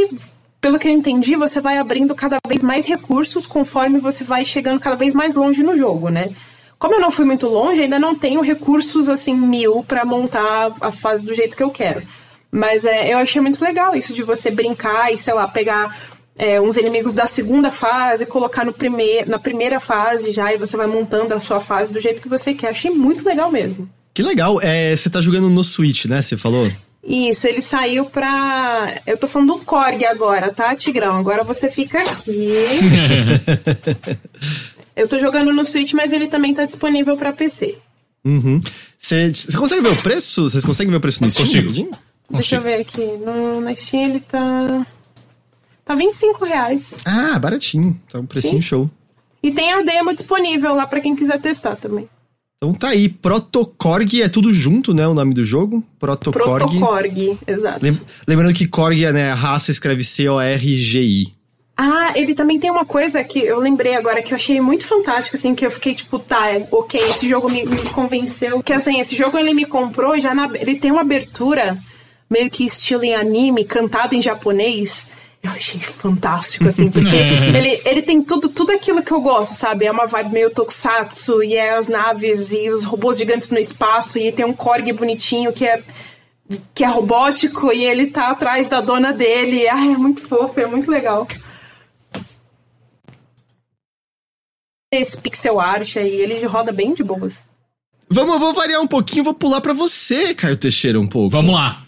pelo 0.59 0.77
que 0.77 0.87
eu 0.87 0.91
entendi, 0.91 1.35
você 1.35 1.59
vai 1.59 1.79
abrindo 1.79 2.13
cada 2.13 2.37
vez 2.47 2.61
mais 2.61 2.85
recursos 2.85 3.47
conforme 3.47 3.97
você 3.97 4.23
vai 4.23 4.45
chegando 4.45 4.79
cada 4.79 4.95
vez 4.95 5.15
mais 5.15 5.35
longe 5.35 5.63
no 5.63 5.75
jogo, 5.75 6.09
né? 6.09 6.29
Como 6.77 6.93
eu 6.95 6.99
não 6.99 7.09
fui 7.09 7.25
muito 7.25 7.47
longe, 7.47 7.81
ainda 7.81 7.97
não 7.97 8.13
tenho 8.13 8.41
recursos, 8.41 9.09
assim, 9.09 9.33
mil 9.33 9.83
pra 9.87 10.05
montar 10.05 10.71
as 10.81 10.99
fases 10.99 11.25
do 11.25 11.33
jeito 11.33 11.57
que 11.57 11.63
eu 11.63 11.71
quero. 11.71 12.03
Mas 12.51 12.85
é, 12.85 13.11
eu 13.11 13.17
achei 13.17 13.41
muito 13.41 13.63
legal 13.63 13.95
isso 13.95 14.13
de 14.13 14.21
você 14.21 14.51
brincar 14.51 15.11
e, 15.11 15.17
sei 15.17 15.33
lá, 15.33 15.47
pegar 15.47 15.97
é, 16.41 16.59
uns 16.59 16.75
inimigos 16.75 17.13
da 17.13 17.27
segunda 17.27 17.69
fase, 17.69 18.25
colocar 18.25 18.65
no 18.65 18.73
primeir, 18.73 19.29
na 19.29 19.37
primeira 19.37 19.79
fase 19.79 20.31
já, 20.31 20.51
e 20.51 20.57
você 20.57 20.75
vai 20.75 20.87
montando 20.87 21.35
a 21.35 21.39
sua 21.39 21.59
fase 21.59 21.93
do 21.93 22.01
jeito 22.01 22.19
que 22.19 22.27
você 22.27 22.51
quer. 22.51 22.69
Achei 22.69 22.89
muito 22.89 23.23
legal 23.23 23.51
mesmo. 23.51 23.87
Que 24.11 24.23
legal. 24.23 24.59
É, 24.59 24.95
você 24.95 25.07
tá 25.07 25.21
jogando 25.21 25.51
no 25.51 25.63
Switch, 25.63 26.05
né? 26.05 26.19
Você 26.19 26.35
falou? 26.35 26.67
Isso, 27.07 27.45
ele 27.45 27.61
saiu 27.61 28.05
pra. 28.05 28.99
Eu 29.05 29.19
tô 29.19 29.27
falando 29.27 29.53
do 29.53 29.59
Korg 29.59 30.03
agora, 30.03 30.51
tá, 30.51 30.75
Tigrão? 30.75 31.15
Agora 31.15 31.43
você 31.43 31.69
fica 31.69 32.01
aqui. 32.01 32.49
Eu 34.97 35.07
tô 35.07 35.19
jogando 35.19 35.53
no 35.53 35.63
Switch, 35.63 35.93
mas 35.93 36.11
ele 36.11 36.25
também 36.25 36.55
tá 36.55 36.65
disponível 36.65 37.15
pra 37.15 37.31
PC. 37.31 37.77
Uhum. 38.25 38.59
Você 38.97 39.31
consegue 39.55 39.83
ver 39.83 39.91
o 39.91 39.95
preço? 39.97 40.49
Vocês 40.49 40.65
conseguem 40.65 40.89
ver 40.89 40.97
o 40.97 41.01
preço 41.01 41.23
no 41.23 41.29
Steam? 41.29 41.45
Consigo. 41.45 41.67
rapidinho? 41.67 41.91
Deixa 42.31 42.55
eu 42.55 42.61
ver 42.61 42.81
aqui. 42.81 43.05
No, 43.23 43.61
na 43.61 43.75
Steam 43.75 44.09
ele 44.09 44.19
tá. 44.19 44.87
Tá 45.91 45.95
25 45.95 46.45
reais. 46.45 46.97
Ah, 47.05 47.37
baratinho. 47.37 47.99
Tá 48.09 48.19
um 48.19 48.25
precinho 48.25 48.61
Sim. 48.61 48.67
show. 48.67 48.89
E 49.43 49.51
tem 49.51 49.73
a 49.73 49.81
demo 49.81 50.13
disponível 50.13 50.73
lá 50.73 50.87
pra 50.87 51.01
quem 51.01 51.13
quiser 51.15 51.37
testar 51.41 51.75
também. 51.75 52.07
Então 52.57 52.73
tá 52.73 52.89
aí. 52.89 53.09
Protocorg 53.09 54.21
é 54.21 54.29
tudo 54.29 54.53
junto, 54.53 54.93
né? 54.93 55.05
O 55.05 55.13
nome 55.13 55.33
do 55.33 55.43
jogo. 55.43 55.83
Protocorg. 55.99 56.59
Protocorg, 56.79 57.37
exato. 57.45 57.83
Lem- 57.85 57.99
Lembrando 58.25 58.53
que 58.53 58.67
Korg, 58.67 59.03
é, 59.03 59.11
né? 59.11 59.31
A 59.31 59.35
raça 59.35 59.69
escreve 59.71 60.03
C-O-R-G-I. 60.05 61.33
Ah, 61.75 62.13
ele 62.15 62.35
também 62.35 62.57
tem 62.59 62.69
uma 62.71 62.85
coisa 62.85 63.21
que 63.23 63.39
eu 63.39 63.59
lembrei 63.59 63.95
agora 63.95 64.21
que 64.21 64.31
eu 64.31 64.35
achei 64.37 64.61
muito 64.61 64.85
fantástica, 64.85 65.35
assim, 65.35 65.53
que 65.55 65.65
eu 65.65 65.71
fiquei 65.71 65.93
tipo, 65.95 66.19
tá, 66.19 66.51
é, 66.51 66.65
ok, 66.71 67.01
esse 67.09 67.27
jogo 67.27 67.49
me, 67.49 67.65
me 67.65 67.81
convenceu. 67.89 68.61
Que 68.63 68.71
assim, 68.71 68.99
esse 69.01 69.15
jogo 69.15 69.37
ele 69.37 69.53
me 69.53 69.65
comprou 69.65 70.17
já 70.21 70.33
na. 70.33 70.45
Ele 70.53 70.75
tem 70.75 70.91
uma 70.91 71.01
abertura 71.01 71.77
meio 72.29 72.49
que 72.49 72.63
estilo 72.65 73.03
em 73.03 73.13
anime, 73.15 73.65
cantado 73.65 74.15
em 74.15 74.21
japonês. 74.21 75.07
Eu 75.43 75.51
achei 75.51 75.79
fantástico, 75.79 76.69
assim, 76.69 76.91
porque 76.91 77.15
ele, 77.57 77.81
ele 77.83 78.01
tem 78.03 78.21
tudo, 78.21 78.47
tudo 78.47 78.71
aquilo 78.71 79.01
que 79.01 79.11
eu 79.11 79.19
gosto, 79.19 79.55
sabe? 79.55 79.85
É 79.85 79.91
uma 79.91 80.05
vibe 80.05 80.33
meio 80.33 80.49
tokusatsu, 80.51 81.43
e 81.43 81.55
é 81.55 81.77
as 81.77 81.87
naves 81.87 82.51
e 82.51 82.69
os 82.69 82.83
robôs 82.83 83.17
gigantes 83.17 83.49
no 83.49 83.57
espaço, 83.57 84.19
e 84.19 84.31
tem 84.31 84.45
um 84.45 84.53
Korg 84.53 84.91
bonitinho 84.93 85.51
que 85.51 85.65
é 85.65 85.81
que 86.73 86.83
é 86.83 86.87
robótico 86.87 87.71
e 87.71 87.83
ele 87.85 88.07
tá 88.07 88.29
atrás 88.31 88.67
da 88.67 88.81
dona 88.81 89.13
dele. 89.13 89.67
Ai, 89.69 89.93
é 89.93 89.97
muito 89.97 90.21
fofo, 90.21 90.59
é 90.59 90.65
muito 90.65 90.89
legal. 90.91 91.27
Esse 94.93 95.17
pixel 95.17 95.59
art 95.59 95.95
aí, 95.95 96.13
ele 96.13 96.43
roda 96.45 96.73
bem 96.73 96.93
de 96.93 97.03
boas. 97.03 97.39
Vamos, 98.09 98.39
vou 98.39 98.53
variar 98.53 98.81
um 98.81 98.87
pouquinho, 98.87 99.23
vou 99.23 99.33
pular 99.33 99.61
pra 99.61 99.71
você, 99.71 100.35
Caio 100.35 100.57
Teixeira, 100.57 100.99
um 100.99 101.07
pouco. 101.07 101.29
Vamos 101.29 101.55
lá. 101.55 101.81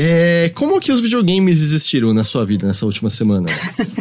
É, 0.00 0.50
como 0.54 0.80
que 0.80 0.92
os 0.92 1.00
videogames 1.00 1.60
existiram 1.60 2.14
na 2.14 2.22
sua 2.22 2.44
vida 2.44 2.66
nessa 2.66 2.86
última 2.86 3.10
semana? 3.10 3.46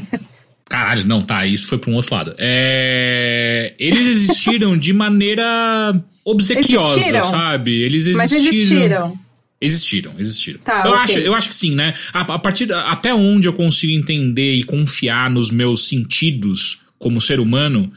Caralho, 0.70 1.06
não, 1.06 1.24
tá, 1.24 1.46
isso 1.48 1.68
foi 1.68 1.78
pra 1.78 1.90
um 1.90 1.96
outro 1.96 2.14
lado. 2.14 2.36
É, 2.38 3.74
Eles 3.80 4.06
existiram 4.06 4.78
de 4.78 4.92
maneira 4.94 6.00
obsequiosa, 6.26 6.98
Existiram. 6.98 7.24
sabe? 7.24 7.72
Eles 7.82 8.06
existiram. 8.06 8.18
Mas 8.18 8.32
existiram. 8.32 9.20
Existiram, 9.60 10.14
existiram. 10.20 10.60
Tá, 10.60 10.84
eu, 10.86 10.92
ok. 10.92 11.00
acho, 11.00 11.18
eu 11.20 11.34
acho 11.34 11.50
que 11.50 11.56
sim, 11.56 11.74
né? 11.74 11.94
A, 12.14 12.22
a 12.22 12.38
partir 12.40 12.66
da- 12.68 12.92
até 12.92 13.12
onde 13.16 13.48
eu 13.48 13.54
consigo 13.54 13.92
entender 13.94 14.54
e 14.54 14.64
confiar 14.64 15.32
nos 15.32 15.50
meus 15.50 15.88
sentidos 15.88 16.82
como 17.00 17.20
ser 17.20 17.40
humano, 17.40 17.92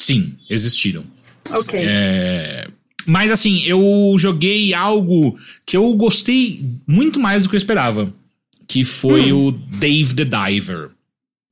sim, 0.00 0.34
existiram. 0.50 1.04
Ok. 1.50 1.78
É, 1.80 2.66
mas 3.06 3.30
assim, 3.30 3.62
eu 3.64 4.14
joguei 4.18 4.72
algo 4.74 5.38
que 5.66 5.76
eu 5.76 5.94
gostei 5.94 6.64
muito 6.86 7.18
mais 7.20 7.42
do 7.42 7.48
que 7.48 7.56
eu 7.56 7.58
esperava. 7.58 8.12
Que 8.66 8.84
foi 8.84 9.32
Hum. 9.32 9.46
o 9.48 9.52
Dave 9.52 10.14
the 10.14 10.24
Diver. 10.24 10.90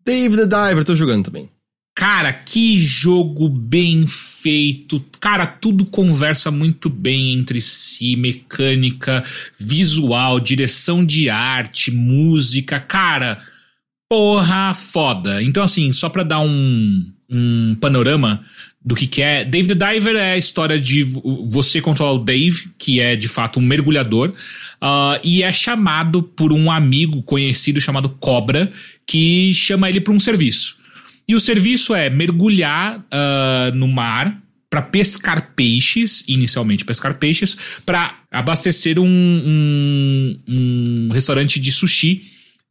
Dave 0.05 0.37
the 0.37 0.47
Diver, 0.47 0.85
tô 0.85 0.95
jogando 0.95 1.27
também. 1.27 1.49
Cara, 1.95 2.33
que 2.33 2.79
jogo 2.79 3.49
bem 3.51 4.07
feito. 4.07 5.05
Cara, 5.21 5.47
tudo 5.47 5.85
conversa 5.85 6.51
muito 6.51 6.89
bem 6.89 7.35
entre 7.35 7.61
si, 7.61 8.17
mecânica, 8.17 9.23
visual, 9.61 10.41
direção 10.41 11.05
de 11.05 11.29
arte, 11.29 11.91
música. 11.91 12.81
Cara, 12.81 13.43
porra 14.11 14.73
foda. 14.73 15.43
Então, 15.43 15.63
assim, 15.63 15.93
só 15.93 16.09
pra 16.09 16.23
dar 16.23 16.41
um, 16.41 17.07
um 17.31 17.75
panorama 17.79 18.43
do 18.85 18.95
que, 18.97 19.07
que 19.07 19.23
é. 19.23 19.45
Dave 19.45 19.69
the 19.69 19.75
Diver 19.75 20.17
é 20.17 20.33
a 20.33 20.39
história 20.39 20.79
de 20.81 21.03
vo- 21.05 21.47
você 21.49 21.81
controlar 21.81 22.13
o 22.13 22.19
Dave, 22.19 22.71
que 22.79 23.01
é 23.01 23.15
de 23.15 23.29
fato 23.29 23.61
um 23.61 23.63
mergulhador, 23.63 24.33
ah, 24.81 25.21
e 25.23 25.43
é 25.43 25.53
chamado 25.53 26.23
por 26.23 26.53
um 26.53 26.71
amigo 26.71 27.23
conhecido 27.23 27.81
chamado 27.81 28.09
Cobra, 28.21 28.73
que 29.07 29.53
chama 29.55 29.89
ele 29.89 30.01
pra 30.01 30.13
um 30.13 30.21
serviço. 30.21 30.77
E 31.29 31.35
o 31.35 31.41
serviço 31.41 31.95
é 31.95 32.11
mergulhar 32.11 33.05
ah, 33.11 33.71
no 33.75 33.87
mar 33.87 34.41
para 34.69 34.83
pescar 34.83 35.53
peixes, 35.55 36.25
inicialmente 36.27 36.85
pescar 36.85 37.15
peixes, 37.19 37.57
para 37.85 38.17
abastecer 38.31 38.99
um, 38.99 39.07
um, 39.07 40.39
um 40.49 41.09
restaurante 41.13 41.61
de 41.61 41.71
sushi 41.71 42.23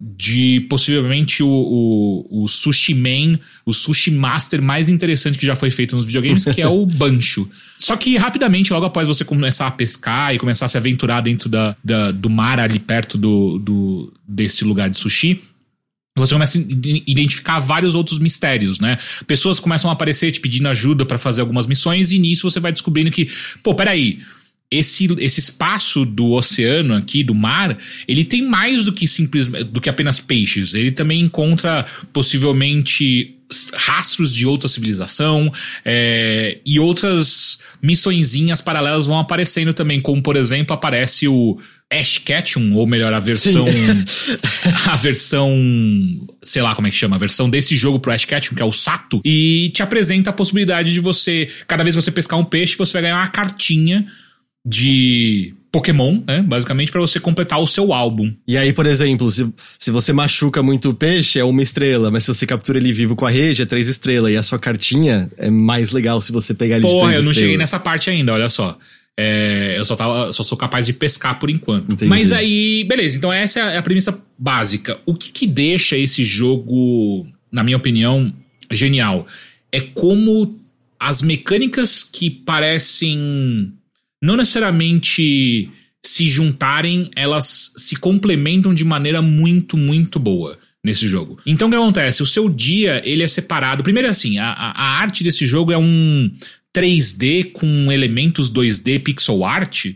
de 0.04 0.62
possivelmente 0.62 1.44
o, 1.44 1.48
o, 1.48 2.44
o 2.44 2.48
sushi 2.48 2.96
man, 2.96 3.38
o 3.64 3.72
sushi 3.72 4.10
master 4.10 4.60
mais 4.60 4.90
interessante 4.90 5.38
que 5.38 5.46
já 5.46 5.56
foi 5.56 5.70
feito 5.70 5.96
nos 5.96 6.06
videogames, 6.06 6.44
que 6.46 6.60
é 6.62 6.68
o 6.68 6.86
Bancho. 6.90 7.48
Só 7.78 7.96
que 7.96 8.18
rapidamente, 8.18 8.74
logo 8.74 8.88
após 8.88 9.08
você 9.08 9.24
começar 9.24 9.68
a 9.68 9.72
pescar 9.72 10.34
e 10.34 10.40
começar 10.40 10.66
a 10.66 10.70
se 10.70 10.78
aventurar 10.78 11.22
dentro 11.22 11.48
da, 11.48 11.76
da- 11.84 12.12
do 12.12 12.30
mar 12.32 12.60
ali 12.60 12.80
perto 12.80 13.16
do, 13.16 13.60
do, 13.60 14.14
desse 14.28 14.64
lugar 14.66 14.90
de 14.90 14.98
sushi, 14.98 15.40
você 16.18 16.34
começa 16.34 16.58
a 16.58 16.62
identificar 16.62 17.60
vários 17.60 17.94
outros 17.96 18.18
mistérios, 18.20 18.80
né? 18.80 18.98
Pessoas 19.28 19.60
começam 19.60 19.90
a 19.90 19.94
aparecer 19.94 20.32
te 20.32 20.42
pedindo 20.42 20.68
ajuda 20.68 21.06
para 21.06 21.18
fazer 21.18 21.42
algumas 21.42 21.68
missões 21.68 22.12
e 22.12 22.18
nisso 22.20 22.50
você 22.50 22.60
vai 22.60 22.72
descobrindo 22.72 23.12
que, 23.12 23.30
pô, 23.64 23.74
peraí, 23.76 24.20
esse, 24.72 25.08
esse 25.20 25.42
espaço 25.42 26.06
do 26.06 26.32
oceano 26.32 26.96
aqui, 26.96 27.24
do 27.24 27.36
mar, 27.36 27.78
ele 28.08 28.24
tem 28.24 28.48
mais 28.48 28.86
do 28.86 28.94
que 28.94 29.06
simples, 29.06 29.50
do 29.50 29.82
que 29.82 29.90
apenas 29.90 30.22
peixes. 30.22 30.74
Ele 30.74 30.92
também 30.92 31.20
encontra 31.20 31.86
possivelmente 32.14 33.36
rastros 33.74 34.34
de 34.34 34.46
outra 34.46 34.70
civilização 34.70 35.52
é, 35.84 36.60
e 36.66 36.80
outras 36.80 37.60
missõezinhas 37.82 38.62
paralelas 38.62 39.08
vão 39.08 39.20
aparecendo 39.20 39.74
também, 39.74 40.00
como 40.00 40.24
por 40.24 40.38
exemplo 40.38 40.74
aparece 40.74 41.28
o 41.28 41.60
Ash 41.92 42.18
Ketchum, 42.20 42.74
ou 42.76 42.88
melhor, 42.88 43.14
a 43.14 43.20
versão. 43.20 43.66
a 44.88 44.96
versão. 44.96 45.54
Sei 46.42 46.62
lá 46.62 46.74
como 46.74 46.88
é 46.88 46.92
que 46.92 46.96
chama, 46.96 47.18
a 47.18 47.20
versão 47.20 47.50
desse 47.50 47.76
jogo 47.76 48.00
pro 48.00 48.14
Ash 48.14 48.24
Ketchum, 48.24 48.56
que 48.56 48.62
é 48.62 48.66
o 48.66 48.72
Sato, 48.72 49.22
e 49.26 49.70
te 49.76 49.84
apresenta 49.84 50.30
a 50.30 50.34
possibilidade 50.34 50.94
de 50.94 51.02
você. 51.02 51.50
Cada 51.68 51.84
vez 51.84 51.94
que 51.94 52.02
você 52.02 52.12
pescar 52.12 52.40
um 52.40 52.46
peixe, 52.46 52.78
você 52.78 52.94
vai 52.94 53.02
ganhar 53.02 53.18
uma 53.18 53.28
cartinha 53.28 54.08
de 54.66 55.54
Pokémon, 55.72 56.22
né? 56.28 56.44
Basicamente, 56.44 56.92
para 56.92 57.00
você 57.00 57.20
completar 57.20 57.60
o 57.60 57.66
seu 57.66 57.94
álbum. 57.94 58.34
E 58.48 58.58
aí, 58.58 58.74
por 58.74 58.86
exemplo, 58.86 59.32
se, 59.32 59.52
se 59.80 59.90
você 59.90 60.12
machuca 60.12 60.62
muito 60.62 60.90
o 60.90 60.94
peixe, 60.94 61.40
é 61.40 61.44
uma 61.44 61.62
estrela, 61.62 62.12
mas 62.12 62.24
se 62.24 62.34
você 62.34 62.46
captura 62.46 62.78
ele 62.78 62.92
vivo 62.92 63.16
com 63.16 63.26
a 63.26 63.30
rede, 63.30 63.62
é 63.62 63.66
três 63.66 63.88
estrelas. 63.88 64.32
E 64.32 64.38
a 64.38 64.44
sua 64.44 64.60
cartinha 64.60 65.30
é 65.38 65.50
mais 65.50 65.92
legal 65.92 66.20
se 66.20 66.32
você 66.32 66.54
pegar 66.54 66.76
ele 66.76 66.86
Porra, 66.86 66.96
de 66.96 67.02
três 67.02 67.16
eu 67.16 67.24
não 67.24 67.32
estrelas. 67.32 67.38
cheguei 67.38 67.58
nessa 67.58 67.80
parte 67.80 68.10
ainda, 68.10 68.34
olha 68.34 68.50
só. 68.50 68.78
É, 69.18 69.76
eu 69.78 69.86
só, 69.86 69.96
tava, 69.96 70.32
só 70.32 70.44
sou 70.44 70.58
capaz 70.58 70.86
de 70.86 70.94
pescar 70.94 71.40
por 71.40 71.50
enquanto. 71.50 71.92
Entendi. 71.92 72.10
Mas 72.10 72.32
aí, 72.32 72.84
beleza. 72.86 73.18
Então 73.18 73.32
essa 73.32 73.60
é 73.60 73.78
a 73.78 73.82
premissa 73.82 74.22
básica. 74.38 75.00
O 75.06 75.14
que, 75.14 75.32
que 75.32 75.48
deixa 75.48 75.98
esse 75.98 76.24
jogo, 76.24 77.26
na 77.52 77.64
minha 77.64 77.78
opinião, 77.78 78.34
genial? 78.72 79.26
É 79.72 79.80
como 79.80 80.60
as 81.00 81.22
mecânicas 81.22 82.04
que 82.04 82.30
parecem 82.30 83.74
não 84.22 84.38
necessariamente 84.38 85.70
se 86.04 86.28
juntarem, 86.28 87.10
elas 87.16 87.72
se 87.78 87.96
complementam 87.96 88.74
de 88.74 88.84
maneira 88.84 89.22
muito, 89.22 89.78
muito 89.78 90.20
boa 90.20 90.58
nesse 90.84 91.08
jogo. 91.08 91.40
Então 91.46 91.68
o 91.68 91.72
que 91.72 91.78
acontece? 91.78 92.24
O 92.24 92.28
seu 92.28 92.50
dia, 92.50 93.02
ele 93.06 93.24
é 93.24 93.28
separado. 93.28 93.84
Primeiro 93.84 94.08
é 94.08 94.12
assim, 94.12 94.40
a, 94.40 94.48
a 94.48 95.00
arte 95.00 95.24
desse 95.24 95.46
jogo 95.46 95.72
é 95.72 95.78
um 95.78 96.32
3D 96.76 97.52
com 97.52 97.92
elementos 97.92 98.52
2D 98.52 99.02
pixel 99.04 99.46
art. 99.46 99.88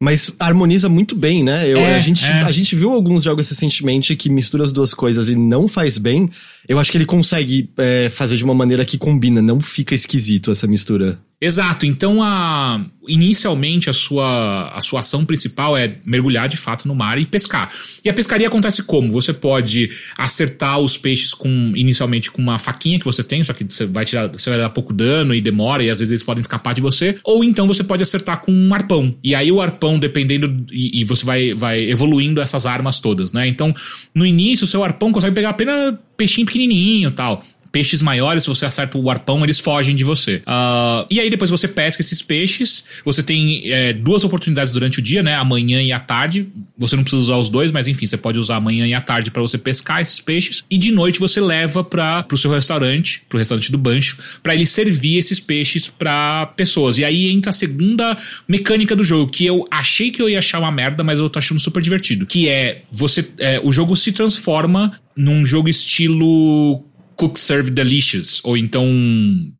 Mas 0.00 0.32
harmoniza 0.38 0.88
muito 0.88 1.16
bem, 1.16 1.42
né? 1.42 1.68
Eu, 1.68 1.78
É, 1.78 1.96
a, 1.96 1.98
gente, 1.98 2.24
é. 2.24 2.42
a 2.42 2.52
gente 2.52 2.76
viu 2.76 2.92
alguns 2.92 3.24
jogos 3.24 3.48
recentemente 3.48 4.14
que 4.14 4.30
mistura 4.30 4.62
as 4.62 4.70
duas 4.70 4.94
coisas 4.94 5.28
e 5.28 5.34
não 5.34 5.66
faz 5.66 5.98
bem. 5.98 6.30
Eu 6.68 6.78
acho 6.78 6.92
que 6.92 6.98
ele 6.98 7.04
consegue 7.04 7.68
é, 7.76 8.08
fazer 8.08 8.36
de 8.36 8.44
uma 8.44 8.54
maneira 8.54 8.84
que 8.84 8.96
combina, 8.96 9.42
não 9.42 9.60
fica 9.60 9.96
esquisito 9.96 10.52
essa 10.52 10.68
mistura. 10.68 11.18
Exato, 11.40 11.86
então 11.86 12.20
a 12.20 12.84
inicialmente 13.06 13.88
a 13.88 13.92
sua 13.92 14.70
a 14.74 14.80
sua 14.80 15.00
ação 15.00 15.24
principal 15.24 15.76
é 15.76 15.96
mergulhar 16.04 16.48
de 16.48 16.56
fato 16.56 16.88
no 16.88 16.96
mar 16.96 17.16
e 17.16 17.24
pescar. 17.24 17.70
E 18.04 18.08
a 18.08 18.12
pescaria 18.12 18.48
acontece 18.48 18.82
como? 18.82 19.12
Você 19.12 19.32
pode 19.32 19.88
acertar 20.18 20.80
os 20.80 20.96
peixes 20.96 21.32
com 21.32 21.48
inicialmente 21.76 22.28
com 22.28 22.42
uma 22.42 22.58
faquinha 22.58 22.98
que 22.98 23.04
você 23.04 23.22
tem, 23.22 23.44
só 23.44 23.52
que 23.52 23.62
você 23.62 23.86
vai 23.86 24.04
tirar, 24.04 24.26
você 24.26 24.50
vai 24.50 24.58
dar 24.58 24.68
pouco 24.70 24.92
dano 24.92 25.32
e 25.32 25.40
demora 25.40 25.80
e 25.84 25.90
às 25.90 26.00
vezes 26.00 26.10
eles 26.10 26.24
podem 26.24 26.40
escapar 26.40 26.74
de 26.74 26.80
você, 26.80 27.16
ou 27.22 27.44
então 27.44 27.68
você 27.68 27.84
pode 27.84 28.02
acertar 28.02 28.40
com 28.40 28.50
um 28.50 28.74
arpão. 28.74 29.14
E 29.22 29.32
aí 29.32 29.52
o 29.52 29.60
arpão 29.60 29.96
dependendo 29.96 30.66
e, 30.72 31.00
e 31.00 31.04
você 31.04 31.24
vai 31.24 31.54
vai 31.54 31.80
evoluindo 31.88 32.40
essas 32.40 32.66
armas 32.66 32.98
todas, 32.98 33.32
né? 33.32 33.46
Então, 33.46 33.72
no 34.12 34.26
início 34.26 34.64
o 34.64 34.68
seu 34.68 34.82
arpão 34.82 35.12
consegue 35.12 35.36
pegar 35.36 35.50
apenas 35.50 35.94
peixinho 36.16 36.46
pequenininho, 36.46 37.12
tal. 37.12 37.40
Peixes 37.70 38.02
maiores, 38.02 38.44
se 38.44 38.48
você 38.48 38.66
acerta 38.66 38.98
o 38.98 39.10
arpão, 39.10 39.44
eles 39.44 39.58
fogem 39.58 39.94
de 39.94 40.04
você. 40.04 40.42
Ah, 40.46 41.06
e 41.10 41.20
aí, 41.20 41.30
depois 41.30 41.50
você 41.50 41.68
pesca 41.68 42.02
esses 42.02 42.22
peixes. 42.22 42.84
Você 43.04 43.22
tem 43.22 43.70
é, 43.70 43.92
duas 43.92 44.24
oportunidades 44.24 44.72
durante 44.72 44.98
o 44.98 45.02
dia, 45.02 45.22
né? 45.22 45.34
Amanhã 45.34 45.82
e 45.82 45.92
à 45.92 46.00
tarde. 46.00 46.48
Você 46.76 46.96
não 46.96 47.02
precisa 47.02 47.22
usar 47.22 47.36
os 47.36 47.50
dois, 47.50 47.72
mas 47.72 47.86
enfim, 47.86 48.06
você 48.06 48.16
pode 48.16 48.38
usar 48.38 48.56
amanhã 48.56 48.86
e 48.86 48.94
à 48.94 49.00
tarde 49.00 49.30
para 49.30 49.42
você 49.42 49.58
pescar 49.58 50.00
esses 50.00 50.20
peixes. 50.20 50.64
E 50.70 50.78
de 50.78 50.92
noite 50.92 51.20
você 51.20 51.40
leva 51.40 51.82
para 51.84 52.22
pro 52.22 52.38
seu 52.38 52.50
restaurante, 52.50 53.22
pro 53.28 53.38
restaurante 53.38 53.70
do 53.70 53.78
Bancho, 53.78 54.18
para 54.42 54.54
ele 54.54 54.66
servir 54.66 55.18
esses 55.18 55.40
peixes 55.40 55.88
para 55.88 56.46
pessoas. 56.56 56.98
E 56.98 57.04
aí 57.04 57.30
entra 57.30 57.50
a 57.50 57.52
segunda 57.52 58.16
mecânica 58.46 58.94
do 58.94 59.04
jogo, 59.04 59.30
que 59.30 59.44
eu 59.44 59.66
achei 59.70 60.10
que 60.10 60.20
eu 60.20 60.28
ia 60.28 60.38
achar 60.38 60.58
uma 60.58 60.70
merda, 60.70 61.02
mas 61.02 61.18
eu 61.18 61.28
tô 61.28 61.38
achando 61.38 61.60
super 61.60 61.82
divertido. 61.82 62.26
Que 62.26 62.48
é 62.48 62.82
você. 62.90 63.28
é, 63.38 63.60
o 63.62 63.72
jogo 63.72 63.96
se 63.96 64.12
transforma 64.12 64.92
num 65.16 65.44
jogo 65.44 65.68
estilo 65.68 66.84
Cook 67.18 67.36
Serve 67.36 67.72
Delicious, 67.72 68.40
ou 68.44 68.56
então 68.56 68.86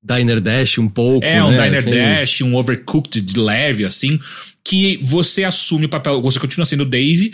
Diner 0.00 0.40
Dash 0.40 0.78
um 0.78 0.88
pouco, 0.88 1.26
é 1.26 1.42
um 1.42 1.50
né? 1.50 1.64
Diner 1.64 1.80
Assim, 1.80 1.90
Dash, 1.90 2.40
um 2.42 2.54
Overcooked 2.54 3.20
de 3.20 3.38
leve, 3.38 3.84
assim, 3.84 4.18
que 4.64 4.96
você 5.02 5.42
assume 5.42 5.86
o 5.86 5.88
papel, 5.88 6.22
você 6.22 6.38
continua 6.38 6.64
sendo 6.64 6.82
o 6.82 6.86
Dave, 6.86 7.32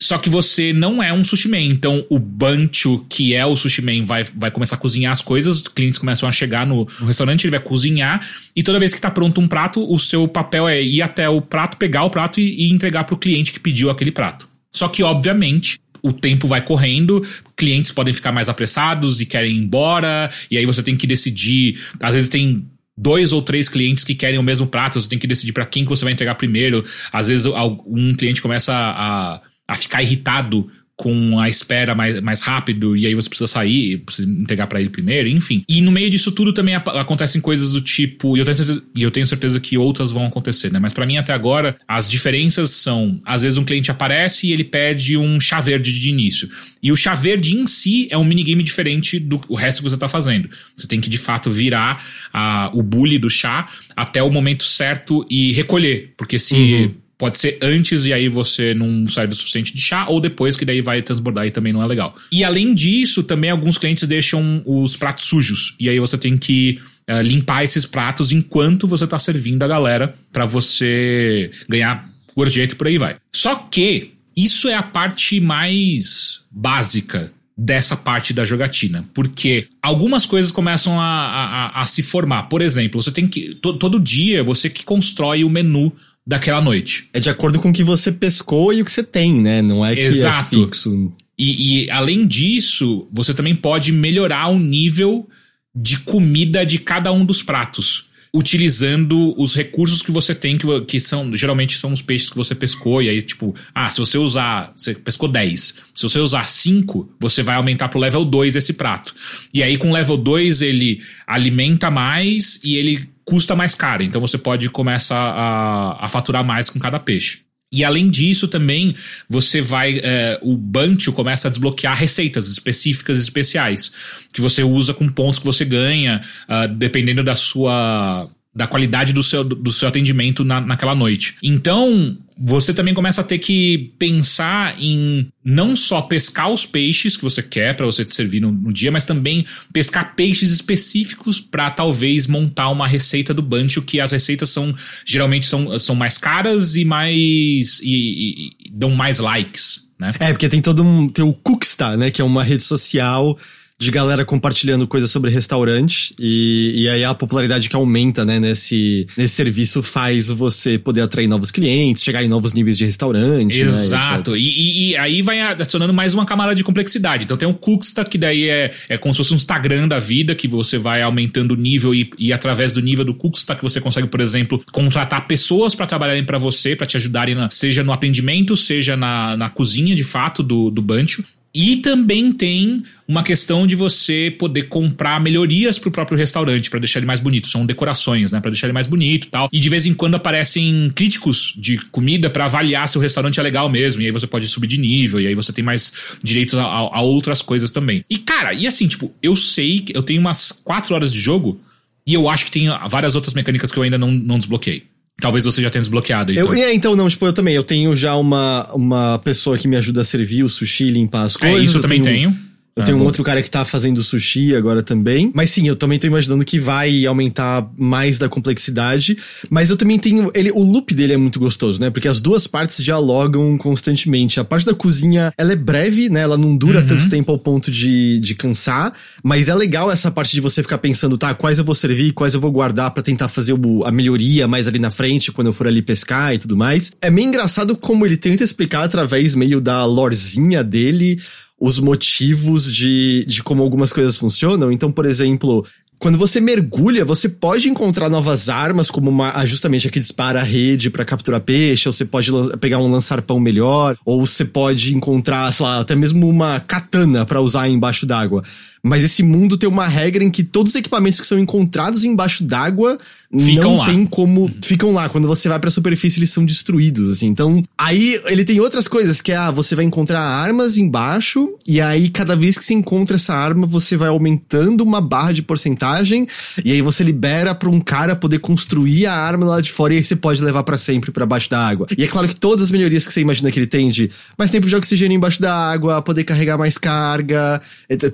só 0.00 0.18
que 0.18 0.28
você 0.28 0.74
não 0.74 1.02
é 1.02 1.10
um 1.10 1.24
sushi 1.24 1.48
man. 1.48 1.62
Então 1.62 2.04
o 2.10 2.18
Bancho, 2.18 3.06
que 3.08 3.34
é 3.34 3.46
o 3.46 3.56
sushi 3.56 3.80
man, 3.80 4.04
vai, 4.04 4.24
vai 4.24 4.50
começar 4.50 4.76
a 4.76 4.78
cozinhar 4.78 5.10
as 5.10 5.22
coisas, 5.22 5.62
os 5.62 5.68
clientes 5.68 5.98
começam 5.98 6.28
a 6.28 6.32
chegar 6.32 6.66
no, 6.66 6.86
no 7.00 7.06
restaurante, 7.06 7.44
ele 7.44 7.52
vai 7.52 7.60
cozinhar, 7.60 8.28
e 8.54 8.62
toda 8.62 8.78
vez 8.78 8.94
que 8.94 9.00
tá 9.00 9.10
pronto 9.10 9.40
um 9.40 9.48
prato, 9.48 9.90
o 9.90 9.98
seu 9.98 10.28
papel 10.28 10.68
é 10.68 10.82
ir 10.82 11.00
até 11.00 11.30
o 11.30 11.40
prato, 11.40 11.78
pegar 11.78 12.04
o 12.04 12.10
prato 12.10 12.38
e, 12.40 12.66
e 12.66 12.70
entregar 12.70 13.04
pro 13.04 13.16
cliente 13.16 13.54
que 13.54 13.60
pediu 13.60 13.88
aquele 13.88 14.12
prato. 14.12 14.46
Só 14.76 14.88
que, 14.88 15.02
obviamente, 15.02 15.78
o 16.02 16.12
tempo 16.12 16.46
vai 16.46 16.62
correndo, 16.62 17.24
clientes 17.56 17.92
podem 17.92 18.12
ficar 18.12 18.32
mais 18.32 18.48
apressados 18.48 19.20
e 19.20 19.26
querem 19.26 19.52
ir 19.52 19.58
embora, 19.58 20.30
e 20.50 20.56
aí 20.56 20.66
você 20.66 20.82
tem 20.82 20.96
que 20.96 21.06
decidir. 21.06 21.80
Às 22.00 22.14
vezes 22.14 22.28
tem 22.28 22.66
dois 22.96 23.32
ou 23.32 23.42
três 23.42 23.68
clientes 23.68 24.04
que 24.04 24.14
querem 24.14 24.38
o 24.38 24.42
mesmo 24.42 24.66
prato, 24.66 25.00
você 25.00 25.08
tem 25.08 25.18
que 25.18 25.26
decidir 25.26 25.52
para 25.52 25.66
quem 25.66 25.84
que 25.84 25.90
você 25.90 26.04
vai 26.04 26.12
entregar 26.12 26.34
primeiro. 26.36 26.84
Às 27.12 27.28
vezes 27.28 27.46
um 27.86 28.14
cliente 28.14 28.40
começa 28.40 28.74
a, 28.74 29.40
a 29.68 29.74
ficar 29.76 30.02
irritado 30.02 30.70
com 30.96 31.38
a 31.38 31.48
espera 31.48 31.94
mais, 31.94 32.20
mais 32.22 32.40
rápido 32.40 32.96
e 32.96 33.06
aí 33.06 33.14
você 33.14 33.28
precisa 33.28 33.46
sair, 33.46 33.98
precisa 33.98 34.28
entregar 34.28 34.66
para 34.66 34.80
ele 34.80 34.88
primeiro, 34.88 35.28
enfim. 35.28 35.62
E 35.68 35.82
no 35.82 35.92
meio 35.92 36.08
disso 36.08 36.32
tudo 36.32 36.54
também 36.54 36.74
acontecem 36.74 37.40
coisas 37.40 37.72
do 37.72 37.82
tipo, 37.82 38.34
e 38.34 38.40
eu 38.40 38.44
tenho 38.46 38.56
certeza, 38.56 38.82
eu 38.96 39.10
tenho 39.10 39.26
certeza 39.26 39.60
que 39.60 39.76
outras 39.76 40.10
vão 40.10 40.26
acontecer, 40.26 40.72
né? 40.72 40.78
Mas 40.78 40.94
para 40.94 41.04
mim 41.04 41.18
até 41.18 41.34
agora 41.34 41.76
as 41.86 42.10
diferenças 42.10 42.70
são, 42.70 43.18
às 43.26 43.42
vezes 43.42 43.58
um 43.58 43.64
cliente 43.64 43.90
aparece 43.90 44.46
e 44.46 44.52
ele 44.52 44.64
pede 44.64 45.18
um 45.18 45.38
chá 45.38 45.60
verde 45.60 45.92
de 45.92 46.08
início. 46.08 46.48
E 46.82 46.90
o 46.90 46.96
chá 46.96 47.14
verde 47.14 47.54
em 47.54 47.66
si 47.66 48.08
é 48.10 48.16
um 48.16 48.24
minigame 48.24 48.62
diferente 48.62 49.18
do 49.18 49.36
resto 49.54 49.82
que 49.82 49.90
você 49.90 49.98
tá 49.98 50.08
fazendo. 50.08 50.48
Você 50.74 50.86
tem 50.88 51.00
que 51.00 51.10
de 51.10 51.18
fato 51.18 51.50
virar 51.50 52.06
a, 52.32 52.70
o 52.72 52.82
bule 52.82 53.18
do 53.18 53.28
chá 53.28 53.68
até 53.94 54.22
o 54.22 54.30
momento 54.30 54.64
certo 54.64 55.26
e 55.28 55.52
recolher, 55.52 56.14
porque 56.16 56.38
se 56.38 56.94
Pode 57.18 57.38
ser 57.38 57.58
antes 57.62 58.04
e 58.04 58.12
aí 58.12 58.28
você 58.28 58.74
não 58.74 59.06
serve 59.08 59.32
o 59.32 59.36
suficiente 59.36 59.72
de 59.74 59.80
chá, 59.80 60.06
ou 60.08 60.20
depois 60.20 60.54
que 60.56 60.64
daí 60.66 60.80
vai 60.82 61.00
transbordar 61.00 61.46
e 61.46 61.50
também 61.50 61.72
não 61.72 61.82
é 61.82 61.86
legal. 61.86 62.14
E 62.30 62.44
além 62.44 62.74
disso, 62.74 63.22
também 63.22 63.48
alguns 63.50 63.78
clientes 63.78 64.06
deixam 64.06 64.62
os 64.66 64.96
pratos 64.96 65.24
sujos. 65.24 65.74
E 65.80 65.88
aí 65.88 65.98
você 65.98 66.18
tem 66.18 66.36
que 66.36 66.78
eh, 67.06 67.22
limpar 67.22 67.64
esses 67.64 67.86
pratos 67.86 68.32
enquanto 68.32 68.86
você 68.86 69.06
tá 69.06 69.18
servindo 69.18 69.62
a 69.62 69.68
galera 69.68 70.14
pra 70.30 70.44
você 70.44 71.50
ganhar 71.68 72.06
gorjeta 72.36 72.74
e 72.74 72.76
por 72.76 72.86
aí 72.86 72.98
vai. 72.98 73.16
Só 73.34 73.54
que 73.54 74.12
isso 74.36 74.68
é 74.68 74.74
a 74.74 74.82
parte 74.82 75.40
mais 75.40 76.40
básica 76.50 77.32
dessa 77.56 77.96
parte 77.96 78.34
da 78.34 78.44
jogatina, 78.44 79.02
porque 79.14 79.66
algumas 79.80 80.26
coisas 80.26 80.52
começam 80.52 81.00
a, 81.00 81.04
a- 81.04 81.66
a- 81.68 81.80
a 81.80 81.86
se 81.86 82.02
formar. 82.02 82.42
Por 82.50 82.60
exemplo, 82.60 83.02
você 83.02 83.10
tem 83.10 83.26
que 83.26 83.54
to- 83.54 83.78
todo 83.78 83.98
dia 83.98 84.44
você 84.44 84.68
que 84.68 84.84
constrói 84.84 85.42
o 85.42 85.48
menu 85.48 85.90
daquela 86.26 86.60
noite. 86.60 87.08
É 87.12 87.20
de 87.20 87.30
acordo 87.30 87.60
com 87.60 87.70
o 87.70 87.72
que 87.72 87.84
você 87.84 88.10
pescou 88.10 88.72
e 88.72 88.82
o 88.82 88.84
que 88.84 88.90
você 88.90 89.04
tem, 89.04 89.40
né? 89.40 89.62
Não 89.62 89.84
é 89.84 89.94
que 89.94 90.00
Exato. 90.00 90.56
é 90.56 90.64
fixo. 90.64 91.12
E, 91.38 91.84
e, 91.84 91.90
além 91.90 92.26
disso, 92.26 93.06
você 93.12 93.32
também 93.32 93.54
pode 93.54 93.92
melhorar 93.92 94.48
o 94.48 94.58
nível 94.58 95.28
de 95.74 95.98
comida 96.00 96.64
de 96.64 96.78
cada 96.78 97.12
um 97.12 97.24
dos 97.24 97.42
pratos. 97.42 98.06
Utilizando 98.34 99.34
os 99.40 99.54
recursos 99.54 100.02
que 100.02 100.10
você 100.10 100.34
tem, 100.34 100.58
que, 100.58 100.80
que 100.82 101.00
são 101.00 101.34
geralmente 101.34 101.78
são 101.78 101.92
os 101.92 102.02
peixes 102.02 102.28
que 102.28 102.36
você 102.36 102.54
pescou. 102.54 103.02
E 103.02 103.08
aí, 103.08 103.22
tipo, 103.22 103.54
ah, 103.74 103.88
se 103.88 104.00
você 104.00 104.18
usar. 104.18 104.72
Você 104.74 104.94
pescou 104.94 105.28
10. 105.28 105.74
Se 105.94 106.02
você 106.02 106.18
usar 106.18 106.46
5, 106.48 107.16
você 107.20 107.42
vai 107.42 107.56
aumentar 107.56 107.88
pro 107.88 108.00
level 108.00 108.24
2 108.24 108.56
esse 108.56 108.72
prato. 108.72 109.14
E 109.54 109.62
aí, 109.62 109.78
com 109.78 109.90
o 109.90 109.94
level 109.94 110.16
2, 110.16 110.60
ele 110.60 111.00
alimenta 111.26 111.90
mais 111.90 112.60
e 112.64 112.76
ele 112.76 113.08
custa 113.26 113.54
mais 113.54 113.74
caro. 113.74 114.02
Então 114.02 114.20
você 114.20 114.38
pode 114.38 114.70
começar 114.70 115.18
a, 115.18 116.06
a 116.06 116.08
faturar 116.08 116.44
mais 116.44 116.70
com 116.70 116.78
cada 116.78 116.98
peixe. 116.98 117.44
E 117.72 117.84
além 117.84 118.08
disso, 118.08 118.46
também 118.46 118.94
você 119.28 119.60
vai. 119.60 120.00
é, 120.02 120.38
o 120.40 120.56
Bancho 120.56 121.12
começa 121.12 121.48
a 121.48 121.50
desbloquear 121.50 121.96
receitas 121.96 122.48
específicas 122.48 123.18
especiais. 123.18 123.92
Que 124.32 124.40
você 124.40 124.62
usa 124.62 124.94
com 124.94 125.08
pontos 125.08 125.40
que 125.40 125.44
você 125.44 125.64
ganha, 125.64 126.22
ah, 126.48 126.66
dependendo 126.66 127.24
da 127.24 127.34
sua. 127.34 128.28
Da 128.56 128.66
qualidade 128.66 129.12
do 129.12 129.22
seu, 129.22 129.44
do 129.44 129.70
seu 129.70 129.86
atendimento 129.86 130.42
na, 130.42 130.62
naquela 130.62 130.94
noite. 130.94 131.36
Então, 131.42 132.16
você 132.38 132.72
também 132.72 132.94
começa 132.94 133.20
a 133.20 133.24
ter 133.24 133.36
que 133.36 133.92
pensar 133.98 134.74
em 134.80 135.28
não 135.44 135.76
só 135.76 136.00
pescar 136.00 136.50
os 136.50 136.64
peixes 136.64 137.18
que 137.18 137.22
você 137.22 137.42
quer 137.42 137.76
para 137.76 137.84
você 137.84 138.02
te 138.02 138.14
servir 138.14 138.40
no, 138.40 138.50
no, 138.50 138.72
dia, 138.72 138.90
mas 138.90 139.04
também 139.04 139.44
pescar 139.74 140.16
peixes 140.16 140.50
específicos 140.50 141.38
para 141.38 141.70
talvez 141.70 142.26
montar 142.26 142.70
uma 142.70 142.88
receita 142.88 143.34
do 143.34 143.42
Bancho, 143.42 143.82
que 143.82 144.00
as 144.00 144.12
receitas 144.12 144.48
são 144.48 144.74
geralmente 145.04 145.46
são, 145.46 145.78
são 145.78 145.94
mais 145.94 146.16
caras 146.16 146.76
e 146.76 146.84
mais 146.84 147.78
e, 147.82 147.84
e, 147.84 148.50
e 148.66 148.70
dão 148.70 148.90
mais 148.90 149.18
likes, 149.18 149.90
né? 149.98 150.14
É, 150.18 150.32
porque 150.32 150.48
tem 150.48 150.62
todo 150.62 150.82
um 150.82 151.10
tem 151.10 151.24
o 151.26 151.34
Cookstar, 151.34 151.98
né, 151.98 152.10
que 152.10 152.22
é 152.22 152.24
uma 152.24 152.42
rede 152.42 152.62
social 152.62 153.36
de 153.78 153.90
galera 153.90 154.24
compartilhando 154.24 154.86
coisas 154.86 155.10
sobre 155.10 155.30
restaurante 155.30 156.14
e, 156.18 156.82
e 156.82 156.88
aí 156.88 157.04
a 157.04 157.14
popularidade 157.14 157.68
que 157.68 157.76
aumenta, 157.76 158.24
né, 158.24 158.40
nesse, 158.40 159.06
nesse 159.16 159.34
serviço 159.34 159.82
faz 159.82 160.28
você 160.28 160.78
poder 160.78 161.02
atrair 161.02 161.28
novos 161.28 161.50
clientes, 161.50 162.02
chegar 162.02 162.24
em 162.24 162.28
novos 162.28 162.54
níveis 162.54 162.78
de 162.78 162.86
restaurante. 162.86 163.58
Né, 163.58 163.68
Exato. 163.68 164.30
Né, 164.30 164.38
e, 164.38 164.42
e, 164.42 164.90
e, 164.90 164.96
aí 164.96 165.20
vai 165.20 165.40
adicionando 165.42 165.92
mais 165.92 166.14
uma 166.14 166.24
camada 166.24 166.54
de 166.54 166.64
complexidade. 166.64 167.24
Então 167.24 167.36
tem 167.36 167.46
o 167.46 167.52
Cooksta, 167.52 168.02
que 168.02 168.16
daí 168.16 168.48
é, 168.48 168.72
é 168.88 168.96
como 168.96 169.12
se 169.12 169.18
fosse 169.18 169.34
um 169.34 169.36
Instagram 169.36 169.86
da 169.88 169.98
vida, 169.98 170.34
que 170.34 170.48
você 170.48 170.78
vai 170.78 171.02
aumentando 171.02 171.52
o 171.52 171.56
nível 171.56 171.94
e, 171.94 172.10
e 172.18 172.32
através 172.32 172.72
do 172.72 172.80
nível 172.80 173.04
do 173.04 173.12
Cooksta 173.12 173.54
que 173.54 173.62
você 173.62 173.78
consegue, 173.78 174.08
por 174.08 174.22
exemplo, 174.22 174.62
contratar 174.72 175.26
pessoas 175.26 175.74
para 175.74 175.86
trabalharem 175.86 176.24
para 176.24 176.38
você, 176.38 176.74
para 176.74 176.86
te 176.86 176.96
ajudarem, 176.96 177.34
na, 177.34 177.50
seja 177.50 177.84
no 177.84 177.92
atendimento, 177.92 178.56
seja 178.56 178.96
na, 178.96 179.36
na 179.36 179.50
cozinha 179.50 179.94
de 179.94 180.04
fato 180.04 180.42
do, 180.42 180.70
do 180.70 180.80
Bancho. 180.80 181.22
E 181.58 181.78
também 181.78 182.32
tem 182.32 182.82
uma 183.08 183.22
questão 183.22 183.66
de 183.66 183.74
você 183.74 184.30
poder 184.38 184.64
comprar 184.64 185.18
melhorias 185.18 185.78
pro 185.78 185.90
próprio 185.90 186.18
restaurante 186.18 186.68
para 186.68 186.78
deixar 186.78 186.98
ele 186.98 187.06
mais 187.06 187.18
bonito. 187.18 187.48
São 187.48 187.64
decorações, 187.64 188.30
né, 188.30 188.42
para 188.42 188.50
deixar 188.50 188.66
ele 188.66 188.74
mais 188.74 188.86
bonito, 188.86 189.28
tal. 189.28 189.48
E 189.50 189.58
de 189.58 189.68
vez 189.70 189.86
em 189.86 189.94
quando 189.94 190.16
aparecem 190.16 190.92
críticos 190.94 191.54
de 191.56 191.78
comida 191.86 192.28
para 192.28 192.44
avaliar 192.44 192.86
se 192.90 192.98
o 192.98 193.00
restaurante 193.00 193.40
é 193.40 193.42
legal 193.42 193.70
mesmo. 193.70 194.02
E 194.02 194.04
aí 194.04 194.10
você 194.10 194.26
pode 194.26 194.46
subir 194.48 194.66
de 194.66 194.78
nível 194.78 195.18
e 195.18 195.28
aí 195.28 195.34
você 195.34 195.50
tem 195.50 195.64
mais 195.64 196.18
direitos 196.22 196.58
a, 196.58 196.62
a 196.62 197.00
outras 197.00 197.40
coisas 197.40 197.70
também. 197.70 198.02
E 198.10 198.18
cara, 198.18 198.52
e 198.52 198.66
assim, 198.66 198.86
tipo, 198.86 199.10
eu 199.22 199.34
sei 199.34 199.80
que 199.80 199.96
eu 199.96 200.02
tenho 200.02 200.20
umas 200.20 200.52
4 200.52 200.94
horas 200.94 201.10
de 201.10 201.20
jogo 201.20 201.58
e 202.06 202.12
eu 202.12 202.28
acho 202.28 202.44
que 202.44 202.50
tem 202.50 202.68
várias 202.90 203.14
outras 203.14 203.32
mecânicas 203.32 203.72
que 203.72 203.78
eu 203.78 203.82
ainda 203.82 203.96
não, 203.96 204.12
não 204.12 204.38
desbloqueei. 204.38 204.84
Talvez 205.20 205.44
você 205.44 205.62
já 205.62 205.70
tenha 205.70 205.80
desbloqueado. 205.80 206.32
Eu, 206.32 206.52
é, 206.52 206.74
então, 206.74 206.94
não, 206.94 207.08
tipo, 207.08 207.24
eu 207.26 207.32
também. 207.32 207.54
Eu 207.54 207.64
tenho 207.64 207.94
já 207.94 208.14
uma, 208.16 208.70
uma 208.74 209.18
pessoa 209.20 209.56
que 209.56 209.66
me 209.66 209.76
ajuda 209.76 210.02
a 210.02 210.04
servir 210.04 210.42
o 210.42 210.48
sushi, 210.48 210.90
limpar 210.90 211.22
as 211.22 211.36
coisas. 211.36 211.60
É, 211.60 211.64
isso 211.64 211.74
eu, 211.74 211.78
eu 211.78 211.82
também 211.82 212.02
tenho. 212.02 212.30
tenho. 212.30 212.46
Eu 212.76 212.84
tenho 212.84 212.98
um 212.98 213.04
outro 213.04 213.24
cara 213.24 213.42
que 213.42 213.50
tá 213.50 213.64
fazendo 213.64 214.04
sushi 214.04 214.54
agora 214.54 214.82
também. 214.82 215.32
Mas 215.34 215.48
sim, 215.48 215.66
eu 215.66 215.74
também 215.74 215.98
tô 215.98 216.06
imaginando 216.06 216.44
que 216.44 216.60
vai 216.60 217.06
aumentar 217.06 217.66
mais 217.74 218.18
da 218.18 218.28
complexidade. 218.28 219.16
Mas 219.48 219.70
eu 219.70 219.78
também 219.78 219.98
tenho. 219.98 220.30
Ele, 220.34 220.50
o 220.52 220.62
loop 220.62 220.94
dele 220.94 221.14
é 221.14 221.16
muito 221.16 221.40
gostoso, 221.40 221.80
né? 221.80 221.88
Porque 221.88 222.06
as 222.06 222.20
duas 222.20 222.46
partes 222.46 222.84
dialogam 222.84 223.56
constantemente. 223.56 224.38
A 224.38 224.44
parte 224.44 224.66
da 224.66 224.74
cozinha, 224.74 225.32
ela 225.38 225.52
é 225.52 225.56
breve, 225.56 226.10
né? 226.10 226.20
Ela 226.20 226.36
não 226.36 226.54
dura 226.54 226.80
uhum. 226.80 226.86
tanto 226.86 227.08
tempo 227.08 227.32
ao 227.32 227.38
ponto 227.38 227.70
de, 227.70 228.20
de 228.20 228.34
cansar. 228.34 228.92
Mas 229.24 229.48
é 229.48 229.54
legal 229.54 229.90
essa 229.90 230.10
parte 230.10 230.32
de 230.32 230.42
você 230.42 230.62
ficar 230.62 230.76
pensando, 230.76 231.16
tá, 231.16 231.34
quais 231.34 231.58
eu 231.58 231.64
vou 231.64 231.74
servir, 231.74 232.12
quais 232.12 232.34
eu 232.34 232.40
vou 232.40 232.52
guardar 232.52 232.90
para 232.90 233.02
tentar 233.02 233.28
fazer 233.28 233.54
o, 233.54 233.84
a 233.84 233.90
melhoria 233.90 234.46
mais 234.46 234.68
ali 234.68 234.78
na 234.78 234.90
frente, 234.90 235.32
quando 235.32 235.46
eu 235.46 235.52
for 235.54 235.66
ali 235.66 235.80
pescar 235.80 236.34
e 236.34 236.38
tudo 236.38 236.54
mais. 236.54 236.92
É 237.00 237.08
meio 237.08 237.26
engraçado 237.26 237.74
como 237.74 238.04
ele 238.04 238.18
tenta 238.18 238.44
explicar 238.44 238.84
através 238.84 239.34
meio 239.34 239.62
da 239.62 239.86
lorzinha 239.86 240.62
dele 240.62 241.18
os 241.60 241.78
motivos 241.78 242.72
de, 242.72 243.24
de 243.26 243.42
como 243.42 243.62
algumas 243.62 243.92
coisas 243.92 244.16
funcionam. 244.16 244.70
Então, 244.70 244.92
por 244.92 245.06
exemplo, 245.06 245.64
quando 245.98 246.18
você 246.18 246.40
mergulha, 246.40 247.04
você 247.04 247.28
pode 247.28 247.68
encontrar 247.68 248.10
novas 248.10 248.48
armas, 248.48 248.90
como 248.90 249.08
uma, 249.08 249.44
justamente 249.46 249.88
a 249.88 249.90
que 249.90 249.98
dispara 249.98 250.40
a 250.40 250.44
rede 250.44 250.90
para 250.90 251.04
capturar 251.04 251.40
peixe, 251.40 251.88
ou 251.88 251.92
você 251.92 252.04
pode 252.04 252.30
pegar 252.58 252.78
um 252.78 252.90
lançar-pão 252.90 253.40
melhor, 253.40 253.96
ou 254.04 254.24
você 254.24 254.44
pode 254.44 254.94
encontrar, 254.94 255.50
sei 255.52 255.64
lá, 255.64 255.80
até 255.80 255.94
mesmo 255.94 256.28
uma 256.28 256.60
katana 256.60 257.24
para 257.24 257.40
usar 257.40 257.68
embaixo 257.68 258.04
d'água. 258.04 258.42
Mas 258.86 259.02
esse 259.02 259.22
mundo 259.22 259.56
tem 259.58 259.68
uma 259.68 259.88
regra 259.88 260.22
em 260.22 260.30
que 260.30 260.44
todos 260.44 260.72
os 260.72 260.76
equipamentos 260.76 261.20
que 261.20 261.26
são 261.26 261.38
encontrados 261.38 262.04
embaixo 262.04 262.44
d'água 262.44 262.96
não 263.30 263.78
lá. 263.78 263.86
tem 263.86 264.06
como. 264.06 264.50
Ficam 264.62 264.92
lá. 264.92 265.08
Quando 265.08 265.26
você 265.26 265.48
vai 265.48 265.58
pra 265.58 265.70
superfície, 265.70 266.18
eles 266.18 266.30
são 266.30 266.44
destruídos, 266.44 267.10
assim. 267.10 267.26
Então, 267.26 267.62
aí 267.76 268.20
ele 268.26 268.44
tem 268.44 268.60
outras 268.60 268.86
coisas, 268.86 269.20
que 269.20 269.32
é, 269.32 269.36
ah, 269.36 269.50
você 269.50 269.74
vai 269.74 269.84
encontrar 269.84 270.20
armas 270.20 270.76
embaixo, 270.76 271.54
e 271.66 271.80
aí 271.80 272.08
cada 272.08 272.36
vez 272.36 272.56
que 272.56 272.64
você 272.64 272.74
encontra 272.74 273.16
essa 273.16 273.34
arma, 273.34 273.66
você 273.66 273.96
vai 273.96 274.08
aumentando 274.08 274.82
uma 274.82 275.00
barra 275.00 275.32
de 275.32 275.42
porcentagem, 275.42 276.26
e 276.64 276.72
aí 276.72 276.80
você 276.80 277.02
libera 277.02 277.54
pra 277.54 277.68
um 277.68 277.80
cara 277.80 278.14
poder 278.14 278.38
construir 278.38 279.06
a 279.06 279.14
arma 279.14 279.46
lá 279.46 279.60
de 279.60 279.72
fora, 279.72 279.94
e 279.94 279.98
aí 279.98 280.04
você 280.04 280.14
pode 280.14 280.42
levar 280.42 280.62
para 280.62 280.78
sempre 280.78 281.10
para 281.10 281.26
baixo 281.26 281.50
da 281.50 281.66
água. 281.66 281.86
E 281.96 282.04
é 282.04 282.06
claro 282.06 282.28
que 282.28 282.36
todas 282.36 282.64
as 282.64 282.70
melhorias 282.70 283.06
que 283.06 283.12
você 283.12 283.20
imagina 283.20 283.50
que 283.50 283.58
ele 283.58 283.66
tem 283.66 283.90
de 283.90 284.10
mais 284.38 284.50
tempo 284.50 284.68
de 284.68 284.76
oxigênio 284.76 285.16
embaixo 285.16 285.40
da 285.42 285.54
água, 285.54 286.00
poder 286.02 286.24
carregar 286.24 286.56
mais 286.56 286.78
carga, 286.78 287.60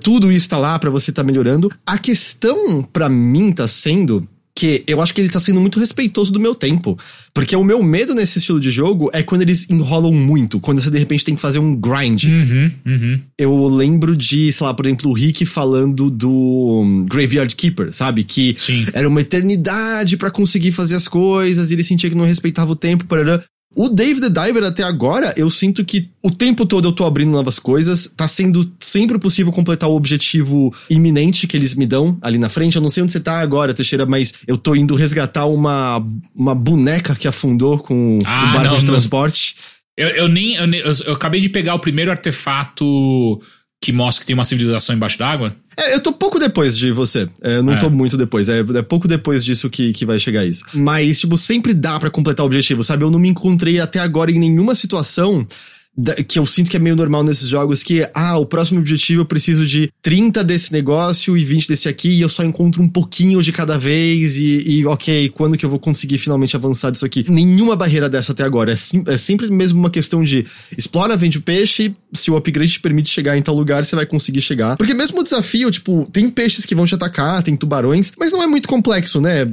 tudo 0.01 0.31
isso 0.31 0.49
tá 0.49 0.57
lá 0.63 0.79
para 0.79 0.89
você 0.89 1.11
tá 1.11 1.23
melhorando. 1.23 1.69
A 1.85 1.97
questão 1.97 2.81
para 2.81 3.09
mim 3.09 3.51
tá 3.51 3.67
sendo 3.67 4.27
que 4.55 4.83
eu 4.85 5.01
acho 5.01 5.13
que 5.13 5.19
ele 5.19 5.29
tá 5.29 5.39
sendo 5.39 5.59
muito 5.59 5.79
respeitoso 5.79 6.31
do 6.31 6.39
meu 6.39 6.53
tempo. 6.53 6.97
Porque 7.33 7.55
o 7.55 7.63
meu 7.63 7.81
medo 7.81 8.13
nesse 8.13 8.37
estilo 8.37 8.59
de 8.59 8.69
jogo 8.69 9.09
é 9.11 9.23
quando 9.23 9.41
eles 9.41 9.67
enrolam 9.69 10.13
muito, 10.13 10.59
quando 10.59 10.79
você 10.79 10.91
de 10.91 10.99
repente 10.99 11.25
tem 11.25 11.35
que 11.35 11.41
fazer 11.41 11.57
um 11.57 11.75
grind. 11.75 12.25
Uhum, 12.25 12.71
uhum. 12.85 13.19
Eu 13.37 13.65
lembro 13.65 14.15
de, 14.15 14.53
sei 14.53 14.67
lá, 14.67 14.73
por 14.73 14.85
exemplo, 14.85 15.09
o 15.09 15.13
Rick 15.13 15.45
falando 15.45 16.09
do 16.09 17.05
Graveyard 17.09 17.55
Keeper, 17.55 17.91
sabe? 17.91 18.23
Que 18.23 18.55
Sim. 18.55 18.85
era 18.93 19.09
uma 19.09 19.21
eternidade 19.21 20.17
para 20.17 20.29
conseguir 20.29 20.71
fazer 20.71 20.95
as 20.95 21.07
coisas, 21.07 21.71
e 21.71 21.73
ele 21.73 21.83
sentia 21.83 22.09
que 22.09 22.15
não 22.15 22.25
respeitava 22.25 22.71
o 22.71 22.75
tempo, 22.75 23.05
parará. 23.05 23.43
O 23.75 23.89
Dave 23.89 24.21
the 24.21 24.29
Diver 24.29 24.63
até 24.63 24.83
agora, 24.83 25.33
eu 25.35 25.49
sinto 25.49 25.83
que 25.83 26.09
o 26.21 26.29
tempo 26.29 26.65
todo 26.65 26.87
eu 26.87 26.91
tô 26.91 27.05
abrindo 27.05 27.31
novas 27.31 27.57
coisas, 27.57 28.11
tá 28.15 28.27
sendo 28.27 28.71
sempre 28.79 29.17
possível 29.17 29.51
completar 29.51 29.89
o 29.89 29.95
objetivo 29.95 30.73
iminente 30.89 31.47
que 31.47 31.57
eles 31.57 31.73
me 31.73 31.87
dão 31.87 32.17
ali 32.21 32.37
na 32.37 32.49
frente. 32.49 32.75
Eu 32.75 32.81
não 32.81 32.89
sei 32.89 33.01
onde 33.01 33.11
você 33.11 33.19
tá 33.19 33.39
agora, 33.39 33.73
Teixeira, 33.73 34.05
mas 34.05 34.33
eu 34.47 34.57
tô 34.57 34.75
indo 34.75 34.93
resgatar 34.93 35.45
uma, 35.45 36.05
uma 36.35 36.53
boneca 36.53 37.15
que 37.15 37.27
afundou 37.27 37.79
com 37.79 38.19
ah, 38.25 38.49
o 38.49 38.53
barco 38.53 38.73
não, 38.73 38.79
de 38.79 38.85
transporte. 38.85 39.55
Eu, 39.97 40.09
eu 40.09 40.27
nem. 40.27 40.55
Eu, 40.55 40.71
eu, 40.71 40.93
eu 41.07 41.13
acabei 41.13 41.41
de 41.41 41.49
pegar 41.49 41.73
o 41.73 41.79
primeiro 41.79 42.11
artefato 42.11 43.41
que 43.83 43.91
mostra 43.91 44.21
que 44.21 44.27
tem 44.27 44.33
uma 44.33 44.45
civilização 44.45 44.95
embaixo 44.95 45.19
d'água? 45.19 45.53
É, 45.75 45.93
eu 45.93 45.99
tô 45.99 46.13
pouco 46.13 46.39
depois 46.39 46.77
de 46.77 46.89
você. 46.93 47.27
É, 47.41 47.57
eu 47.57 47.63
não 47.63 47.73
é. 47.73 47.77
tô 47.77 47.89
muito 47.89 48.15
depois. 48.15 48.47
É, 48.47 48.59
é, 48.59 48.81
pouco 48.81 49.09
depois 49.09 49.43
disso 49.43 49.69
que, 49.69 49.91
que 49.91 50.05
vai 50.05 50.17
chegar 50.17 50.45
isso. 50.45 50.63
Mas, 50.73 51.19
tipo, 51.19 51.37
sempre 51.37 51.73
dá 51.73 51.99
para 51.99 52.09
completar 52.09 52.45
o 52.45 52.47
objetivo, 52.47 52.81
sabe? 52.81 53.03
Eu 53.03 53.11
não 53.11 53.19
me 53.19 53.27
encontrei 53.27 53.81
até 53.81 53.99
agora 53.99 54.31
em 54.31 54.39
nenhuma 54.39 54.73
situação 54.73 55.45
que 56.27 56.39
eu 56.39 56.45
sinto 56.45 56.71
que 56.71 56.77
é 56.77 56.79
meio 56.79 56.95
normal 56.95 57.23
nesses 57.23 57.47
jogos, 57.47 57.83
que, 57.83 58.07
ah, 58.13 58.37
o 58.37 58.45
próximo 58.45 58.79
objetivo 58.79 59.21
eu 59.21 59.25
preciso 59.25 59.65
de 59.65 59.89
30 60.01 60.43
desse 60.43 60.71
negócio 60.73 61.37
e 61.37 61.45
20 61.45 61.67
desse 61.67 61.87
aqui, 61.87 62.09
e 62.09 62.21
eu 62.21 62.29
só 62.29 62.43
encontro 62.43 62.81
um 62.81 62.89
pouquinho 62.89 63.41
de 63.41 63.51
cada 63.51 63.77
vez, 63.77 64.37
e, 64.37 64.79
e 64.79 64.85
ok, 64.85 65.29
quando 65.29 65.57
que 65.57 65.65
eu 65.65 65.69
vou 65.69 65.79
conseguir 65.79 66.17
finalmente 66.17 66.55
avançar 66.55 66.89
disso 66.89 67.05
aqui? 67.05 67.25
Nenhuma 67.29 67.75
barreira 67.75 68.09
dessa 68.09 68.31
até 68.31 68.43
agora. 68.43 68.73
É, 68.73 68.75
sim, 68.75 69.03
é 69.07 69.17
sempre 69.17 69.49
mesmo 69.51 69.79
uma 69.79 69.89
questão 69.89 70.23
de 70.23 70.45
explora, 70.75 71.15
vende 71.15 71.37
o 71.37 71.41
peixe, 71.41 71.95
se 72.13 72.31
o 72.31 72.35
upgrade 72.35 72.71
te 72.71 72.79
permite 72.79 73.09
chegar 73.09 73.37
em 73.37 73.41
tal 73.41 73.55
lugar, 73.55 73.85
você 73.85 73.95
vai 73.95 74.05
conseguir 74.05 74.41
chegar. 74.41 74.77
Porque 74.77 74.93
mesmo 74.93 75.19
o 75.19 75.23
desafio, 75.23 75.69
tipo, 75.69 76.07
tem 76.11 76.27
peixes 76.27 76.65
que 76.65 76.75
vão 76.75 76.85
te 76.85 76.95
atacar, 76.95 77.43
tem 77.43 77.55
tubarões, 77.55 78.11
mas 78.19 78.31
não 78.31 78.41
é 78.41 78.47
muito 78.47 78.67
complexo, 78.67 79.21
né? 79.21 79.47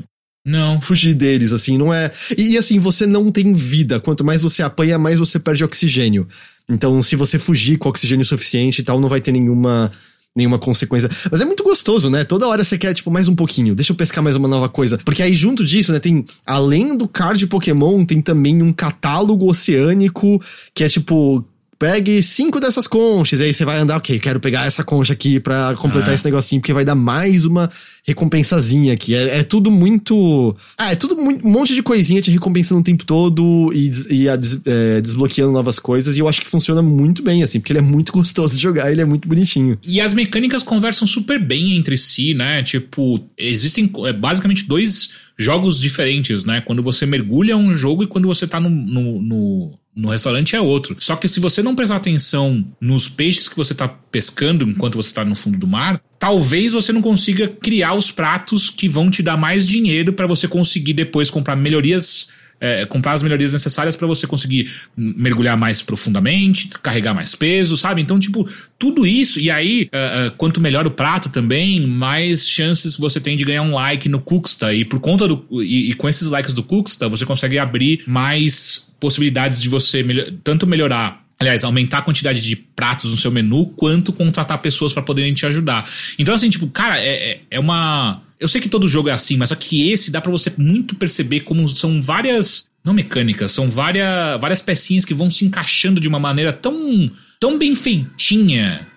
Não. 0.44 0.80
Fugir 0.80 1.14
deles, 1.14 1.52
assim, 1.52 1.76
não 1.76 1.92
é. 1.92 2.10
E, 2.36 2.52
e, 2.52 2.58
assim, 2.58 2.78
você 2.78 3.06
não 3.06 3.30
tem 3.30 3.52
vida. 3.52 4.00
Quanto 4.00 4.24
mais 4.24 4.42
você 4.42 4.62
apanha, 4.62 4.98
mais 4.98 5.18
você 5.18 5.38
perde 5.38 5.64
oxigênio. 5.64 6.26
Então, 6.68 7.02
se 7.02 7.16
você 7.16 7.38
fugir 7.38 7.78
com 7.78 7.88
oxigênio 7.88 8.24
suficiente 8.24 8.80
e 8.80 8.84
tal, 8.84 9.00
não 9.00 9.08
vai 9.08 9.20
ter 9.20 9.32
nenhuma. 9.32 9.90
Nenhuma 10.34 10.60
consequência. 10.60 11.10
Mas 11.28 11.40
é 11.40 11.44
muito 11.44 11.64
gostoso, 11.64 12.08
né? 12.08 12.22
Toda 12.22 12.46
hora 12.46 12.62
você 12.62 12.78
quer, 12.78 12.94
tipo, 12.94 13.10
mais 13.10 13.26
um 13.26 13.34
pouquinho. 13.34 13.74
Deixa 13.74 13.90
eu 13.90 13.96
pescar 13.96 14.22
mais 14.22 14.36
uma 14.36 14.46
nova 14.46 14.68
coisa. 14.68 14.96
Porque 14.98 15.24
aí, 15.24 15.34
junto 15.34 15.64
disso, 15.64 15.90
né, 15.90 15.98
tem. 15.98 16.24
Além 16.46 16.96
do 16.96 17.08
card 17.08 17.44
Pokémon, 17.48 18.04
tem 18.04 18.22
também 18.22 18.62
um 18.62 18.72
catálogo 18.72 19.50
oceânico 19.50 20.40
que 20.72 20.84
é, 20.84 20.88
tipo, 20.88 21.44
pegue 21.80 22.22
cinco 22.22 22.60
dessas 22.60 22.86
conchas. 22.86 23.40
E 23.40 23.44
aí 23.44 23.54
você 23.54 23.64
vai 23.64 23.78
andar, 23.78 23.96
ok, 23.96 24.18
quero 24.18 24.38
pegar 24.38 24.66
essa 24.66 24.84
concha 24.84 25.14
aqui 25.14 25.40
para 25.40 25.74
completar 25.76 26.10
ah. 26.10 26.14
esse 26.14 26.24
negocinho, 26.26 26.60
porque 26.60 26.74
vai 26.74 26.84
dar 26.84 26.94
mais 26.94 27.46
uma 27.46 27.70
recompensazinha 28.04 28.92
aqui. 28.92 29.14
É, 29.14 29.38
é 29.38 29.42
tudo 29.42 29.70
muito. 29.70 30.54
Ah, 30.76 30.92
é 30.92 30.94
tudo 30.94 31.16
muito, 31.16 31.44
um 31.44 31.50
monte 31.50 31.74
de 31.74 31.82
coisinha 31.82 32.20
te 32.20 32.30
recompensando 32.30 32.82
o 32.82 32.84
tempo 32.84 33.06
todo 33.06 33.72
e, 33.72 33.90
e 34.10 34.28
a, 34.28 34.38
é, 34.66 35.00
desbloqueando 35.00 35.52
novas 35.52 35.78
coisas. 35.78 36.18
E 36.18 36.20
eu 36.20 36.28
acho 36.28 36.42
que 36.42 36.46
funciona 36.46 36.82
muito 36.82 37.22
bem, 37.22 37.42
assim, 37.42 37.58
porque 37.58 37.72
ele 37.72 37.78
é 37.78 37.82
muito 37.82 38.12
gostoso 38.20 38.54
de 38.54 38.62
jogar, 38.62 38.92
ele 38.92 39.00
é 39.00 39.06
muito 39.06 39.26
bonitinho. 39.26 39.78
E 39.82 40.02
as 40.02 40.12
mecânicas 40.12 40.62
conversam 40.62 41.08
super 41.08 41.42
bem 41.42 41.78
entre 41.78 41.96
si, 41.96 42.34
né? 42.34 42.62
Tipo, 42.62 43.18
existem 43.38 43.90
é, 44.04 44.12
basicamente 44.12 44.66
dois 44.66 45.12
jogos 45.38 45.80
diferentes, 45.80 46.44
né? 46.44 46.60
Quando 46.60 46.82
você 46.82 47.06
mergulha 47.06 47.56
um 47.56 47.74
jogo 47.74 48.02
e 48.02 48.06
quando 48.06 48.28
você 48.28 48.46
tá 48.46 48.60
no, 48.60 48.68
no, 48.68 49.22
no 49.22 49.79
no 49.94 50.08
restaurante 50.08 50.54
é 50.54 50.60
outro. 50.60 50.96
Só 50.98 51.16
que 51.16 51.28
se 51.28 51.40
você 51.40 51.62
não 51.62 51.74
prestar 51.74 51.96
atenção 51.96 52.64
nos 52.80 53.08
peixes 53.08 53.48
que 53.48 53.56
você 53.56 53.74
tá 53.74 53.88
pescando 53.88 54.68
enquanto 54.68 54.96
você 54.96 55.12
tá 55.12 55.24
no 55.24 55.34
fundo 55.34 55.58
do 55.58 55.66
mar, 55.66 56.00
talvez 56.18 56.72
você 56.72 56.92
não 56.92 57.02
consiga 57.02 57.48
criar 57.48 57.94
os 57.94 58.10
pratos 58.10 58.70
que 58.70 58.88
vão 58.88 59.10
te 59.10 59.22
dar 59.22 59.36
mais 59.36 59.66
dinheiro 59.66 60.12
para 60.12 60.26
você 60.26 60.46
conseguir 60.46 60.92
depois 60.92 61.30
comprar 61.30 61.56
melhorias 61.56 62.28
é, 62.60 62.84
comprar 62.84 63.12
as 63.12 63.22
melhorias 63.22 63.52
necessárias 63.52 63.96
para 63.96 64.06
você 64.06 64.26
conseguir 64.26 64.70
mergulhar 64.96 65.56
mais 65.56 65.80
profundamente, 65.80 66.68
carregar 66.82 67.14
mais 67.14 67.34
peso, 67.34 67.76
sabe? 67.76 68.02
Então, 68.02 68.20
tipo, 68.20 68.48
tudo 68.78 69.06
isso. 69.06 69.40
E 69.40 69.50
aí, 69.50 69.88
uh, 69.92 70.28
uh, 70.28 70.32
quanto 70.36 70.60
melhor 70.60 70.86
o 70.86 70.90
prato 70.90 71.30
também, 71.30 71.80
mais 71.86 72.48
chances 72.48 72.96
você 72.96 73.18
tem 73.18 73.36
de 73.36 73.44
ganhar 73.44 73.62
um 73.62 73.72
like 73.72 74.08
no 74.08 74.20
Cooksta. 74.20 74.74
E 74.74 74.84
por 74.84 75.00
conta 75.00 75.26
do. 75.26 75.46
E, 75.62 75.90
e 75.90 75.94
com 75.94 76.08
esses 76.08 76.28
likes 76.28 76.52
do 76.52 76.62
Cooksta, 76.62 77.08
você 77.08 77.24
consegue 77.24 77.58
abrir 77.58 78.02
mais 78.06 78.92
possibilidades 79.00 79.62
de 79.62 79.68
você 79.68 80.02
melhor, 80.02 80.26
tanto 80.44 80.66
melhorar 80.66 81.20
Aliás, 81.40 81.64
aumentar 81.64 81.98
a 81.98 82.02
quantidade 82.02 82.42
de 82.42 82.54
pratos 82.54 83.10
no 83.10 83.16
seu 83.16 83.30
menu, 83.30 83.68
quanto 83.68 84.12
contratar 84.12 84.58
pessoas 84.58 84.92
para 84.92 85.02
poderem 85.02 85.32
te 85.32 85.46
ajudar. 85.46 85.88
Então, 86.18 86.34
assim, 86.34 86.50
tipo, 86.50 86.66
cara, 86.66 87.00
é, 87.00 87.30
é, 87.30 87.40
é 87.52 87.58
uma 87.58 88.20
eu 88.40 88.48
sei 88.48 88.60
que 88.60 88.68
todo 88.68 88.88
jogo 88.88 89.08
é 89.08 89.12
assim, 89.12 89.36
mas 89.36 89.52
aqui 89.52 89.90
esse 89.90 90.10
dá 90.10 90.20
para 90.20 90.30
você 90.30 90.52
muito 90.56 90.94
perceber 90.96 91.40
como 91.40 91.68
são 91.68 92.00
várias. 92.00 92.68
Não 92.82 92.94
mecânicas, 92.94 93.52
são 93.52 93.68
várias, 93.68 94.40
várias 94.40 94.62
pecinhas 94.62 95.04
que 95.04 95.12
vão 95.12 95.28
se 95.28 95.44
encaixando 95.44 96.00
de 96.00 96.08
uma 96.08 96.18
maneira 96.18 96.50
tão, 96.50 97.10
tão 97.38 97.58
bem 97.58 97.74
feitinha 97.74 98.90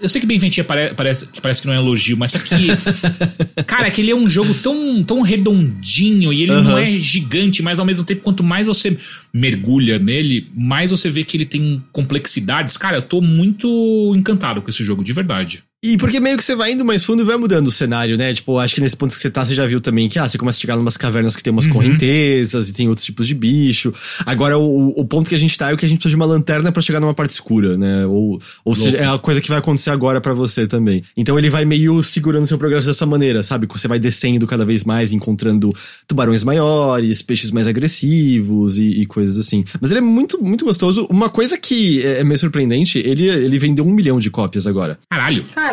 eu 0.00 0.08
sei 0.08 0.20
que 0.20 0.26
bem 0.26 0.38
feitinha 0.38 0.64
parece, 0.64 0.94
parece, 0.94 1.28
parece 1.42 1.60
que 1.60 1.66
não 1.66 1.74
é 1.74 1.76
elogio, 1.76 2.16
mas 2.16 2.32
só 2.32 2.38
que. 2.38 2.68
cara, 3.66 3.88
é 3.88 3.90
que 3.90 4.00
ele 4.00 4.10
é 4.10 4.16
um 4.16 4.28
jogo 4.28 4.54
tão, 4.54 5.02
tão 5.02 5.22
redondinho 5.22 6.32
e 6.32 6.42
ele 6.42 6.52
uhum. 6.52 6.62
não 6.62 6.78
é 6.78 6.98
gigante, 6.98 7.62
mas 7.62 7.78
ao 7.78 7.86
mesmo 7.86 8.04
tempo, 8.04 8.22
quanto 8.22 8.42
mais 8.42 8.66
você 8.66 8.96
mergulha 9.32 9.98
nele, 9.98 10.48
mais 10.54 10.90
você 10.90 11.08
vê 11.08 11.24
que 11.24 11.36
ele 11.36 11.44
tem 11.44 11.78
complexidades. 11.92 12.76
Cara, 12.76 12.98
eu 12.98 13.02
tô 13.02 13.20
muito 13.20 14.14
encantado 14.16 14.62
com 14.62 14.70
esse 14.70 14.84
jogo, 14.84 15.04
de 15.04 15.12
verdade. 15.12 15.64
E 15.80 15.96
porque 15.96 16.18
meio 16.18 16.36
que 16.36 16.42
você 16.42 16.56
vai 16.56 16.72
indo 16.72 16.84
mais 16.84 17.04
fundo 17.04 17.22
e 17.22 17.24
vai 17.24 17.36
mudando 17.36 17.68
o 17.68 17.70
cenário, 17.70 18.16
né? 18.18 18.34
Tipo, 18.34 18.58
acho 18.58 18.74
que 18.74 18.80
nesse 18.80 18.96
ponto 18.96 19.14
que 19.14 19.20
você 19.20 19.30
tá, 19.30 19.44
você 19.44 19.54
já 19.54 19.64
viu 19.64 19.80
também 19.80 20.08
que, 20.08 20.18
ah, 20.18 20.26
você 20.26 20.36
começa 20.36 20.58
a 20.58 20.60
chegar 20.60 20.76
em 20.76 20.80
umas 20.80 20.96
cavernas 20.96 21.36
que 21.36 21.42
tem 21.42 21.52
umas 21.52 21.66
uhum. 21.66 21.74
correntezas 21.74 22.68
e 22.68 22.72
tem 22.72 22.88
outros 22.88 23.04
tipos 23.04 23.28
de 23.28 23.34
bicho. 23.34 23.92
Agora, 24.26 24.58
o, 24.58 24.88
o 24.88 25.04
ponto 25.04 25.28
que 25.28 25.36
a 25.36 25.38
gente 25.38 25.56
tá 25.56 25.70
é 25.70 25.74
o 25.74 25.76
que 25.76 25.86
a 25.86 25.88
gente 25.88 25.98
precisa 25.98 26.10
de 26.10 26.16
uma 26.16 26.26
lanterna 26.26 26.72
para 26.72 26.82
chegar 26.82 26.98
numa 26.98 27.14
parte 27.14 27.30
escura, 27.30 27.78
né? 27.78 28.04
Ou, 28.06 28.40
ou 28.64 28.74
seja, 28.74 28.96
é 28.96 29.06
a 29.06 29.18
coisa 29.18 29.40
que 29.40 29.48
vai 29.48 29.58
acontecer 29.58 29.90
agora 29.90 30.20
para 30.20 30.34
você 30.34 30.66
também. 30.66 31.04
Então 31.16 31.38
ele 31.38 31.48
vai 31.48 31.64
meio 31.64 32.02
segurando 32.02 32.44
seu 32.44 32.58
progresso 32.58 32.88
dessa 32.88 33.06
maneira, 33.06 33.44
sabe? 33.44 33.68
Você 33.70 33.86
vai 33.86 34.00
descendo 34.00 34.48
cada 34.48 34.64
vez 34.64 34.82
mais, 34.82 35.12
encontrando 35.12 35.72
tubarões 36.08 36.42
maiores, 36.42 37.22
peixes 37.22 37.52
mais 37.52 37.68
agressivos 37.68 38.78
e, 38.78 39.02
e 39.02 39.06
coisas 39.06 39.38
assim. 39.38 39.64
Mas 39.80 39.92
ele 39.92 39.98
é 39.98 40.02
muito, 40.02 40.42
muito 40.42 40.64
gostoso. 40.64 41.06
Uma 41.08 41.28
coisa 41.28 41.56
que 41.56 42.04
é, 42.04 42.18
é 42.18 42.24
meio 42.24 42.38
surpreendente, 42.38 42.98
ele, 42.98 43.28
ele 43.28 43.58
vendeu 43.60 43.86
um 43.86 43.92
milhão 43.92 44.18
de 44.18 44.28
cópias 44.28 44.66
agora. 44.66 44.98
Caralho! 45.08 45.44
Caralho. 45.54 45.67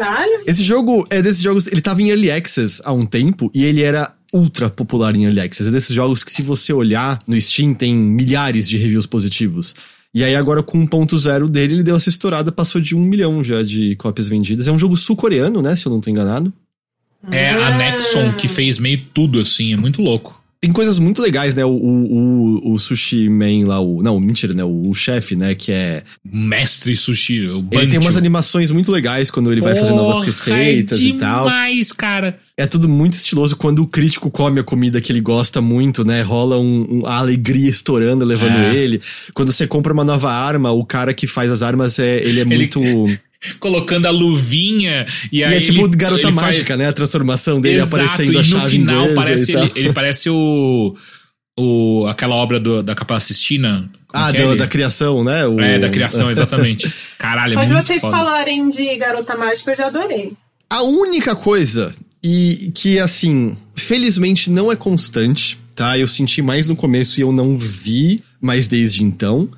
Esse 0.46 0.64
jogo 0.64 1.06
é 1.10 1.22
desses 1.22 1.42
jogos. 1.42 1.68
Ele 1.68 1.82
tava 1.82 2.02
em 2.02 2.10
Early 2.10 2.32
Access 2.32 2.82
há 2.84 2.92
um 2.92 3.06
tempo 3.06 3.50
e 3.54 3.64
ele 3.64 3.82
era 3.82 4.14
ultra 4.34 4.70
popular 4.70 5.16
em 5.16 5.26
Early 5.26 5.42
Access. 5.42 5.70
É 5.70 5.72
desses 5.72 5.96
jogos 5.96 6.24
que, 6.24 6.32
se 6.32 6.42
você 6.42 6.74
olhar 6.74 7.20
no 7.28 7.40
Steam, 7.40 7.74
tem 7.74 7.96
milhares 7.96 8.68
de 8.68 8.78
reviews 8.78 9.06
positivos. 9.06 9.76
E 10.14 10.24
aí, 10.24 10.36
agora 10.36 10.64
com 10.64 10.88
1.0 10.88 11.50
dele, 11.50 11.76
ele 11.76 11.84
deu 11.84 11.96
essa 11.96 12.10
estourada, 12.10 12.52
passou 12.52 12.80
de 12.80 12.96
um 12.96 13.02
milhão 13.02 13.44
já 13.44 13.62
de 13.62 13.96
cópias 13.98 14.30
vendidas. 14.30 14.68
É 14.68 14.72
um 14.72 14.80
jogo 14.80 14.96
sul-coreano, 14.96 15.62
né? 15.62 15.76
Se 15.76 15.86
eu 15.86 15.92
não 15.92 16.00
tô 16.00 16.10
enganado. 16.10 16.54
É 17.32 17.50
a 17.50 17.76
Nexon 17.76 18.34
que 18.34 18.48
fez 18.48 18.78
meio 18.78 19.02
tudo 19.14 19.40
assim, 19.40 19.74
é 19.74 19.78
muito 19.78 20.02
louco 20.02 20.45
tem 20.66 20.72
coisas 20.72 20.98
muito 20.98 21.22
legais, 21.22 21.54
né? 21.54 21.64
O, 21.64 21.70
o, 21.70 22.74
o 22.74 22.80
Sushi 22.80 23.30
Man 23.30 23.68
lá, 23.68 23.80
o. 23.80 24.02
Não, 24.02 24.20
mentira, 24.20 24.52
né? 24.52 24.64
O, 24.64 24.90
o 24.90 24.94
chefe, 24.96 25.36
né? 25.36 25.54
Que 25.54 25.72
é. 25.72 26.02
Mestre 26.24 26.98
Sushi, 26.98 27.48
o 27.48 27.68
Ele 27.72 27.88
tem 27.88 28.00
umas 28.00 28.18
animações 28.18 28.72
muito 28.72 28.92
legais 28.92 29.30
quando 29.30 29.52
ele 29.52 29.62
vai 29.62 29.74
Porra, 29.74 29.86
fazer 29.86 29.96
novas 29.96 30.24
receitas 30.24 31.00
é 31.00 31.04
e 31.04 31.14
tal. 31.14 31.46
demais, 31.46 31.92
cara. 31.92 32.40
É 32.58 32.66
tudo 32.66 32.90
muito 32.90 33.14
estiloso 33.14 33.56
quando 33.56 33.84
o 33.84 33.88
crítico 33.88 34.32
come 34.32 34.60
a 34.60 34.64
comida 34.64 35.00
que 35.00 35.12
ele 35.12 35.22
gosta 35.22 35.62
muito, 35.62 36.04
né? 36.04 36.24
Rola 36.24 36.58
um, 36.58 37.02
um 37.02 37.06
a 37.06 37.18
alegria 37.18 37.70
estourando, 37.70 38.26
levando 38.26 38.58
é. 38.58 38.76
ele. 38.76 39.00
Quando 39.36 39.52
você 39.52 39.68
compra 39.68 39.94
uma 39.94 40.04
nova 40.04 40.32
arma, 40.32 40.72
o 40.72 40.84
cara 40.84 41.14
que 41.14 41.28
faz 41.28 41.52
as 41.52 41.62
armas, 41.62 42.00
é, 42.00 42.18
ele 42.24 42.40
é 42.40 42.42
ele... 42.42 42.56
muito. 42.56 42.82
colocando 43.60 44.06
a 44.06 44.12
luvinha 44.12 45.06
e, 45.32 45.40
e 45.40 45.44
aí. 45.44 45.58
é 45.58 45.60
tipo 45.60 45.86
ele, 45.86 45.96
garota 45.96 46.28
ele 46.28 46.32
mágica, 46.32 46.68
faz... 46.68 46.80
né? 46.80 46.88
A 46.88 46.94
transformação 46.94 47.60
dele 47.60 47.78
Exato, 47.78 47.96
aparecendo 47.96 48.34
e 48.34 48.38
a 48.38 48.44
chave 48.44 48.62
no 48.64 48.70
final 48.70 49.14
parece 49.14 49.52
ele, 49.52 49.72
ele, 49.76 49.94
parece 49.94 50.30
o. 50.30 50.96
O, 51.58 52.06
aquela 52.08 52.36
obra 52.36 52.60
do, 52.60 52.84
da 52.84 52.94
Capela 52.94 53.20
Sistina. 53.22 53.90
Ah, 54.14 54.30
é 54.30 54.34
do, 54.34 54.58
da 54.58 54.68
criação, 54.68 55.24
né? 55.24 55.46
O... 55.48 55.60
É, 55.60 55.80
da 55.80 55.90
criação, 55.90 56.30
exatamente. 56.30 56.94
Caralho, 57.18 57.54
Só 57.54 57.62
é 57.62 57.66
muito 57.66 57.78
de 57.78 57.86
vocês 57.86 58.02
foda. 58.02 58.18
falarem 58.18 58.70
de 58.70 58.96
Garota 58.98 59.38
Mágica, 59.38 59.72
eu 59.72 59.78
já 59.78 59.88
adorei. 59.88 60.34
A 60.70 60.84
única 60.84 61.34
coisa, 61.34 61.94
e 62.22 62.72
que 62.76 63.00
assim, 63.00 63.56
felizmente 63.74 64.50
não 64.50 64.70
é 64.70 64.76
constante, 64.76 65.58
tá? 65.74 65.98
Eu 65.98 66.08
senti 66.08 66.42
mais 66.42 66.68
no 66.68 66.76
começo 66.76 67.20
e 67.20 67.24
eu 67.24 67.32
não 67.32 67.58
vi 67.58 68.22
mais 68.42 68.68
desde 68.68 69.04
então 69.04 69.50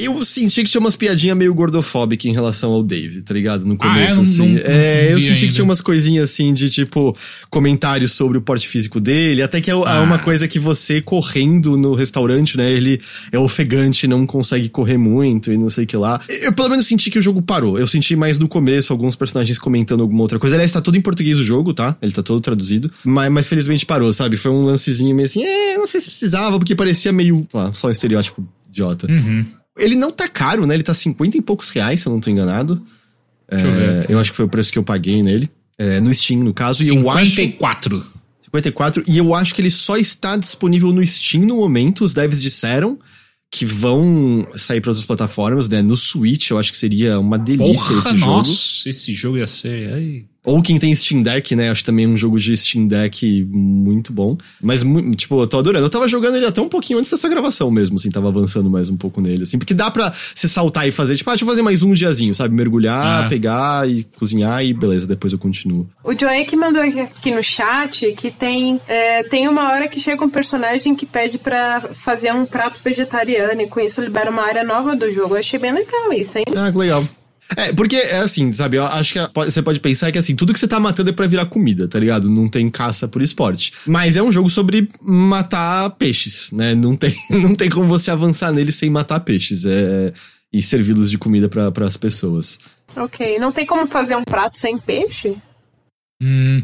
eu 0.00 0.24
senti 0.24 0.62
que 0.62 0.70
tinha 0.70 0.80
umas 0.80 0.94
piadinhas 0.94 1.36
meio 1.36 1.52
gordofóbicas 1.52 2.26
em 2.26 2.32
relação 2.32 2.70
ao 2.70 2.84
Dave, 2.84 3.20
tá 3.20 3.34
ligado? 3.34 3.66
No 3.66 3.76
começo, 3.76 4.16
ah, 4.16 4.20
é? 4.20 4.22
assim. 4.22 4.48
Não, 4.48 4.60
é, 4.64 5.12
eu 5.12 5.18
senti 5.18 5.30
ainda. 5.30 5.46
que 5.48 5.52
tinha 5.54 5.64
umas 5.64 5.80
coisinhas 5.80 6.30
assim 6.30 6.54
de 6.54 6.70
tipo 6.70 7.16
comentários 7.50 8.12
sobre 8.12 8.38
o 8.38 8.40
porte 8.40 8.68
físico 8.68 9.00
dele, 9.00 9.42
até 9.42 9.60
que 9.60 9.68
é, 9.68 9.74
é 9.74 9.76
ah. 9.76 10.00
uma 10.00 10.20
coisa 10.20 10.46
que 10.46 10.60
você 10.60 11.00
correndo 11.00 11.76
no 11.76 11.94
restaurante, 11.94 12.56
né? 12.56 12.70
Ele 12.70 13.00
é 13.32 13.38
ofegante, 13.40 14.06
não 14.06 14.24
consegue 14.24 14.68
correr 14.68 14.96
muito 14.96 15.52
e 15.52 15.58
não 15.58 15.68
sei 15.68 15.82
o 15.82 15.86
que 15.86 15.96
lá. 15.96 16.20
Eu 16.42 16.52
pelo 16.52 16.68
menos 16.68 16.86
senti 16.86 17.10
que 17.10 17.18
o 17.18 17.22
jogo 17.22 17.42
parou. 17.42 17.76
Eu 17.76 17.88
senti 17.88 18.14
mais 18.14 18.38
no 18.38 18.46
começo 18.46 18.92
alguns 18.92 19.16
personagens 19.16 19.58
comentando 19.58 20.02
alguma 20.02 20.22
outra 20.22 20.38
coisa. 20.38 20.54
Aliás, 20.54 20.70
tá 20.70 20.80
todo 20.80 20.96
em 20.96 21.00
português 21.00 21.40
o 21.40 21.44
jogo, 21.44 21.74
tá? 21.74 21.96
Ele 22.00 22.12
tá 22.12 22.22
todo 22.22 22.40
traduzido. 22.40 22.88
Mas, 23.04 23.32
mas 23.32 23.48
felizmente 23.48 23.84
parou, 23.84 24.12
sabe? 24.12 24.36
Foi 24.36 24.52
um 24.52 24.60
lancezinho 24.60 25.12
meio 25.12 25.26
assim, 25.26 25.42
é, 25.42 25.76
não 25.76 25.88
sei 25.88 26.00
se 26.00 26.06
precisava, 26.06 26.56
porque 26.56 26.76
parecia 26.76 27.12
meio, 27.12 27.44
lá, 27.52 27.72
só 27.72 27.88
um 27.88 27.90
estereótipo 27.90 28.46
idiota. 28.68 29.10
Uhum. 29.10 29.44
Ele 29.78 29.94
não 29.94 30.10
tá 30.10 30.28
caro, 30.28 30.66
né? 30.66 30.74
Ele 30.74 30.82
tá 30.82 30.94
50 30.94 31.36
e 31.36 31.40
poucos 31.40 31.70
reais, 31.70 32.00
se 32.00 32.06
eu 32.06 32.12
não 32.12 32.20
tô 32.20 32.30
enganado. 32.30 32.82
Deixa 33.50 33.66
é, 33.66 33.68
eu 33.68 33.74
ver. 33.74 34.10
Eu 34.10 34.18
acho 34.18 34.30
que 34.30 34.36
foi 34.36 34.44
o 34.44 34.48
preço 34.48 34.70
que 34.72 34.78
eu 34.78 34.82
paguei 34.82 35.22
nele. 35.22 35.50
É, 35.78 36.00
no 36.00 36.12
Steam, 36.12 36.42
no 36.42 36.52
caso. 36.52 36.82
54. 36.82 37.94
E 37.94 37.98
eu 37.98 38.02
acho, 38.02 38.14
54. 38.44 39.04
E 39.06 39.18
eu 39.18 39.34
acho 39.34 39.54
que 39.54 39.62
ele 39.62 39.70
só 39.70 39.96
está 39.96 40.36
disponível 40.36 40.92
no 40.92 41.06
Steam 41.06 41.44
no 41.44 41.56
momento. 41.56 42.04
Os 42.04 42.12
devs 42.12 42.42
disseram 42.42 42.98
que 43.50 43.64
vão 43.64 44.46
sair 44.56 44.80
para 44.80 44.90
outras 44.90 45.06
plataformas, 45.06 45.68
né? 45.68 45.80
No 45.80 45.96
Switch, 45.96 46.50
eu 46.50 46.58
acho 46.58 46.70
que 46.70 46.76
seria 46.76 47.18
uma 47.18 47.38
delícia 47.38 47.94
Porra, 47.94 47.98
esse 47.98 48.16
jogo. 48.16 48.30
Nossa, 48.32 48.90
esse 48.90 49.14
jogo 49.14 49.38
ia 49.38 49.46
ser. 49.46 49.92
Ai. 49.92 50.24
Ou 50.48 50.62
quem 50.62 50.78
tem 50.78 50.94
Steam 50.94 51.22
Deck, 51.22 51.54
né? 51.54 51.70
Acho 51.70 51.84
também 51.84 52.06
um 52.06 52.16
jogo 52.16 52.38
de 52.38 52.56
Steam 52.56 52.86
Deck 52.86 53.44
muito 53.52 54.14
bom. 54.14 54.38
Mas, 54.62 54.82
tipo, 55.14 55.38
eu 55.42 55.46
tô 55.46 55.58
adorando. 55.58 55.84
Eu 55.84 55.90
tava 55.90 56.08
jogando 56.08 56.36
ele 56.36 56.46
até 56.46 56.58
um 56.58 56.70
pouquinho 56.70 56.98
antes 56.98 57.10
dessa 57.10 57.28
gravação 57.28 57.70
mesmo, 57.70 57.96
assim, 57.96 58.10
tava 58.10 58.28
avançando 58.28 58.70
mais 58.70 58.88
um 58.88 58.96
pouco 58.96 59.20
nele, 59.20 59.42
assim. 59.42 59.58
Porque 59.58 59.74
dá 59.74 59.90
pra 59.90 60.10
se 60.34 60.48
saltar 60.48 60.88
e 60.88 60.90
fazer, 60.90 61.16
tipo, 61.16 61.28
ah, 61.28 61.34
deixa 61.34 61.44
eu 61.44 61.48
fazer 61.48 61.60
mais 61.60 61.82
um 61.82 61.92
diazinho, 61.92 62.34
sabe? 62.34 62.54
Mergulhar, 62.54 63.26
ah. 63.26 63.28
pegar 63.28 63.86
e 63.86 64.04
cozinhar 64.18 64.64
e 64.64 64.72
beleza, 64.72 65.06
depois 65.06 65.34
eu 65.34 65.38
continuo. 65.38 65.86
O 66.02 66.18
Joey 66.18 66.46
que 66.46 66.56
mandou 66.56 66.82
aqui 66.82 67.30
no 67.30 67.42
chat 67.42 68.10
que 68.14 68.30
tem, 68.30 68.80
é, 68.88 69.22
tem 69.24 69.48
uma 69.48 69.70
hora 69.70 69.86
que 69.86 70.00
chega 70.00 70.24
um 70.24 70.30
personagem 70.30 70.94
que 70.94 71.04
pede 71.04 71.36
para 71.36 71.90
fazer 71.92 72.32
um 72.32 72.46
prato 72.46 72.80
vegetariano 72.82 73.60
e 73.60 73.66
com 73.66 73.80
isso 73.80 74.00
libera 74.00 74.30
uma 74.30 74.46
área 74.46 74.64
nova 74.64 74.96
do 74.96 75.10
jogo. 75.10 75.34
Eu 75.34 75.40
achei 75.40 75.58
bem 75.58 75.72
legal 75.72 76.10
isso, 76.14 76.38
hein? 76.38 76.44
Ah, 76.56 76.72
que 76.72 76.78
legal. 76.78 77.04
É, 77.56 77.72
porque 77.72 77.96
é 77.96 78.18
assim, 78.18 78.52
sabe? 78.52 78.76
Eu 78.76 78.84
acho 78.84 79.14
que 79.14 79.20
você 79.34 79.62
pode 79.62 79.80
pensar 79.80 80.12
que 80.12 80.18
assim, 80.18 80.36
tudo 80.36 80.52
que 80.52 80.58
você 80.58 80.68
tá 80.68 80.78
matando 80.78 81.10
é 81.10 81.12
pra 81.12 81.26
virar 81.26 81.46
comida, 81.46 81.88
tá 81.88 81.98
ligado? 81.98 82.30
Não 82.30 82.46
tem 82.46 82.68
caça 82.68 83.08
por 83.08 83.22
esporte. 83.22 83.72
Mas 83.86 84.16
é 84.16 84.22
um 84.22 84.30
jogo 84.30 84.50
sobre 84.50 84.88
matar 85.00 85.90
peixes, 85.90 86.50
né? 86.52 86.74
Não 86.74 86.94
tem, 86.94 87.14
não 87.30 87.54
tem 87.54 87.70
como 87.70 87.86
você 87.86 88.10
avançar 88.10 88.52
nele 88.52 88.72
sem 88.72 88.90
matar 88.90 89.20
peixes. 89.20 89.64
É, 89.64 90.12
e 90.52 90.62
servi-los 90.62 91.10
de 91.10 91.18
comida 91.18 91.48
para 91.48 91.86
as 91.86 91.96
pessoas. 91.96 92.58
Ok. 92.96 93.38
Não 93.38 93.52
tem 93.52 93.66
como 93.66 93.86
fazer 93.86 94.16
um 94.16 94.24
prato 94.24 94.58
sem 94.58 94.78
peixe? 94.78 95.36
Hum. 96.22 96.62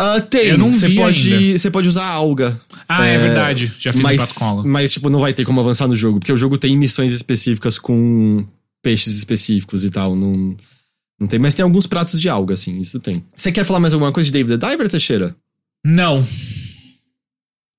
Uh, 0.00 0.20
tem, 0.28 0.48
eu 0.48 0.58
não 0.58 0.72
você 0.72 0.88
vi 0.88 0.96
pode, 0.96 1.58
você 1.58 1.70
pode 1.70 1.88
usar 1.88 2.06
alga. 2.06 2.58
Ah, 2.86 3.06
é, 3.06 3.14
é 3.14 3.18
verdade. 3.18 3.72
Já 3.78 3.92
fiz 3.92 4.02
mas, 4.02 4.20
um 4.20 4.24
prato 4.24 4.38
com 4.38 4.44
alga. 4.44 4.68
Mas, 4.68 4.92
tipo, 4.92 5.10
não 5.10 5.20
vai 5.20 5.32
ter 5.32 5.44
como 5.44 5.60
avançar 5.60 5.88
no 5.88 5.96
jogo, 5.96 6.20
porque 6.20 6.32
o 6.32 6.36
jogo 6.36 6.58
tem 6.58 6.76
missões 6.76 7.12
específicas 7.12 7.78
com 7.78 8.46
peixes 8.82 9.16
específicos 9.16 9.84
e 9.84 9.90
tal. 9.90 10.16
Não, 10.16 10.56
não 11.20 11.26
tem, 11.26 11.38
mas 11.38 11.54
tem 11.54 11.62
alguns 11.62 11.86
pratos 11.86 12.20
de 12.20 12.28
alga, 12.28 12.54
assim, 12.54 12.80
isso 12.80 13.00
tem. 13.00 13.24
Você 13.34 13.50
quer 13.50 13.64
falar 13.64 13.80
mais 13.80 13.94
alguma 13.94 14.12
coisa 14.12 14.26
de 14.26 14.32
David 14.32 14.58
the 14.58 14.70
Diver, 14.70 14.90
Teixeira? 14.90 15.36
Não. 15.84 16.26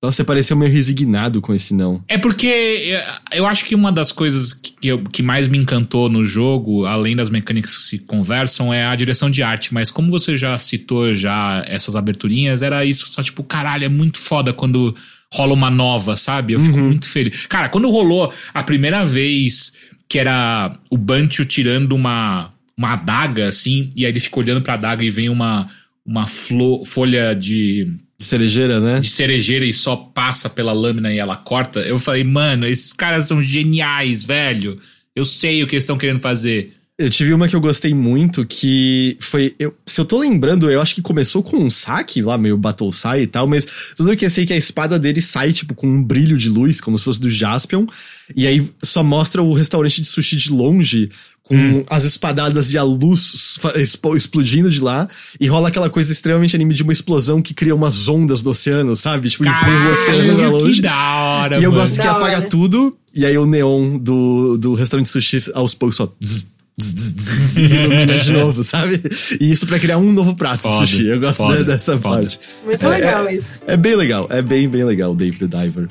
Nossa, 0.00 0.18
você 0.18 0.24
pareceu 0.24 0.56
meio 0.56 0.72
resignado 0.72 1.40
com 1.40 1.52
esse 1.52 1.74
não. 1.74 2.02
É 2.06 2.16
porque 2.16 2.46
eu, 2.46 3.38
eu 3.38 3.46
acho 3.46 3.64
que 3.64 3.74
uma 3.74 3.90
das 3.90 4.12
coisas 4.12 4.52
que, 4.52 4.74
eu, 4.86 5.02
que 5.02 5.22
mais 5.22 5.48
me 5.48 5.58
encantou 5.58 6.08
no 6.08 6.22
jogo, 6.22 6.86
além 6.86 7.16
das 7.16 7.28
mecânicas 7.28 7.76
que 7.76 7.82
se 7.82 7.98
conversam, 7.98 8.72
é 8.72 8.86
a 8.86 8.94
direção 8.94 9.28
de 9.28 9.42
arte. 9.42 9.74
Mas 9.74 9.90
como 9.90 10.08
você 10.08 10.36
já 10.36 10.56
citou 10.56 11.12
já 11.14 11.64
essas 11.66 11.96
aberturinhas, 11.96 12.62
era 12.62 12.84
isso 12.84 13.08
só 13.08 13.24
tipo, 13.24 13.42
caralho, 13.42 13.86
é 13.86 13.88
muito 13.88 14.18
foda 14.18 14.52
quando 14.52 14.94
rola 15.34 15.52
uma 15.52 15.68
nova, 15.70 16.16
sabe? 16.16 16.52
Eu 16.52 16.60
fico 16.60 16.78
muito 16.78 17.08
feliz. 17.08 17.46
Cara, 17.46 17.68
quando 17.68 17.90
rolou 17.90 18.32
a 18.54 18.62
primeira 18.62 19.04
vez 19.04 19.72
que 20.08 20.18
era 20.18 20.76
o 20.90 20.96
Bancho 20.96 21.44
tirando 21.44 21.92
uma, 21.92 22.52
uma 22.76 22.94
adaga, 22.94 23.48
assim, 23.48 23.88
e 23.94 24.04
aí 24.04 24.12
ele 24.12 24.20
fica 24.20 24.38
olhando 24.38 24.62
pra 24.62 24.74
adaga 24.74 25.04
e 25.04 25.10
vem 25.10 25.28
uma, 25.28 25.68
uma 26.04 26.26
flo, 26.26 26.84
folha 26.84 27.34
de 27.34 27.86
De 28.18 28.24
cerejeira, 28.24 28.80
né? 28.80 29.00
de 29.00 29.10
cerejeira 29.10 29.64
e 29.64 29.72
só 29.72 29.96
passa 29.96 30.48
pela 30.48 30.72
lâmina 30.72 31.12
e 31.12 31.18
ela 31.18 31.36
corta. 31.36 31.80
Eu 31.80 31.98
falei, 31.98 32.24
mano, 32.24 32.66
esses 32.66 32.92
caras 32.92 33.26
são 33.26 33.42
geniais, 33.42 34.24
velho. 34.24 34.78
Eu 35.14 35.24
sei 35.24 35.62
o 35.62 35.66
que 35.66 35.74
eles 35.74 35.84
estão 35.84 35.98
querendo 35.98 36.20
fazer. 36.20 36.72
Eu 37.00 37.08
tive 37.10 37.32
uma 37.32 37.46
que 37.46 37.54
eu 37.54 37.60
gostei 37.60 37.94
muito, 37.94 38.44
que 38.44 39.16
foi. 39.20 39.54
Eu, 39.56 39.72
se 39.86 40.00
eu 40.00 40.04
tô 40.04 40.18
lembrando, 40.18 40.68
eu 40.68 40.80
acho 40.82 40.96
que 40.96 41.00
começou 41.00 41.44
com 41.44 41.56
um 41.56 41.70
saque 41.70 42.20
lá, 42.20 42.36
meio 42.36 42.56
Battle 42.58 42.92
Sai 42.92 43.22
e 43.22 43.26
tal, 43.28 43.46
mas 43.46 43.64
tudo 43.96 44.16
que 44.16 44.26
eu 44.26 44.30
sei 44.30 44.42
é 44.42 44.46
que 44.48 44.52
a 44.52 44.56
espada 44.56 44.98
dele 44.98 45.22
sai, 45.22 45.52
tipo, 45.52 45.74
com 45.76 45.86
um 45.86 46.02
brilho 46.02 46.36
de 46.36 46.48
luz, 46.48 46.80
como 46.80 46.98
se 46.98 47.04
fosse 47.04 47.20
do 47.20 47.30
Jaspion. 47.30 47.86
E 48.34 48.48
aí 48.48 48.68
só 48.82 49.04
mostra 49.04 49.40
o 49.40 49.52
restaurante 49.52 50.02
de 50.02 50.08
sushi 50.08 50.34
de 50.36 50.50
longe, 50.50 51.08
com 51.44 51.84
as 51.88 52.02
espadadas 52.02 52.72
e 52.72 52.78
a 52.78 52.82
luz 52.82 53.60
explodindo 54.16 54.68
de 54.68 54.80
lá. 54.80 55.08
E 55.38 55.46
rola 55.46 55.68
aquela 55.68 55.88
coisa 55.88 56.10
extremamente 56.12 56.56
anime 56.56 56.74
de 56.74 56.82
uma 56.82 56.92
explosão 56.92 57.40
que 57.40 57.54
cria 57.54 57.76
umas 57.76 58.08
ondas 58.08 58.42
do 58.42 58.50
oceano, 58.50 58.96
sabe? 58.96 59.30
Tipo, 59.30 59.44
empurra 59.46 59.88
o 59.88 59.92
oceano 59.92 60.36
pra 60.36 60.48
longe. 60.50 60.74
que 60.74 60.80
da 60.82 61.14
hora, 61.16 61.60
E 61.60 61.62
eu 61.62 61.70
mano. 61.70 61.80
gosto 61.82 62.00
que 62.00 62.06
apaga 62.08 62.42
tudo, 62.42 62.98
e 63.14 63.24
aí 63.24 63.38
o 63.38 63.46
neon 63.46 63.96
do, 63.98 64.58
do 64.58 64.74
restaurante 64.74 65.06
de 65.06 65.12
sushi 65.12 65.38
aos 65.54 65.74
poucos 65.74 65.94
só. 65.96 66.12
zzz, 66.22 66.57
ilumina 67.58 68.18
de 68.18 68.32
novo, 68.32 68.62
sabe? 68.62 69.00
E 69.40 69.50
isso 69.50 69.66
pra 69.66 69.78
criar 69.78 69.98
um 69.98 70.12
novo 70.12 70.34
prato 70.36 70.62
Foda, 70.62 70.84
de 70.84 70.90
sushi. 70.92 71.06
Eu 71.08 71.20
gosto 71.20 71.36
foda, 71.38 71.56
de- 71.58 71.64
dessa 71.64 71.96
foda. 71.98 72.16
parte. 72.20 72.38
Muito 72.64 72.84
É- 72.84 72.88
legal 72.88 73.26
é, 73.28 73.34
isso. 73.34 73.60
É 73.66 73.76
bem 73.76 73.96
legal, 73.96 74.26
é 74.30 74.40
bem, 74.40 74.68
bem 74.68 74.84
legal 74.84 75.12
o 75.12 75.14
Dave 75.14 75.38
the 75.38 75.46
Diver. 75.46 75.86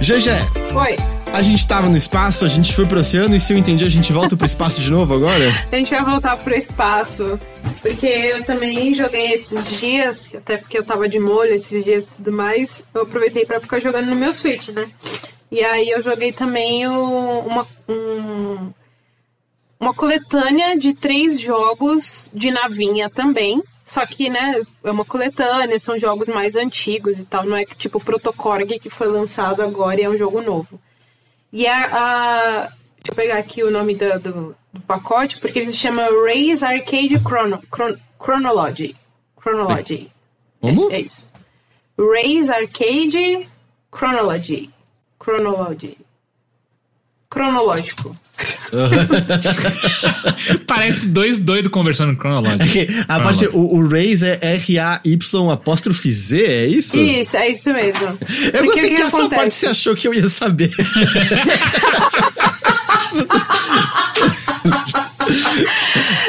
GG, 0.00 0.30
Oi. 0.74 0.96
A 1.32 1.40
gente 1.42 1.66
tava 1.66 1.88
no 1.88 1.96
espaço, 1.96 2.44
a 2.44 2.48
gente 2.48 2.72
foi 2.74 2.86
pro 2.86 3.00
oceano 3.00 3.34
e 3.34 3.40
se 3.40 3.52
eu 3.52 3.56
entendi, 3.58 3.84
a 3.84 3.88
gente 3.88 4.12
volta 4.12 4.36
pro 4.36 4.44
espaço 4.46 4.80
de 4.80 4.90
novo 4.90 5.14
agora? 5.14 5.44
A 5.72 5.76
gente 5.76 5.90
vai 5.90 6.04
voltar 6.04 6.36
pro 6.36 6.54
espaço. 6.54 7.38
Porque 7.80 8.06
eu 8.06 8.44
também 8.44 8.94
joguei 8.94 9.32
esses 9.32 9.80
dias, 9.80 10.28
até 10.34 10.56
porque 10.56 10.76
eu 10.78 10.84
tava 10.84 11.08
de 11.08 11.18
molho 11.18 11.54
esses 11.54 11.84
dias 11.84 12.04
e 12.04 12.08
tudo 12.10 12.32
mais. 12.32 12.84
Eu 12.94 13.02
aproveitei 13.02 13.44
pra 13.46 13.60
ficar 13.60 13.80
jogando 13.80 14.06
no 14.06 14.14
meu 14.16 14.32
Switch, 14.32 14.68
né? 14.68 14.86
E 15.50 15.62
aí 15.64 15.88
eu 15.90 16.00
joguei 16.02 16.32
também 16.32 16.86
o- 16.86 17.40
uma, 17.40 17.66
um- 17.88 18.70
uma 19.80 19.94
coletânea 19.94 20.76
de 20.78 20.92
três 20.94 21.40
jogos 21.40 22.28
de 22.32 22.50
navinha 22.50 23.08
também. 23.10 23.60
Só 23.84 24.06
que, 24.06 24.28
né, 24.28 24.60
é 24.84 24.90
uma 24.90 25.04
coletânea, 25.04 25.78
são 25.78 25.98
jogos 25.98 26.28
mais 26.28 26.54
antigos 26.56 27.18
e 27.18 27.24
tal. 27.24 27.44
Não 27.44 27.56
é 27.56 27.64
tipo 27.64 27.98
o 27.98 28.00
Protocorg 28.04 28.78
que 28.78 28.88
foi 28.90 29.08
lançado 29.08 29.60
agora 29.62 30.00
e 30.00 30.04
é 30.04 30.08
um 30.08 30.16
jogo 30.16 30.40
novo. 30.40 30.78
E 31.52 31.66
a, 31.66 31.84
a- 31.86 32.60
Deixa 32.62 33.10
eu 33.10 33.14
pegar 33.16 33.38
aqui 33.38 33.62
o 33.64 33.70
nome 33.70 33.94
da- 33.96 34.16
do, 34.18 34.56
do 34.72 34.80
pacote, 34.82 35.38
porque 35.40 35.58
ele 35.58 35.66
se 35.70 35.76
chama 35.76 36.06
Raise 36.24 36.64
Arcade 36.64 37.18
Chrono, 37.26 37.60
Chron- 37.74 37.96
Chronology. 38.22 38.96
Chronology. 39.40 40.10
Como? 40.60 40.90
É, 40.92 40.96
é 40.96 41.00
isso. 41.00 41.28
Raise 41.98 42.50
Arcade 42.52 43.48
Chronology. 43.94 44.70
Chronology. 45.22 45.98
Cronológico. 47.28 48.14
Parece 50.66 51.06
dois 51.08 51.38
doidos 51.38 51.70
conversando 51.70 52.16
cronológico. 52.16 52.64
A 53.08 53.20
parte, 53.20 53.46
o, 53.48 53.76
o 53.76 53.88
Raze 53.88 54.26
é 54.26 54.38
R-A-Y 54.54 55.50
apóstrofe 55.50 56.10
Z, 56.10 56.42
é 56.44 56.66
isso? 56.66 56.98
Isso, 56.98 57.36
é 57.36 57.48
isso 57.50 57.72
mesmo. 57.72 58.06
Eu 58.06 58.16
Porque 58.18 58.64
gostei 58.64 58.88
que, 58.90 58.94
que 58.96 59.02
essa 59.02 59.18
acontece? 59.18 59.40
parte 59.40 59.54
você 59.54 59.66
achou 59.66 59.94
que 59.94 60.08
eu 60.08 60.14
ia 60.14 60.28
saber. 60.28 60.70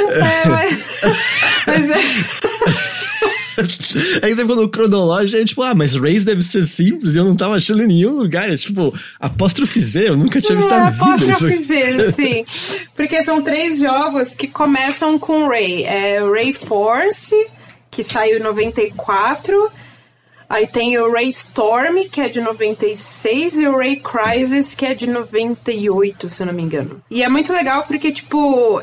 É, 0.10 0.48
mas, 0.48 0.80
mas 1.66 1.90
é, 1.90 3.13
Aí 4.22 4.34
você 4.34 4.44
no 4.44 4.70
cronológico, 4.70 5.38
é 5.38 5.46
tipo, 5.46 5.62
ah, 5.64 5.74
mas 5.74 5.96
Raze 5.96 6.26
deve 6.26 6.42
ser 6.42 6.64
simples 6.64 7.16
e 7.16 7.20
eu 7.20 7.26
não 7.26 7.36
tava 7.36 7.56
achando 7.56 7.84
em 7.84 7.88
nenhum 7.88 8.18
lugar. 8.20 8.50
É 8.52 8.56
tipo, 8.56 8.94
apóstrofe 9.20 9.80
Z, 9.80 10.10
eu 10.10 10.18
nunca 10.18 10.42
tinha 10.42 10.56
visto 10.58 10.74
É, 10.74 10.80
na 10.80 10.90
vida 10.90 11.06
posso 11.06 11.30
isso 11.32 11.48
aqui. 11.48 11.58
dizer, 11.58 12.14
sim. 12.14 12.46
Porque 12.96 13.22
são 13.24 13.42
três 13.42 13.80
jogos 13.80 14.34
que 14.34 14.48
começam 14.48 15.18
com 15.20 15.48
Ray. 15.48 15.84
É 15.84 16.22
o 16.24 16.32
Ray 16.32 16.54
Force, 16.54 17.36
que 17.90 18.04
saiu 18.04 18.38
em 18.38 18.42
94. 18.42 19.72
Aí 20.50 20.68
tem 20.68 20.98
o 21.00 21.12
Ray 21.12 21.30
Storm, 21.30 22.08
que 22.12 22.22
é 22.22 22.30
de 22.30 22.40
96, 22.40 23.60
e 23.60 23.68
o 23.68 23.76
Ray 23.76 23.96
Crisis, 23.96 24.76
que 24.76 24.86
é 24.86 24.94
de 24.94 25.08
98, 25.08 26.30
se 26.30 26.42
eu 26.44 26.46
não 26.46 26.54
me 26.54 26.62
engano. 26.62 27.02
E 27.10 27.24
é 27.24 27.30
muito 27.30 27.52
legal 27.52 27.84
porque, 27.88 28.12
tipo, 28.12 28.80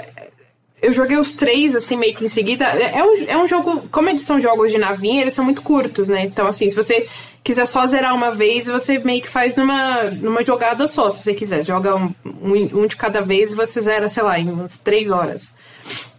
eu 0.83 0.93
joguei 0.93 1.17
os 1.17 1.33
três, 1.33 1.75
assim, 1.75 1.97
meio 1.97 2.15
que 2.15 2.25
em 2.25 2.29
seguida. 2.29 2.65
É 2.65 3.03
um, 3.03 3.25
é 3.29 3.37
um 3.37 3.47
jogo. 3.47 3.89
Como 3.91 4.09
eles 4.09 4.23
são 4.23 4.41
jogos 4.41 4.71
de 4.73 4.79
navinha, 4.79 5.21
eles 5.21 5.35
são 5.35 5.45
muito 5.45 5.63
curtos, 5.63 6.09
né? 6.09 6.23
Então, 6.25 6.47
assim, 6.47 6.69
se 6.71 6.77
você 6.77 7.07
quiser 7.45 7.67
só 7.67 7.87
zerar 7.87 8.15
uma 8.15 8.31
vez, 8.31 8.67
você 8.67 8.99
meio 8.99 9.21
que 9.23 9.29
faz 9.29 9.57
numa, 9.57 10.05
numa 10.05 10.45
jogada 10.45 10.87
só, 10.87 11.11
se 11.11 11.23
você 11.23 11.35
quiser. 11.35 11.65
Joga 11.65 11.97
um, 11.97 12.15
um, 12.25 12.81
um 12.83 12.87
de 12.87 12.97
cada 12.97 13.21
vez 13.21 13.53
e 13.53 13.57
você 13.57 13.81
zera, 13.81 14.09
sei 14.09 14.23
lá, 14.23 14.39
em 14.39 14.49
umas 14.51 14.77
três 14.79 15.11
horas. 15.11 15.51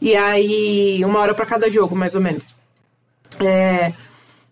E 0.01 0.15
aí, 0.15 1.03
uma 1.05 1.19
hora 1.19 1.33
pra 1.33 1.45
cada 1.45 1.69
jogo, 1.69 1.95
mais 1.95 2.15
ou 2.15 2.21
menos. 2.21 2.47
É. 3.39 3.93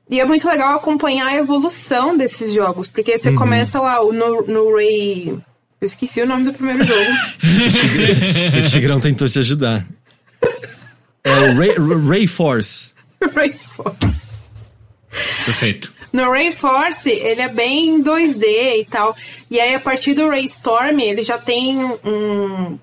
E 0.10 0.20
é 0.20 0.26
muito 0.26 0.48
legal 0.48 0.74
acompanhar 0.76 1.28
a 1.28 1.36
evolução 1.36 2.18
desses 2.18 2.52
jogos, 2.52 2.88
porque 2.88 3.16
você 3.18 3.32
começa 3.34 3.80
lá 3.80 4.02
o- 4.02 4.12
no, 4.12 4.42
no 4.44 4.76
Ray. 4.76 5.38
Eu 5.82 5.86
esqueci 5.86 6.22
o 6.22 6.26
nome 6.26 6.44
do 6.46 6.52
primeiro 6.54 6.84
jogo. 6.84 7.10
O 8.58 8.70
Tigrão 8.70 9.00
tentou 9.00 9.30
te 9.30 9.40
ajudar. 9.40 9.86
É 11.24 11.32
o 11.32 11.56
Ray, 11.56 11.72
Ray 12.08 12.28
Force. 12.28 12.94
Ray 13.36 13.54
Force. 13.54 13.98
Perfeito. 15.46 15.94
No 16.12 16.32
Ray 16.32 16.52
Force, 16.54 17.10
ele 17.10 17.42
é 17.42 17.48
bem 17.50 18.02
2D 18.02 18.44
e 18.82 18.86
tal. 18.90 19.16
E 19.50 19.60
aí, 19.60 19.76
a 19.76 19.80
partir 19.80 20.14
do 20.14 20.28
Ray 20.30 20.46
Storm, 20.46 21.00
ele 21.00 21.22
já 21.22 21.38
tem 21.38 21.78
um, 22.04 22.80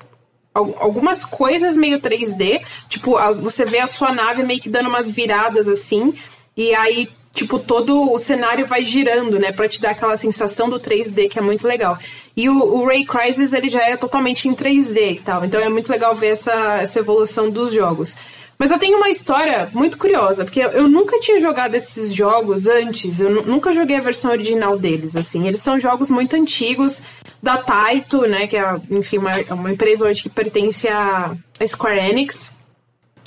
al- 0.54 0.76
algumas 0.78 1.24
coisas 1.24 1.76
meio 1.76 2.00
3D. 2.00 2.60
Tipo, 2.88 3.16
a- 3.16 3.32
você 3.32 3.64
vê 3.64 3.80
a 3.80 3.86
sua 3.86 4.12
nave 4.12 4.42
meio 4.44 4.60
que 4.60 4.68
dando 4.68 4.88
umas 4.88 5.10
viradas 5.10 5.68
assim. 5.68 6.14
E 6.56 6.72
aí, 6.74 7.08
tipo, 7.36 7.58
todo 7.58 8.10
o 8.12 8.18
cenário 8.18 8.66
vai 8.66 8.84
girando, 8.84 9.38
né? 9.38 9.52
Pra 9.52 9.68
te 9.68 9.80
dar 9.80 9.90
aquela 9.90 10.16
sensação 10.16 10.68
do 10.68 10.80
3D, 10.80 11.28
que 11.28 11.38
é 11.38 11.42
muito 11.42 11.68
legal. 11.68 11.96
E 12.36 12.48
o, 12.48 12.54
o 12.76 12.86
Ray 12.86 13.04
Crisis, 13.04 13.52
ele 13.52 13.68
já 13.68 13.82
é 13.86 13.96
totalmente 13.96 14.48
em 14.48 14.54
3D 14.54 15.12
e 15.12 15.20
tal. 15.20 15.44
Então 15.44 15.60
é 15.60 15.68
muito 15.68 15.88
legal 15.90 16.14
ver 16.14 16.28
essa, 16.28 16.78
essa 16.80 16.98
evolução 16.98 17.50
dos 17.50 17.72
jogos. 17.72 18.16
Mas 18.58 18.70
eu 18.70 18.78
tenho 18.78 18.96
uma 18.96 19.10
história 19.10 19.68
muito 19.74 19.98
curiosa, 19.98 20.42
porque 20.42 20.60
eu, 20.60 20.88
nunca 20.88 21.20
tinha 21.20 21.38
jogado 21.38 21.74
esses 21.74 22.10
jogos 22.14 22.66
antes, 22.66 23.20
eu 23.20 23.28
nu- 23.28 23.42
nunca 23.42 23.70
joguei 23.70 23.96
a 23.96 24.00
versão 24.00 24.30
original 24.30 24.78
deles, 24.78 25.14
assim. 25.14 25.46
Eles 25.46 25.60
são 25.60 25.78
jogos 25.78 26.08
muito 26.08 26.34
antigos 26.34 27.02
da 27.42 27.58
Taito, 27.58 28.22
né, 28.26 28.46
que 28.46 28.56
é, 28.56 28.64
enfim, 28.90 29.18
uma, 29.18 29.32
uma 29.50 29.70
empresa 29.70 30.06
hoje 30.06 30.22
que 30.22 30.30
pertence 30.30 30.88
à 30.88 31.36
Square 31.66 31.98
Enix. 32.08 32.50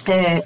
É, 0.07 0.43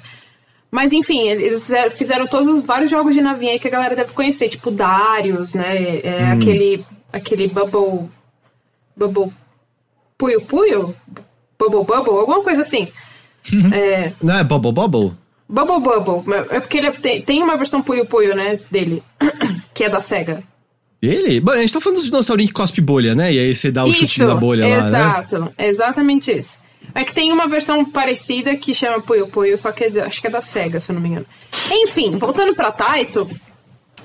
mas 0.74 0.92
enfim, 0.92 1.28
eles 1.28 1.70
fizeram- 1.92 2.26
todos 2.26 2.62
vários 2.62 2.90
jogos 2.90 3.14
de 3.14 3.20
navinha 3.20 3.52
aí 3.52 3.58
que 3.60 3.68
a 3.68 3.70
galera 3.70 3.94
deve 3.94 4.12
conhecer, 4.12 4.48
tipo 4.48 4.72
Darius, 4.72 5.54
né? 5.54 6.00
É, 6.02 6.32
aquele, 6.32 6.84
aquele 7.12 7.46
Bubble. 7.46 8.08
Bubble. 8.96 9.32
Puyo 10.18 10.40
Puyo? 10.42 10.94
Bubble 11.56 11.84
Bubble? 11.84 12.18
Alguma 12.18 12.42
coisa 12.42 12.62
assim. 12.62 12.88
é, 13.72 14.12
Não 14.20 14.36
é 14.38 14.42
Bubble 14.42 14.72
Bubble? 14.72 15.12
Bubble 15.48 15.78
Bubble. 15.80 16.34
É 16.50 16.58
porque 16.58 16.78
ele 16.78 16.88
é- 16.88 16.90
tem, 16.92 17.22
tem 17.22 17.42
uma 17.42 17.56
versão 17.56 17.80
Puyo 17.80 18.04
Puyo, 18.06 18.34
né? 18.34 18.58
Dele. 18.70 19.00
que 19.72 19.84
é 19.84 19.88
da 19.88 20.00
SEGA. 20.00 20.42
Ele? 21.00 21.38
Bom, 21.38 21.52
a 21.52 21.58
gente 21.58 21.72
tá 21.72 21.80
falando 21.80 21.98
dos 21.98 22.06
dinossaurinhos 22.06 22.50
que 22.50 22.54
cospe 22.54 22.80
bolha, 22.80 23.14
né? 23.14 23.32
E 23.32 23.38
aí 23.38 23.54
você 23.54 23.70
dá 23.70 23.84
o 23.84 23.92
chutinho 23.92 24.26
da 24.26 24.34
bolha 24.34 24.66
lá, 24.66 24.76
né? 24.82 24.88
exato. 24.88 25.54
Exatamente 25.58 26.32
isso. 26.32 26.63
É 26.94 27.04
que 27.04 27.14
tem 27.14 27.32
uma 27.32 27.46
versão 27.46 27.84
parecida 27.84 28.56
que 28.56 28.74
chama 28.74 29.00
Puyo 29.00 29.28
Puyo, 29.28 29.56
só 29.56 29.70
que 29.72 29.84
é- 29.84 30.00
acho 30.04 30.20
que 30.20 30.26
é 30.26 30.30
da 30.30 30.40
SEGA, 30.40 30.80
se 30.80 30.90
eu 30.90 30.94
não 30.94 31.02
me 31.02 31.08
engano. 31.08 31.26
Enfim, 31.70 32.16
voltando 32.18 32.54
pra 32.54 32.70
Taito, 32.72 33.28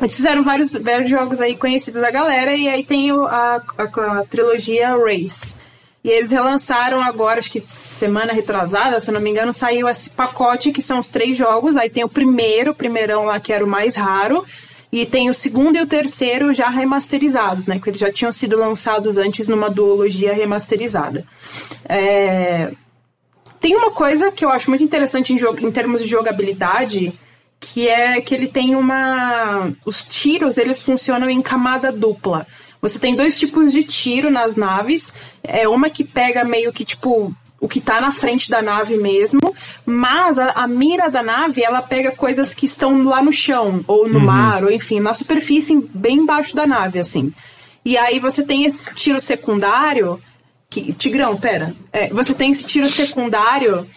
Eles 0.02 0.16
fizeram 0.16 0.44
vários, 0.44 0.72
vários 0.74 1.10
jogos 1.10 1.42
aí 1.42 1.58
conhecidos 1.58 2.02
da 2.02 2.10
galera, 2.10 2.56
e 2.56 2.70
aí 2.70 2.86
tem 2.86 3.12
a, 3.12 3.62
a, 3.78 3.84
a, 3.84 4.24
trilogia 4.24 4.96
Race. 4.96 5.54
E 6.02 6.10
eles 6.10 6.32
relançaram 6.32 7.02
agora, 7.02 7.40
acho 7.40 7.52
que 7.52 7.62
semana 7.68 8.32
retrasada, 8.32 8.98
se 9.02 9.10
eu 9.10 9.14
não 9.14 9.20
me 9.20 9.30
engano, 9.30 9.52
saiu 9.52 9.90
esse 9.90 10.10
pacote 10.10 10.72
que 10.72 10.82
são 10.82 11.00
os 11.00 11.10
três 11.10 11.36
jogos. 11.36 11.76
Aí 11.76 11.90
tem 11.90 12.06
o 12.06 12.10
primeiro, 12.10 12.72
o 12.72 12.76
primeirão 12.76 13.26
lá 13.26 13.42
que 13.42 13.52
era 13.52 13.66
o 13.66 13.68
mais 13.68 13.98
raro. 13.98 14.46
E 14.92 15.06
tem 15.06 15.30
o 15.30 15.34
segundo 15.34 15.76
e 15.76 15.82
o 15.82 15.88
terceiro 15.88 16.54
já 16.54 16.68
remasterizados, 16.68 17.66
né? 17.66 17.80
Que 17.80 17.90
eles 17.90 18.00
já 18.00 18.12
tinham 18.12 18.32
sido 18.32 18.58
lançados 18.58 19.18
antes 19.18 19.48
numa 19.48 19.70
duologia 19.70 20.34
remasterizada. 20.34 21.24
É... 21.88 22.72
Tem 23.60 23.76
uma 23.76 23.92
coisa 23.92 24.32
que 24.32 24.44
eu 24.44 24.50
acho 24.50 24.70
muito 24.70 24.84
interessante 24.84 25.34
em, 25.34 25.38
em 25.38 25.72
termos 25.72 26.02
de 26.02 26.08
jogabilidade, 26.08 27.14
que 27.60 27.88
é 27.88 28.20
que 28.22 28.34
ele 28.34 28.48
tem 28.48 28.76
uma. 28.76 29.72
Os 29.86 30.02
tiros 30.02 30.58
eles 30.58 30.82
funcionam 30.82 31.30
em 31.30 31.42
camada 31.42 31.92
dupla. 31.92 32.48
Você 32.82 32.98
tem 32.98 33.16
dois 33.16 33.38
tipos 33.38 33.74
de 33.74 33.84
tiro 33.84 34.30
nas 34.30 34.56
naves. 34.56 35.14
É 35.44 35.68
uma 35.68 35.90
que 35.90 36.04
pega 36.04 36.44
meio 36.44 36.72
que 36.72 36.86
tipo 36.86 37.36
o 37.60 37.68
que 37.68 37.80
está 37.80 38.00
na 38.00 38.12
frente 38.12 38.50
da 38.50 38.62
nave 38.62 38.98
mesmo, 38.98 39.54
mas 39.86 40.40
a, 40.40 40.52
a, 40.52 40.68
mira 40.68 41.10
da 41.10 41.22
nave 41.22 41.62
ela 41.62 41.82
pega 41.82 42.12
coisas 42.12 42.54
que 42.54 42.66
estão 42.66 43.04
lá 43.04 43.22
no 43.22 43.32
chão 43.32 43.84
ou 43.88 44.08
no 44.08 44.20
uhum. 44.20 44.26
mar 44.26 44.64
ou 44.64 44.72
enfim 44.72 45.00
na 45.00 45.14
superfície 45.14 45.76
bem 45.94 46.18
embaixo 46.18 46.56
da 46.56 46.66
nave 46.66 47.00
assim. 47.00 47.34
E 47.84 47.98
aí 47.98 48.20
você 48.20 48.44
tem 48.44 48.66
esse 48.66 48.94
tiro 48.94 49.20
secundário 49.20 50.20
que 50.70 50.94
Tigrão, 50.94 51.36
pera, 51.36 51.74
é, 51.92 52.10
você 52.10 52.34
tem 52.34 52.52
esse 52.52 52.64
tiro 52.64 52.88
secundário 52.88 53.88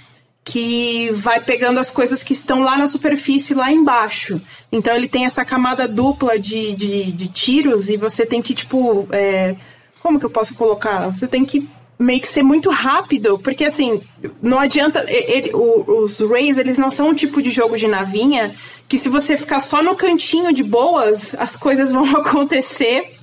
que 0.45 1.11
vai 1.13 1.41
pegando 1.41 1.79
as 1.79 1.91
coisas 1.91 2.23
que 2.23 2.33
estão 2.33 2.63
lá 2.63 2.77
na 2.77 2.87
superfície, 2.87 3.55
lá 3.55 3.71
embaixo. 3.71 4.41
Então 4.71 4.95
ele 4.95 5.07
tem 5.07 5.25
essa 5.25 5.45
camada 5.45 5.87
dupla 5.87 6.39
de, 6.39 6.75
de, 6.75 7.13
de 7.13 7.29
tiros 7.29 7.89
e 7.89 7.97
você 7.97 8.27
tem 8.27 8.43
que, 8.43 8.55
tipo. 8.55 9.07
É, 9.13 9.55
como 10.01 10.19
que 10.19 10.27
eu 10.27 10.31
posso 10.31 10.55
colocar? 10.55 11.11
Você 11.11 11.29
tem 11.29 11.45
que 11.45 11.69
meio 12.03 12.21
que 12.21 12.29
ser 12.29 12.43
muito 12.43 12.69
rápido, 12.71 13.39
porque 13.39 13.65
assim, 13.65 14.01
não 14.43 14.59
adianta. 14.59 15.05
Ele, 15.09 15.51
o, 15.55 16.05
os 16.05 16.21
Rays, 16.21 16.59
eles 16.59 16.79
não 16.79 16.91
são 16.91 17.09
um 17.09 17.15
tipo 17.15 17.41
de 17.41 17.51
jogo 17.51 17.77
de 17.77 17.89
navinha 17.89 18.55
que 18.89 18.99
se 18.99 19.09
você 19.09 19.37
ficar 19.37 19.61
só 19.61 19.83
no 19.83 19.95
cantinho 19.95 20.53
de 20.53 20.63
boas, 20.63 21.35
as 21.39 21.57
coisas 21.57 21.93
vão 21.93 22.05
acontecer 22.17 23.15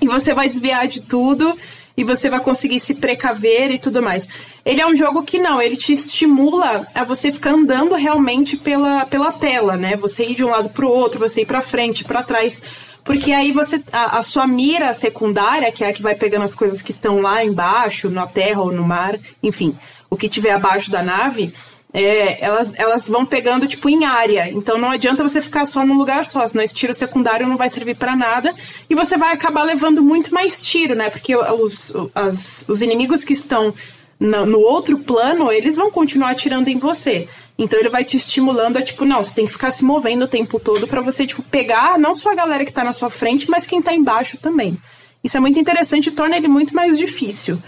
e 0.00 0.08
você 0.08 0.34
vai 0.34 0.48
desviar 0.48 0.88
de 0.88 1.00
tudo 1.02 1.56
e 1.96 2.04
você 2.04 2.28
vai 2.28 2.40
conseguir 2.40 2.78
se 2.78 2.94
precaver 2.94 3.70
e 3.70 3.78
tudo 3.78 4.02
mais. 4.02 4.28
Ele 4.64 4.80
é 4.80 4.86
um 4.86 4.94
jogo 4.94 5.22
que 5.22 5.38
não, 5.38 5.62
ele 5.62 5.76
te 5.76 5.92
estimula 5.92 6.86
a 6.94 7.04
você 7.04 7.32
ficar 7.32 7.52
andando 7.52 7.94
realmente 7.94 8.56
pela, 8.56 9.06
pela 9.06 9.32
tela, 9.32 9.76
né? 9.76 9.96
Você 9.96 10.26
ir 10.26 10.34
de 10.34 10.44
um 10.44 10.50
lado 10.50 10.68
para 10.68 10.84
o 10.84 10.90
outro, 10.90 11.18
você 11.18 11.42
ir 11.42 11.46
para 11.46 11.60
frente, 11.60 12.04
para 12.04 12.22
trás. 12.22 12.62
Porque 13.06 13.32
aí 13.32 13.52
você. 13.52 13.80
A, 13.92 14.18
a, 14.18 14.22
sua 14.22 14.46
mira 14.46 14.92
secundária, 14.92 15.70
que 15.70 15.84
é 15.84 15.88
a 15.88 15.92
que 15.92 16.02
vai 16.02 16.16
pegando 16.16 16.42
as 16.42 16.56
coisas 16.56 16.82
que 16.82 16.90
estão 16.90 17.22
lá 17.22 17.42
embaixo, 17.42 18.10
na 18.10 18.26
terra 18.26 18.60
ou 18.60 18.72
no 18.72 18.82
mar, 18.82 19.16
enfim, 19.40 19.74
o 20.10 20.16
que 20.16 20.28
tiver 20.28 20.50
abaixo 20.50 20.90
da 20.90 21.04
nave, 21.04 21.54
é, 21.94 22.44
elas, 22.44 22.74
elas 22.76 23.08
vão 23.08 23.24
pegando, 23.24 23.68
tipo, 23.68 23.88
em 23.88 24.04
área. 24.04 24.50
Então 24.50 24.76
não 24.76 24.90
adianta 24.90 25.22
você 25.22 25.40
ficar 25.40 25.66
só 25.66 25.86
num 25.86 25.96
lugar 25.96 26.26
só, 26.26 26.46
senão 26.46 26.64
esse 26.64 26.74
tiro 26.74 26.92
secundário 26.92 27.46
não 27.46 27.56
vai 27.56 27.70
servir 27.70 27.94
para 27.94 28.16
nada. 28.16 28.52
E 28.90 28.94
você 28.94 29.16
vai 29.16 29.32
acabar 29.32 29.62
levando 29.62 30.02
muito 30.02 30.34
mais 30.34 30.66
tiro, 30.66 30.96
né? 30.96 31.08
Porque 31.08 31.34
os, 31.36 31.92
as, 32.12 32.64
os 32.68 32.82
inimigos 32.82 33.24
que 33.24 33.32
estão 33.32 33.72
no, 34.18 34.44
no 34.44 34.58
outro 34.58 34.98
plano, 34.98 35.52
eles 35.52 35.76
vão 35.76 35.92
continuar 35.92 36.30
atirando 36.30 36.68
em 36.68 36.78
você. 36.78 37.28
Então 37.58 37.78
ele 37.78 37.88
vai 37.88 38.04
te 38.04 38.16
estimulando 38.16 38.76
a, 38.76 38.82
tipo, 38.82 39.04
não, 39.04 39.22
você 39.22 39.32
tem 39.32 39.46
que 39.46 39.52
ficar 39.52 39.70
se 39.70 39.84
movendo 39.84 40.24
o 40.24 40.28
tempo 40.28 40.60
todo 40.60 40.86
para 40.86 41.00
você, 41.00 41.26
tipo, 41.26 41.42
pegar 41.42 41.98
não 41.98 42.14
só 42.14 42.30
a 42.30 42.34
galera 42.34 42.64
que 42.64 42.72
tá 42.72 42.84
na 42.84 42.92
sua 42.92 43.08
frente, 43.08 43.48
mas 43.48 43.66
quem 43.66 43.80
tá 43.80 43.94
embaixo 43.94 44.36
também. 44.36 44.76
Isso 45.24 45.36
é 45.36 45.40
muito 45.40 45.58
interessante 45.58 46.08
e 46.08 46.12
torna 46.12 46.36
ele 46.36 46.48
muito 46.48 46.74
mais 46.74 46.98
difícil. 46.98 47.58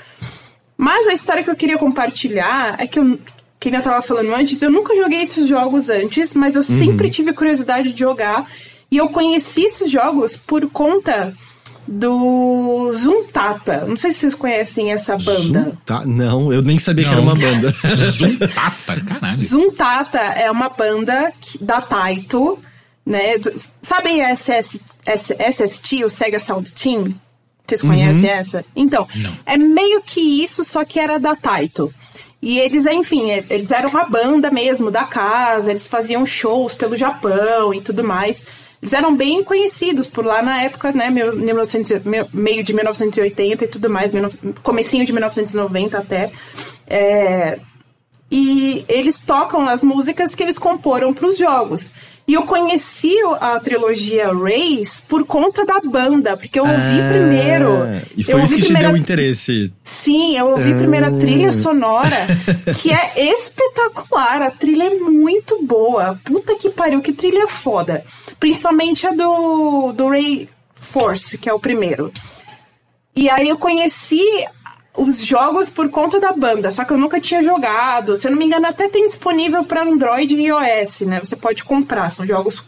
Mas 0.76 1.08
a 1.08 1.12
história 1.12 1.42
que 1.42 1.50
eu 1.50 1.56
queria 1.56 1.78
compartilhar 1.78 2.76
é 2.78 2.86
que 2.86 2.98
eu, 2.98 3.18
que 3.58 3.68
eu 3.68 3.82
tava 3.82 4.02
falando 4.02 4.32
antes, 4.34 4.62
eu 4.62 4.70
nunca 4.70 4.94
joguei 4.94 5.22
esses 5.22 5.48
jogos 5.48 5.88
antes, 5.88 6.34
mas 6.34 6.54
eu 6.54 6.62
uhum. 6.62 6.68
sempre 6.68 7.10
tive 7.10 7.32
curiosidade 7.32 7.90
de 7.92 7.98
jogar. 7.98 8.48
E 8.90 8.96
eu 8.96 9.08
conheci 9.08 9.64
esses 9.64 9.90
jogos 9.90 10.36
por 10.36 10.68
conta 10.70 11.34
do 11.88 12.92
Zuntata. 12.92 13.86
Não 13.86 13.96
sei 13.96 14.12
se 14.12 14.20
vocês 14.20 14.34
conhecem 14.34 14.92
essa 14.92 15.16
banda. 15.16 15.62
Zunta? 15.62 16.04
Não, 16.04 16.52
eu 16.52 16.62
nem 16.62 16.78
sabia 16.78 17.06
Não. 17.06 17.12
que 17.12 17.18
era 17.18 17.22
uma 17.22 17.34
banda. 17.34 17.74
Zuntata, 18.10 19.00
caralho. 19.06 19.40
Zuntata 19.40 20.18
é 20.18 20.50
uma 20.50 20.68
banda 20.68 21.32
da 21.60 21.80
Taito, 21.80 22.58
né? 23.04 23.36
Sabem 23.80 24.20
SS, 24.36 24.80
SST, 25.06 26.04
o 26.04 26.10
Sega 26.10 26.38
Sound 26.38 26.72
Team? 26.72 27.14
Vocês 27.66 27.82
conhecem 27.82 28.30
uhum. 28.30 28.36
essa? 28.36 28.64
Então, 28.74 29.06
Não. 29.14 29.32
é 29.44 29.58
meio 29.58 30.00
que 30.02 30.20
isso, 30.20 30.64
só 30.64 30.84
que 30.84 30.98
era 30.98 31.18
da 31.18 31.36
Taito. 31.36 31.92
E 32.40 32.58
eles, 32.58 32.86
enfim, 32.86 33.30
é, 33.30 33.44
eles 33.50 33.70
eram 33.72 33.90
uma 33.90 34.04
banda 34.04 34.50
mesmo 34.50 34.90
da 34.90 35.04
casa, 35.04 35.70
eles 35.70 35.86
faziam 35.86 36.24
shows 36.24 36.74
pelo 36.74 36.96
Japão 36.96 37.74
e 37.74 37.80
tudo 37.80 38.04
mais. 38.04 38.46
Eles 38.80 38.92
eram 38.92 39.16
bem 39.16 39.42
conhecidos 39.42 40.06
por 40.06 40.24
lá 40.24 40.40
na 40.40 40.62
época, 40.62 40.92
né, 40.92 41.10
1900, 41.10 42.02
meio 42.32 42.62
de 42.62 42.72
1980 42.72 43.64
e 43.64 43.68
tudo 43.68 43.90
mais, 43.90 44.12
comecinho 44.62 45.04
de 45.04 45.12
1990 45.12 45.98
até. 45.98 46.30
É, 46.86 47.58
e 48.30 48.84
eles 48.88 49.20
tocam 49.20 49.66
as 49.66 49.82
músicas 49.82 50.34
que 50.34 50.42
eles 50.42 50.58
comporam 50.58 51.14
para 51.14 51.26
os 51.26 51.38
jogos. 51.38 51.90
E 52.26 52.34
eu 52.34 52.42
conheci 52.42 53.14
a 53.40 53.58
trilogia 53.58 54.30
Race 54.34 55.02
por 55.08 55.24
conta 55.24 55.64
da 55.64 55.80
banda, 55.80 56.36
porque 56.36 56.60
eu 56.60 56.62
ouvi 56.62 56.74
ah, 56.76 57.08
primeiro. 57.10 57.70
E 58.14 58.22
foi 58.22 58.42
isso 58.42 58.54
que 58.54 58.64
primeira... 58.64 58.88
te 58.88 58.92
deu 58.92 59.00
interesse. 59.00 59.72
Sim, 59.82 60.36
eu 60.36 60.48
ouvi 60.48 60.74
ah. 60.74 60.76
primeiro 60.76 61.06
a 61.06 61.10
trilha 61.12 61.50
sonora, 61.52 62.18
que 62.82 62.92
é 62.92 63.32
espetacular. 63.32 64.42
A 64.42 64.50
trilha 64.50 64.84
é 64.84 64.94
muito 64.98 65.64
boa. 65.64 66.20
Puta 66.22 66.54
que 66.56 66.68
pariu, 66.68 67.00
que 67.00 67.14
trilha 67.14 67.48
foda. 67.48 68.04
Principalmente 68.38 69.06
a 69.06 69.12
do, 69.12 69.92
do 69.92 70.08
Ray 70.08 70.48
Force, 70.74 71.36
que 71.36 71.48
é 71.48 71.52
o 71.52 71.58
primeiro. 71.58 72.12
E 73.14 73.28
aí 73.28 73.48
eu 73.48 73.58
conheci 73.58 74.22
os 74.96 75.24
jogos 75.24 75.70
por 75.70 75.88
conta 75.90 76.18
da 76.18 76.32
banda, 76.32 76.70
só 76.70 76.84
que 76.84 76.92
eu 76.92 76.98
nunca 76.98 77.20
tinha 77.20 77.42
jogado. 77.42 78.16
Se 78.16 78.26
eu 78.26 78.32
não 78.32 78.38
me 78.38 78.44
engano, 78.44 78.66
até 78.66 78.88
tem 78.88 79.06
disponível 79.06 79.64
para 79.64 79.82
Android 79.82 80.34
e 80.34 80.46
iOS, 80.46 81.02
né? 81.02 81.20
Você 81.20 81.36
pode 81.36 81.62
comprar, 81.64 82.10
são 82.10 82.26
jogos 82.26 82.62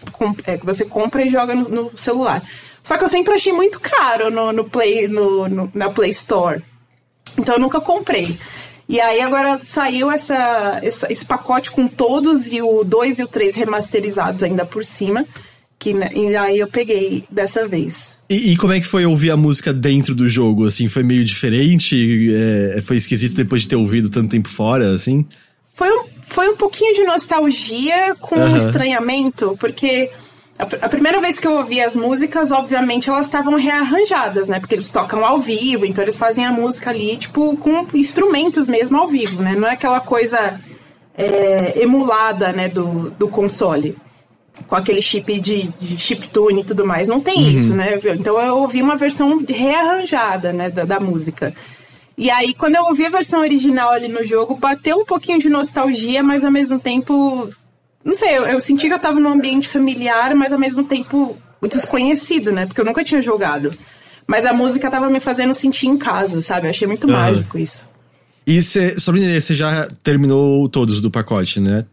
é, 0.46 0.56
que 0.56 0.64
você 0.64 0.84
compra 0.84 1.24
e 1.24 1.28
joga 1.28 1.54
no, 1.54 1.68
no, 1.68 1.96
celular. 1.96 2.42
Só 2.82 2.96
que 2.96 3.04
eu 3.04 3.08
sempre 3.08 3.34
achei 3.34 3.52
muito 3.52 3.80
caro 3.80 4.30
no, 4.30 4.52
no 4.52 4.64
Play, 4.64 5.08
no, 5.08 5.48
no, 5.48 5.70
na 5.74 5.90
Play 5.90 6.10
Store. 6.10 6.62
Então 7.36 7.56
eu 7.56 7.60
nunca 7.60 7.80
comprei. 7.80 8.38
E 8.88 9.00
aí 9.00 9.20
agora 9.20 9.58
saiu 9.58 10.10
essa, 10.10 10.80
essa, 10.82 11.12
esse 11.12 11.24
pacote 11.24 11.70
com 11.70 11.86
todos 11.86 12.50
e 12.50 12.60
o 12.60 12.82
2 12.82 13.20
e 13.20 13.22
o 13.22 13.28
3 13.28 13.54
remasterizados 13.56 14.42
ainda 14.42 14.64
por 14.64 14.84
cima. 14.84 15.24
Que, 15.80 15.94
e 16.14 16.36
aí 16.36 16.58
eu 16.58 16.68
peguei 16.68 17.24
dessa 17.30 17.66
vez. 17.66 18.14
E, 18.28 18.52
e, 18.52 18.56
como 18.58 18.74
é 18.74 18.78
que 18.78 18.86
foi 18.86 19.06
ouvir 19.06 19.30
a 19.30 19.36
música 19.36 19.72
dentro 19.72 20.14
do 20.14 20.28
jogo? 20.28 20.66
Assim, 20.66 20.88
foi 20.88 21.02
meio 21.02 21.24
diferente? 21.24 22.30
É, 22.76 22.82
foi 22.82 22.98
esquisito 22.98 23.34
depois 23.34 23.62
de 23.62 23.68
ter 23.68 23.76
ouvido 23.76 24.10
tanto 24.10 24.28
tempo 24.28 24.50
fora, 24.50 24.94
assim? 24.94 25.24
Foi 25.74 25.90
um, 25.90 26.04
foi 26.20 26.50
um 26.50 26.56
pouquinho 26.56 26.94
de 26.94 27.02
nostalgia 27.04 28.14
com 28.20 28.36
um 28.36 28.56
estranhamento, 28.58 29.56
porque 29.58 30.10
a, 30.58 30.64
a, 30.84 30.88
primeira 30.90 31.18
vez 31.18 31.38
que 31.38 31.46
eu 31.46 31.54
ouvi 31.54 31.80
as 31.80 31.96
músicas, 31.96 32.52
obviamente, 32.52 33.08
elas 33.08 33.24
estavam 33.24 33.56
rearranjadas, 33.56 34.50
né? 34.50 34.60
Porque 34.60 34.74
eles 34.74 34.90
tocam 34.90 35.24
ao 35.24 35.38
vivo, 35.38 35.86
então 35.86 36.04
eles 36.04 36.18
fazem 36.18 36.44
a 36.44 36.52
música 36.52 36.90
ali, 36.90 37.16
tipo, 37.16 37.56
com 37.56 37.86
instrumentos 37.94 38.66
mesmo 38.66 38.98
ao 38.98 39.08
vivo, 39.08 39.42
né? 39.42 39.56
Não 39.56 39.66
é 39.66 39.72
aquela 39.72 40.00
coisa 40.00 40.60
é, 41.16 41.82
emulada, 41.82 42.52
né, 42.52 42.68
do, 42.68 43.10
do 43.12 43.28
console 43.28 43.96
com 44.66 44.76
aquele 44.76 45.02
chip 45.02 45.40
de, 45.40 45.68
de 45.80 45.98
chiptune 45.98 46.60
e 46.60 46.64
tudo 46.64 46.84
mais. 46.84 47.08
Não 47.08 47.20
tem 47.20 47.44
uhum. 47.44 47.50
isso, 47.50 47.74
né? 47.74 47.98
Então 48.18 48.40
eu 48.40 48.58
ouvi 48.58 48.82
uma 48.82 48.96
versão 48.96 49.42
rearranjada, 49.48 50.52
né, 50.52 50.70
da, 50.70 50.84
da, 50.84 51.00
música. 51.00 51.54
E 52.16 52.30
aí, 52.30 52.54
quando 52.54 52.76
eu 52.76 52.84
ouvi 52.84 53.06
a 53.06 53.10
versão 53.10 53.40
original 53.40 53.90
ali 53.90 54.08
no 54.08 54.24
jogo, 54.24 54.56
bateu 54.56 54.98
um 54.98 55.04
pouquinho 55.04 55.38
de 55.38 55.48
nostalgia, 55.48 56.22
mas 56.22 56.44
ao 56.44 56.50
mesmo 56.50 56.78
tempo. 56.78 57.48
Não 58.04 58.14
sei, 58.14 58.38
eu, 58.38 58.46
eu 58.46 58.60
senti 58.60 58.88
que 58.88 58.94
eu 58.94 58.98
tava 58.98 59.20
num 59.20 59.30
ambiente 59.30 59.68
familiar, 59.68 60.34
mas 60.34 60.52
ao 60.52 60.58
mesmo 60.58 60.84
tempo 60.84 61.36
desconhecido, 61.68 62.50
né? 62.50 62.66
Porque 62.66 62.80
eu 62.80 62.84
nunca 62.84 63.04
tinha 63.04 63.20
jogado. 63.20 63.70
Mas 64.26 64.46
a 64.46 64.52
música 64.52 64.90
tava 64.90 65.10
me 65.10 65.20
fazendo 65.20 65.52
sentir 65.52 65.86
em 65.86 65.96
casa, 65.96 66.40
sabe? 66.40 66.66
Eu 66.66 66.70
achei 66.70 66.86
muito 66.86 67.06
uhum. 67.06 67.12
mágico 67.12 67.58
isso. 67.58 67.84
E 68.46 68.62
cê, 68.62 68.98
sobre 68.98 69.40
você 69.40 69.54
já 69.54 69.88
terminou 70.02 70.68
todos 70.68 71.00
do 71.00 71.10
pacote, 71.10 71.60
né? 71.60 71.84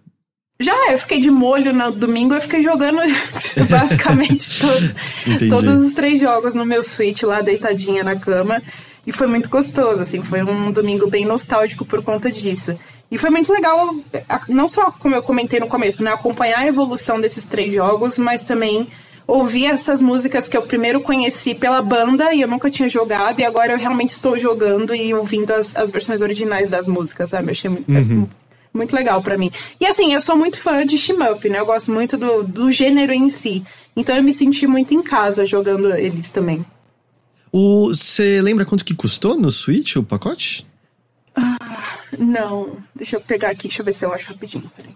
Já, 0.60 0.92
eu 0.92 0.98
fiquei 0.98 1.22
de 1.22 1.30
molho 1.30 1.72
no 1.72 1.92
domingo, 1.92 2.34
eu 2.34 2.42
fiquei 2.42 2.62
jogando 2.64 2.98
basicamente 3.70 4.60
todo, 4.60 5.50
todos 5.50 5.82
os 5.82 5.94
três 5.94 6.20
jogos 6.20 6.54
no 6.56 6.66
meu 6.66 6.82
Switch 6.82 7.22
lá, 7.24 7.42
deitadinha 7.42 8.04
na 8.04 8.16
cama. 8.16 8.62
E 9.06 9.12
foi 9.12 9.28
muito 9.28 9.50
gostoso, 9.50 10.02
assim, 10.02 10.22
foi 10.22 10.44
um 10.44 10.72
domingo 10.72 11.10
bem 11.10 11.26
nostálgico 11.26 11.86
por 11.86 12.02
conta 12.04 12.30
disso. 12.32 12.78
E 13.10 13.18
foi 13.18 13.30
muito 13.30 13.54
legal, 13.54 13.96
não 14.50 14.68
só 14.68 14.92
como 14.92 15.16
eu 15.16 15.24
comentei 15.24 15.60
no 15.62 15.68
começo, 15.68 16.04
né, 16.04 16.12
acompanhar 16.12 16.60
a 16.60 16.68
evolução 16.68 17.22
desses 17.22 17.46
três 17.46 17.74
jogos, 17.74 18.18
mas 18.18 18.42
também 18.42 18.86
ouvir 19.26 19.66
essas 19.68 20.02
músicas 20.02 20.48
que 20.50 20.58
eu 20.58 20.62
primeiro 20.64 21.00
conheci 21.02 21.56
pela 21.56 21.82
banda 21.82 22.34
e 22.34 22.42
eu 22.42 22.48
nunca 22.48 22.70
tinha 22.70 22.90
jogado, 22.90 23.40
e 23.40 23.46
agora 23.46 23.72
eu 23.74 23.78
realmente 23.78 24.10
estou 24.10 24.38
jogando 24.38 24.94
e 24.94 25.14
ouvindo 25.14 25.52
as, 25.52 25.74
as 25.76 25.90
versões 25.90 26.22
originais 26.22 26.68
das 26.68 26.88
músicas, 26.88 27.30
sabe? 27.30 27.48
Eu 27.48 27.52
achei 27.52 27.70
muito, 27.70 27.90
Uhum. 27.90 28.24
é 28.24 28.47
muito 28.78 28.96
legal 28.96 29.22
pra 29.22 29.38
mim. 29.38 29.52
E 29.80 29.86
assim, 29.86 30.14
eu 30.14 30.22
sou 30.22 30.36
muito 30.38 30.60
fã 30.60 30.86
de 30.86 30.98
shmup, 30.98 31.50
né? 31.50 31.60
Eu 31.60 31.66
gosto 31.66 31.92
muito 31.92 32.18
do, 32.18 32.44
do 32.44 32.72
gênero 32.72 33.12
em 33.12 33.30
si. 33.30 33.64
Então 33.96 34.16
eu 34.16 34.24
me 34.24 34.32
senti 34.32 34.66
muito 34.68 34.94
em 34.94 35.02
casa 35.02 35.46
jogando 35.46 35.94
eles 35.96 36.30
também. 36.30 36.66
O, 37.52 37.88
você 37.90 38.42
lembra 38.42 38.66
quanto 38.66 38.86
que 38.86 38.94
custou 38.94 39.36
no 39.38 39.50
Switch 39.52 39.96
o 39.96 40.04
pacote? 40.04 40.66
Não, 42.18 42.78
deixa 42.96 43.16
eu 43.16 43.22
pegar 43.22 43.50
aqui, 43.50 43.64
deixa 43.68 43.82
eu 43.82 43.86
ver 43.86 43.94
se 43.94 44.06
eu 44.06 44.14
acho 44.14 44.28
rapidinho, 44.30 44.70
peraí. 44.76 44.94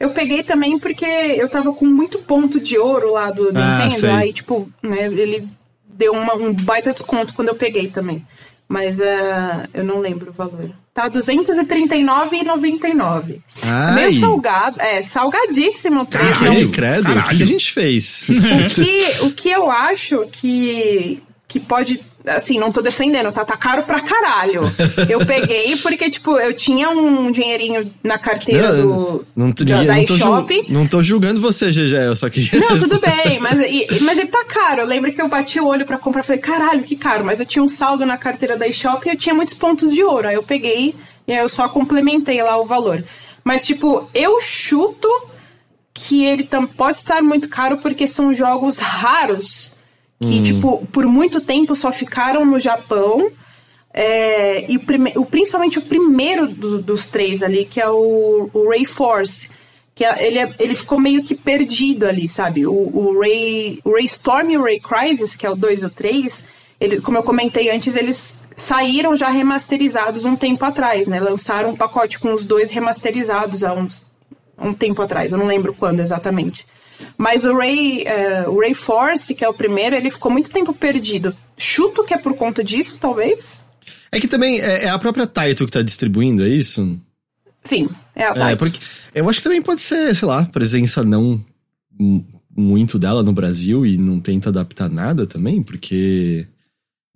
Eu 0.00 0.10
peguei 0.10 0.42
também 0.42 0.78
porque 0.78 1.04
eu 1.04 1.48
tava 1.48 1.72
com 1.72 1.84
muito 1.84 2.18
ponto 2.20 2.60
de 2.60 2.78
ouro 2.78 3.12
lá 3.12 3.30
do 3.30 3.48
Ah, 3.48 3.84
Nintendo, 3.84 4.00
sei. 4.00 4.10
aí, 4.10 4.32
tipo, 4.32 4.70
né, 4.82 5.06
ele 5.06 5.46
deu 5.86 6.12
uma- 6.12 6.34
um 6.34 6.52
baita 6.52 6.92
desconto 6.92 7.34
quando 7.34 7.48
eu 7.48 7.54
peguei 7.56 7.88
também. 7.88 8.24
Mas 8.68 9.00
eh, 9.00 9.68
eu 9.74 9.82
não 9.84 9.98
lembro 9.98 10.30
o 10.30 10.32
valor. 10.32 10.70
Tá 10.98 11.04
R$ 11.04 11.10
239,99. 11.10 13.38
Ai. 13.62 13.94
Meio 13.94 14.18
salgado, 14.18 14.80
é, 14.80 15.00
salgadíssimo 15.00 16.00
o 16.00 16.06
preço. 16.06 16.42
Caralho. 16.42 16.60
Então, 16.60 16.72
credo, 16.72 17.12
o 17.12 17.22
que 17.22 17.42
a 17.44 17.46
gente 17.46 17.72
fez? 17.72 18.26
o 18.28 18.34
que, 18.74 19.06
o 19.26 19.30
que 19.30 19.48
eu 19.48 19.70
acho 19.70 20.26
que, 20.32 21.22
que 21.46 21.60
pode. 21.60 22.00
Assim, 22.30 22.58
não 22.58 22.70
tô 22.72 22.80
defendendo, 22.82 23.32
tá? 23.32 23.44
Tá 23.44 23.56
caro 23.56 23.82
pra 23.82 24.00
caralho. 24.00 24.62
Eu 25.08 25.24
peguei 25.26 25.76
porque, 25.76 26.08
tipo, 26.10 26.38
eu 26.38 26.52
tinha 26.54 26.90
um 26.90 27.30
dinheirinho 27.30 27.92
na 28.02 28.18
carteira 28.18 28.72
do. 28.72 29.24
não, 29.36 29.52
tô- 29.52 29.64
da, 29.64 29.82
da 29.82 29.94
não, 29.96 30.04
tô 30.04 30.14
ju- 30.16 30.20
eShop. 30.24 30.66
não 30.68 30.86
tô 30.86 31.02
julgando 31.02 31.40
você, 31.40 31.70
GG, 31.70 31.94
eu 32.06 32.16
só 32.16 32.28
queria. 32.28 32.60
Não, 32.60 32.76
tudo 32.78 33.00
bem, 33.00 33.38
mas, 33.40 33.58
e- 33.60 33.86
mas 34.02 34.18
ele 34.18 34.28
tá 34.28 34.44
caro. 34.44 34.82
Eu 34.82 34.86
lembro 34.86 35.12
que 35.12 35.20
eu 35.20 35.28
bati 35.28 35.58
o 35.60 35.66
olho 35.66 35.84
pra 35.86 35.98
comprar 35.98 36.20
e 36.22 36.26
falei, 36.26 36.40
caralho, 36.42 36.82
que 36.82 36.96
caro. 36.96 37.24
Mas 37.24 37.40
eu 37.40 37.46
tinha 37.46 37.62
um 37.62 37.68
saldo 37.68 38.04
na 38.06 38.16
carteira 38.16 38.56
da 38.56 38.66
eShop 38.68 39.06
e 39.06 39.12
eu 39.12 39.16
tinha 39.16 39.34
muitos 39.34 39.54
pontos 39.54 39.92
de 39.92 40.02
ouro. 40.02 40.28
Aí 40.28 40.34
eu 40.34 40.42
peguei 40.42 40.94
e 41.26 41.32
aí 41.32 41.38
eu 41.38 41.48
só 41.48 41.68
complementei 41.68 42.42
lá 42.42 42.56
o 42.58 42.64
valor. 42.64 43.02
Mas, 43.44 43.64
tipo, 43.64 44.08
eu 44.14 44.40
chuto 44.40 45.08
que 45.94 46.24
ele 46.24 46.48
pode 46.76 46.96
estar 46.98 47.22
muito 47.22 47.48
caro 47.48 47.78
porque 47.78 48.06
são 48.06 48.32
jogos 48.34 48.78
raros 48.78 49.72
que, 50.20 50.42
tipo, 50.42 50.86
por 50.92 51.06
muito 51.06 51.40
tempo 51.40 51.74
só 51.76 51.92
ficaram 51.92 52.44
no 52.44 52.58
Japão. 52.58 53.30
É, 53.92 54.70
e 54.70 54.76
o, 54.76 54.80
prime- 54.80 55.12
o- 55.16 55.24
principalmente 55.24 55.78
o 55.78 55.82
primeiro 55.82 56.46
do- 56.46 56.80
dos 56.82 57.06
três 57.06 57.42
ali, 57.42 57.64
que 57.64 57.80
é 57.80 57.88
o, 57.88 58.50
o 58.52 58.68
Ray 58.68 58.84
Force. 58.84 59.48
Que 59.94 60.04
é- 60.04 60.26
ele, 60.26 60.38
é- 60.38 60.54
ele 60.60 60.74
ficou 60.74 61.00
meio 61.00 61.24
que 61.24 61.34
perdido 61.34 62.04
ali, 62.06 62.28
sabe? 62.28 62.66
O, 62.66 62.72
o, 62.72 63.18
Ray, 63.20 63.80
o 63.84 63.92
Ray 63.94 64.04
Storm 64.04 64.50
e 64.50 64.58
o 64.58 64.62
Ray 64.62 64.78
Crisis, 64.80 65.36
que 65.36 65.46
é 65.46 65.50
o 65.50 65.56
2 65.56 65.82
e 65.82 65.86
o 65.86 65.90
3, 65.90 66.44
ele, 66.80 67.00
como 67.00 67.18
eu 67.18 67.22
comentei 67.22 67.70
antes, 67.70 67.96
eles 67.96 68.38
saíram 68.54 69.16
já 69.16 69.28
remasterizados 69.30 70.24
um 70.24 70.36
tempo 70.36 70.64
atrás, 70.64 71.08
né? 71.08 71.18
Lançaram 71.18 71.70
um 71.70 71.76
pacote 71.76 72.18
com 72.18 72.32
os 72.34 72.44
dois 72.44 72.70
remasterizados 72.70 73.64
há 73.64 73.72
uns, 73.72 74.02
um 74.56 74.72
tempo 74.74 75.00
atrás, 75.02 75.32
eu 75.32 75.38
não 75.38 75.46
lembro 75.46 75.74
quando 75.74 76.00
exatamente. 76.00 76.66
Mas 77.16 77.44
o 77.44 77.56
Ray, 77.56 78.02
eh, 78.06 78.44
o 78.48 78.60
Ray 78.60 78.74
Force, 78.74 79.34
que 79.34 79.44
é 79.44 79.48
o 79.48 79.54
primeiro, 79.54 79.96
ele 79.96 80.10
ficou 80.10 80.30
muito 80.30 80.50
tempo 80.50 80.72
perdido. 80.74 81.34
Chuto 81.56 82.04
que 82.04 82.14
é 82.14 82.18
por 82.18 82.34
conta 82.34 82.62
disso, 82.62 82.96
talvez? 83.00 83.62
É 84.10 84.18
que 84.20 84.28
também 84.28 84.60
é, 84.60 84.84
é 84.84 84.88
a 84.88 84.98
própria 84.98 85.26
Taito 85.26 85.66
que 85.66 85.72
tá 85.72 85.82
distribuindo, 85.82 86.44
é 86.44 86.48
isso? 86.48 86.98
Sim, 87.62 87.88
é 88.14 88.24
a 88.24 88.30
É, 88.30 88.34
Taito. 88.34 88.64
porque 88.64 88.78
eu 89.14 89.28
acho 89.28 89.40
que 89.40 89.44
também 89.44 89.60
pode 89.62 89.80
ser, 89.80 90.14
sei 90.14 90.28
lá, 90.28 90.44
presença 90.46 91.02
não 91.04 91.44
muito 92.56 92.98
dela 92.98 93.22
no 93.22 93.32
Brasil 93.32 93.84
e 93.84 93.96
não 93.98 94.20
tenta 94.20 94.48
adaptar 94.48 94.88
nada 94.88 95.26
também, 95.26 95.62
porque 95.62 96.46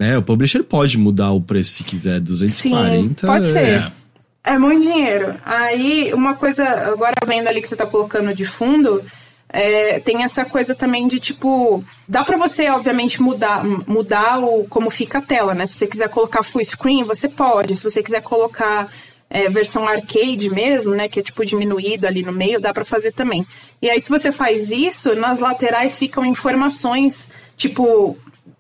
né, 0.01 0.18
o 0.18 0.22
publisher 0.22 0.62
pode 0.64 0.99
mudar 0.99 1.33
o 1.33 1.41
preço 1.41 1.70
se 1.70 1.85
quiser, 1.85 2.20
240. 2.20 3.20
Sim, 3.20 3.26
pode 3.26 3.47
ser. 3.47 3.59
É. 3.59 3.93
É 4.45 4.59
muito 4.59 4.83
dinheiro. 4.83 5.37
Aí, 5.45 6.12
uma 6.12 6.35
coisa, 6.35 6.64
agora 6.64 7.14
vendo 7.24 7.47
ali 7.47 7.62
que 7.62 7.68
você 7.68 7.76
tá 7.76 7.87
colocando 7.87 8.35
de 8.35 8.45
fundo, 8.45 9.01
é, 9.53 10.00
tem 10.00 10.24
essa 10.24 10.46
coisa 10.46 10.74
também 10.74 11.07
de 11.07 11.20
tipo. 11.20 11.84
Dá 12.09 12.24
pra 12.24 12.38
você, 12.38 12.70
obviamente, 12.70 13.20
mudar, 13.20 13.62
mudar 13.86 14.38
o, 14.38 14.64
como 14.64 14.88
fica 14.88 15.18
a 15.18 15.22
tela, 15.22 15.55
né? 15.55 15.66
Se 15.66 15.74
você 15.74 15.86
quiser 15.86 16.09
colocar 16.09 16.42
full 16.42 16.64
screen, 16.64 17.05
você 17.05 17.28
pode. 17.28 17.76
Se 17.76 17.84
você 17.84 18.03
quiser 18.03 18.22
colocar 18.22 18.90
é, 19.28 19.50
versão 19.50 19.86
arcade 19.86 20.48
mesmo, 20.48 20.94
né? 20.94 21.07
Que 21.07 21.20
é 21.20 21.22
tipo 21.22 21.44
diminuído 21.44 22.07
ali 22.07 22.22
no 22.22 22.32
meio, 22.32 22.61
dá 22.61 22.72
pra 22.72 22.84
fazer 22.84 23.12
também. 23.12 23.46
E 23.82 23.90
aí, 23.90 24.00
se 24.00 24.09
você 24.09 24.32
faz 24.32 24.70
isso, 24.70 25.14
nas 25.14 25.40
laterais 25.40 25.98
ficam 25.98 26.24
informações, 26.24 27.28
tipo, 27.55 28.16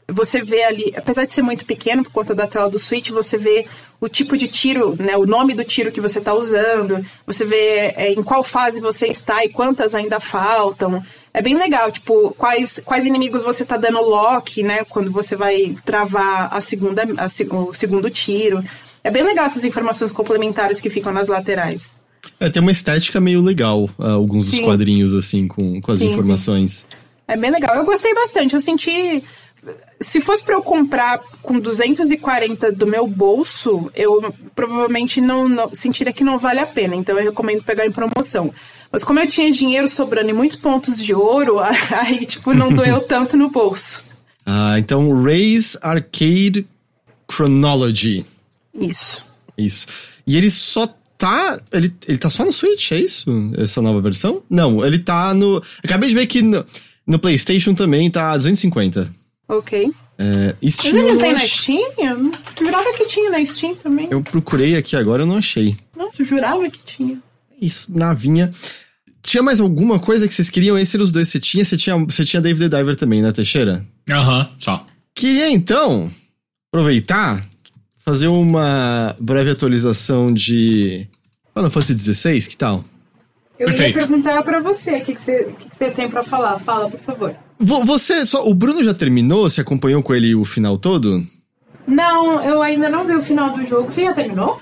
você 0.06 0.42
vê 0.42 0.62
ali, 0.64 0.92
apesar 0.94 1.24
de 1.24 1.32
ser 1.32 1.42
muito 1.42 1.64
pequeno 1.64 2.02
por 2.02 2.12
conta 2.12 2.34
da 2.34 2.46
tela 2.46 2.68
do 2.68 2.78
Switch, 2.78 3.08
você 3.08 3.38
vê 3.38 3.66
o 4.02 4.08
tipo 4.08 4.36
de 4.36 4.48
tiro, 4.48 4.96
né, 4.98 5.16
o 5.16 5.24
nome 5.24 5.54
do 5.54 5.62
tiro 5.62 5.92
que 5.92 6.00
você 6.00 6.18
está 6.18 6.34
usando, 6.34 7.00
você 7.24 7.44
vê 7.44 7.94
é, 7.96 8.12
em 8.12 8.20
qual 8.20 8.42
fase 8.42 8.80
você 8.80 9.06
está 9.06 9.44
e 9.44 9.48
quantas 9.48 9.94
ainda 9.94 10.18
faltam. 10.18 11.00
É 11.32 11.40
bem 11.40 11.56
legal, 11.56 11.88
tipo, 11.92 12.34
quais, 12.36 12.80
quais 12.84 13.06
inimigos 13.06 13.44
você 13.44 13.64
tá 13.64 13.76
dando 13.76 14.00
lock, 14.00 14.60
né, 14.64 14.82
quando 14.88 15.12
você 15.12 15.36
vai 15.36 15.76
travar 15.84 16.48
a 16.52 16.60
segunda, 16.60 17.04
a 17.16 17.26
o 17.56 17.72
segundo 17.72 18.10
tiro. 18.10 18.62
É 19.04 19.10
bem 19.10 19.22
legal 19.22 19.46
essas 19.46 19.64
informações 19.64 20.10
complementares 20.10 20.80
que 20.80 20.90
ficam 20.90 21.12
nas 21.12 21.28
laterais. 21.28 21.96
É, 22.40 22.50
tem 22.50 22.60
uma 22.60 22.72
estética 22.72 23.20
meio 23.20 23.40
legal, 23.40 23.88
ah, 24.00 24.14
alguns 24.14 24.46
dos 24.46 24.56
Sim. 24.56 24.64
quadrinhos, 24.64 25.14
assim, 25.14 25.46
com, 25.46 25.80
com 25.80 25.92
as 25.92 26.00
sim. 26.00 26.10
informações. 26.10 26.86
É 27.26 27.36
bem 27.36 27.50
legal. 27.50 27.76
Eu 27.76 27.84
gostei 27.84 28.12
bastante. 28.14 28.54
Eu 28.54 28.60
senti. 28.60 29.22
Se 30.00 30.20
fosse 30.20 30.42
pra 30.42 30.54
eu 30.54 30.62
comprar 30.62 31.20
com 31.40 31.58
240 31.58 32.72
do 32.72 32.86
meu 32.86 33.06
bolso, 33.06 33.90
eu 33.94 34.34
provavelmente 34.54 35.20
não, 35.20 35.48
não 35.48 35.74
sentiria 35.74 36.12
que 36.12 36.24
não 36.24 36.38
vale 36.38 36.60
a 36.60 36.66
pena. 36.66 36.96
Então 36.96 37.16
eu 37.16 37.24
recomendo 37.24 37.62
pegar 37.62 37.86
em 37.86 37.92
promoção. 37.92 38.52
Mas 38.90 39.04
como 39.04 39.18
eu 39.20 39.26
tinha 39.26 39.50
dinheiro 39.50 39.88
sobrando 39.88 40.30
e 40.30 40.32
muitos 40.34 40.56
pontos 40.56 41.02
de 41.02 41.14
ouro, 41.14 41.58
aí, 41.90 42.26
tipo, 42.26 42.52
não 42.52 42.72
doeu 42.72 43.00
tanto 43.06 43.36
no 43.36 43.50
bolso. 43.50 44.04
Ah, 44.44 44.78
então, 44.78 45.22
Ray's 45.22 45.76
Arcade 45.80 46.66
Chronology. 47.30 48.26
Isso. 48.74 49.18
Isso. 49.56 49.86
E 50.26 50.36
ele 50.36 50.50
só 50.50 50.92
tá. 51.16 51.58
Ele, 51.72 51.94
ele 52.06 52.18
tá 52.18 52.28
só 52.28 52.44
no 52.44 52.52
Switch, 52.52 52.92
é 52.92 52.98
isso? 52.98 53.30
Essa 53.56 53.80
nova 53.80 54.00
versão? 54.00 54.42
Não, 54.50 54.84
ele 54.84 54.98
tá 54.98 55.32
no. 55.32 55.62
Acabei 55.82 56.08
de 56.08 56.14
ver 56.14 56.26
que 56.26 56.42
no, 56.42 56.64
no 57.06 57.18
PlayStation 57.18 57.74
também 57.74 58.10
tá 58.10 58.36
250. 58.36 59.21
Ok. 59.48 59.92
É, 60.18 60.54
Mas 60.62 60.74
Steam. 60.74 60.96
ele 60.96 61.08
eu 61.10 61.14
não 61.14 61.20
tem 61.20 61.32
na 61.32 61.38
Steam? 61.40 61.90
Eu 61.98 62.30
jurava 62.64 62.92
que 62.96 63.06
tinha 63.06 63.30
na 63.30 63.44
Steam 63.44 63.74
também. 63.76 64.08
Eu 64.10 64.22
procurei 64.22 64.76
aqui 64.76 64.94
agora, 64.96 65.22
eu 65.22 65.26
não 65.26 65.36
achei. 65.36 65.76
Nossa, 65.96 66.22
eu 66.22 66.26
jurava 66.26 66.68
que 66.70 66.82
tinha. 66.82 67.20
Isso, 67.60 67.96
navinha. 67.96 68.52
Tinha 69.22 69.42
mais 69.42 69.60
alguma 69.60 69.98
coisa 70.00 70.26
que 70.26 70.34
vocês 70.34 70.50
queriam? 70.50 70.76
Esses 70.78 70.94
eram 70.94 71.04
os 71.04 71.12
dois. 71.12 71.28
Você 71.28 71.38
tinha, 71.40 71.64
você 71.64 71.76
tinha, 71.76 71.96
você 71.96 72.24
tinha 72.24 72.40
David 72.42 72.68
the 72.68 72.76
Diver 72.76 72.96
também, 72.96 73.22
né, 73.22 73.30
Teixeira? 73.32 73.84
Aham, 74.10 74.50
só. 74.58 74.84
Queria 75.14 75.48
então 75.50 76.10
aproveitar, 76.72 77.44
fazer 78.04 78.28
uma 78.28 79.14
breve 79.20 79.50
atualização 79.50 80.26
de 80.26 81.06
Final 81.54 81.70
Fantasy 81.70 82.14
XVI, 82.14 82.40
que 82.48 82.56
tal? 82.56 82.84
Eu 83.58 83.68
Perfeito. 83.68 83.98
ia 83.98 84.06
perguntar 84.06 84.42
pra 84.42 84.60
você 84.60 84.96
o 84.98 85.04
que, 85.04 85.14
que, 85.14 85.20
você, 85.20 85.42
o 85.42 85.52
que, 85.54 85.68
que 85.68 85.76
você 85.76 85.90
tem 85.90 86.08
pra 86.08 86.22
falar. 86.24 86.58
Fala, 86.58 86.88
por 86.88 86.98
favor. 86.98 87.36
Vo- 87.62 87.84
Você, 87.84 88.26
só, 88.26 88.46
o 88.46 88.54
Bruno 88.54 88.82
já 88.82 88.92
terminou? 88.94 89.48
Você 89.48 89.60
acompanhou 89.60 90.02
com 90.02 90.14
ele 90.14 90.34
o 90.34 90.44
final 90.44 90.76
todo? 90.78 91.24
Não, 91.86 92.42
eu 92.42 92.62
ainda 92.62 92.88
não 92.88 93.04
vi 93.06 93.14
o 93.14 93.22
final 93.22 93.50
do 93.50 93.66
jogo. 93.66 93.90
Você 93.90 94.02
já 94.04 94.12
terminou? 94.12 94.60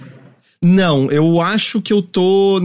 Não, 0.62 1.10
eu 1.10 1.40
acho 1.40 1.80
que 1.80 1.92
eu 1.92 2.02
tô 2.02 2.60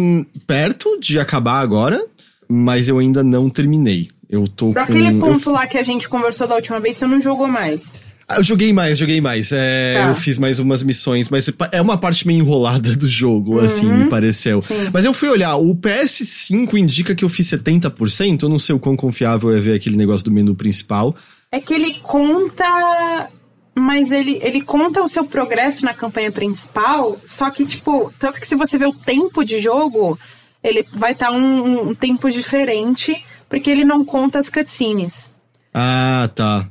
perto 0.46 1.00
de 1.00 1.18
acabar 1.20 1.60
agora, 1.60 2.04
mas 2.48 2.90
eu 2.90 3.00
ainda 3.00 3.24
não 3.24 3.50
terminei. 3.50 4.10
Eu 4.30 4.48
tô 4.48 4.70
Daquele 4.72 5.12
com. 5.14 5.20
ponto 5.34 5.50
lá 5.52 5.66
que 5.68 5.78
a 5.78 5.84
gente 5.84 6.10
conversou 6.10 6.48
da 6.48 6.56
última 6.56 6.80
vez, 6.80 6.98
você 6.98 7.06
não 7.08 7.22
jogou 7.22 7.48
mais. 7.48 7.94
Ah, 8.28 8.38
Eu 8.38 8.44
joguei 8.44 8.74
mais, 8.74 8.98
joguei 8.98 9.22
mais. 9.22 9.52
É, 9.52 9.94
Tá. 10.02 10.08
Eu 10.10 10.16
fiz 10.16 10.40
mais 10.40 10.58
umas 10.60 10.82
missões, 10.82 11.30
mas 11.30 11.50
é 11.72 11.82
uma 11.82 11.98
parte 11.98 12.26
meio 12.26 12.40
enrolada 12.40 12.96
do 12.96 13.08
jogo, 13.08 13.60
Uhum. 13.60 13.66
assim, 13.66 13.86
me 13.86 14.06
pareceu. 14.10 14.64
Mas 14.92 15.06
eu 15.06 15.14
fui 15.14 15.30
olhar, 15.30 15.56
o 15.58 15.76
PS5 15.76 16.74
indica 16.78 17.14
que 17.14 17.24
eu 17.24 17.30
fiz 17.30 17.48
70%, 17.48 18.44
eu 18.44 18.50
não 18.50 18.58
sei 18.60 18.74
o 18.76 18.80
quão 18.80 18.96
confiável 18.96 19.56
é 19.56 19.60
ver 19.60 19.76
aquele 19.76 19.96
negócio 19.96 20.24
do 20.26 20.32
menu 20.32 20.56
principal. 20.56 21.16
É 21.52 21.60
que 21.60 21.74
ele 21.74 22.00
conta. 22.02 22.66
Mas 23.78 24.10
ele, 24.14 24.40
ele 24.42 24.62
conta 24.62 25.04
o 25.04 25.08
seu 25.08 25.26
progresso 25.26 25.84
na 25.84 25.94
campanha 25.94 26.32
principal, 26.32 27.20
só 27.26 27.50
que, 27.52 27.66
tipo, 27.66 28.10
tanto 28.18 28.40
que 28.40 28.48
se 28.48 28.56
você 28.56 28.78
vê 28.78 28.86
o 28.86 28.94
tempo 28.94 29.44
de 29.44 29.60
jogo, 29.60 30.18
ele 30.64 30.86
vai 30.94 31.12
estar 31.12 31.30
um, 31.32 31.90
um 31.90 31.94
tempo 31.94 32.32
diferente, 32.32 33.22
porque 33.50 33.70
ele 33.70 33.84
não 33.84 34.06
conta 34.06 34.40
as 34.40 34.50
cutscenes. 34.50 35.30
Ah, 35.74 36.30
tá. 36.34 36.66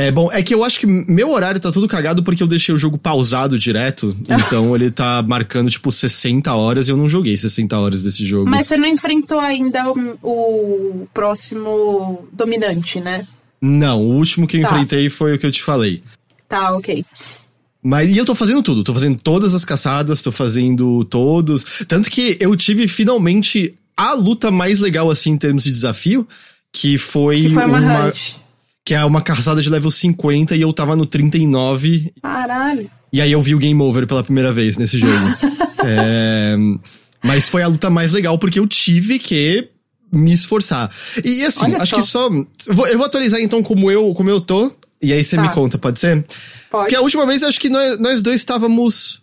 É 0.00 0.12
bom, 0.12 0.30
é 0.30 0.40
que 0.44 0.54
eu 0.54 0.62
acho 0.62 0.78
que 0.78 0.86
meu 0.86 1.32
horário 1.32 1.60
tá 1.60 1.72
tudo 1.72 1.88
cagado 1.88 2.22
porque 2.22 2.40
eu 2.40 2.46
deixei 2.46 2.72
o 2.72 2.78
jogo 2.78 2.96
pausado 2.96 3.58
direto. 3.58 4.16
Então 4.30 4.72
ele 4.76 4.92
tá 4.92 5.20
marcando, 5.26 5.68
tipo, 5.68 5.90
60 5.90 6.54
horas 6.54 6.86
e 6.86 6.92
eu 6.92 6.96
não 6.96 7.08
joguei 7.08 7.36
60 7.36 7.76
horas 7.76 8.04
desse 8.04 8.24
jogo. 8.24 8.48
Mas 8.48 8.68
você 8.68 8.76
não 8.76 8.86
enfrentou 8.86 9.40
ainda 9.40 9.90
o, 9.90 10.16
o 10.22 11.08
próximo 11.12 12.28
dominante, 12.32 13.00
né? 13.00 13.26
Não, 13.60 14.00
o 14.00 14.14
último 14.14 14.46
que 14.46 14.58
eu 14.58 14.62
Tá. 14.62 14.68
enfrentei 14.68 15.10
foi 15.10 15.34
o 15.34 15.38
que 15.38 15.44
eu 15.46 15.50
te 15.50 15.62
falei. 15.64 16.00
Tá, 16.48 16.76
ok. 16.76 17.04
Mas 17.82 18.08
e 18.08 18.16
eu 18.16 18.24
tô 18.24 18.36
fazendo 18.36 18.62
tudo, 18.62 18.84
tô 18.84 18.94
fazendo 18.94 19.18
todas 19.20 19.52
as 19.52 19.64
caçadas, 19.64 20.22
tô 20.22 20.30
fazendo 20.30 21.04
todos. 21.06 21.64
Tanto 21.88 22.08
que 22.08 22.36
eu 22.38 22.54
tive 22.54 22.86
finalmente 22.86 23.74
a 23.96 24.14
luta 24.14 24.50
mais 24.52 24.78
legal, 24.78 25.10
assim, 25.10 25.30
em 25.30 25.36
termos 25.36 25.64
de 25.64 25.72
desafio, 25.72 26.24
que 26.72 26.96
foi, 26.96 27.42
Que 27.42 27.48
foi 27.50 27.64
uma, 27.64 28.06
hunt. 28.06 28.36
Que 28.88 28.94
é 28.94 29.04
uma 29.04 29.20
caçada 29.20 29.60
de 29.60 29.68
level 29.68 29.90
50 29.90 30.56
e 30.56 30.62
eu 30.62 30.72
tava 30.72 30.96
no 30.96 31.04
39. 31.04 32.10
Caralho. 32.22 32.90
E 33.12 33.20
aí 33.20 33.30
eu 33.30 33.40
vi 33.42 33.54
o 33.54 33.58
game 33.58 33.78
over 33.82 34.06
pela 34.06 34.24
primeira 34.24 34.50
vez 34.50 34.78
nesse 34.78 34.96
jogo. 34.96 35.12
É, 35.90 36.56
mas 37.24 37.48
foi 37.48 37.62
a 37.62 37.68
luta 37.68 37.88
mais 37.88 38.10
legal 38.10 38.36
porque 38.36 38.58
eu 38.58 38.66
tive 38.66 39.18
que 39.18 39.68
me 40.12 40.32
esforçar. 40.32 40.90
E 41.24 41.44
assim, 41.44 41.66
Olha 41.66 41.76
acho 41.76 41.86
só. 41.86 41.96
que 41.96 42.02
só. 42.02 42.28
Eu 42.66 42.74
vou, 42.98 43.06
atualizar 43.06 43.40
então 43.40 43.62
como 43.62 43.88
eu, 43.90 44.12
como 44.12 44.28
eu 44.28 44.40
tô. 44.40 44.72
E 45.00 45.12
aí 45.12 45.22
você 45.24 45.36
Tá. 45.36 45.42
me 45.42 45.48
conta, 45.50 45.78
pode 45.78 46.00
ser? 46.00 46.16
Pode. 46.68 46.82
Porque 46.84 46.96
a 46.96 47.00
última 47.00 47.24
vez 47.26 47.42
acho 47.44 47.60
que 47.60 47.68
nós, 47.70 47.96
nós 48.00 48.22
dois 48.22 48.36
estávamos 48.36 49.22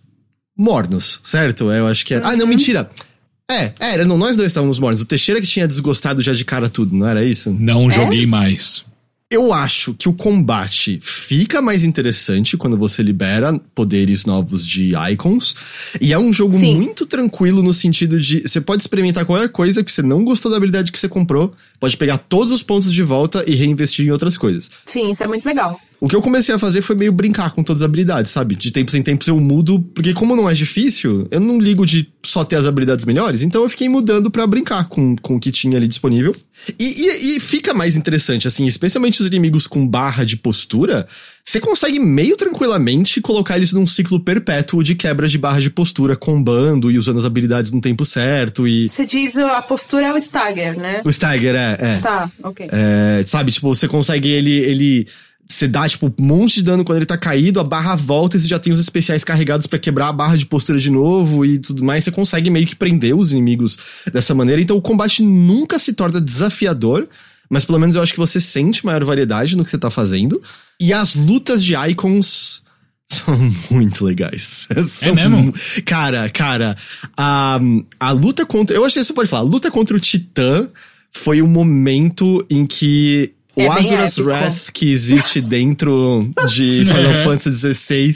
mornos, 0.58 1.20
certo? 1.24 1.70
Eu 1.70 1.88
acho 1.88 2.06
que 2.06 2.14
era. 2.14 2.30
Ah, 2.30 2.36
não, 2.38 2.48
mentira. 2.48 2.90
É, 3.52 3.74
era, 3.80 4.06
não, 4.06 4.18
nós 4.18 4.38
dois 4.38 4.48
estávamos 4.48 4.80
mornos. 4.80 5.02
O 5.02 5.06
Teixeira 5.06 5.42
que 5.42 5.48
tinha 5.48 5.68
desgostado 5.68 6.22
já 6.24 6.34
de 6.34 6.46
cara 6.46 6.70
tudo, 6.70 6.96
não 6.96 7.06
era 7.06 7.24
isso? 7.24 7.54
Não 7.60 7.92
joguei 7.92 8.26
mais. 8.26 8.86
Eu 9.36 9.52
acho 9.52 9.94
que 9.94 10.08
o 10.08 10.14
combate 10.14 10.98
fica 11.02 11.62
mais 11.62 11.84
interessante 11.84 12.56
quando 12.56 12.78
você 12.78 13.04
libera 13.04 13.60
poderes 13.76 14.26
novos 14.26 14.66
de 14.66 14.94
icons. 15.12 15.54
E 16.00 16.14
é 16.14 16.18
um 16.18 16.32
jogo 16.32 16.58
Sim. 16.58 16.78
muito 16.78 17.06
tranquilo 17.06 17.62
no 17.62 17.74
sentido 17.74 18.18
de 18.18 18.48
você 18.48 18.62
pode 18.62 18.84
experimentar 18.84 19.26
qualquer 19.26 19.50
coisa 19.50 19.84
que 19.84 19.92
você 19.92 20.02
não 20.02 20.24
gostou 20.24 20.50
da 20.50 20.56
habilidade 20.56 20.90
que 20.90 20.98
você 20.98 21.10
comprou, 21.10 21.54
pode 21.82 21.98
pegar 21.98 22.18
todos 22.18 22.54
os 22.54 22.64
pontos 22.64 22.94
de 22.94 23.04
volta 23.04 23.44
e 23.46 23.54
reinvestir 23.56 24.08
em 24.08 24.12
outras 24.12 24.38
coisas. 24.38 24.72
Sim, 24.86 25.12
isso 25.12 25.22
é 25.22 25.28
muito 25.28 25.46
legal. 25.46 25.78
O 26.06 26.08
que 26.08 26.16
eu 26.16 26.22
comecei 26.22 26.54
a 26.54 26.60
fazer 26.60 26.84
foi 26.84 26.96
meio 26.96 27.12
brincar 27.12 27.50
com 27.50 27.64
todas 27.64 27.82
as 27.82 27.86
habilidades, 27.86 28.30
sabe? 28.30 28.56
De 28.56 28.70
tempos 28.70 28.94
em 28.94 29.02
tempos 29.02 29.28
eu 29.28 29.40
mudo, 29.40 29.80
porque 29.80 30.14
como 30.14 30.36
não 30.36 30.48
é 30.48 30.54
difícil, 30.54 31.28
eu 31.32 31.40
não 31.40 31.60
ligo 31.60 31.84
de 31.84 32.08
só 32.24 32.44
ter 32.44 32.58
as 32.58 32.68
habilidades 32.68 33.06
melhores, 33.06 33.42
então 33.42 33.64
eu 33.64 33.70
fiquei 33.70 33.90
mudando 33.90 34.30
pra 34.30 34.46
brincar 34.46 34.88
com, 34.88 35.16
com 35.16 35.38
o 35.38 35.40
que 35.40 35.52
tinha 35.52 35.78
ali 35.78 35.88
disponível. 35.88 36.36
E, 36.78 36.84
e, 36.84 37.38
e 37.38 37.40
fica 37.40 37.74
mais 37.74 37.96
interessante, 37.96 38.48
assim, 38.48 38.68
especialmente 38.68 39.20
os 39.20 39.26
inimigos 39.26 39.66
com 39.66 39.88
barra 39.88 40.24
de 40.24 40.38
postura, 40.38 41.08
você 41.44 41.60
consegue 41.60 42.00
meio 42.00 42.36
tranquilamente 42.36 43.20
colocar 43.20 43.58
eles 43.58 43.74
num 43.74 43.88
ciclo 43.88 44.20
perpétuo 44.20 44.84
de 44.84 44.94
quebra 44.94 45.28
de 45.28 45.40
barra 45.40 45.60
de 45.60 45.72
postura, 45.72 46.16
combando 46.16 46.92
e 46.92 47.00
usando 47.00 47.18
as 47.18 47.26
habilidades 47.26 47.72
no 47.72 47.82
tempo 47.82 48.06
certo 48.06 48.68
e. 48.68 48.90
Você 48.90 49.08
diz 49.08 49.40
a 49.40 49.60
postura 49.64 50.06
é 50.06 50.14
o 50.14 50.18
stagger, 50.18 50.78
né? 50.78 51.02
O 51.04 51.10
Stagger, 51.10 51.56
é, 51.56 51.78
é. 51.80 51.96
Tá, 51.98 52.32
ok. 52.44 52.68
É, 52.72 53.24
sabe, 53.26 53.52
tipo, 53.52 53.74
você 53.74 53.88
consegue 53.88 54.30
ele. 54.30 54.52
ele 54.52 55.08
você 55.48 55.68
dá, 55.68 55.88
tipo, 55.88 56.08
um 56.20 56.24
monte 56.26 56.56
de 56.56 56.64
dano 56.64 56.84
quando 56.84 56.98
ele 56.98 57.06
tá 57.06 57.18
caído, 57.18 57.60
a 57.60 57.64
barra 57.64 57.96
volta 57.96 58.36
e 58.36 58.40
você 58.40 58.48
já 58.48 58.58
tem 58.60 58.74
os 58.74 58.80
especiais 58.80 59.24
carregados 59.24 59.68
pra 59.68 59.78
quebrar 59.78 60.10
a 60.10 60.14
barra 60.14 60.36
de 60.38 60.46
postura 60.46 60.80
de 60.80 60.90
novo 60.90 61.46
e 61.46 61.60
tudo 61.60 61.84
mais. 61.84 62.04
Você 62.04 62.12
consegue 62.12 62.50
meio 62.50 62.66
que 62.66 62.76
prender 62.76 63.16
os 63.16 63.32
inimigos 63.32 63.78
dessa 64.12 64.34
maneira. 64.34 64.62
Então 64.62 64.76
o 64.76 64.82
combate 64.82 65.22
nunca 65.24 65.78
se 65.78 65.94
torna 65.94 66.20
desafiador, 66.20 67.08
mas 67.50 67.64
pelo 67.64 67.80
menos 67.80 67.96
eu 67.96 68.02
acho 68.02 68.12
que 68.14 68.20
você 68.20 68.42
sente 68.42 68.84
maior 68.86 69.04
variedade 69.04 69.56
no 69.56 69.64
que 69.64 69.70
você 69.70 69.78
tá 69.78 69.92
fazendo. 69.92 70.42
E 70.80 70.92
as 70.92 71.14
lutas 71.16 71.64
de 71.64 71.76
icons. 71.76 72.64
São 73.08 73.38
muito 73.70 74.04
legais. 74.04 74.68
São 74.90 75.14
mesmo? 75.14 75.38
mu- 75.44 75.54
Cara, 75.86 76.28
cara, 76.32 76.76
a, 77.16 77.60
a 78.00 78.12
luta 78.12 78.48
contra. 78.48 78.76
Eu 78.76 78.84
achei 78.84 79.00
que 79.02 79.06
você 79.08 79.14
pode 79.14 79.30
falar. 79.30 79.44
A 79.44 79.46
luta 79.52 79.70
contra 79.70 79.96
o 79.96 80.00
Titã 80.00 80.68
foi 81.12 81.40
o 81.40 81.48
momento 81.48 82.44
em 82.50 82.66
que 82.66 83.32
o 83.56 83.62
É 83.62 83.68
Azura's. 83.68 84.18
Wrath 84.18 84.70
que 84.74 84.92
existe 84.92 85.40
dentro 85.42 86.30
de 86.48 86.84
Final 86.86 87.24
Fantasy 87.24 87.74
XVI 87.74 88.16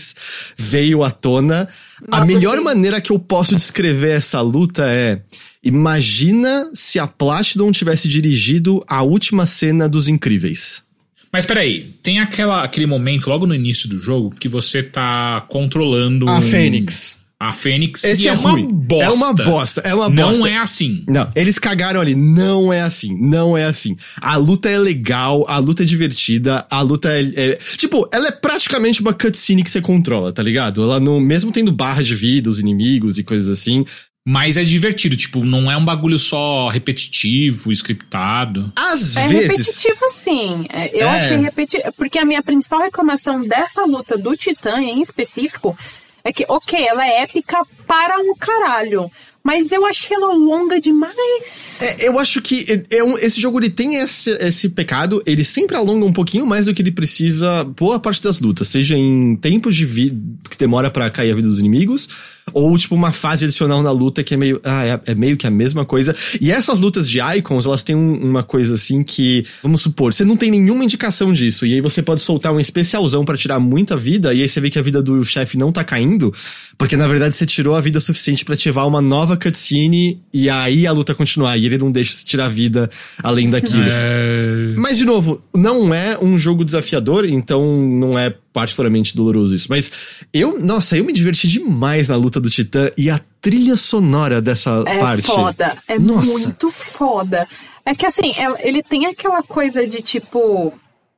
veio 0.57 1.03
à 1.03 1.11
tona. 1.11 1.67
a 2.11 2.19
Nossa, 2.19 2.25
melhor 2.25 2.57
sim. 2.57 2.63
maneira 2.63 2.99
que 3.01 3.11
eu 3.11 3.19
posso 3.19 3.55
descrever 3.55 4.11
essa 4.17 4.41
luta 4.41 4.83
é. 4.87 5.21
Imagina 5.63 6.69
se 6.73 6.97
a 6.99 7.05
Platinum 7.07 7.71
tivesse 7.71 8.07
dirigido 8.07 8.83
a 8.87 9.01
última 9.03 9.45
cena 9.45 9.87
dos 9.89 10.07
Incríveis. 10.07 10.83
Mas 11.31 11.45
peraí, 11.45 11.93
tem 12.01 12.19
aquela, 12.19 12.63
aquele 12.63 12.85
momento 12.87 13.29
logo 13.29 13.45
no 13.45 13.53
início 13.53 13.87
do 13.87 13.99
jogo 13.99 14.31
que 14.31 14.47
você 14.47 14.81
tá 14.81 15.45
controlando. 15.47 16.27
A 16.27 16.39
um- 16.39 16.41
Fênix. 16.41 17.18
A 17.41 17.53
Fênix. 17.53 18.03
Esse 18.03 18.23
e 18.23 18.27
é 18.27 18.31
é, 18.31 18.33
uma 18.37 18.57
bosta. 18.61 19.05
É 19.05 19.09
uma 19.09 19.33
bosta, 19.33 19.81
é 19.85 19.93
uma 19.95 20.09
Não 20.09 20.27
bosta. 20.29 20.49
é 20.49 20.57
assim. 20.57 21.05
Não, 21.07 21.25
eles 21.33 21.57
cagaram 21.57 22.01
ali. 22.01 22.13
Não 22.13 22.73
é 22.73 22.81
assim. 22.81 23.17
Não 23.17 23.57
é 23.57 23.63
assim. 23.63 23.95
A 24.21 24.35
luta 24.35 24.67
é 24.69 24.77
legal, 24.77 25.45
a 25.47 25.57
luta 25.57 25.83
é 25.83 25.85
divertida, 25.85 26.65
a 26.69 26.81
luta 26.81 27.09
é. 27.09 27.21
é- 27.51 27.59
tipo, 27.77 28.09
ela 28.11 28.27
é 28.27 28.31
praticamente 28.31 28.99
uma 28.99 29.13
cutscene 29.13 29.63
que 29.63 29.71
você 29.71 29.79
controla, 29.79 30.33
tá 30.33 30.43
ligado? 30.43 30.83
Ela 30.83 30.99
não. 30.99 31.17
Mesmo 31.21 31.49
tendo 31.51 31.71
barra 31.71 32.03
de 32.03 32.13
vida, 32.13 32.49
os 32.49 32.59
inimigos 32.59 33.17
e 33.17 33.23
coisas 33.23 33.47
assim. 33.47 33.85
Mas 34.27 34.57
é 34.57 34.63
divertido, 34.65 35.15
tipo, 35.15 35.43
não 35.45 35.71
é 35.71 35.77
um 35.77 35.83
bagulho 35.85 36.19
só 36.19 36.67
repetitivo, 36.67 37.71
scriptado. 37.71 38.71
Às 38.75 39.15
É 39.15 39.27
vezes. 39.29 39.49
repetitivo, 39.57 40.09
sim. 40.09 40.65
É, 40.69 41.03
Eu 41.03 41.07
É. 41.07 41.17
achei 41.17 41.37
repetitivo. 41.37 41.91
Porque 41.97 42.19
a 42.19 42.25
minha 42.25 42.43
principal 42.43 42.81
reclamação 42.81 43.41
dessa 43.47 43.85
luta 43.85 44.17
do 44.17 44.35
Titã 44.35 44.81
em 44.81 45.01
específico 45.01 45.75
é 46.23 46.31
que, 46.33 46.45
ok, 46.47 46.79
ela 46.87 47.05
é 47.05 47.21
épica 47.23 47.65
para 47.87 48.17
um 48.19 48.35
caralho. 48.35 49.09
Mas 49.41 49.71
eu 49.71 49.85
achei 49.85 50.15
ela 50.15 50.33
longa 50.33 50.79
demais. 50.81 51.81
É, 51.81 52.07
eu 52.07 52.19
acho 52.19 52.41
que 52.41 52.65
é- 52.91 52.97
é 52.97 53.03
um- 53.03 53.17
esse 53.17 53.39
jogo 53.39 53.59
ele 53.59 53.69
tem 53.69 53.95
esse, 53.95 54.31
esse 54.31 54.69
pecado, 54.69 55.23
ele 55.25 55.43
sempre 55.45 55.77
alonga 55.77 56.05
um 56.05 56.11
pouquinho 56.13 56.45
mais 56.45 56.65
do 56.65 56.73
que 56.73 56.81
ele 56.81 56.91
precisa 56.91 57.63
boa 57.63 57.99
parte 57.99 58.21
das 58.21 58.39
lutas, 58.39 58.67
seja 58.67 58.97
em 58.97 59.35
tempo 59.37 59.71
de 59.71 59.85
vida 59.85 60.19
que 60.49 60.57
demora 60.57 60.91
pra 60.91 61.09
cair 61.09 61.31
a 61.31 61.35
vida 61.35 61.47
dos 61.47 61.59
inimigos, 61.59 62.09
ou 62.53 62.77
tipo 62.77 62.95
uma 62.95 63.11
fase 63.11 63.45
adicional 63.45 63.81
na 63.83 63.91
luta 63.91 64.23
que 64.23 64.33
é 64.33 64.37
meio, 64.37 64.59
ah, 64.63 64.85
é, 64.85 64.99
é 65.07 65.15
meio 65.15 65.37
que 65.37 65.47
a 65.47 65.51
mesma 65.51 65.85
coisa. 65.85 66.15
E 66.39 66.51
essas 66.51 66.79
lutas 66.79 67.09
de 67.09 67.19
icons, 67.37 67.65
elas 67.65 67.83
têm 67.83 67.95
um- 67.95 68.29
uma 68.29 68.43
coisa 68.43 68.75
assim 68.75 69.03
que, 69.03 69.45
vamos 69.63 69.81
supor, 69.81 70.13
você 70.13 70.23
não 70.25 70.35
tem 70.35 70.51
nenhuma 70.51 70.83
indicação 70.83 71.31
disso, 71.33 71.65
e 71.65 71.73
aí 71.73 71.81
você 71.81 72.01
pode 72.01 72.21
soltar 72.21 72.53
um 72.53 72.59
especialzão 72.59 73.23
pra 73.25 73.37
tirar 73.37 73.59
muita 73.59 73.95
vida, 73.97 74.33
e 74.33 74.41
aí 74.41 74.47
você 74.49 74.59
vê 74.61 74.69
que 74.69 74.79
a 74.79 74.81
vida 74.81 75.01
do 75.01 75.23
chefe 75.23 75.57
não 75.57 75.71
tá 75.71 75.83
caindo, 75.83 76.33
porque 76.77 76.95
na 76.95 77.07
verdade 77.07 77.35
você 77.35 77.45
tirou 77.45 77.75
a 77.75 77.81
vida 77.81 77.99
suficiente 77.99 78.43
pra 78.45 78.53
ativar 78.53 78.87
uma 78.87 79.01
nova 79.01 79.35
cutscene 79.37 80.21
e 80.33 80.49
aí 80.49 80.87
a 80.87 80.91
luta 80.91 81.13
continuar. 81.15 81.57
E 81.57 81.65
ele 81.65 81.77
não 81.77 81.91
deixa 81.91 82.13
você 82.13 82.25
tirar 82.25 82.47
vida 82.47 82.89
além 83.21 83.49
daquilo. 83.49 83.83
É... 83.85 84.73
Mas, 84.77 84.97
de 84.97 85.05
novo, 85.05 85.41
não 85.55 85.93
é 85.93 86.17
um 86.19 86.37
jogo 86.37 86.63
desafiador, 86.63 87.25
então 87.25 87.63
não 87.87 88.17
é 88.17 88.33
particularmente 88.53 89.15
doloroso 89.15 89.55
isso. 89.55 89.67
Mas 89.69 89.91
eu, 90.33 90.59
nossa, 90.59 90.97
eu 90.97 91.03
me 91.05 91.13
diverti 91.13 91.47
demais 91.47 92.09
na 92.09 92.15
luta 92.15 92.39
do 92.39 92.49
Titã 92.49 92.89
e 92.97 93.09
a 93.09 93.19
trilha 93.41 93.77
sonora 93.77 94.41
dessa 94.41 94.83
É 94.87 94.99
parte. 94.99 95.23
foda. 95.27 95.77
É 95.87 95.97
Nossa. 95.99 96.39
muito 96.39 96.69
foda. 96.69 97.47
É 97.85 97.95
que 97.95 98.05
assim, 98.05 98.33
ela- 98.37 98.57
ele 98.61 98.83
tem 98.83 99.05
aquela 99.05 99.41
coisa 99.43 99.87
de 99.87 100.01
tipo. 100.01 100.73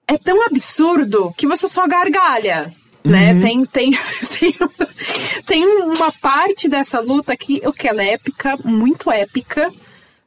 É 0.08 0.18
tão 0.18 0.46
absurdo 0.46 1.34
que 1.38 1.48
você 1.48 1.68
só 1.68 1.88
gargalha. 1.88 2.74
Né? 3.04 3.34
Uhum. 3.34 3.40
Tem, 3.42 3.66
tem, 3.66 3.92
tem, 4.40 4.54
tem 5.48 5.66
uma 5.66 6.12
parte 6.12 6.70
dessa 6.70 7.00
luta 7.00 7.36
que, 7.36 7.60
o 7.66 7.74
que 7.74 7.88
ela 7.88 8.04
é 8.04 8.14
épica, 8.14 8.56
muito 8.64 9.10
épica, 9.10 9.72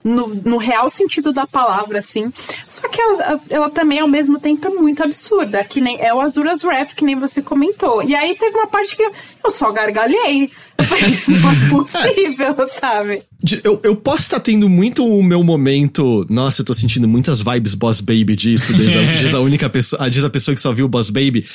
no, 0.04 0.28
no 0.28 0.58
real 0.58 0.90
sentido 0.90 1.32
da 1.32 1.46
palavra, 1.46 1.98
assim. 1.98 2.30
Só 2.68 2.86
que 2.88 3.00
ela, 3.00 3.40
ela 3.48 3.70
também, 3.70 4.00
ao 4.00 4.06
mesmo 4.06 4.38
tempo, 4.38 4.66
é 4.66 4.70
muito 4.70 5.02
absurda. 5.02 5.64
Que 5.64 5.80
nem, 5.80 5.98
é 5.98 6.12
o 6.12 6.20
Azura's 6.20 6.62
Wrath, 6.62 6.94
que 6.94 7.04
nem 7.04 7.18
você 7.18 7.40
comentou. 7.40 8.02
E 8.02 8.14
aí 8.14 8.36
teve 8.36 8.54
uma 8.54 8.66
parte 8.66 8.94
que 8.94 9.02
eu, 9.02 9.10
eu 9.42 9.50
só 9.50 9.72
gargalhei. 9.72 10.50
Não 11.26 11.50
é 11.50 11.70
possível, 11.70 12.68
sabe? 12.68 13.22
Eu, 13.62 13.80
eu 13.82 13.96
posso 13.96 14.22
estar 14.22 14.40
tendo 14.40 14.68
muito 14.68 15.06
o 15.06 15.22
meu 15.22 15.42
momento. 15.42 16.26
Nossa, 16.28 16.60
eu 16.60 16.66
tô 16.66 16.74
sentindo 16.74 17.08
muitas 17.08 17.40
vibes 17.40 17.74
Boss 17.74 18.00
Baby 18.02 18.36
disso, 18.36 18.74
diz 18.74 18.94
a, 18.94 19.02
diz 19.14 19.34
a 19.34 19.40
única 19.40 19.70
pessoa, 19.70 20.04
ah, 20.04 20.08
diz 20.08 20.22
a 20.22 20.30
pessoa 20.30 20.54
que 20.54 20.60
só 20.60 20.72
viu 20.72 20.86
Boss 20.86 21.08
Baby. 21.08 21.46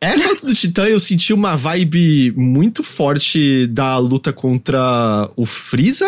Essa 0.00 0.28
luta 0.28 0.46
do 0.46 0.54
Titã 0.54 0.84
eu 0.86 1.00
senti 1.00 1.32
uma 1.32 1.56
vibe 1.56 2.32
muito 2.36 2.84
forte 2.84 3.66
da 3.66 3.98
luta 3.98 4.32
contra 4.32 5.28
o 5.36 5.44
Freeza. 5.44 6.06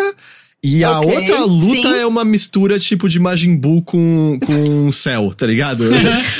E 0.62 0.84
a 0.84 1.00
outra 1.00 1.40
luta 1.44 1.88
sim. 1.88 2.00
é 2.00 2.06
uma 2.06 2.24
mistura 2.24 2.78
tipo 2.78 3.08
de 3.08 3.18
Majin 3.18 3.56
Buu 3.56 3.82
com, 3.82 4.38
com 4.44 4.88
o 4.88 4.92
céu, 4.92 5.32
tá 5.34 5.46
ligado? 5.46 5.84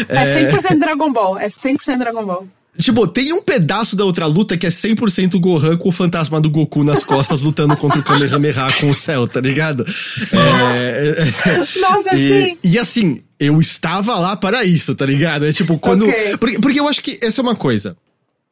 É 0.09 0.51
100% 0.51 0.78
Dragon 0.78 1.10
Ball. 1.10 1.38
É 1.38 1.48
100% 1.48 1.98
Dragon 1.98 2.24
Ball. 2.26 2.47
Tipo, 2.78 3.06
tem 3.06 3.32
um 3.32 3.42
pedaço 3.42 3.97
da 3.97 4.05
outra 4.05 4.26
luta 4.26 4.56
que 4.56 4.66
é 4.66 4.70
100% 4.70 5.38
Gohan 5.40 5.76
com 5.76 5.88
o 5.88 5.92
fantasma 5.92 6.40
do 6.40 6.48
Goku 6.48 6.84
nas 6.84 7.02
costas 7.02 7.42
lutando 7.42 7.76
contra 7.76 8.01
o 8.01 8.02
Kamehameha 8.02 8.66
com 8.78 8.90
o 8.90 8.94
céu, 8.94 9.26
tá 9.26 9.40
ligado? 9.40 9.84
É, 10.32 11.14
é, 11.18 11.80
Nossa, 11.80 12.14
e, 12.14 12.44
sim. 12.44 12.59
e 12.62 12.78
assim, 12.78 13.22
eu 13.38 13.60
estava 13.60 14.18
lá 14.18 14.36
para 14.36 14.64
isso, 14.64 14.94
tá 14.94 15.05
ligado? 15.05 15.47
É 15.47 15.52
tipo, 15.52 15.78
quando. 15.78 16.06
Ok. 16.06 16.36
Porque, 16.38 16.59
porque 16.59 16.80
eu 16.80 16.88
acho 16.88 17.02
que 17.02 17.18
essa 17.22 17.40
é 17.40 17.42
uma 17.42 17.56
coisa. 17.56 17.97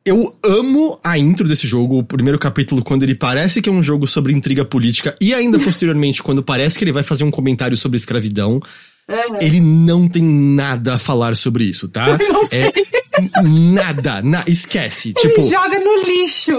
Eu 0.04 0.34
amo 0.42 0.98
a 1.04 1.18
intro 1.18 1.46
desse 1.46 1.66
jogo, 1.66 1.98
o 1.98 2.04
primeiro 2.04 2.38
capítulo, 2.38 2.82
quando 2.82 3.02
ele 3.02 3.14
parece 3.14 3.60
que 3.60 3.68
é 3.68 3.72
um 3.72 3.82
jogo 3.82 4.06
sobre 4.06 4.32
intriga 4.32 4.64
política, 4.64 5.14
e 5.20 5.34
ainda 5.34 5.58
posteriormente, 5.60 6.22
quando 6.22 6.42
parece 6.42 6.78
que 6.78 6.84
ele 6.84 6.92
vai 6.92 7.02
fazer 7.02 7.24
um 7.24 7.30
comentário 7.30 7.76
sobre 7.76 7.96
escravidão. 7.96 8.60
Uhum. 9.08 9.38
Ele 9.40 9.60
não 9.60 10.06
tem 10.06 10.22
nada 10.22 10.94
a 10.94 10.98
falar 10.98 11.34
sobre 11.34 11.64
isso, 11.64 11.88
tá? 11.88 12.18
Não 12.20 12.42
É 12.50 13.42
nada, 13.42 14.22
na, 14.22 14.44
esquece. 14.46 15.12
tipo, 15.12 15.40
Ele 15.40 15.50
joga 15.50 15.80
no 15.80 16.04
lixo. 16.04 16.52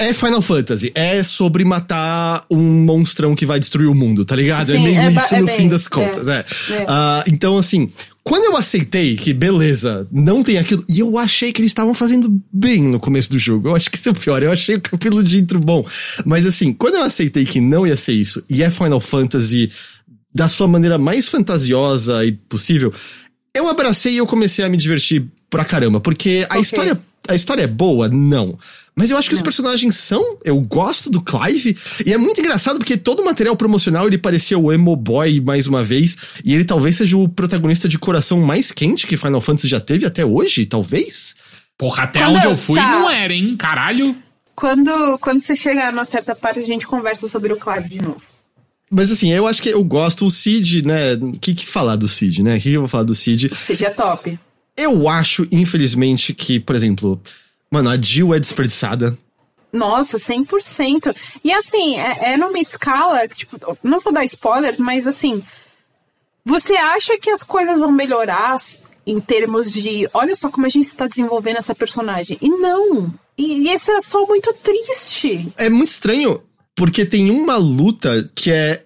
É 0.00 0.12
Final 0.12 0.40
Fantasy, 0.42 0.90
é 0.94 1.22
sobre 1.22 1.64
matar 1.64 2.44
um 2.50 2.84
monstrão 2.84 3.34
que 3.34 3.44
vai 3.44 3.60
destruir 3.60 3.86
o 3.88 3.94
mundo, 3.94 4.24
tá 4.24 4.34
ligado? 4.34 4.70
é 4.72 4.76
Sim, 4.76 4.82
meio 4.82 4.98
é 4.98 5.12
isso 5.12 5.34
é 5.34 5.40
no 5.40 5.46
bem, 5.46 5.56
fim 5.56 5.68
das 5.68 5.86
é, 5.86 5.88
contas, 5.90 6.28
é. 6.28 6.38
é. 6.70 6.84
Ah, 6.88 7.22
então, 7.28 7.56
assim, 7.58 7.90
quando 8.24 8.44
eu 8.44 8.56
aceitei 8.56 9.16
que, 9.16 9.32
beleza, 9.32 10.08
não 10.10 10.42
tem 10.42 10.58
aquilo, 10.58 10.84
e 10.88 11.00
eu 11.00 11.18
achei 11.18 11.52
que 11.52 11.60
eles 11.60 11.70
estavam 11.70 11.92
fazendo 11.92 12.40
bem 12.52 12.82
no 12.82 12.98
começo 12.98 13.30
do 13.30 13.38
jogo, 13.38 13.68
eu 13.68 13.76
acho 13.76 13.90
que 13.90 13.96
isso 13.96 14.08
é 14.08 14.12
o 14.12 14.14
pior, 14.14 14.42
eu 14.42 14.50
achei 14.50 14.76
o 14.76 14.80
capítulo 14.80 15.22
de 15.22 15.38
intro 15.38 15.60
bom. 15.60 15.86
Mas, 16.24 16.46
assim, 16.46 16.72
quando 16.72 16.94
eu 16.94 17.02
aceitei 17.02 17.44
que 17.44 17.60
não 17.60 17.86
ia 17.86 17.96
ser 17.96 18.12
isso, 18.12 18.42
e 18.48 18.62
é 18.62 18.70
Final 18.70 19.00
Fantasy 19.00 19.70
da 20.34 20.48
sua 20.48 20.66
maneira 20.68 20.96
mais 20.96 21.28
fantasiosa 21.28 22.24
e 22.24 22.32
possível, 22.32 22.92
eu 23.54 23.68
abracei 23.68 24.14
e 24.14 24.16
eu 24.18 24.26
comecei 24.26 24.64
a 24.64 24.68
me 24.68 24.76
divertir 24.76 25.26
pra 25.50 25.64
caramba, 25.64 26.00
porque 26.00 26.46
a 26.48 26.54
Ok. 26.54 26.62
história 26.62 27.00
a 27.30 27.34
história 27.34 27.62
é 27.62 27.66
boa? 27.66 28.08
Não. 28.08 28.58
Mas 28.94 29.10
eu 29.10 29.16
acho 29.16 29.28
que 29.28 29.34
os 29.34 29.40
personagens 29.40 29.96
são. 29.96 30.38
Eu 30.44 30.60
gosto 30.60 31.08
do 31.08 31.22
Clive. 31.22 31.76
E 32.04 32.12
é 32.12 32.18
muito 32.18 32.40
engraçado 32.40 32.78
porque 32.78 32.96
todo 32.96 33.20
o 33.20 33.24
material 33.24 33.56
promocional 33.56 34.06
ele 34.06 34.18
parecia 34.18 34.58
o 34.58 34.72
emo 34.72 34.94
boy 34.96 35.40
mais 35.40 35.66
uma 35.66 35.82
vez. 35.82 36.16
E 36.44 36.54
ele 36.54 36.64
talvez 36.64 36.96
seja 36.96 37.16
o 37.16 37.28
protagonista 37.28 37.88
de 37.88 37.98
coração 37.98 38.40
mais 38.40 38.72
quente 38.72 39.06
que 39.06 39.16
Final 39.16 39.40
Fantasy 39.40 39.68
já 39.68 39.80
teve 39.80 40.04
até 40.04 40.24
hoje, 40.24 40.66
talvez. 40.66 41.36
Porra, 41.78 42.02
até 42.02 42.20
Quando 42.20 42.36
onde 42.36 42.46
eu 42.46 42.56
fui 42.56 42.76
tá. 42.76 42.90
não 42.90 43.08
era, 43.08 43.32
hein? 43.32 43.56
Caralho. 43.56 44.14
Quando, 44.54 45.18
quando 45.18 45.40
você 45.40 45.54
chegar 45.54 45.92
numa 45.92 46.04
certa 46.04 46.34
parte, 46.34 46.58
a 46.58 46.64
gente 46.64 46.86
conversa 46.86 47.26
sobre 47.28 47.52
o 47.52 47.56
Clive 47.56 47.88
de 47.88 48.02
novo. 48.02 48.20
Mas 48.90 49.10
assim, 49.10 49.32
eu 49.32 49.46
acho 49.46 49.62
que 49.62 49.68
eu 49.70 49.82
gosto. 49.84 50.26
O 50.26 50.30
Cid, 50.30 50.84
né? 50.84 51.14
O 51.14 51.32
que, 51.32 51.54
que 51.54 51.64
falar 51.64 51.96
do 51.96 52.08
Cid, 52.08 52.42
né? 52.42 52.56
O 52.56 52.60
que, 52.60 52.68
que 52.68 52.74
eu 52.74 52.80
vou 52.80 52.88
falar 52.88 53.04
do 53.04 53.14
Cid? 53.14 53.54
Seria 53.54 53.90
top. 53.90 54.38
Eu 54.82 55.08
acho, 55.08 55.46
infelizmente, 55.50 56.34
que, 56.34 56.58
por 56.58 56.74
exemplo, 56.74 57.20
mano, 57.70 57.90
a 57.90 57.96
Jill 57.96 58.34
é 58.34 58.40
desperdiçada. 58.40 59.16
Nossa, 59.72 60.18
100%. 60.18 61.14
E 61.44 61.52
assim, 61.52 61.98
é, 61.98 62.32
é 62.32 62.36
numa 62.36 62.58
escala, 62.58 63.26
tipo, 63.28 63.56
não 63.82 64.00
vou 64.00 64.12
dar 64.12 64.24
spoilers, 64.24 64.78
mas 64.78 65.06
assim, 65.06 65.42
você 66.44 66.74
acha 66.76 67.18
que 67.18 67.30
as 67.30 67.42
coisas 67.42 67.78
vão 67.78 67.92
melhorar 67.92 68.56
em 69.06 69.20
termos 69.20 69.72
de, 69.72 70.08
olha 70.12 70.34
só 70.34 70.50
como 70.50 70.66
a 70.66 70.68
gente 70.68 70.86
está 70.86 71.06
desenvolvendo 71.06 71.58
essa 71.58 71.74
personagem. 71.74 72.36
E 72.40 72.48
não. 72.48 73.12
E, 73.36 73.64
e 73.64 73.68
esse 73.70 73.90
é 73.90 74.00
só 74.00 74.26
muito 74.26 74.52
triste. 74.54 75.52
É 75.56 75.68
muito 75.68 75.88
estranho, 75.88 76.42
porque 76.74 77.04
tem 77.04 77.30
uma 77.30 77.56
luta 77.56 78.30
que 78.34 78.52
é. 78.52 78.84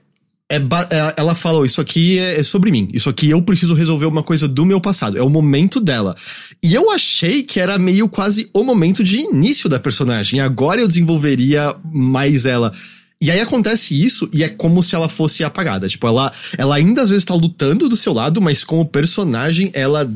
É 0.50 0.56
é- 0.56 1.14
ela 1.16 1.34
fala, 1.34 1.60
"Oh, 1.60 1.64
isso 1.64 1.80
aqui 1.80 2.18
é, 2.18 2.40
é 2.40 2.42
sobre 2.42 2.70
mim. 2.70 2.88
Isso 2.92 3.08
aqui 3.08 3.30
eu 3.30 3.40
preciso 3.42 3.74
resolver 3.74 4.06
uma 4.06 4.22
coisa 4.22 4.46
do 4.46 4.64
meu 4.64 4.80
passado. 4.80 5.16
É 5.16 5.22
o 5.22 5.30
momento 5.30 5.80
dela. 5.80 6.14
E 6.62 6.74
eu 6.74 6.90
achei 6.90 7.42
que 7.42 7.58
era 7.60 7.78
meio 7.78 8.08
quase 8.08 8.48
o 8.52 8.62
momento 8.62 9.02
de 9.02 9.18
início 9.18 9.68
da 9.68 9.78
personagem. 9.80 10.40
Agora 10.40 10.80
eu 10.80 10.86
desenvolveria 10.86 11.74
mais 11.92 12.46
ela. 12.46 12.72
E 13.20 13.30
aí 13.30 13.40
acontece 13.40 13.98
isso 13.98 14.28
e 14.32 14.42
é 14.44 14.48
como 14.48 14.82
se 14.82 14.94
ela 14.94 15.08
fosse 15.08 15.42
apagada. 15.42 15.88
Tipo, 15.88 16.06
ela, 16.06 16.30
ela 16.58 16.76
ainda 16.76 17.00
às 17.00 17.08
vezes 17.08 17.24
tá 17.24 17.34
lutando 17.34 17.88
do 17.88 17.96
seu 17.96 18.12
lado, 18.12 18.40
mas 18.40 18.62
como 18.64 18.84
personagem 18.84 19.70
ela 19.72 20.06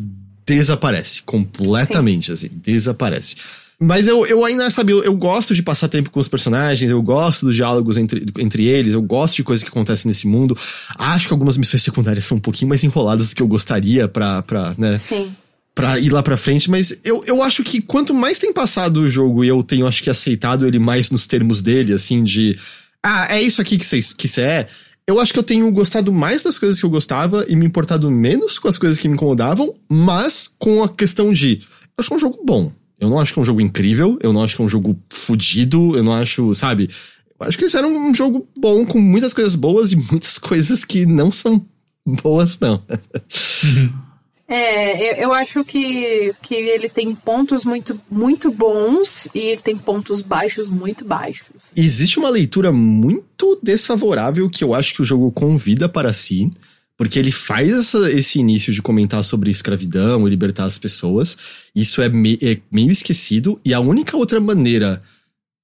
desaparece 0.45 1.23
completamente, 1.23 2.33
assim, 2.33 2.51
desaparece. 2.63 3.37
Mas 3.81 4.09
eu, 4.09 4.27
eu 4.27 4.45
ainda, 4.45 4.69
sabe, 4.71 4.93
eu, 4.93 5.05
eu 5.05 5.15
gosto 5.15 5.55
de 5.55 5.63
passar 5.63 5.89
tempo 5.89 6.11
com 6.11 6.19
os 6.19 6.27
personagens, 6.27 6.91
eu 6.91 7.01
gosto 7.01 7.47
dos 7.47 7.55
diálogos 7.55 7.97
entre, 7.97 8.27
entre 8.39 8.67
eles, 8.67 8.93
eu 8.93 9.03
gosto 9.03 9.37
de 9.37 9.45
coisas 9.45 9.63
que 9.63 9.71
acontecem 9.71 10.09
nesse 10.09 10.27
mundo. 10.27 10.59
Acho 10.99 11.29
que 11.29 11.33
algumas 11.33 11.57
missões 11.57 11.85
secundárias 11.85 12.25
são 12.25 12.39
um 12.39 12.41
pouquinho 12.41 12.69
mais 12.69 12.83
enroladas 12.83 13.29
do 13.31 13.37
que 13.37 13.43
eu 13.43 13.47
gostaria 13.47 14.09
pra, 14.09 14.43
pra 14.43 14.75
né, 14.77 14.97
Sim. 14.97 15.31
pra 15.77 15.97
ir 16.01 16.11
lá 16.11 16.25
pra 16.25 16.37
frente, 16.37 16.69
mas 16.69 16.99
eu, 17.05 17.23
eu 17.25 17.41
acho 17.41 17.63
que 17.63 17.81
quanto 17.81 18.13
mais 18.13 18.37
tem 18.37 18.53
passado 18.53 19.03
o 19.03 19.09
jogo 19.09 19.45
e 19.45 19.49
eu 19.49 19.63
tenho, 19.63 19.87
acho 19.87 20.03
que, 20.03 20.11
aceitado 20.11 20.67
ele 20.67 20.81
mais 20.81 21.09
nos 21.11 21.29
termos 21.29 21.63
dele, 21.63 21.93
assim, 21.93 22.25
de. 22.25 22.59
Ah, 23.01 23.29
é 23.31 23.41
isso 23.41 23.61
aqui 23.61 23.79
que 23.79 23.87
você 23.87 24.01
que 24.17 24.27
cê 24.27 24.41
é. 24.41 24.69
Eu 25.07 25.21
acho 25.21 25.33
que 25.33 25.39
eu 25.39 25.45
tenho 25.45 25.71
gostado 25.71 26.13
mais 26.13 26.43
das 26.43 26.59
coisas 26.59 26.81
que 26.81 26.85
eu 26.85 26.91
gostava 26.91 27.47
e 27.49 27.55
me 27.55 27.65
importado 27.65 28.11
menos 28.11 28.59
com 28.59 28.67
as 28.67 28.77
coisas 28.77 28.99
que 28.99 29.07
me 29.07 29.15
incomodavam, 29.15 29.73
mas 29.89 30.51
com 30.59 30.83
a 30.83 30.89
questão 30.89 31.33
de. 31.33 31.61
Eu 31.63 31.95
acho 31.97 32.09
que 32.09 32.15
é 32.15 32.17
um 32.17 32.21
jogo 32.21 32.41
bom. 32.45 32.73
Eu 33.01 33.09
não 33.09 33.19
acho 33.19 33.33
que 33.33 33.39
é 33.39 33.43
um 33.43 33.45
jogo 33.45 33.61
incrível, 33.61 34.19
eu 34.23 34.33
não 34.33 34.43
acho 34.43 34.57
que 34.57 34.63
é 34.63 34.65
um 34.65 34.69
jogo 34.69 34.99
fudido, 35.11 35.97
eu 35.97 36.03
não 36.03 36.13
acho, 36.13 36.55
sabe? 36.55 36.91
Eu 37.39 37.47
acho 37.47 37.57
que 37.57 37.65
eles 37.65 37.75
eram 37.75 37.95
um 37.95 38.13
jogo 38.13 38.49
bom, 38.59 38.85
com 38.85 38.99
muitas 38.99 39.33
coisas 39.33 39.55
boas 39.55 39.93
e 39.93 39.97
muitas 39.97 40.37
coisas 40.39 40.85
que 40.85 41.07
não 41.07 41.31
são 41.31 41.65
boas, 42.05 42.59
não. 42.59 42.83
É, 44.51 45.13
eu, 45.13 45.25
eu 45.25 45.33
acho 45.35 45.63
que, 45.63 46.35
que 46.41 46.55
ele 46.55 46.89
tem 46.89 47.15
pontos 47.15 47.65
muito, 47.65 48.01
muito 48.11 48.51
bons 48.51 49.29
e 49.35 49.41
ele 49.41 49.61
tem 49.61 49.77
pontos 49.77 50.23
baixos 50.23 50.69
muito 50.69 51.05
baixos. 51.05 51.51
Existe 51.77 52.19
uma 52.19 52.31
leitura 52.31 52.73
muito 52.73 53.61
desfavorável 53.63 54.49
que 54.49 54.65
eu 54.65 54.73
acho 54.73 54.95
que 54.95 55.03
o 55.03 55.05
jogo 55.05 55.31
convida 55.31 55.87
para 55.87 56.15
si, 56.15 56.51
porque 56.99 57.19
ele 57.19 57.31
faz 57.33 57.71
essa- 57.73 58.11
esse 58.11 58.39
início 58.41 58.73
de 58.75 58.83
comentar 58.83 59.25
sobre 59.25 59.51
escravidão 59.51 60.27
e 60.27 60.31
libertar 60.31 60.65
as 60.65 60.77
pessoas. 60.77 61.39
Isso 61.75 62.03
é, 62.03 62.09
me- 62.09 62.39
é 62.43 62.59
meio 62.71 62.91
esquecido, 62.91 63.59
e 63.65 63.73
a 63.73 63.81
única 63.81 64.17
outra 64.17 64.41
maneira 64.41 65.01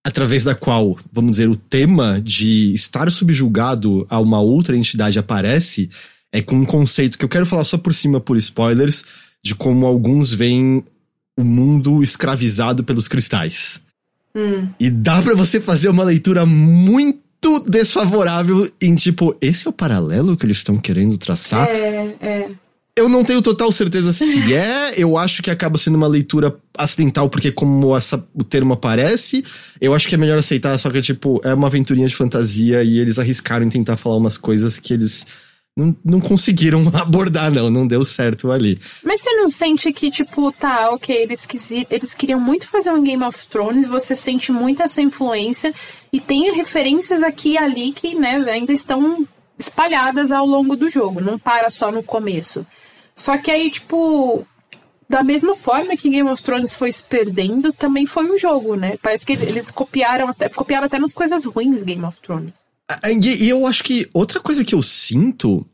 através 0.07 0.45
da 0.45 0.55
qual, 0.55 0.97
vamos 1.13 1.33
dizer, 1.33 1.49
o 1.49 1.57
tema 1.57 2.21
de 2.23 2.73
estar 2.75 3.11
subjugado 3.11 4.07
a 4.11 4.21
uma 4.21 4.39
outra 4.39 4.77
entidade 4.77 5.19
aparece 5.19 5.89
é 6.31 6.43
com 6.43 6.57
um 6.57 6.65
conceito 6.65 7.17
que 7.17 7.25
eu 7.25 7.29
quero 7.29 7.47
falar 7.47 7.65
só 7.65 7.79
por 7.79 7.95
cima 7.95 8.21
por 8.21 8.37
spoilers, 8.37 9.03
de 9.43 9.55
como 9.55 9.87
alguns 9.87 10.33
veem 10.33 10.85
o 11.39 11.43
mundo 11.43 12.03
escravizado 12.03 12.85
pelos 12.85 13.09
cristais. 13.09 13.81
E 14.79 14.91
dá 14.91 15.23
pra 15.23 15.35
você 15.35 15.59
fazer 15.59 15.89
uma 15.89 16.05
leitura 16.05 16.45
muito 16.45 17.21
desfavorável 17.61 18.71
em 18.81 18.95
tipo, 18.95 19.37
esse 19.41 19.67
é 19.67 19.71
o 19.71 19.73
paralelo 19.73 20.37
que 20.37 20.47
eles 20.47 20.59
estão 20.59 20.77
querendo 20.77 21.17
traçar? 21.17 21.69
É, 21.69 22.15
é. 22.21 22.49
Eu 22.97 23.09
não 23.09 23.25
tenho 23.25 23.43
total 23.43 23.73
certeza 23.73 24.13
se 24.13 24.53
é, 24.55 24.95
eu 24.97 25.19
acho 25.19 25.43
que 25.43 25.51
acaba 25.51 25.77
sendo 25.77 25.97
uma 25.97 26.07
leitura 26.07 26.55
acidental, 26.79 27.29
porque 27.29 27.51
como 27.51 27.97
essa, 27.97 28.25
o 28.33 28.45
termo 28.45 28.75
aparece, 28.75 29.45
eu 29.81 29.95
acho 29.95 30.09
que 30.09 30.15
é 30.15 30.19
melhor 30.19 30.39
aceitar, 30.39 30.79
só 30.79 30.91
que 30.91 31.01
tipo, 31.01 31.41
é 31.45 31.53
uma 31.53 31.67
aventurinha 31.67 32.07
de 32.07 32.15
fantasia 32.15 32.85
e 32.85 32.99
eles 32.99 33.19
arriscaram 33.19 33.67
em 33.67 33.71
tentar 33.71 33.97
falar 33.97 34.17
umas 34.17 34.39
coisas 34.39 34.79
que 34.79 34.95
eles 34.95 35.27
não, 35.77 35.97
não 36.05 36.21
conseguiram 36.21 36.81
abordar, 36.95 37.51
não, 37.51 37.69
não 37.69 37.87
deu 37.87 38.05
certo 38.05 38.51
ali. 38.51 38.81
Mas 39.03 39.21
você 39.21 39.31
não 39.35 39.51
sente 39.51 39.93
que, 39.93 40.11
tipo, 40.11 40.53
tá, 40.53 40.91
ok, 40.91 41.15
eles, 41.15 41.45
quisi, 41.45 41.87
eles 41.91 42.15
queriam 42.15 42.41
muito 42.41 42.69
fazer 42.69 42.93
um 42.93 43.03
Game 43.03 43.25
of 43.25 43.47
Thrones, 43.49 43.87
você 43.87 44.15
sente 44.15 44.53
muito 44.53 44.83
essa 44.83 45.03
influência 45.03 45.75
e 46.13 46.21
tem 46.21 46.55
referências 46.55 47.23
aqui 47.23 47.53
e 47.53 47.59
ali 47.59 47.93
que, 47.93 48.15
né, 48.15 48.37
ainda 48.51 48.73
estão 48.73 49.27
espalhadas 49.59 50.31
ao 50.31 50.47
longo 50.47 50.77
do 50.77 50.89
jogo, 50.89 51.21
não 51.21 51.39
para 51.39 51.71
só 51.71 51.91
no 51.91 52.03
começo. 52.03 52.67
Só 53.15 53.39
que 53.39 53.51
aí, 53.51 53.71
tipo, 53.71 54.47
da 55.09 55.23
mesma 55.23 55.55
forma 55.55 55.97
que 55.97 56.09
Game 56.09 56.29
of 56.29 56.43
Thrones 56.43 56.75
foi 56.75 56.91
se 56.91 57.03
perdendo, 57.05 57.73
também 57.73 58.07
foi 58.07 58.29
o 58.31 58.39
jogo, 58.39 58.75
né? 58.75 58.97
Parece 59.01 59.25
que 59.25 59.33
eles 59.33 59.71
copiaram 59.71 60.29
até, 60.29 60.49
copiaram 60.49 60.87
até 60.87 60.99
nas 60.99 61.13
coisas 61.13 61.45
ruins 61.45 61.83
Game 61.83 62.05
of 62.05 62.21
Thrones. 62.21 62.65
E, 63.23 63.45
e 63.45 63.49
eu 63.49 63.67
acho 63.67 63.83
que 63.83 64.09
outra 64.13 64.41
coisa 64.41 64.65
que 64.65 64.75
eu 64.75 64.83
sinto, 64.83 65.67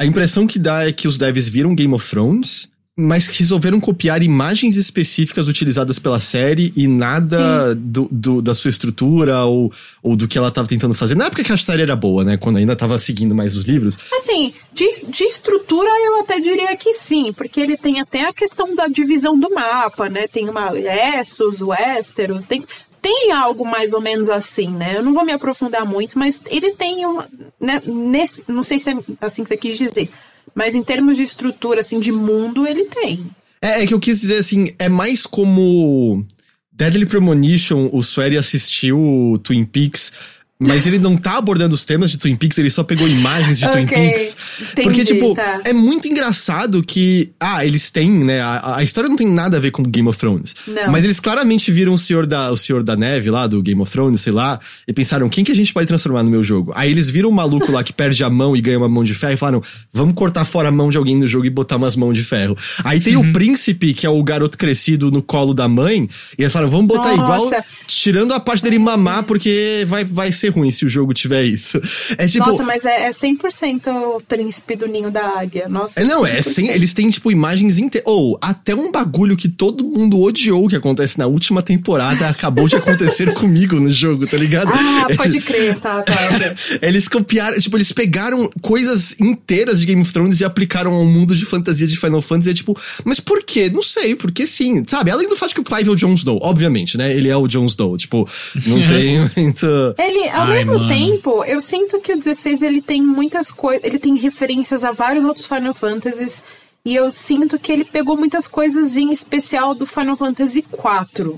a 0.00 0.06
impressão 0.06 0.46
que 0.46 0.58
dá 0.58 0.86
é 0.86 0.92
que 0.92 1.06
os 1.08 1.18
devs 1.18 1.48
viram 1.48 1.74
Game 1.74 1.92
of 1.92 2.08
Thrones, 2.08 2.68
mas 3.00 3.28
que 3.28 3.38
resolveram 3.38 3.78
copiar 3.78 4.24
imagens 4.24 4.76
específicas 4.76 5.46
utilizadas 5.46 6.00
pela 6.00 6.18
série 6.18 6.72
e 6.74 6.88
nada 6.88 7.72
do, 7.72 8.08
do- 8.10 8.42
da 8.42 8.52
sua 8.54 8.72
estrutura 8.72 9.44
ou, 9.44 9.72
ou 10.02 10.16
do 10.16 10.26
que 10.26 10.36
ela 10.36 10.50
tava 10.50 10.66
tentando 10.66 10.94
fazer. 10.94 11.14
Na 11.14 11.26
época 11.26 11.44
que 11.44 11.52
a 11.52 11.56
série 11.56 11.82
era 11.82 11.94
boa, 11.94 12.24
né? 12.24 12.36
Quando 12.36 12.56
ainda 12.56 12.74
tava 12.74 12.98
seguindo 12.98 13.36
mais 13.36 13.56
os 13.56 13.64
livros. 13.66 13.96
Assim, 14.16 14.52
de, 14.74 14.84
de 15.06 15.22
estrutura 15.24 15.88
eu 16.06 16.22
até 16.22 16.40
diria 16.40 16.76
que 16.76 16.92
sim, 16.92 17.32
porque 17.32 17.60
ele 17.60 17.76
tem 17.76 18.00
até 18.00 18.24
a 18.24 18.32
questão 18.32 18.74
da 18.74 18.88
divisão 18.88 19.38
do 19.38 19.48
mapa, 19.54 20.08
né? 20.08 20.26
Tem 20.26 20.48
uma 20.48 20.72
Essos, 20.76 21.60
Westeros, 21.60 22.46
tem, 22.46 22.64
tem 23.00 23.32
algo 23.32 23.64
mais 23.64 23.92
ou 23.92 24.00
menos 24.00 24.28
assim, 24.28 24.68
né? 24.68 24.96
Eu 24.96 25.02
não 25.02 25.12
vou 25.12 25.24
me 25.24 25.32
aprofundar 25.32 25.84
muito, 25.84 26.18
mas 26.18 26.40
ele 26.46 26.72
tem 26.72 27.04
uma. 27.06 27.28
Né, 27.60 27.80
nesse, 27.86 28.44
não 28.48 28.62
sei 28.62 28.78
se 28.78 28.90
é 28.90 28.94
assim 29.20 29.42
que 29.42 29.48
você 29.48 29.56
quis 29.56 29.78
dizer, 29.78 30.08
mas 30.54 30.74
em 30.74 30.82
termos 30.82 31.16
de 31.16 31.22
estrutura, 31.22 31.80
assim, 31.80 32.00
de 32.00 32.12
mundo, 32.12 32.66
ele 32.66 32.84
tem. 32.84 33.26
É, 33.60 33.82
é 33.82 33.86
que 33.86 33.94
eu 33.94 34.00
quis 34.00 34.20
dizer 34.20 34.38
assim, 34.38 34.72
é 34.78 34.88
mais 34.88 35.26
como 35.26 36.24
Deadly 36.72 37.06
Premonition, 37.06 37.88
o 37.92 38.02
Sueri 38.02 38.36
assistiu 38.36 39.40
Twin 39.42 39.64
Peaks 39.64 40.12
Mas 40.60 40.86
ele 40.88 40.98
não 40.98 41.16
tá 41.16 41.36
abordando 41.38 41.72
os 41.74 41.84
temas 41.84 42.10
de 42.10 42.18
Twin 42.18 42.34
Peaks, 42.34 42.58
ele 42.58 42.68
só 42.68 42.82
pegou 42.82 43.06
imagens 43.06 43.60
de 43.60 43.64
Ok, 43.66 43.84
Twin 43.84 43.86
Peaks. 43.94 44.36
entendi, 44.72 44.82
Porque, 44.82 45.04
tipo, 45.04 45.34
tá. 45.34 45.60
é 45.64 45.72
muito 45.72 46.08
engraçado 46.08 46.82
que. 46.82 47.30
Ah, 47.38 47.64
eles 47.64 47.90
têm, 47.92 48.10
né? 48.10 48.40
A, 48.40 48.76
a 48.78 48.82
história 48.82 49.08
não 49.08 49.14
tem 49.16 49.26
nada 49.28 49.56
a 49.56 49.60
ver 49.60 49.70
com 49.70 49.84
Game 49.84 50.08
of 50.08 50.18
Thrones. 50.18 50.56
Não. 50.66 50.90
Mas 50.90 51.04
eles 51.04 51.20
claramente 51.20 51.70
viram 51.70 51.92
o 51.92 51.98
Senhor, 51.98 52.26
da, 52.26 52.50
o 52.50 52.56
Senhor 52.56 52.82
da 52.82 52.96
Neve 52.96 53.30
lá, 53.30 53.46
do 53.46 53.62
Game 53.62 53.80
of 53.80 53.90
Thrones, 53.92 54.20
sei 54.20 54.32
lá, 54.32 54.58
e 54.88 54.92
pensaram: 54.92 55.28
quem 55.28 55.44
que 55.44 55.52
a 55.52 55.54
gente 55.54 55.72
pode 55.72 55.86
transformar 55.86 56.24
no 56.24 56.30
meu 56.30 56.42
jogo? 56.42 56.72
Aí 56.74 56.90
eles 56.90 57.08
viram 57.08 57.28
o 57.28 57.32
maluco 57.32 57.70
lá 57.70 57.84
que 57.84 57.92
perde 57.92 58.24
a 58.24 58.28
mão 58.30 58.56
e 58.56 58.60
ganha 58.60 58.78
uma 58.78 58.88
mão 58.88 59.04
de 59.04 59.14
ferro 59.14 59.34
e 59.34 59.36
falaram: 59.36 59.62
vamos 59.92 60.14
cortar 60.16 60.44
fora 60.44 60.68
a 60.70 60.72
mão 60.72 60.90
de 60.90 60.96
alguém 60.98 61.14
no 61.16 61.28
jogo 61.28 61.46
e 61.46 61.50
botar 61.50 61.76
umas 61.76 61.94
mãos 61.94 62.14
de 62.14 62.24
ferro. 62.24 62.56
Aí 62.84 62.98
tem 62.98 63.14
Uhum. 63.16 63.30
o 63.30 63.32
príncipe, 63.32 63.94
que 63.94 64.04
é 64.06 64.10
o 64.10 64.20
garoto 64.24 64.58
crescido 64.58 65.08
no 65.12 65.22
colo 65.22 65.54
da 65.54 65.68
mãe, 65.68 66.08
e 66.36 66.42
eles 66.42 66.52
falaram: 66.52 66.72
vamos 66.72 66.88
botar 66.88 67.14
igual, 67.14 67.44
Nossa. 67.44 67.64
tirando 67.86 68.32
a 68.34 68.40
parte 68.40 68.64
dele 68.64 68.78
mamar, 68.80 69.22
porque 69.22 69.84
vai, 69.86 70.04
vai 70.04 70.32
ser 70.32 70.47
ruim 70.48 70.70
se 70.72 70.84
o 70.84 70.88
jogo 70.88 71.12
tiver 71.14 71.44
isso. 71.44 71.80
É 72.16 72.26
tipo. 72.26 72.46
Nossa, 72.46 72.62
mas 72.62 72.84
é, 72.84 73.06
é 73.06 73.10
100% 73.10 73.88
o 74.16 74.20
príncipe 74.20 74.76
do 74.76 74.86
ninho 74.86 75.10
da 75.10 75.38
águia. 75.38 75.68
Nossa, 75.68 76.00
É, 76.00 76.04
não, 76.04 76.24
é 76.26 76.40
100%. 76.40 76.42
sem, 76.42 76.68
eles 76.70 76.92
têm, 76.94 77.10
tipo, 77.10 77.30
imagens 77.30 77.78
inteiras. 77.78 78.06
Ou, 78.10 78.38
até 78.40 78.74
um 78.74 78.90
bagulho 78.90 79.36
que 79.36 79.48
todo 79.48 79.84
mundo 79.84 80.20
odiou 80.20 80.68
que 80.68 80.76
acontece 80.76 81.18
na 81.18 81.26
última 81.26 81.62
temporada 81.62 82.28
acabou 82.28 82.66
de 82.68 82.76
acontecer 82.76 83.32
comigo 83.34 83.76
no 83.80 83.92
jogo, 83.92 84.26
tá 84.26 84.36
ligado? 84.36 84.70
Ah, 84.72 85.06
pode 85.16 85.36
Eles- 85.36 85.44
crer, 85.44 85.78
tá, 85.78 86.02
tá. 86.02 86.14
Eles 86.82 87.08
copiaram, 87.08 87.58
tipo, 87.58 87.76
eles 87.76 87.92
pegaram 87.92 88.48
coisas 88.60 89.14
inteiras 89.20 89.80
de 89.80 89.86
Game 89.86 90.00
of 90.02 90.12
Thrones 90.12 90.40
e 90.40 90.44
aplicaram 90.44 90.92
ao 90.94 91.04
mundo 91.04 91.34
de 91.34 91.44
fantasia 91.44 91.86
de 91.86 91.96
Final 91.96 92.20
Fantasy. 92.20 92.50
É 92.50 92.54
tipo, 92.54 92.78
mas 93.04 93.20
por 93.20 93.42
quê? 93.42 93.70
Não 93.72 93.82
sei, 93.82 94.14
porque 94.14 94.46
sim, 94.46 94.82
sabe? 94.86 95.10
Além 95.10 95.28
do 95.28 95.36
fato 95.36 95.54
que 95.54 95.60
o 95.60 95.64
Clive 95.64 95.88
é 95.88 95.92
o 95.92 95.96
Jon 95.96 96.14
Snow, 96.14 96.38
obviamente, 96.42 96.96
né? 96.96 97.12
Ele 97.14 97.28
é 97.28 97.36
o 97.36 97.46
Jon 97.48 97.66
Snow, 97.66 97.96
tipo, 97.96 98.28
não 98.66 98.76
tem 98.86 99.30
muito. 99.36 99.66
Ele, 99.98 100.28
ao 100.38 100.44
Ai, 100.44 100.50
mesmo 100.56 100.74
mano. 100.74 100.88
tempo, 100.88 101.44
eu 101.44 101.60
sinto 101.60 102.00
que 102.00 102.12
o 102.12 102.16
16 102.16 102.62
ele 102.62 102.80
tem 102.80 103.02
muitas 103.02 103.50
coisas. 103.50 103.84
Ele 103.84 103.98
tem 103.98 104.16
referências 104.16 104.84
a 104.84 104.92
vários 104.92 105.24
outros 105.24 105.46
Final 105.46 105.74
Fantasies. 105.74 106.42
E 106.84 106.94
eu 106.94 107.10
sinto 107.12 107.58
que 107.58 107.70
ele 107.72 107.84
pegou 107.84 108.16
muitas 108.16 108.46
coisas 108.48 108.96
em 108.96 109.10
especial 109.12 109.74
do 109.74 109.84
Final 109.86 110.16
Fantasy 110.16 110.60
IV. 110.60 111.34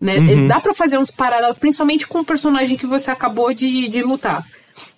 Né? 0.00 0.18
Uhum. 0.18 0.28
Ele- 0.28 0.48
Dá 0.48 0.60
pra 0.60 0.72
fazer 0.72 0.98
uns 0.98 1.10
paralelos, 1.10 1.58
principalmente 1.58 2.06
com 2.06 2.20
o 2.20 2.24
personagem 2.24 2.76
que 2.76 2.86
você 2.86 3.10
acabou 3.10 3.52
de, 3.54 3.88
de 3.88 4.02
lutar. 4.02 4.44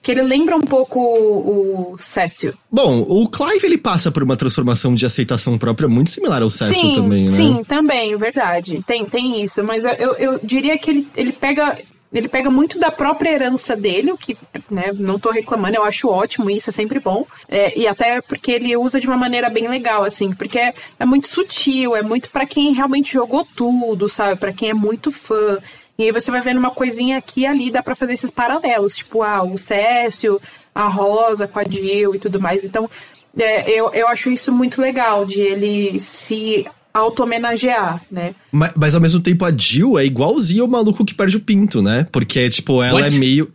Que 0.01 0.13
ele 0.13 0.23
lembra 0.23 0.57
um 0.57 0.61
pouco 0.61 1.01
o, 1.01 1.93
o 1.95 1.99
Cécio. 1.99 2.57
Bom, 2.71 3.01
o 3.09 3.29
Clive 3.29 3.67
ele 3.67 3.79
passa 3.79 4.13
por 4.13 4.23
uma 4.23 4.37
transformação 4.37 4.95
de 4.95 5.05
aceitação 5.05 5.59
própria 5.59 5.89
muito 5.89 6.11
similar 6.11 6.43
ao 6.43 6.51
Cecil 6.51 6.75
sim, 6.75 6.93
também, 6.95 7.25
né? 7.25 7.31
Sim, 7.37 7.65
também, 7.67 8.17
verdade. 8.17 8.83
Tem, 8.87 9.05
tem 9.05 9.43
isso, 9.43 9.63
mas 9.65 9.85
eu, 9.85 10.15
eu 10.15 10.41
diria 10.43 10.79
que 10.79 10.91
ele, 10.91 11.09
ele 11.17 11.33
pega. 11.33 11.79
Ele 12.13 12.29
pega 12.29 12.51
muito 12.51 12.79
da 12.79 12.91
própria 12.91 13.31
herança 13.31 13.75
dele, 13.75 14.13
o 14.13 14.19
que, 14.19 14.37
né, 14.71 14.93
não 14.95 15.19
tô 15.19 15.31
reclamando, 15.31 15.77
eu 15.77 15.85
acho 15.85 16.09
ótimo 16.09 16.51
isso, 16.51 16.69
é 16.69 16.73
sempre 16.73 17.01
bom. 17.01 17.27
É, 17.49 17.79
e 17.79 17.87
até 17.87 18.21
porque 18.21 18.53
ele 18.53 18.77
usa 18.77 19.01
de 19.01 19.07
uma 19.07 19.17
maneira 19.17 19.49
bem 19.49 19.67
legal, 19.67 20.05
assim, 20.05 20.33
porque 20.33 20.59
é, 20.59 20.75
é 20.99 21.05
muito 21.07 21.29
sutil, 21.29 21.97
é 21.97 22.03
muito 22.03 22.31
pra 22.31 22.47
quem 22.47 22.75
realmente 22.75 23.15
jogou 23.15 23.47
tudo, 23.57 24.09
sabe? 24.09 24.39
Pra 24.39 24.53
quem 24.53 24.71
é 24.71 24.75
muito 24.75 25.11
fã. 25.11 25.59
E 25.97 26.05
aí 26.05 26.13
você 26.13 26.31
vai 26.31 26.41
vendo 26.41 26.59
uma 26.59 26.71
coisinha 26.71 27.19
aqui 27.19 27.43
e 27.43 27.47
ali, 27.47 27.71
dá 27.71 27.83
pra 27.83 27.95
fazer 27.95 28.13
esses 28.13 28.31
paralelos, 28.31 28.97
tipo, 28.97 29.23
ah, 29.23 29.43
o 29.43 29.57
Cécio, 29.57 30.41
a 30.75 30.89
Rosa 30.89 31.47
com 31.47 31.59
a 31.59 31.65
Jill 31.65 32.15
e 32.15 32.19
tudo 32.19 32.41
mais. 32.41 32.65
Então, 32.65 32.91
é, 33.39 33.71
eu, 33.71 33.91
eu 33.93 34.09
acho 34.09 34.31
isso 34.31 34.53
muito 34.53 34.81
legal, 34.81 35.25
de 35.25 35.41
ele 35.41 35.99
se 36.01 36.67
auto-homenagear, 36.93 38.01
né? 38.11 38.35
Mas, 38.51 38.73
mas 38.77 38.95
ao 38.95 39.01
mesmo 39.01 39.21
tempo 39.21 39.45
a 39.45 39.53
Jill 39.57 39.99
é 39.99 40.05
igualzinha 40.05 40.63
ao 40.63 40.69
maluco 40.69 41.05
que 41.05 41.15
perde 41.15 41.37
o 41.37 41.41
pinto, 41.41 41.81
né? 41.83 42.07
Porque, 42.13 42.49
tipo, 42.51 42.83
ela 42.83 43.01
What? 43.01 43.17
é 43.17 43.19
meio. 43.19 43.53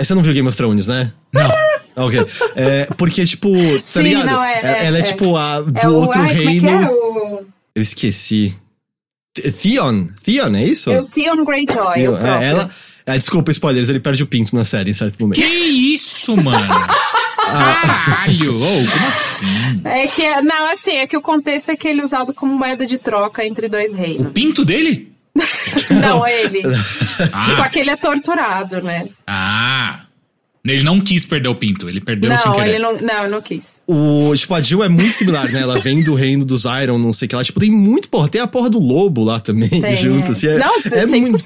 É, 0.00 0.04
Você 0.04 0.14
não 0.14 0.22
viu 0.22 0.32
Game 0.32 0.48
of 0.48 0.56
Thrones, 0.56 0.88
né? 0.88 1.12
Não. 1.32 1.48
Ok. 1.96 2.26
É, 2.56 2.86
porque, 2.96 3.24
tipo, 3.24 3.48
tá 3.52 3.82
Sim, 3.84 4.02
ligado? 4.02 4.26
não, 4.26 4.42
é- 4.42 4.58
ela 4.58 4.68
é- 4.78 4.86
ela 4.86 4.96
é, 4.96 5.00
é. 5.00 5.02
tipo 5.04 5.36
a 5.36 5.60
do 5.60 5.78
É 5.78 5.88
o, 5.88 5.94
outro 5.94 6.20
ai, 6.22 6.32
reino. 6.32 6.68
É 6.68 6.82
é? 6.82 6.90
O, 6.90 7.44
Eu 7.72 7.82
esqueci. 7.82 8.52
Th- 9.32 9.54
Theon? 9.54 10.08
Theon, 10.24 10.56
é 10.56 10.64
isso? 10.64 10.90
é 10.90 11.00
o 11.00 11.04
Theon 11.04 11.44
Greyjoy, 11.44 11.94
Theon, 11.94 12.14
o 12.14 12.16
é, 12.26 12.44
ela. 12.48 12.68
É, 13.06 13.16
desculpa, 13.16 13.52
spoilers, 13.52 13.88
ele 13.90 14.00
perde 14.00 14.24
o 14.24 14.26
pinto 14.26 14.56
na 14.56 14.64
série 14.64 14.90
em 14.90 14.92
certo 14.92 15.16
momento. 15.20 15.36
Que 15.40 15.46
isso, 15.46 16.36
mano? 16.36 16.66
Caralho! 17.58 18.56
Ô, 18.60 18.60
como 18.60 19.08
assim? 19.08 19.80
É 19.84 20.06
que, 20.06 20.40
não, 20.42 20.66
assim, 20.70 20.96
é 20.96 21.06
que 21.06 21.16
o 21.16 21.22
contexto 21.22 21.70
é 21.70 21.76
que 21.76 21.88
ele 21.88 22.00
é 22.00 22.04
usado 22.04 22.32
como 22.34 22.56
moeda 22.56 22.84
de 22.86 22.98
troca 22.98 23.44
entre 23.44 23.68
dois 23.68 23.92
O 23.92 23.96
reinos. 23.96 24.32
pinto 24.32 24.64
dele? 24.64 25.12
não, 26.00 26.26
ele. 26.26 26.62
Ah. 27.32 27.56
Só 27.56 27.68
que 27.68 27.80
ele 27.80 27.90
é 27.90 27.96
torturado, 27.96 28.80
né? 28.82 29.08
Ah. 29.26 30.00
Ele 30.64 30.82
não 30.82 30.98
quis 30.98 31.26
perder 31.26 31.48
o 31.48 31.54
pinto, 31.54 31.90
ele 31.90 32.00
perdeu 32.00 32.34
sem 32.38 32.46
não, 32.46 32.54
querer. 32.54 32.70
ele 32.70 32.78
não, 32.78 32.96
não, 32.96 33.28
não 33.28 33.42
quis. 33.42 33.78
O, 33.86 34.34
tipo, 34.34 34.54
a 34.54 34.62
Jill 34.62 34.82
é 34.82 34.88
muito 34.88 35.12
similar, 35.12 35.50
né? 35.50 35.60
Ela 35.60 35.78
vem 35.78 36.02
do 36.02 36.14
reino 36.14 36.42
dos 36.42 36.64
Iron, 36.64 36.96
não 36.96 37.12
sei 37.12 37.26
o 37.26 37.28
que 37.28 37.36
lá. 37.36 37.44
Tipo, 37.44 37.60
tem 37.60 37.70
muito, 37.70 38.08
porra, 38.08 38.30
tem 38.30 38.40
a 38.40 38.46
porra 38.46 38.70
do 38.70 38.78
lobo 38.78 39.22
lá 39.22 39.38
também, 39.38 39.68
Tem, 39.68 39.92
junto, 39.96 40.28
é. 40.28 40.30
assim. 40.30 40.46
É, 40.46 40.56
não, 40.56 40.74
é 40.74 40.80
100%. 40.80 41.20
muito, 41.20 41.38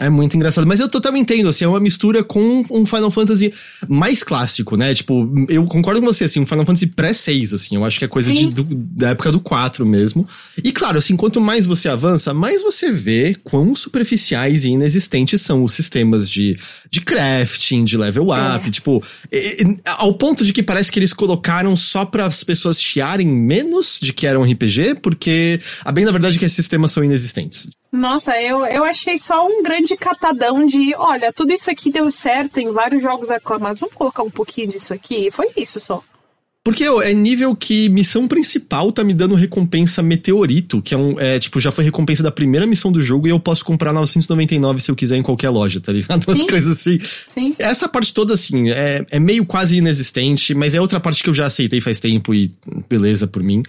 É 0.00 0.08
muito 0.08 0.36
engraçado. 0.36 0.66
Mas 0.66 0.78
eu 0.80 0.88
totalmente 0.88 1.22
entendo, 1.32 1.48
assim, 1.48 1.64
é 1.64 1.68
uma 1.68 1.80
mistura 1.80 2.22
com 2.22 2.64
um 2.70 2.86
Final 2.86 3.10
Fantasy 3.10 3.52
mais 3.88 4.22
clássico, 4.22 4.76
né? 4.76 4.94
Tipo, 4.94 5.28
eu 5.48 5.64
concordo 5.66 6.00
com 6.00 6.06
você, 6.06 6.24
assim, 6.24 6.38
um 6.40 6.46
Final 6.46 6.64
Fantasy 6.64 6.86
pré-6, 6.86 7.52
assim. 7.54 7.74
Eu 7.74 7.84
acho 7.84 7.98
que 7.98 8.04
é 8.04 8.08
coisa 8.08 8.32
de, 8.32 8.46
do- 8.46 8.64
da 8.64 9.10
época 9.10 9.32
do 9.32 9.40
4 9.40 9.84
mesmo. 9.84 10.26
E 10.62 10.70
claro, 10.72 10.98
assim, 10.98 11.16
quanto 11.16 11.40
mais 11.40 11.66
você 11.66 11.88
avança, 11.88 12.32
mais 12.32 12.62
você 12.62 12.92
vê 12.92 13.36
quão 13.42 13.74
superficiais 13.74 14.64
e 14.64 14.70
inexistentes 14.70 15.42
são 15.42 15.64
os 15.64 15.72
sistemas 15.72 16.30
de, 16.30 16.56
de 16.90 17.00
crafting, 17.00 17.84
de 17.84 17.96
level 17.96 18.28
up, 18.56 18.70
tipo, 18.70 19.02
e- 19.32 19.62
e- 19.64 19.80
ao 19.84 20.14
ponto 20.14 20.44
de 20.44 20.52
que 20.52 20.62
parece 20.62 20.92
que 20.92 20.98
eles 20.98 21.12
colocaram 21.12 21.76
só 21.76 22.04
para 22.04 22.24
as 22.24 22.44
pessoas 22.44 22.80
chiarem 22.80 23.26
menos 23.26 23.98
de 24.00 24.12
que 24.12 24.26
era 24.26 24.38
um 24.38 24.44
RPG, 24.44 24.96
porque 25.02 25.58
a 25.84 25.90
bem 25.90 26.04
na 26.04 26.12
verdade 26.12 26.36
é 26.36 26.38
que 26.38 26.44
esses 26.44 26.56
sistemas 26.56 26.92
são 26.92 27.02
inexistentes. 27.02 27.68
Nossa, 27.90 28.40
eu, 28.40 28.66
eu 28.66 28.84
achei 28.84 29.16
só 29.16 29.46
um 29.46 29.62
grande 29.62 29.96
catadão 29.96 30.66
de, 30.66 30.94
olha, 30.96 31.32
tudo 31.32 31.52
isso 31.52 31.70
aqui 31.70 31.90
deu 31.90 32.10
certo 32.10 32.58
em 32.58 32.70
vários 32.70 33.02
jogos 33.02 33.30
aclamados, 33.30 33.80
vamos 33.80 33.94
colocar 33.94 34.22
um 34.22 34.30
pouquinho 34.30 34.68
disso 34.68 34.92
aqui. 34.92 35.28
E 35.28 35.30
foi 35.30 35.46
isso 35.56 35.80
só. 35.80 36.02
Porque 36.68 36.86
ó, 36.86 37.00
é 37.00 37.14
nível 37.14 37.56
que 37.56 37.88
missão 37.88 38.28
principal 38.28 38.92
tá 38.92 39.02
me 39.02 39.14
dando 39.14 39.34
recompensa 39.34 40.02
meteorito, 40.02 40.82
que 40.82 40.92
é 40.92 40.98
um. 40.98 41.18
É, 41.18 41.38
tipo, 41.38 41.58
já 41.58 41.70
foi 41.70 41.82
recompensa 41.82 42.22
da 42.22 42.30
primeira 42.30 42.66
missão 42.66 42.92
do 42.92 43.00
jogo 43.00 43.26
e 43.26 43.30
eu 43.30 43.40
posso 43.40 43.64
comprar 43.64 43.90
999 43.94 44.78
se 44.80 44.90
eu 44.90 44.94
quiser 44.94 45.16
em 45.16 45.22
qualquer 45.22 45.48
loja, 45.48 45.80
tá 45.80 45.90
ligado? 45.90 46.24
Umas 46.28 46.40
Sim. 46.40 46.46
coisas 46.46 46.78
assim. 46.78 46.98
Sim. 47.28 47.54
Essa 47.58 47.88
parte 47.88 48.12
toda, 48.12 48.34
assim, 48.34 48.68
é, 48.68 49.02
é 49.10 49.18
meio 49.18 49.46
quase 49.46 49.78
inexistente, 49.78 50.52
mas 50.52 50.74
é 50.74 50.80
outra 50.80 51.00
parte 51.00 51.22
que 51.22 51.30
eu 51.30 51.34
já 51.34 51.46
aceitei 51.46 51.80
faz 51.80 52.00
tempo 52.00 52.34
e 52.34 52.52
beleza 52.86 53.26
por 53.26 53.42
mim. 53.42 53.62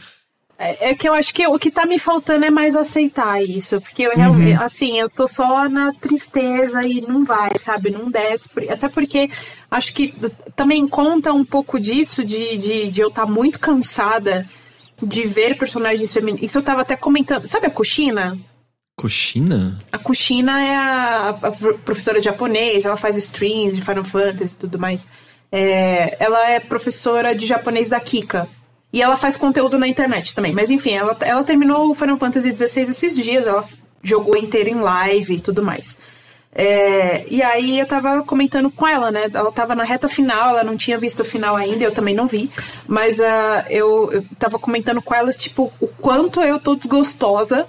É, 0.61 0.89
é 0.89 0.93
que 0.95 1.07
eu 1.07 1.13
acho 1.13 1.33
que 1.33 1.47
o 1.47 1.57
que 1.57 1.71
tá 1.71 1.85
me 1.85 1.97
faltando 1.97 2.43
é 2.43 2.49
mais 2.49 2.75
aceitar 2.75 3.41
isso. 3.41 3.79
Porque 3.79 4.03
eu 4.03 4.11
realmente, 4.13 4.61
assim, 4.61 4.99
eu 4.99 5.09
tô 5.09 5.25
só 5.25 5.69
na 5.69 5.93
tristeza 5.93 6.85
e 6.85 6.99
não 6.99 7.23
vai, 7.23 7.51
sabe? 7.57 7.89
Não 7.91 8.11
desce. 8.11 8.49
Até 8.69 8.89
porque 8.89 9.29
acho 9.71 9.93
que 9.93 10.13
também 10.57 10.85
conta 10.85 11.31
um 11.31 11.45
pouco 11.45 11.79
disso, 11.79 12.25
de, 12.25 12.57
de, 12.57 12.87
de 12.89 12.99
eu 13.01 13.07
estar 13.07 13.25
muito 13.25 13.57
cansada 13.57 14.45
de 15.01 15.25
ver 15.25 15.57
personagens 15.57 16.13
femininos. 16.13 16.41
Isso 16.43 16.57
eu 16.57 16.63
tava 16.63 16.81
até 16.81 16.97
comentando. 16.97 17.47
Sabe 17.47 17.67
a 17.67 17.71
Kushina? 17.71 18.37
Coxina? 18.97 19.79
A 19.93 19.97
Kushina 19.97 20.61
é 20.61 20.75
a, 20.75 21.29
a 21.29 21.51
pro- 21.51 21.79
professora 21.79 22.19
de 22.19 22.25
japonês, 22.25 22.83
ela 22.83 22.97
faz 22.97 23.15
streams 23.15 23.77
de 23.77 23.81
Final 23.81 24.03
Fantasy 24.03 24.55
e 24.55 24.57
tudo 24.57 24.77
mais. 24.77 25.07
É, 25.49 26.17
ela 26.19 26.49
é 26.49 26.59
professora 26.59 27.33
de 27.33 27.45
japonês 27.47 27.87
da 27.87 27.97
Kika. 28.01 28.45
E 28.91 29.01
ela 29.01 29.15
faz 29.15 29.37
conteúdo 29.37 29.77
na 29.77 29.87
internet 29.87 30.33
também. 30.33 30.51
Mas 30.51 30.71
enfim, 30.71 30.93
ela, 30.93 31.15
ela 31.21 31.43
terminou 31.43 31.91
o 31.91 31.95
Final 31.95 32.17
Fantasy 32.17 32.55
XVI 32.55 32.83
esses 32.83 33.15
dias, 33.15 33.45
ela 33.45 33.63
jogou 34.01 34.35
inteiro 34.35 34.69
em 34.69 34.79
live 34.79 35.35
e 35.35 35.39
tudo 35.39 35.61
mais. 35.61 35.97
É, 36.51 37.25
e 37.29 37.43
aí 37.43 37.79
eu 37.79 37.85
tava 37.85 38.23
comentando 38.23 38.71
com 38.71 38.87
ela, 38.87 39.11
né? 39.11 39.29
Ela 39.31 39.51
tava 39.51 39.75
na 39.75 39.83
reta 39.83 40.07
final, 40.07 40.49
ela 40.49 40.63
não 40.63 40.75
tinha 40.75 40.97
visto 40.97 41.19
o 41.19 41.25
final 41.25 41.55
ainda, 41.55 41.83
eu 41.83 41.91
também 41.91 42.15
não 42.15 42.25
vi. 42.25 42.49
Mas 42.87 43.19
ah, 43.21 43.65
eu, 43.69 44.11
eu 44.11 44.25
tava 44.39 44.57
comentando 44.57 45.01
com 45.01 45.13
ela, 45.13 45.31
tipo, 45.31 45.71
o 45.79 45.87
quanto 45.87 46.41
eu 46.41 46.59
tô 46.59 46.75
desgostosa 46.75 47.67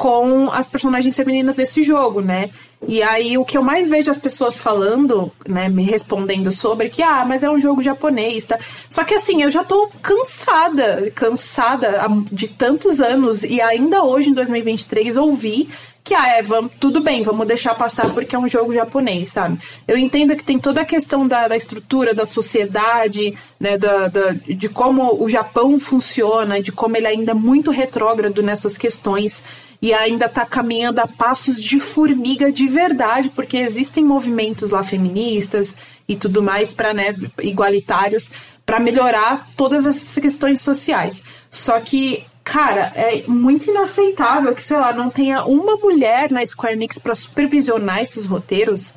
com 0.00 0.50
as 0.50 0.66
personagens 0.66 1.14
femininas 1.14 1.56
desse 1.56 1.82
jogo, 1.82 2.22
né? 2.22 2.48
E 2.88 3.02
aí 3.02 3.36
o 3.36 3.44
que 3.44 3.58
eu 3.58 3.62
mais 3.62 3.86
vejo 3.86 4.10
as 4.10 4.16
pessoas 4.16 4.58
falando, 4.58 5.30
né, 5.46 5.68
me 5.68 5.82
respondendo 5.82 6.50
sobre 6.50 6.88
que 6.88 7.02
ah, 7.02 7.22
mas 7.28 7.44
é 7.44 7.50
um 7.50 7.60
jogo 7.60 7.82
japonês, 7.82 8.46
tá? 8.46 8.58
Só 8.88 9.04
que 9.04 9.12
assim, 9.12 9.42
eu 9.42 9.50
já 9.50 9.62
tô 9.62 9.90
cansada, 10.00 11.12
cansada 11.14 12.06
de 12.32 12.48
tantos 12.48 12.98
anos 13.02 13.44
e 13.44 13.60
ainda 13.60 14.02
hoje 14.02 14.30
em 14.30 14.32
2023 14.32 15.18
ouvi 15.18 15.68
que 16.02 16.14
ah, 16.14 16.28
é, 16.28 16.42
vamos, 16.42 16.72
tudo 16.80 17.00
bem, 17.02 17.22
vamos 17.22 17.46
deixar 17.46 17.74
passar 17.74 18.08
porque 18.14 18.34
é 18.34 18.38
um 18.38 18.48
jogo 18.48 18.72
japonês, 18.72 19.28
sabe? 19.28 19.58
Eu 19.86 19.98
entendo 19.98 20.34
que 20.34 20.42
tem 20.42 20.58
toda 20.58 20.80
a 20.80 20.84
questão 20.86 21.28
da, 21.28 21.46
da 21.46 21.54
estrutura 21.56 22.14
da 22.14 22.24
sociedade, 22.24 23.34
né, 23.60 23.76
da, 23.76 24.08
da- 24.08 24.32
de 24.32 24.66
como 24.70 25.22
o 25.22 25.28
Japão 25.28 25.78
funciona, 25.78 26.62
de 26.62 26.72
como 26.72 26.96
ele 26.96 27.06
ainda 27.06 27.32
é 27.32 27.34
muito 27.34 27.70
retrógrado 27.70 28.42
nessas 28.42 28.78
questões 28.78 29.44
e 29.82 29.94
ainda 29.94 30.28
tá 30.28 30.44
caminhando 30.44 31.00
a 31.00 31.06
passos 31.06 31.58
de 31.58 31.80
formiga 31.80 32.52
de 32.52 32.68
verdade, 32.68 33.30
porque 33.30 33.56
existem 33.56 34.04
movimentos 34.04 34.70
lá 34.70 34.82
feministas 34.82 35.74
e 36.06 36.16
tudo 36.16 36.42
mais 36.42 36.72
para 36.72 36.92
né, 36.92 37.14
igualitários 37.42 38.30
para 38.66 38.78
melhorar 38.78 39.48
todas 39.56 39.86
essas 39.86 40.22
questões 40.22 40.60
sociais. 40.60 41.24
Só 41.50 41.80
que 41.80 42.24
Cara, 42.42 42.90
é 42.96 43.22
muito 43.28 43.70
inaceitável 43.70 44.52
que, 44.54 44.62
sei 44.62 44.76
lá, 44.76 44.92
não 44.92 45.08
tenha 45.08 45.44
uma 45.44 45.76
mulher 45.76 46.32
na 46.32 46.44
Square 46.44 46.74
Enix 46.74 46.98
pra 46.98 47.14
supervisionar 47.14 48.00
esses 48.00 48.26
roteiros. 48.26 48.92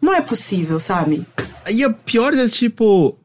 Não 0.00 0.12
é 0.12 0.20
possível, 0.20 0.80
sabe? 0.80 1.24
E 1.70 1.84
a 1.84 1.90
pior 1.90 2.34
é, 2.34 2.48
tipo, 2.48 3.16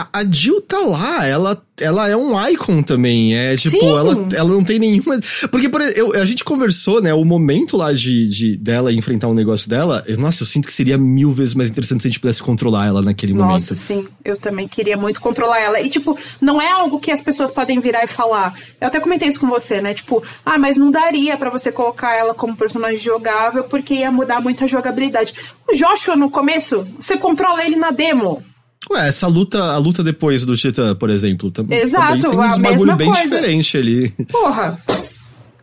a, 0.00 0.20
a 0.20 0.24
Jill 0.24 0.60
tá 0.62 0.78
lá, 0.78 1.26
ela, 1.26 1.62
ela 1.78 2.08
é 2.08 2.16
um 2.16 2.48
icon 2.48 2.82
também. 2.82 3.34
É 3.36 3.56
tipo, 3.56 3.84
ela, 3.84 4.28
ela 4.34 4.48
não 4.48 4.64
tem 4.64 4.78
nenhuma. 4.78 5.18
Porque 5.50 5.68
por, 5.68 5.80
eu, 5.80 6.14
a 6.14 6.24
gente 6.24 6.44
conversou, 6.44 7.02
né? 7.02 7.12
O 7.12 7.24
momento 7.24 7.76
lá 7.76 7.92
de, 7.92 8.28
de 8.28 8.56
dela 8.56 8.92
enfrentar 8.92 9.28
um 9.28 9.34
negócio 9.34 9.68
dela. 9.68 10.02
Eu, 10.06 10.16
nossa, 10.18 10.42
eu 10.42 10.46
sinto 10.46 10.66
que 10.66 10.72
seria 10.72 10.96
mil 10.96 11.30
vezes 11.30 11.54
mais 11.54 11.68
interessante 11.68 12.02
se 12.02 12.08
a 12.08 12.10
gente 12.10 12.20
pudesse 12.20 12.42
controlar 12.42 12.86
ela 12.86 13.02
naquele 13.02 13.32
nossa, 13.32 13.44
momento. 13.46 13.60
Nossa, 13.60 13.74
sim. 13.74 14.08
Eu 14.24 14.36
também 14.36 14.66
queria 14.66 14.96
muito 14.96 15.20
controlar 15.20 15.60
ela. 15.60 15.80
E, 15.80 15.88
tipo, 15.88 16.16
não 16.40 16.60
é 16.60 16.70
algo 16.70 16.98
que 16.98 17.10
as 17.10 17.20
pessoas 17.20 17.50
podem 17.50 17.78
virar 17.80 18.04
e 18.04 18.06
falar. 18.06 18.54
Eu 18.80 18.88
até 18.88 19.00
comentei 19.00 19.28
isso 19.28 19.40
com 19.40 19.48
você, 19.48 19.80
né? 19.80 19.92
Tipo, 19.94 20.22
ah, 20.44 20.58
mas 20.58 20.76
não 20.76 20.90
daria 20.90 21.36
para 21.36 21.50
você 21.50 21.70
colocar 21.70 22.14
ela 22.14 22.34
como 22.34 22.56
personagem 22.56 22.98
jogável 22.98 23.64
porque 23.64 23.94
ia 23.94 24.10
mudar 24.10 24.40
muito 24.40 24.64
a 24.64 24.66
jogabilidade. 24.66 25.34
O 25.68 25.76
Joshua, 25.76 26.16
no 26.16 26.30
começo, 26.30 26.86
você 26.98 27.16
controla 27.16 27.64
ele 27.64 27.76
na 27.76 27.90
demo. 27.90 28.42
Ué, 28.88 29.08
essa 29.08 29.26
luta, 29.26 29.62
a 29.62 29.76
luta 29.76 30.02
depois 30.02 30.44
do 30.44 30.56
Titã, 30.56 30.94
por 30.94 31.10
exemplo, 31.10 31.50
tam 31.50 31.66
Exato, 31.68 32.20
também 32.20 32.38
tem 32.38 32.48
uns 32.48 32.58
bagulho 32.58 32.96
bem 32.96 33.12
coisa. 33.12 33.22
diferente 33.22 33.76
ali. 33.76 34.08
Porra. 34.30 34.80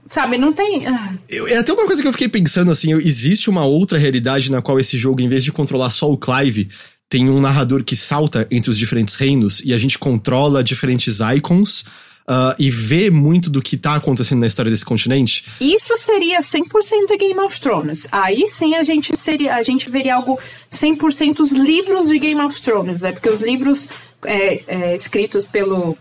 Sabe, 0.05 0.37
não 0.37 0.53
tem. 0.53 0.87
Ah. 0.87 1.13
Eu, 1.27 1.47
é 1.47 1.57
até 1.57 1.73
uma 1.73 1.85
coisa 1.85 2.01
que 2.01 2.07
eu 2.07 2.13
fiquei 2.13 2.29
pensando 2.29 2.71
assim: 2.71 2.93
existe 2.93 3.49
uma 3.49 3.65
outra 3.65 3.97
realidade 3.97 4.51
na 4.51 4.61
qual 4.61 4.79
esse 4.79 4.97
jogo, 4.97 5.19
em 5.19 5.27
vez 5.27 5.43
de 5.43 5.51
controlar 5.51 5.89
só 5.89 6.09
o 6.09 6.17
Clive, 6.17 6.69
tem 7.09 7.29
um 7.29 7.39
narrador 7.39 7.83
que 7.83 7.95
salta 7.95 8.47
entre 8.51 8.69
os 8.69 8.77
diferentes 8.77 9.15
reinos 9.15 9.61
e 9.63 9.73
a 9.73 9.77
gente 9.77 9.97
controla 9.97 10.63
diferentes 10.63 11.19
icons 11.35 11.83
uh, 12.29 12.53
e 12.59 12.69
vê 12.69 13.09
muito 13.09 13.49
do 13.49 13.61
que 13.61 13.77
tá 13.77 13.95
acontecendo 13.95 14.39
na 14.39 14.47
história 14.47 14.69
desse 14.69 14.85
continente. 14.85 15.45
Isso 15.61 15.95
seria 15.97 16.39
100% 16.39 17.17
Game 17.17 17.39
of 17.39 17.59
Thrones. 17.59 18.07
Aí 18.11 18.47
sim 18.47 18.75
a 18.75 18.83
gente 18.83 19.15
seria, 19.17 19.55
a 19.55 19.63
gente 19.63 19.89
veria 19.89 20.15
algo 20.15 20.37
100% 20.71 21.39
os 21.39 21.51
livros 21.51 22.09
de 22.09 22.19
Game 22.19 22.41
of 22.41 22.61
Thrones, 22.61 23.01
né? 23.01 23.11
Porque 23.11 23.29
os 23.29 23.41
livros 23.41 23.87
é, 24.23 24.63
é, 24.67 24.95
escritos 24.95 25.47
pelo 25.47 25.97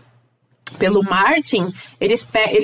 pelo 0.77 1.01
Martin, 1.01 1.71
ele, 1.99 2.17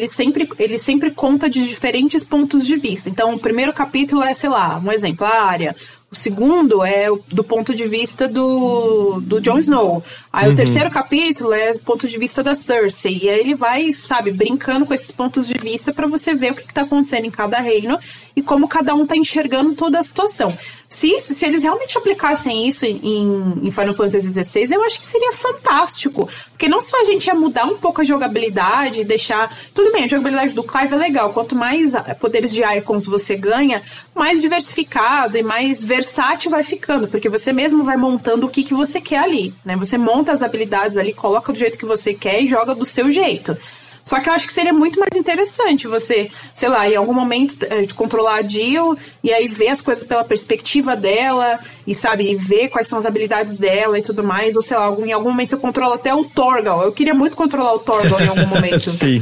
sempre, 0.07 0.49
ele 0.59 0.77
sempre 0.77 1.09
conta 1.11 1.49
de 1.49 1.65
diferentes 1.65 2.21
pontos 2.21 2.65
de 2.65 2.75
vista. 2.75 3.09
Então, 3.09 3.33
o 3.33 3.39
primeiro 3.39 3.71
capítulo 3.71 4.21
é, 4.21 4.33
sei 4.33 4.49
lá, 4.49 4.81
um 4.83 4.91
exemplo, 4.91 5.25
a 5.25 5.43
área. 5.43 5.75
O 6.11 6.15
segundo 6.15 6.83
é 6.83 7.07
do 7.29 7.43
ponto 7.43 7.73
de 7.73 7.87
vista 7.87 8.27
do, 8.27 9.19
do 9.21 9.41
Jon 9.41 9.57
Snow. 9.57 10.03
Aí 10.33 10.47
uhum. 10.47 10.53
o 10.53 10.55
terceiro 10.55 10.89
capítulo 10.89 11.53
é 11.53 11.77
ponto 11.77 12.07
de 12.07 12.17
vista 12.17 12.41
da 12.41 12.55
Cersei. 12.55 13.19
E 13.21 13.29
aí 13.29 13.39
ele 13.39 13.53
vai, 13.53 13.93
sabe, 13.93 14.31
brincando 14.31 14.83
com 14.83 14.91
esses 14.91 15.11
pontos 15.11 15.47
de 15.47 15.53
vista 15.53 15.93
para 15.93 16.07
você 16.07 16.33
ver 16.33 16.53
o 16.53 16.55
que, 16.55 16.63
está 16.63 16.81
acontecendo 16.81 17.25
em 17.25 17.29
cada 17.29 17.59
reino 17.59 17.99
e 18.35 18.41
como 18.41 18.67
cada 18.67 18.95
um 18.95 19.05
tá 19.05 19.15
enxergando 19.15 19.75
toda 19.75 19.99
a 19.99 20.03
situação. 20.03 20.57
Se, 20.89 21.19
se 21.19 21.45
eles 21.45 21.61
realmente 21.61 21.97
aplicassem 21.97 22.67
isso 22.67 22.83
em, 22.85 23.59
em 23.63 23.71
Final 23.71 23.93
Fantasy 23.93 24.31
XVI, 24.33 24.73
eu 24.73 24.83
acho 24.83 24.99
que 24.99 25.05
seria 25.05 25.31
fantástico. 25.33 26.27
Porque 26.49 26.67
não 26.67 26.81
só 26.81 27.01
a 27.01 27.03
gente 27.03 27.27
ia 27.27 27.35
mudar 27.35 27.65
um 27.65 27.77
pouco 27.77 28.01
a 28.01 28.03
jogabilidade, 28.03 29.03
deixar. 29.03 29.55
Tudo 29.73 29.91
bem, 29.91 30.05
a 30.05 30.07
jogabilidade 30.07 30.53
do 30.53 30.63
Clive 30.63 30.93
é 30.93 30.97
legal. 30.97 31.33
Quanto 31.33 31.55
mais 31.55 31.93
poderes 32.19 32.51
de 32.51 32.63
icons 32.63 33.05
você 33.05 33.35
ganha, 33.35 33.83
mais 34.15 34.41
diversificado 34.41 35.37
e 35.37 35.43
mais 35.43 35.83
versátil 35.83 36.49
vai 36.49 36.63
ficando. 36.63 37.07
Porque 37.07 37.29
você 37.29 37.53
mesmo 37.53 37.83
vai 37.83 37.97
montando 37.97 38.47
o 38.47 38.49
que, 38.49 38.63
que 38.63 38.73
você 38.73 39.01
quer 39.01 39.19
ali. 39.19 39.53
Né? 39.65 39.75
Você 39.75 39.97
monta 39.97 40.22
as 40.31 40.41
habilidades 40.41 40.97
ali, 40.97 41.13
coloca 41.13 41.51
do 41.51 41.59
jeito 41.59 41.77
que 41.77 41.85
você 41.85 42.13
quer 42.13 42.41
e 42.41 42.47
joga 42.47 42.73
do 42.75 42.85
seu 42.85 43.11
jeito. 43.11 43.57
Só 44.05 44.19
que 44.19 44.29
eu 44.29 44.33
acho 44.33 44.45
que 44.45 44.53
seria 44.53 44.73
muito 44.73 44.99
mais 44.99 45.15
interessante 45.15 45.87
você, 45.87 46.29
sei 46.53 46.69
lá, 46.69 46.89
em 46.89 46.95
algum 46.95 47.13
momento 47.13 47.55
é, 47.63 47.85
controlar 47.87 48.35
a 48.35 48.47
Jill 48.47 48.97
e 49.23 49.31
aí 49.31 49.47
ver 49.47 49.69
as 49.69 49.81
coisas 49.81 50.03
pela 50.03 50.23
perspectiva 50.23 50.95
dela 50.95 51.59
e, 51.87 51.95
sabe, 51.95 52.35
ver 52.35 52.69
quais 52.69 52.87
são 52.87 52.99
as 52.99 53.05
habilidades 53.05 53.55
dela 53.55 53.97
e 53.97 54.01
tudo 54.01 54.23
mais. 54.23 54.55
Ou 54.55 54.61
sei 54.61 54.77
lá, 54.77 54.93
em 55.05 55.11
algum 55.11 55.29
momento 55.29 55.49
você 55.49 55.57
controla 55.57 55.95
até 55.95 56.13
o 56.13 56.25
Torgal. 56.25 56.83
Eu 56.83 56.91
queria 56.91 57.13
muito 57.13 57.37
controlar 57.37 57.73
o 57.73 57.79
Torgal 57.79 58.21
em 58.21 58.27
algum 58.27 58.47
momento. 58.47 58.89
Sim. 58.91 59.21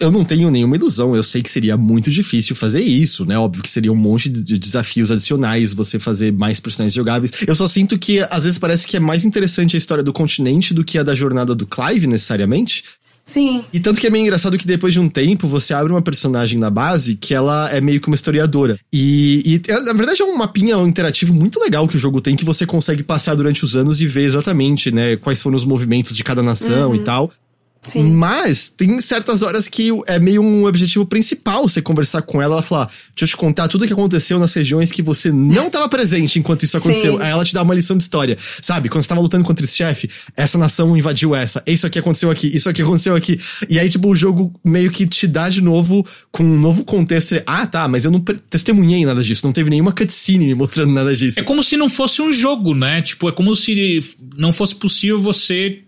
eu 0.00 0.10
não 0.10 0.24
tenho 0.24 0.50
nenhuma 0.50 0.76
ilusão. 0.76 1.14
Eu 1.14 1.22
sei 1.22 1.42
que 1.42 1.50
seria 1.50 1.76
muito 1.76 2.10
difícil 2.10 2.56
fazer 2.56 2.82
isso, 2.82 3.24
né? 3.24 3.38
Óbvio 3.38 3.62
que 3.62 3.70
seria 3.70 3.92
um 3.92 3.96
monte 3.96 4.28
de 4.28 4.58
desafios 4.58 5.10
adicionais 5.10 5.72
você 5.72 5.98
fazer 5.98 6.32
mais 6.32 6.58
personagens 6.60 6.94
jogáveis. 6.94 7.32
Eu 7.46 7.54
só 7.54 7.66
sinto 7.68 7.98
que 7.98 8.20
às 8.30 8.44
vezes 8.44 8.58
parece 8.58 8.86
que 8.86 8.96
é 8.96 9.00
mais 9.00 9.24
interessante 9.24 9.76
a 9.76 9.78
história 9.78 10.02
do 10.02 10.12
continente 10.12 10.74
do 10.74 10.84
que 10.84 10.98
a 10.98 11.02
da 11.02 11.14
jornada 11.14 11.54
do 11.54 11.66
Clive, 11.66 12.06
necessariamente. 12.06 12.82
Sim. 13.28 13.62
E 13.74 13.78
tanto 13.78 14.00
que 14.00 14.06
é 14.06 14.10
meio 14.10 14.22
engraçado 14.22 14.56
que 14.56 14.66
depois 14.66 14.94
de 14.94 14.98
um 14.98 15.06
tempo 15.06 15.46
você 15.46 15.74
abre 15.74 15.92
uma 15.92 16.00
personagem 16.00 16.58
na 16.58 16.70
base 16.70 17.14
que 17.14 17.34
ela 17.34 17.68
é 17.70 17.78
meio 17.78 18.00
que 18.00 18.08
uma 18.08 18.14
historiadora. 18.14 18.78
E, 18.90 19.60
e 19.66 19.72
na 19.84 19.92
verdade 19.92 20.22
é 20.22 20.24
um 20.24 20.34
mapinha 20.34 20.76
interativo 20.76 21.34
muito 21.34 21.60
legal 21.60 21.86
que 21.86 21.96
o 21.96 21.98
jogo 21.98 22.22
tem 22.22 22.34
que 22.34 22.44
você 22.44 22.64
consegue 22.64 23.02
passar 23.02 23.34
durante 23.34 23.62
os 23.62 23.76
anos 23.76 24.00
e 24.00 24.06
ver 24.06 24.22
exatamente, 24.22 24.90
né, 24.90 25.16
quais 25.16 25.42
foram 25.42 25.56
os 25.56 25.66
movimentos 25.66 26.16
de 26.16 26.24
cada 26.24 26.42
nação 26.42 26.88
uhum. 26.88 26.94
e 26.94 27.00
tal. 27.00 27.30
Sim. 27.86 28.12
Mas 28.12 28.68
tem 28.68 28.98
certas 29.00 29.42
horas 29.42 29.68
que 29.68 29.90
é 30.06 30.18
meio 30.18 30.42
um 30.42 30.64
objetivo 30.64 31.06
principal 31.06 31.68
você 31.68 31.80
conversar 31.80 32.22
com 32.22 32.42
ela, 32.42 32.56
ela 32.56 32.62
falar, 32.62 32.86
deixa 32.86 33.24
eu 33.24 33.28
te 33.28 33.36
contar 33.36 33.68
tudo 33.68 33.84
o 33.84 33.86
que 33.86 33.92
aconteceu 33.92 34.38
nas 34.38 34.52
regiões 34.52 34.92
que 34.92 35.02
você 35.02 35.30
não 35.32 35.68
estava 35.68 35.88
presente 35.88 36.38
enquanto 36.38 36.64
isso 36.64 36.76
aconteceu. 36.76 37.16
Sim. 37.16 37.22
Aí 37.22 37.30
ela 37.30 37.44
te 37.44 37.54
dá 37.54 37.62
uma 37.62 37.74
lição 37.74 37.96
de 37.96 38.02
história. 38.02 38.36
Sabe, 38.60 38.88
quando 38.88 39.02
você 39.02 39.08
tava 39.08 39.20
lutando 39.20 39.44
contra 39.44 39.64
esse 39.64 39.76
chefe, 39.76 40.10
essa 40.36 40.58
nação 40.58 40.96
invadiu 40.96 41.34
essa, 41.34 41.62
isso 41.66 41.86
aqui 41.86 41.98
aconteceu 41.98 42.30
aqui, 42.30 42.54
isso 42.54 42.68
aqui 42.68 42.82
aconteceu 42.82 43.14
aqui. 43.14 43.40
E 43.68 43.78
aí, 43.78 43.88
tipo, 43.88 44.08
o 44.08 44.14
jogo 44.14 44.52
meio 44.64 44.90
que 44.90 45.06
te 45.06 45.26
dá 45.26 45.48
de 45.48 45.62
novo 45.62 46.06
com 46.30 46.42
um 46.42 46.60
novo 46.60 46.84
contexto. 46.84 47.40
ah, 47.46 47.66
tá, 47.66 47.88
mas 47.88 48.04
eu 48.04 48.10
não 48.10 48.20
testemunhei 48.20 49.04
nada 49.04 49.22
disso, 49.22 49.44
não 49.44 49.52
teve 49.52 49.70
nenhuma 49.70 49.92
cutscene 49.92 50.46
me 50.46 50.54
mostrando 50.54 50.92
nada 50.92 51.14
disso. 51.14 51.40
É 51.40 51.42
como 51.42 51.62
se 51.62 51.76
não 51.76 51.88
fosse 51.88 52.20
um 52.20 52.32
jogo, 52.32 52.74
né? 52.74 53.02
Tipo, 53.02 53.28
é 53.28 53.32
como 53.32 53.54
se 53.54 54.00
não 54.36 54.52
fosse 54.52 54.74
possível 54.74 55.18
você 55.18 55.82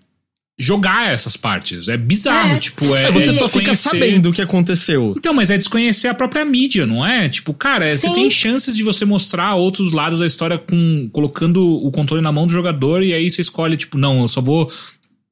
jogar 0.61 1.11
essas 1.11 1.39
partes. 1.39 1.89
É 1.89 1.97
bizarro, 1.97 2.53
é. 2.53 2.59
tipo, 2.59 2.85
é. 2.95 3.05
é 3.05 3.13
você 3.13 3.31
é 3.31 3.33
só 3.33 3.49
fica 3.49 3.75
sabendo 3.75 4.29
o 4.29 4.33
que 4.33 4.43
aconteceu. 4.43 5.15
Então, 5.17 5.33
mas 5.33 5.51
é 5.51 5.57
desconhecer 5.57 6.09
a 6.09 6.15
própria 6.15 6.45
mídia, 6.45 6.85
não 6.85 7.05
é? 7.05 7.31
Tipo, 7.31 7.55
cara, 7.55 7.89
Sim. 7.89 7.97
você 7.97 8.15
tem 8.15 8.29
chances 8.29 8.77
de 8.77 8.83
você 8.83 9.07
mostrar 9.07 9.55
outros 9.55 9.93
lados 9.93 10.19
da 10.19 10.27
história 10.27 10.59
com 10.59 11.09
colocando 11.13 11.65
o 11.65 11.91
controle 11.91 12.23
na 12.23 12.31
mão 12.31 12.47
do 12.47 12.53
jogador 12.53 13.03
e 13.03 13.15
aí 13.15 13.31
você 13.31 13.41
escolhe, 13.41 13.77
tipo, 13.77 13.97
não, 13.97 14.21
eu 14.21 14.29
só 14.29 14.43
vou 14.43 14.71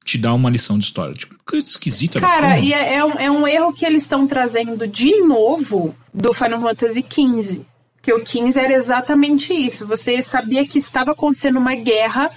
te 0.03 0.17
dar 0.17 0.33
uma 0.33 0.49
lição 0.49 0.79
de 0.79 0.87
história. 0.87 1.13
Tipo, 1.13 1.37
que 1.47 1.59
esquisita. 1.59 2.19
Né? 2.19 2.27
Cara, 2.27 2.59
e 2.59 2.73
é, 2.73 2.95
é, 2.95 3.05
um, 3.05 3.13
é 3.13 3.31
um 3.31 3.47
erro 3.47 3.75
que 3.75 3.85
eles 3.85 4.05
estão 4.05 4.27
trazendo 4.27 4.87
de 4.87 5.21
novo 5.21 5.95
do 6.15 6.33
Final 6.33 6.63
Fantasy 6.63 7.05
XV. 7.07 7.61
Que 8.01 8.15
o 8.15 8.25
15 8.25 8.59
era 8.59 8.73
exatamente 8.73 9.53
isso. 9.53 9.87
Você 9.87 10.23
sabia 10.23 10.67
que 10.67 10.79
estava 10.79 11.13
acontecendo 11.13 11.59
uma 11.59 11.75
guerra 11.75 12.31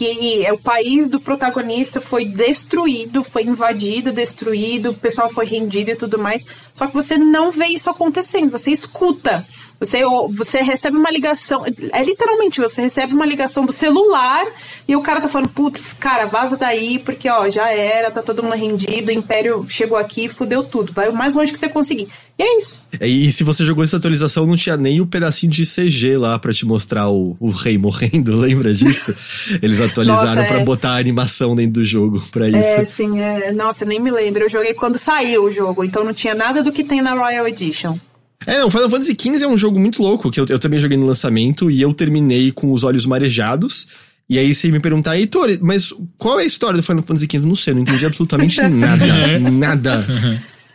que 0.00 0.50
o 0.50 0.56
país 0.56 1.08
do 1.08 1.20
protagonista 1.20 2.00
foi 2.00 2.24
destruído, 2.24 3.22
foi 3.22 3.42
invadido, 3.42 4.10
destruído, 4.10 4.92
o 4.92 4.94
pessoal 4.94 5.28
foi 5.28 5.44
rendido 5.44 5.90
e 5.90 5.94
tudo 5.94 6.18
mais. 6.18 6.46
Só 6.72 6.86
que 6.86 6.94
você 6.94 7.18
não 7.18 7.50
vê 7.50 7.66
isso 7.66 7.90
acontecendo, 7.90 8.50
você 8.50 8.70
escuta. 8.70 9.46
Você, 9.80 10.02
você 10.28 10.60
recebe 10.60 10.98
uma 10.98 11.10
ligação, 11.10 11.64
é 11.64 12.02
literalmente, 12.02 12.60
você 12.60 12.82
recebe 12.82 13.14
uma 13.14 13.24
ligação 13.24 13.64
do 13.64 13.72
celular 13.72 14.46
e 14.86 14.94
o 14.94 15.00
cara 15.00 15.22
tá 15.22 15.28
falando, 15.28 15.48
putz, 15.48 15.94
cara, 15.94 16.26
vaza 16.26 16.54
daí, 16.54 16.98
porque 16.98 17.30
ó, 17.30 17.48
já 17.48 17.70
era, 17.70 18.10
tá 18.10 18.20
todo 18.20 18.42
mundo 18.42 18.56
rendido, 18.56 19.08
o 19.08 19.12
Império 19.12 19.64
chegou 19.66 19.96
aqui 19.96 20.26
e 20.26 20.28
fudeu 20.28 20.62
tudo. 20.62 20.92
Vai 20.92 21.08
o 21.08 21.14
mais 21.14 21.34
longe 21.34 21.50
que 21.50 21.58
você 21.58 21.66
conseguir. 21.66 22.08
E 22.38 22.42
é 22.42 22.58
isso. 22.58 22.78
E 23.00 23.32
se 23.32 23.42
você 23.42 23.64
jogou 23.64 23.82
essa 23.82 23.96
atualização, 23.96 24.46
não 24.46 24.54
tinha 24.54 24.76
nem 24.76 25.00
o 25.00 25.06
pedacinho 25.06 25.50
de 25.50 25.64
CG 25.64 26.18
lá 26.18 26.38
para 26.38 26.52
te 26.52 26.66
mostrar 26.66 27.08
o, 27.08 27.34
o 27.40 27.48
rei 27.48 27.78
morrendo, 27.78 28.36
lembra 28.38 28.74
disso? 28.74 29.14
Eles 29.62 29.80
atualizaram 29.80 30.44
para 30.44 30.60
é. 30.60 30.64
botar 30.64 30.90
a 30.90 30.96
animação 30.98 31.56
dentro 31.56 31.80
do 31.80 31.84
jogo 31.86 32.22
para 32.30 32.48
é, 32.48 32.50
isso. 32.50 32.80
É, 32.80 32.84
sim, 32.84 33.18
é. 33.18 33.50
Nossa, 33.50 33.86
nem 33.86 33.98
me 33.98 34.10
lembro. 34.10 34.44
Eu 34.44 34.50
joguei 34.50 34.74
quando 34.74 34.98
saiu 34.98 35.44
o 35.44 35.50
jogo, 35.50 35.82
então 35.82 36.04
não 36.04 36.12
tinha 36.12 36.34
nada 36.34 36.62
do 36.62 36.70
que 36.70 36.84
tem 36.84 37.00
na 37.00 37.14
Royal 37.14 37.48
Edition. 37.48 37.98
É, 38.46 38.58
não, 38.58 38.70
Final 38.70 38.88
Fantasy 38.88 39.16
XV 39.20 39.44
é 39.44 39.48
um 39.48 39.58
jogo 39.58 39.78
muito 39.78 40.02
louco, 40.02 40.30
que 40.30 40.40
eu, 40.40 40.46
eu 40.48 40.58
também 40.58 40.80
joguei 40.80 40.96
no 40.96 41.06
lançamento 41.06 41.70
e 41.70 41.80
eu 41.80 41.92
terminei 41.92 42.50
com 42.52 42.72
os 42.72 42.84
olhos 42.84 43.04
marejados. 43.06 43.86
E 44.28 44.38
aí 44.38 44.54
você 44.54 44.70
me 44.70 44.78
perguntar, 44.78 45.18
Heitor, 45.18 45.58
mas 45.60 45.92
qual 46.16 46.38
é 46.38 46.44
a 46.44 46.46
história 46.46 46.76
do 46.76 46.82
Final 46.82 47.02
Fantasy 47.02 47.26
XV? 47.26 47.40
Não 47.40 47.56
sei, 47.56 47.74
não 47.74 47.82
entendi 47.82 48.06
absolutamente 48.06 48.60
nada. 48.62 49.38
nada. 49.40 50.06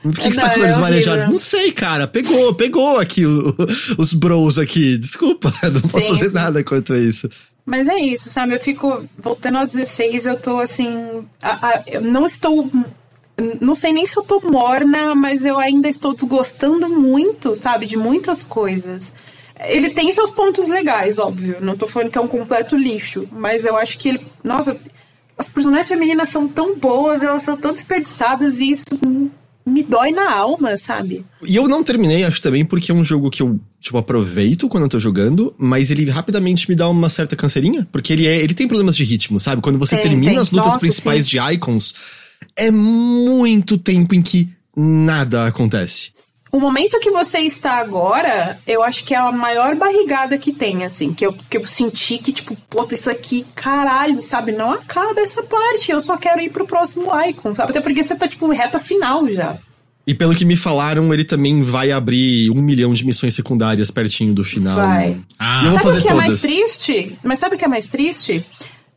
Por 0.04 0.14
que, 0.14 0.30
que 0.30 0.36
você 0.36 0.42
tá 0.42 0.50
com 0.50 0.58
os 0.58 0.62
olhos 0.62 0.78
é 0.78 0.80
marejados? 0.80 1.26
Não 1.26 1.38
sei, 1.38 1.72
cara. 1.72 2.06
Pegou, 2.06 2.54
pegou 2.54 2.98
aqui 2.98 3.26
o, 3.26 3.56
os 3.98 4.14
bros 4.14 4.60
aqui. 4.60 4.98
Desculpa, 4.98 5.54
não 5.64 5.82
posso 5.82 6.08
Sim. 6.08 6.18
fazer 6.18 6.32
nada 6.34 6.64
quanto 6.64 6.94
a 6.94 7.00
isso. 7.00 7.30
Mas 7.66 7.88
é 7.88 7.98
isso, 7.98 8.30
sabe? 8.30 8.54
Eu 8.54 8.60
fico. 8.60 9.08
Voltando 9.18 9.58
ao 9.58 9.66
16, 9.66 10.28
eu 10.28 10.38
tô 10.38 10.60
assim. 10.60 11.24
A, 11.42 11.68
a, 11.68 11.84
eu 11.88 12.02
não 12.02 12.26
estou 12.26 12.70
não 13.60 13.76
sei 13.76 13.91
nem 13.91 14.07
se 14.07 14.18
eu 14.18 14.24
tô 14.24 14.40
morna, 14.40 15.14
mas 15.14 15.44
eu 15.44 15.57
ainda 15.57 15.90
estou 15.90 16.14
desgostando 16.14 16.88
muito, 16.90 17.56
sabe, 17.56 17.86
de 17.86 17.98
muitas 17.98 18.44
coisas. 18.44 19.14
Ele 19.60 19.90
tem 19.90 20.12
seus 20.12 20.30
pontos 20.30 20.68
legais, 20.68 21.18
óbvio. 21.18 21.57
Não 21.62 21.78
tô 21.78 21.88
falando 21.88 22.12
que 22.12 22.18
é 22.18 22.22
um 22.22 22.28
completo 22.28 22.76
lixo. 22.76 23.28
Mas 23.32 23.66
eu 23.66 23.76
acho 23.78 23.98
que 23.98 24.10
ele. 24.10 24.28
Nossa, 24.44 24.78
as 25.38 25.48
personagens 25.49 25.88
femininas 25.88 26.30
são 26.30 26.48
tão 26.48 26.78
boas, 26.78 27.24
elas 27.24 27.44
são 27.44 27.57
tão 27.57 27.74
desperdiçadas 27.74 28.60
e 28.60 28.72
isso 28.72 28.86
me 29.66 29.82
dói 29.82 30.12
na 30.12 30.32
alma, 30.32 30.78
sabe? 30.78 31.26
E 31.45 31.56
eu 31.56 31.68
não 31.68 31.84
terminei, 31.84 32.24
acho 32.24 32.40
também, 32.40 32.64
porque 32.64 32.91
é 32.91 32.95
um 32.95 33.03
jogo 33.03 33.32
que 33.32 33.41
eu, 33.41 33.60
tipo, 33.82 33.98
aproveito 33.98 34.70
quando 34.70 34.84
eu 34.84 34.90
tô 34.90 34.99
jogando, 34.99 35.56
mas 35.57 35.90
ele 35.90 36.07
rapidamente 36.10 36.70
me 36.70 36.76
dá 36.76 36.88
uma 36.88 37.10
certa 37.10 37.36
canseirinha, 37.36 37.88
porque 37.91 38.14
ele, 38.14 38.28
é, 38.28 38.38
ele 38.38 38.53
tem 38.53 38.68
problemas 38.68 38.95
de 38.95 39.03
ritmo, 39.03 39.40
sabe? 39.40 39.64
Quando 39.64 39.80
você 39.80 39.95
Tem, 39.95 40.10
termina 40.10 40.34
tem. 40.34 40.40
as 40.40 40.52
lutas 40.52 40.68
Nossa, 40.68 40.80
principais 40.80 41.24
sim. 41.24 41.32
de 41.32 41.53
Icons, 41.53 41.95
é 42.57 42.72
muito 42.72 43.77
tempo 43.77 44.14
em 44.15 44.22
que 44.22 44.49
nada 44.76 45.45
acontece. 45.48 46.14
O 46.52 46.60
momento 46.60 46.99
que 47.02 47.11
você 47.11 47.40
está 47.40 47.73
agora, 47.73 48.57
eu 48.65 48.82
acho 48.82 49.03
que 49.03 49.14
é 49.14 49.18
a 49.18 49.30
maior 49.30 49.76
barrigada 49.76 50.38
que 50.38 50.53
tem, 50.53 50.86
assim. 50.86 51.14
Que 51.14 51.26
eu, 51.26 51.34
que 51.49 51.57
eu 51.57 51.65
senti 51.65 52.18
que, 52.18 52.32
tipo, 52.32 52.56
puta, 52.69 52.94
isso 52.95 53.10
aqui, 53.10 53.45
caralho, 53.53 54.22
sabe? 54.22 54.53
Não 54.53 54.72
acaba 54.72 55.19
essa 55.19 55.44
parte. 55.44 55.91
Eu 55.91 55.99
só 55.99 56.15
quero 56.15 56.40
ir 56.40 56.49
pro 56.52 56.65
próximo 56.65 57.10
Icon, 57.27 57.53
sabe? 57.53 57.72
Até 57.72 57.82
porque 57.82 58.02
você 58.02 58.15
tá, 58.15 58.26
tipo, 58.26 58.48
reta 58.49 58.80
final 58.80 59.30
já. 59.30 59.57
E 60.07 60.14
pelo 60.14 60.34
que 60.34 60.45
me 60.45 60.56
falaram, 60.56 61.14
ele 61.14 61.26
também 61.26 61.61
vai 61.61 61.91
abrir 61.91 62.49
um 62.52 62.61
milhão 62.61 62.94
de 62.94 63.03
missões 63.06 63.34
secundárias 63.36 63.91
pertinho 63.91 64.34
do 64.34 64.45
final. 64.45 64.76
Vai. 64.77 65.19
Ah, 65.38 65.61
E 65.61 65.65
eu 65.65 65.72
vou 65.72 65.80
sabe 65.80 65.84
fazer 65.84 65.99
o 65.99 66.03
que 66.03 66.11
é 66.11 66.14
mais 66.14 66.27
todas. 66.27 66.41
triste? 66.41 67.18
Mas 67.22 67.40
sabe 67.40 67.56
o 67.56 67.57
que 67.57 67.65
é 67.65 67.68
mais 67.68 67.88
triste? 67.88 68.45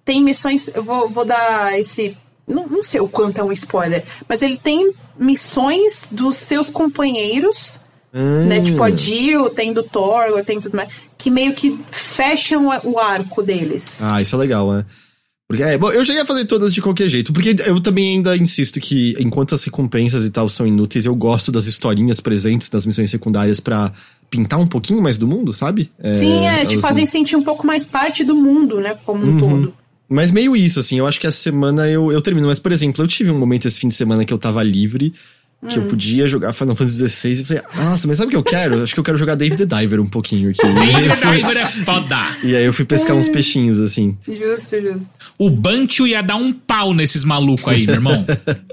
Tem 0.05 0.23
missões. 0.23 0.69
Eu 0.73 0.85
vou, 0.85 1.09
vou 1.09 1.25
dar 1.25 1.77
esse. 1.77 2.17
Não, 2.49 2.67
não 2.67 2.83
sei 2.83 3.01
o 3.01 3.09
quanto 3.09 3.39
é 3.39 3.45
um 3.45 3.53
spoiler, 3.53 4.05
mas 4.29 4.43
ele 4.43 4.57
tem 4.57 4.93
missões 5.19 6.09
dos 6.11 6.37
seus 6.37 6.71
companheiros, 6.71 7.79
né? 8.13 8.63
Tipo 8.63 8.83
a 8.83 8.91
Jill, 8.91 9.51
tem 9.51 9.73
do 9.73 9.83
Thor, 9.83 10.43
tem 10.45 10.61
tudo 10.61 10.77
mais, 10.77 10.93
que 11.17 11.31
meio 11.31 11.55
que 11.55 11.79
fecham 11.91 12.69
o 12.85 12.99
arco 12.99 13.43
deles. 13.43 14.03
Ah, 14.03 14.21
isso 14.23 14.35
é 14.35 14.39
legal, 14.39 14.73
né? 14.73 14.85
Porque, 15.49 15.63
é, 15.63 15.79
bom, 15.79 15.91
eu 15.91 16.05
já 16.05 16.13
ia 16.13 16.27
fazer 16.27 16.45
todas 16.45 16.75
de 16.75 16.83
qualquer 16.83 17.09
jeito. 17.09 17.33
Porque 17.33 17.57
eu 17.67 17.81
também 17.81 18.17
ainda 18.17 18.37
insisto 18.37 18.79
que, 18.79 19.15
enquanto 19.19 19.55
as 19.55 19.65
recompensas 19.65 20.27
e 20.27 20.31
tal 20.31 20.47
são 20.47 20.67
inúteis, 20.67 21.07
eu 21.07 21.15
gosto 21.15 21.51
das 21.51 21.67
historinhas 21.67 22.21
presentes 22.21 22.71
nas 22.71 22.85
missões 22.85 23.11
secundárias 23.11 23.59
pra 23.59 23.91
pintar 24.29 24.61
um 24.61 24.67
pouquinho 24.67 25.01
mais 25.01 25.17
do 25.17 25.27
mundo, 25.27 25.55
sabe? 25.55 25.91
É, 25.99 26.13
Sim, 26.13 26.47
é, 26.47 26.67
te 26.67 26.79
fazem 26.79 27.07
sentir 27.07 27.35
um 27.35 27.43
pouco 27.43 27.67
mais 27.67 27.87
parte 27.87 28.25
do 28.25 28.35
mundo, 28.35 28.79
né? 28.79 28.95
Como 29.07 29.27
um 29.27 29.39
todo. 29.39 29.75
Mas 30.09 30.31
meio 30.31 30.57
isso, 30.57 30.81
assim, 30.81 30.99
eu 30.99 31.07
acho 31.07 31.21
que 31.21 31.27
essa 31.27 31.39
semana 31.39 31.89
eu, 31.89 32.11
eu 32.11 32.21
termino. 32.23 32.47
Mas, 32.47 32.59
por 32.59 32.73
exemplo, 32.73 33.03
eu 33.05 33.09
tive 33.09 33.31
um 33.31 33.39
momento 33.39 33.67
esse 33.69 33.79
fim 33.79 33.89
de 33.89 33.95
semana 33.95 34.25
que 34.25 34.33
eu 34.33 34.39
tava 34.39 34.63
livre, 34.63 35.13
que 35.69 35.77
eu 35.79 35.83
podia 35.87 36.27
jogar 36.29 36.53
Final 36.53 36.77
Fantasy 36.77 37.09
XVI 37.09 37.35
e 37.35 37.39
eu 37.41 37.45
falei, 37.45 37.63
nossa, 37.77 38.07
mas 38.07 38.17
sabe 38.17 38.29
o 38.29 38.31
que 38.31 38.37
eu 38.37 38.43
quero? 38.45 38.81
acho 38.83 38.95
que 38.95 39.01
eu 39.01 39.05
quero 39.05 39.19
jogar 39.19 39.35
Dave 39.35 39.57
the 39.57 39.67
Diver 39.67 40.01
um 40.01 40.07
pouquinho 40.07 40.51
aqui. 40.51 40.61
E 40.65 41.07
eu 41.09 41.17
fui, 41.17 41.31
Driver 41.43 41.57
é 41.59 41.67
foda. 41.67 42.37
e 42.45 42.55
aí 42.57 42.65
eu 42.65 42.73
fui 42.73 42.85
pescar 42.85 43.17
uns 43.17 43.29
peixinhos, 43.29 43.81
assim. 43.81 44.17
Justo, 44.27 44.81
justo. 44.81 45.11
O 45.39 45.51
Bancho 45.51 46.07
ia 46.07 46.23
dar 46.23 46.37
um 46.37 46.53
pau 46.53 46.95
nesses 46.95 47.25
malucos 47.25 47.69
aí, 47.73 47.87
meu 47.87 47.97
irmão. 47.97 48.25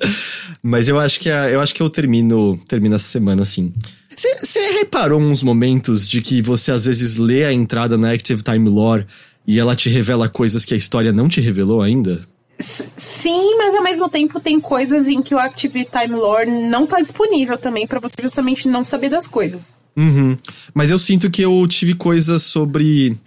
Mas 0.62 0.88
eu 0.88 0.99
acho 0.99 1.20
que 1.20 1.30
a- 1.30 1.49
eu 1.49 1.60
acho 1.60 1.74
que 1.76 1.82
eu 1.82 1.90
termino, 1.90 2.57
termino 2.68 2.95
essa 2.95 3.07
semana 3.07 3.41
assim. 3.41 3.74
Você 4.16 4.60
reparou 4.80 5.20
uns 5.20 5.44
momentos 5.44 6.07
de 6.07 6.22
que 6.22 6.41
você 6.41 6.72
às 6.72 6.86
vezes 6.86 7.18
lê 7.18 7.44
a 7.45 7.52
entrada 7.52 7.98
na 7.98 8.12
Active 8.14 8.41
Time 8.41 8.70
Lore 8.70 9.06
e 9.48 9.60
ela 9.60 9.76
te 9.76 9.90
revela 9.90 10.28
coisas 10.28 10.66
que 10.66 10.74
a 10.74 10.78
história 10.78 11.14
não 11.14 11.30
te 11.30 11.40
revelou 11.42 11.82
ainda? 11.82 12.22
Sim, 12.60 13.58
mas 13.58 13.76
ao 13.76 13.84
mesmo 13.84 14.10
tempo 14.10 14.40
tem 14.40 14.60
coisas 14.60 15.08
em 15.10 15.22
que 15.22 15.36
o 15.36 15.40
Active 15.40 15.86
Time 15.86 16.16
Lore 16.16 16.50
não 16.50 16.88
tá 16.88 17.02
disponível 17.02 17.58
também 17.58 17.86
pra 17.86 18.00
você 18.00 18.16
justamente 18.22 18.68
não 18.68 18.86
saber 18.86 19.10
das 19.10 19.28
coisas. 19.28 19.76
Uhum. 19.98 20.38
Mas 20.74 20.90
eu 20.90 20.98
sinto 20.98 21.30
que 21.30 21.42
eu 21.42 21.66
tive 21.68 21.96
coisas 21.96 22.44
sobre. 22.44 23.18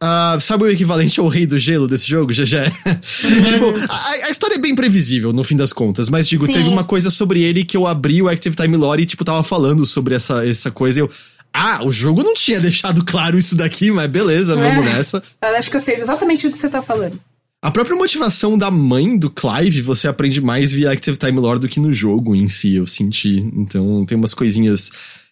ah, 0.00 0.38
sabe 0.40 0.64
o 0.64 0.70
equivalente 0.70 1.20
ao 1.20 1.28
Rei 1.28 1.46
do 1.46 1.58
Gelo 1.58 1.86
desse 1.86 2.06
jogo, 2.06 2.32
GG? 2.32 2.70
tipo, 3.46 3.72
a, 3.88 4.26
a 4.26 4.30
história 4.30 4.54
é 4.54 4.58
bem 4.58 4.74
previsível, 4.74 5.32
no 5.32 5.44
fim 5.44 5.56
das 5.56 5.72
contas, 5.72 6.08
mas 6.08 6.26
digo, 6.26 6.46
Sim. 6.46 6.52
teve 6.52 6.68
uma 6.68 6.84
coisa 6.84 7.10
sobre 7.10 7.42
ele 7.42 7.64
que 7.64 7.76
eu 7.76 7.86
abri 7.86 8.22
o 8.22 8.28
Active 8.28 8.56
Time 8.56 8.76
Lore 8.76 9.02
e, 9.02 9.06
tipo, 9.06 9.24
tava 9.24 9.42
falando 9.42 9.84
sobre 9.84 10.14
essa, 10.14 10.46
essa 10.46 10.70
coisa 10.70 11.00
e 11.00 11.02
eu. 11.02 11.10
Ah, 11.54 11.84
o 11.84 11.90
jogo 11.92 12.22
não 12.22 12.34
tinha 12.34 12.60
deixado 12.60 13.04
claro 13.04 13.38
isso 13.38 13.54
daqui, 13.54 13.90
mas 13.90 14.10
beleza, 14.10 14.56
vamos 14.56 14.86
É. 14.86 14.94
nessa. 14.94 15.22
Eu 15.42 15.56
acho 15.56 15.70
que 15.70 15.76
eu 15.76 15.80
sei 15.80 15.96
exatamente 15.96 16.46
o 16.46 16.50
que 16.52 16.58
você 16.58 16.68
tá 16.68 16.80
falando. 16.80 17.18
A 17.60 17.70
própria 17.70 17.94
motivação 17.94 18.58
da 18.58 18.70
mãe 18.70 19.16
do 19.16 19.30
Clive, 19.30 19.82
você 19.82 20.08
aprende 20.08 20.40
mais 20.40 20.72
via 20.72 20.90
Active 20.90 21.16
Time 21.16 21.38
Lore 21.38 21.60
do 21.60 21.68
que 21.68 21.78
no 21.78 21.92
jogo 21.92 22.34
em 22.34 22.48
si, 22.48 22.74
eu 22.74 22.86
senti. 22.86 23.36
Então 23.54 24.04
tem 24.04 24.18
umas 24.18 24.34
coisinhas 24.34 24.90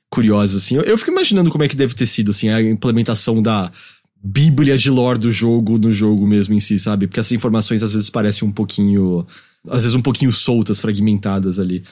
curiosas, 0.09 0.62
assim. 0.62 0.76
Eu, 0.76 0.82
eu 0.82 0.98
fico 0.98 1.10
imaginando 1.10 1.51
como 1.51 1.64
é 1.64 1.68
que 1.68 1.74
deve 1.76 1.94
ter 1.94 2.06
sido, 2.06 2.30
assim, 2.30 2.48
a 2.48 2.62
implementação 2.62 3.40
da 3.42 3.70
bíblia 4.22 4.76
de 4.76 4.90
lore 4.90 5.18
do 5.18 5.32
jogo 5.32 5.78
no 5.78 5.90
jogo 5.90 6.26
mesmo 6.26 6.55
em 6.55 6.60
si, 6.60 6.78
sabe? 6.78 7.06
Porque 7.06 7.18
essas 7.18 7.32
informações 7.32 7.82
às 7.82 7.92
vezes 7.92 8.10
parecem 8.10 8.47
um 8.47 8.52
pouquinho. 8.52 9.26
Às 9.68 9.82
vezes 9.82 9.94
um 9.94 10.02
pouquinho 10.02 10.30
soltas, 10.30 10.80
fragmentadas 10.80 11.59
ali. 11.59 11.82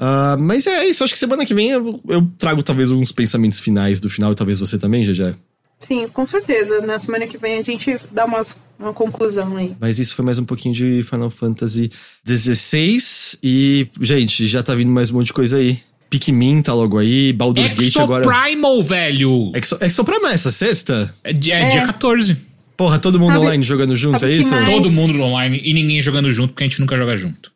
Ah, 0.00 0.36
mas 0.38 0.66
é 0.66 0.84
isso, 0.86 1.04
acho 1.04 1.12
que 1.12 1.18
semana 1.18 1.44
que 1.46 1.54
vem 1.54 1.70
eu, 1.70 2.00
eu 2.08 2.26
trago 2.38 2.62
talvez 2.62 2.90
uns 2.90 3.12
pensamentos 3.12 3.60
finais 3.60 4.00
do 4.00 4.10
final 4.10 4.32
e 4.32 4.34
talvez 4.34 4.58
você 4.58 4.76
também, 4.78 5.04
já 5.04 5.32
Sim, 5.80 6.06
com 6.08 6.24
certeza. 6.26 6.80
Na 6.82 6.98
semana 7.00 7.26
que 7.26 7.36
vem 7.36 7.58
a 7.58 7.62
gente 7.62 7.96
dá 8.12 8.24
umas, 8.24 8.54
uma 8.78 8.92
conclusão 8.92 9.56
aí. 9.56 9.74
Mas 9.80 9.98
isso 9.98 10.14
foi 10.14 10.24
mais 10.24 10.38
um 10.38 10.44
pouquinho 10.44 10.72
de 10.72 11.02
Final 11.02 11.28
Fantasy 11.28 11.90
XVI. 12.24 12.98
E, 13.42 13.88
gente, 14.00 14.46
já 14.46 14.62
tá 14.62 14.74
vindo 14.76 14.90
mais 14.92 15.10
um 15.10 15.14
monte 15.14 15.26
de 15.26 15.32
coisa 15.32 15.56
aí. 15.58 15.78
Pikmin 16.08 16.62
tá 16.62 16.72
logo 16.74 16.98
aí, 16.98 17.32
Baldur's 17.32 17.72
Gate 17.72 17.88
Exo 17.88 18.00
agora. 18.00 18.24
Primal, 18.26 18.82
velho. 18.84 19.50
É 19.54 19.60
que 19.60 19.66
só, 19.66 19.76
é 19.80 19.86
que 19.86 19.90
só 19.90 20.04
promessa, 20.04 20.50
sexta? 20.50 21.12
É 21.24 21.32
dia, 21.32 21.54
é 21.58 21.62
É. 21.62 21.68
dia 21.70 21.86
14. 21.86 22.36
Porra, 22.76 22.98
todo 22.98 23.18
mundo 23.18 23.32
Sabe- 23.32 23.44
online 23.46 23.64
jogando 23.64 23.96
junto, 23.96 24.24
é 24.24 24.30
isso? 24.30 24.50
mais- 24.50 24.68
Todo 24.68 24.90
mundo 24.90 25.14
no 25.14 25.24
online 25.24 25.60
e 25.64 25.72
ninguém 25.72 26.00
jogando 26.02 26.30
junto, 26.30 26.52
porque 26.52 26.64
a 26.64 26.68
gente 26.68 26.80
nunca 26.80 26.96
joga 26.96 27.16
junto. 27.16 27.50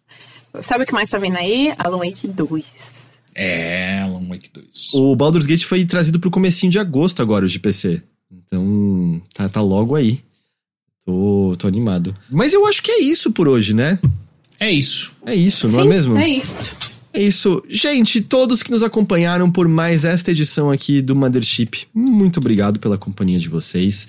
Sabe 0.62 0.84
o 0.84 0.86
que 0.86 0.92
mais 0.92 1.08
tá 1.08 1.18
vindo 1.18 1.36
aí? 1.36 1.72
Alan 1.78 1.98
Wake 1.98 2.28
2. 2.28 2.66
É, 3.34 4.00
Alan 4.00 4.26
Wake 4.28 4.48
2. 4.52 4.94
O 4.94 5.14
Baldur's 5.14 5.46
Gate 5.46 5.64
foi 5.64 5.84
trazido 5.84 6.18
pro 6.18 6.30
comecinho 6.30 6.72
de 6.72 6.78
agosto 6.78 7.20
agora, 7.20 7.44
o 7.44 7.48
de 7.48 7.58
PC. 7.58 8.02
Então, 8.30 9.20
tá, 9.34 9.48
tá 9.48 9.60
logo 9.60 9.94
aí. 9.94 10.20
Tô, 11.04 11.54
tô 11.58 11.68
animado. 11.68 12.14
Mas 12.30 12.52
eu 12.52 12.66
acho 12.66 12.82
que 12.82 12.90
é 12.90 13.00
isso 13.00 13.30
por 13.30 13.46
hoje, 13.46 13.74
né? 13.74 13.98
É 14.58 14.70
isso. 14.70 15.12
É 15.24 15.34
isso, 15.34 15.68
não 15.68 15.80
Sim, 15.80 15.86
é 15.86 15.88
mesmo? 15.88 16.16
É 16.16 16.28
isso. 16.28 16.76
É 17.12 17.22
isso. 17.22 17.62
Gente, 17.68 18.20
todos 18.20 18.62
que 18.62 18.70
nos 18.70 18.82
acompanharam 18.82 19.50
por 19.50 19.68
mais 19.68 20.04
esta 20.04 20.30
edição 20.30 20.70
aqui 20.70 21.00
do 21.00 21.14
Mothership, 21.14 21.86
muito 21.94 22.38
obrigado 22.38 22.78
pela 22.78 22.98
companhia 22.98 23.38
de 23.38 23.48
vocês. 23.48 24.06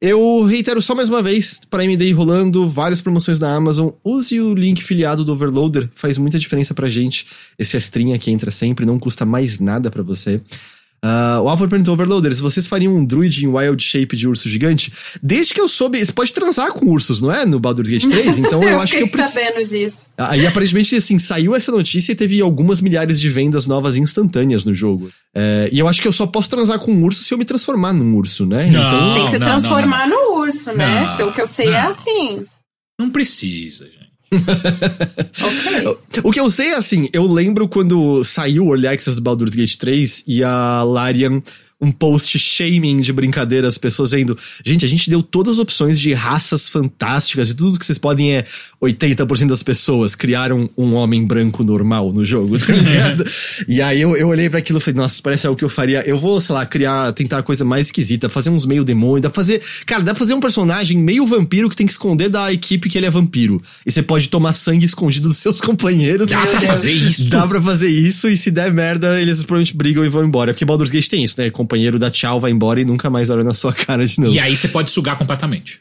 Eu 0.00 0.42
reitero 0.42 0.82
só 0.82 0.94
mais 0.94 1.08
uma 1.08 1.22
vez, 1.22 1.60
para 1.70 1.82
AMD 1.82 2.12
rolando, 2.12 2.68
várias 2.68 3.00
promoções 3.00 3.38
da 3.38 3.54
Amazon, 3.54 3.88
use 4.04 4.38
o 4.38 4.54
link 4.54 4.82
filiado 4.82 5.24
do 5.24 5.32
Overloader, 5.32 5.88
faz 5.94 6.18
muita 6.18 6.38
diferença 6.38 6.74
pra 6.74 6.88
gente. 6.88 7.26
Esse 7.58 7.78
estrinha 7.78 8.18
que 8.18 8.30
entra 8.30 8.50
sempre, 8.50 8.84
não 8.84 8.98
custa 8.98 9.24
mais 9.24 9.58
nada 9.58 9.90
pra 9.90 10.02
você. 10.02 10.42
Ah, 11.08 11.40
o 11.40 11.48
Álvaro 11.48 11.70
perguntou, 11.70 11.94
Overloaders, 11.94 12.40
vocês 12.40 12.66
fariam 12.66 12.92
um 12.92 13.04
druid 13.04 13.44
em 13.44 13.46
wild 13.46 13.80
shape 13.80 14.16
de 14.16 14.26
urso 14.26 14.48
gigante? 14.48 14.92
Desde 15.22 15.54
que 15.54 15.60
eu 15.60 15.68
soube, 15.68 16.04
você 16.04 16.12
pode 16.12 16.32
transar 16.32 16.72
com 16.72 16.84
ursos, 16.86 17.22
não 17.22 17.32
é? 17.32 17.46
No 17.46 17.60
Baldur's 17.60 17.88
Gate 17.88 18.08
3, 18.08 18.38
então 18.42 18.60
eu, 18.60 18.80
acho 18.80 18.96
que 18.96 19.04
eu 19.04 19.08
preciso... 19.08 19.34
sabendo 19.34 19.64
disso. 19.64 20.06
Aí 20.18 20.44
aparentemente, 20.44 20.96
assim, 20.96 21.16
saiu 21.16 21.54
essa 21.54 21.70
notícia 21.70 22.10
e 22.10 22.16
teve 22.16 22.40
algumas 22.40 22.80
milhares 22.80 23.20
de 23.20 23.28
vendas 23.28 23.68
novas 23.68 23.96
instantâneas 23.96 24.64
no 24.64 24.74
jogo. 24.74 25.08
É, 25.32 25.68
e 25.70 25.78
eu 25.78 25.86
acho 25.86 26.02
que 26.02 26.08
eu 26.08 26.12
só 26.12 26.26
posso 26.26 26.50
transar 26.50 26.80
com 26.80 26.90
um 26.90 27.04
urso 27.04 27.22
se 27.22 27.32
eu 27.32 27.38
me 27.38 27.44
transformar 27.44 27.92
num 27.92 28.16
urso, 28.16 28.44
né? 28.44 28.68
Não. 28.68 28.86
Então. 28.88 29.14
Tem 29.14 29.24
que 29.26 29.30
se 29.30 29.38
não, 29.38 29.46
transformar 29.46 30.08
no 30.08 30.40
urso, 30.40 30.72
né? 30.72 31.04
Não, 31.04 31.16
Pelo 31.18 31.32
que 31.32 31.40
eu 31.40 31.46
sei 31.46 31.68
é 31.68 31.82
não. 31.82 31.88
assim. 31.88 32.46
Não 32.98 33.10
precisa, 33.10 33.84
gente. 33.84 34.05
Ok. 34.32 36.22
O 36.24 36.32
que 36.32 36.40
eu 36.40 36.50
sei 36.50 36.68
é 36.68 36.76
assim, 36.76 37.08
eu 37.12 37.22
lembro 37.24 37.68
quando 37.68 38.24
saiu 38.24 38.66
o 38.66 38.74
Early 38.74 38.88
Access 38.88 39.14
do 39.16 39.22
Baldur's 39.22 39.54
Gate 39.54 39.76
3 39.76 40.24
e 40.26 40.42
a 40.42 40.82
Larian 40.82 41.42
um 41.80 41.92
post 41.92 42.38
shaming 42.38 43.00
de 43.00 43.12
brincadeira, 43.12 43.68
as 43.68 43.76
pessoas 43.76 44.10
dizendo, 44.10 44.36
gente, 44.64 44.84
a 44.84 44.88
gente 44.88 45.10
deu 45.10 45.22
todas 45.22 45.54
as 45.54 45.58
opções 45.58 46.00
de 46.00 46.12
raças 46.14 46.68
fantásticas 46.68 47.50
e 47.50 47.54
tudo 47.54 47.78
que 47.78 47.84
vocês 47.84 47.98
podem 47.98 48.32
é 48.32 48.44
80% 48.82 49.48
das 49.48 49.62
pessoas 49.62 50.14
criaram 50.14 50.70
um 50.76 50.94
homem 50.94 51.24
branco 51.26 51.62
normal 51.62 52.10
no 52.12 52.24
jogo, 52.24 52.56
tá 52.60 52.72
ligado? 52.72 53.24
e 53.68 53.82
aí 53.82 54.00
eu, 54.00 54.16
eu 54.16 54.28
olhei 54.28 54.48
pra 54.48 54.58
aquilo 54.58 54.78
e 54.78 54.82
falei, 54.82 55.00
nossa, 55.00 55.20
parece 55.22 55.46
algo 55.46 55.58
que 55.58 55.64
eu 55.64 55.68
faria. 55.68 56.00
Eu 56.06 56.18
vou, 56.18 56.40
sei 56.40 56.54
lá, 56.54 56.64
criar, 56.64 57.12
tentar 57.12 57.38
a 57.38 57.42
coisa 57.42 57.64
mais 57.64 57.86
esquisita, 57.86 58.30
fazer 58.30 58.48
uns 58.48 58.64
meio 58.64 58.82
demônio, 58.82 59.22
dá 59.22 59.28
pra 59.28 59.36
fazer. 59.36 59.62
Cara, 59.84 60.02
dá 60.02 60.12
pra 60.12 60.18
fazer 60.18 60.32
um 60.32 60.40
personagem 60.40 60.98
meio 60.98 61.26
vampiro 61.26 61.68
que 61.68 61.76
tem 61.76 61.86
que 61.86 61.92
esconder 61.92 62.30
da 62.30 62.50
equipe 62.52 62.88
que 62.88 62.96
ele 62.96 63.06
é 63.06 63.10
vampiro. 63.10 63.60
E 63.84 63.92
você 63.92 64.02
pode 64.02 64.30
tomar 64.30 64.54
sangue 64.54 64.86
escondido 64.86 65.28
dos 65.28 65.38
seus 65.38 65.60
companheiros. 65.60 66.28
Dá 66.28 66.40
pra 66.46 66.60
fazer 66.62 66.92
isso? 66.92 67.30
Dá 67.30 67.46
pra 67.46 67.60
fazer 67.60 67.88
isso 67.88 68.30
e 68.30 68.36
se 68.36 68.50
der 68.50 68.72
merda, 68.72 69.20
eles 69.20 69.38
provavelmente 69.38 69.76
brigam 69.76 70.04
e 70.04 70.08
vão 70.08 70.24
embora. 70.24 70.54
Porque 70.54 70.64
Baldur's 70.64 70.90
Gate 70.90 71.08
tem 71.08 71.22
isso, 71.22 71.34
né? 71.38 71.50
Companheiro 71.66 71.98
dá 71.98 72.08
tchau, 72.08 72.38
vai 72.38 72.52
embora 72.52 72.80
e 72.80 72.84
nunca 72.84 73.10
mais 73.10 73.28
olha 73.28 73.42
na 73.42 73.52
sua 73.52 73.72
cara 73.72 74.06
de 74.06 74.20
novo. 74.20 74.32
E 74.32 74.38
aí 74.38 74.56
você 74.56 74.68
pode 74.68 74.88
sugar 74.90 75.18
completamente. 75.18 75.80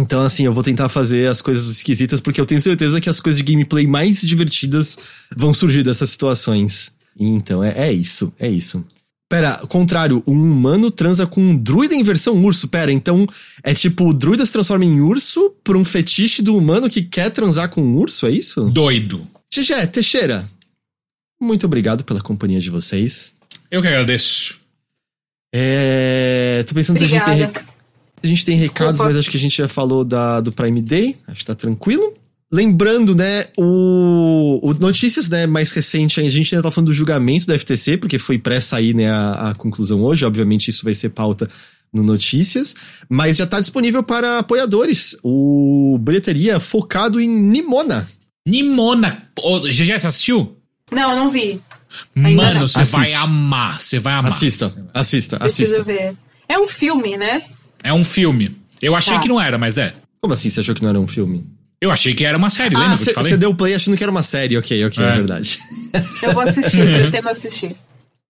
Então, 0.00 0.22
assim, 0.22 0.44
eu 0.44 0.54
vou 0.54 0.62
tentar 0.62 0.88
fazer 0.88 1.28
as 1.28 1.42
coisas 1.42 1.68
esquisitas 1.68 2.18
porque 2.18 2.40
eu 2.40 2.46
tenho 2.46 2.62
certeza 2.62 2.98
que 2.98 3.10
as 3.10 3.20
coisas 3.20 3.42
de 3.42 3.52
gameplay 3.52 3.86
mais 3.86 4.22
divertidas 4.22 4.96
vão 5.36 5.52
surgir 5.52 5.82
dessas 5.82 6.08
situações. 6.08 6.92
Então, 7.18 7.62
é, 7.62 7.88
é 7.88 7.92
isso, 7.92 8.32
é 8.38 8.48
isso. 8.48 8.82
Pera, 9.28 9.58
contrário, 9.68 10.22
um 10.26 10.32
humano 10.32 10.90
transa 10.90 11.26
com 11.26 11.42
um 11.42 11.54
druida 11.54 11.94
em 11.94 12.02
versão 12.02 12.42
urso. 12.42 12.68
Pera, 12.68 12.90
então 12.90 13.26
é 13.62 13.74
tipo, 13.74 14.08
o 14.08 14.14
druida 14.14 14.46
se 14.46 14.52
transforma 14.52 14.86
em 14.86 15.00
urso 15.00 15.50
por 15.62 15.76
um 15.76 15.84
fetiche 15.84 16.40
do 16.40 16.56
humano 16.56 16.88
que 16.88 17.02
quer 17.02 17.30
transar 17.30 17.68
com 17.68 17.82
um 17.82 17.96
urso, 17.96 18.26
é 18.26 18.30
isso? 18.30 18.70
Doido. 18.70 19.28
GG, 19.52 19.88
Teixeira, 19.88 20.48
muito 21.38 21.66
obrigado 21.66 22.04
pela 22.04 22.22
companhia 22.22 22.60
de 22.60 22.70
vocês. 22.70 23.36
Eu 23.70 23.82
que 23.82 23.88
agradeço. 23.88 24.57
É. 25.52 26.64
Tô 26.66 26.74
pensando 26.74 26.98
se 26.98 27.04
a 27.04 27.08
gente 27.08 27.24
tem, 27.24 27.44
Obrigada. 27.44 27.64
a 28.22 28.26
gente 28.26 28.44
tem 28.44 28.56
recados, 28.56 29.00
mas 29.00 29.16
acho 29.16 29.30
que 29.30 29.36
a 29.36 29.40
gente 29.40 29.56
já 29.56 29.68
falou 29.68 30.04
da, 30.04 30.40
do 30.40 30.52
Prime 30.52 30.82
Day. 30.82 31.16
Acho 31.26 31.40
que 31.40 31.46
tá 31.46 31.54
tranquilo. 31.54 32.14
Lembrando, 32.50 33.14
né, 33.14 33.44
o, 33.58 34.58
o 34.62 34.72
notícias, 34.74 35.28
né, 35.28 35.46
mais 35.46 35.70
recente, 35.70 36.18
a 36.18 36.28
gente 36.30 36.54
ainda 36.54 36.62
tá 36.62 36.70
falando 36.70 36.86
do 36.86 36.94
julgamento 36.94 37.46
da 37.46 37.58
FTC, 37.58 37.98
porque 37.98 38.18
foi 38.18 38.38
pré-sair, 38.38 38.94
né, 38.94 39.10
a, 39.10 39.50
a 39.50 39.54
conclusão 39.54 40.02
hoje. 40.02 40.24
Obviamente 40.24 40.68
isso 40.68 40.82
vai 40.82 40.94
ser 40.94 41.10
pauta 41.10 41.48
no 41.92 42.02
Notícias, 42.02 42.74
mas 43.08 43.36
já 43.36 43.46
tá 43.46 43.60
disponível 43.60 44.02
para 44.02 44.38
apoiadores. 44.38 45.16
O 45.22 45.98
Bilheteria 46.00 46.58
focado 46.60 47.20
em 47.20 47.28
Nimona. 47.28 48.08
Nimona. 48.46 49.24
GG, 49.70 49.98
você 49.98 50.06
assistiu? 50.06 50.56
Não, 50.90 51.14
não 51.14 51.28
vi. 51.28 51.60
Ainda 52.16 52.42
Mano, 52.44 52.68
você 52.68 52.84
vai 52.84 53.12
amar. 53.14 53.80
Você 53.80 53.98
vai 53.98 54.14
amar. 54.14 54.28
Assista, 54.30 54.66
assista, 54.92 55.38
Preciso 55.38 55.74
assista. 55.74 55.84
ver. 55.84 56.14
É 56.48 56.58
um 56.58 56.66
filme, 56.66 57.16
né? 57.16 57.42
É 57.82 57.92
um 57.92 58.04
filme. 58.04 58.56
Eu 58.80 58.94
achei 58.94 59.14
Tá. 59.14 59.20
que 59.20 59.28
não 59.28 59.40
era, 59.40 59.58
mas 59.58 59.78
é. 59.78 59.92
Como 60.20 60.32
assim 60.34 60.48
você 60.50 60.60
achou 60.60 60.74
que 60.74 60.82
não 60.82 60.88
era 60.90 61.00
um 61.00 61.06
filme? 61.08 61.46
Eu 61.80 61.90
achei 61.92 62.12
que 62.12 62.24
era 62.24 62.36
uma 62.36 62.50
série, 62.50 62.74
lembra 62.74 62.94
Ah, 62.94 62.96
que 62.96 63.02
eu 63.02 63.06
te 63.08 63.14
falei? 63.14 63.30
você 63.30 63.36
deu 63.36 63.54
play 63.54 63.74
achando 63.74 63.96
que 63.96 64.02
era 64.02 64.10
uma 64.10 64.22
série, 64.22 64.56
ok, 64.58 64.84
ok, 64.86 65.04
é 65.04 65.08
É. 65.08 65.12
verdade. 65.12 65.58
Eu 66.22 66.32
vou 66.32 66.42
assistir, 66.42 66.82
pretendo 66.84 67.28
assistir. 67.28 67.76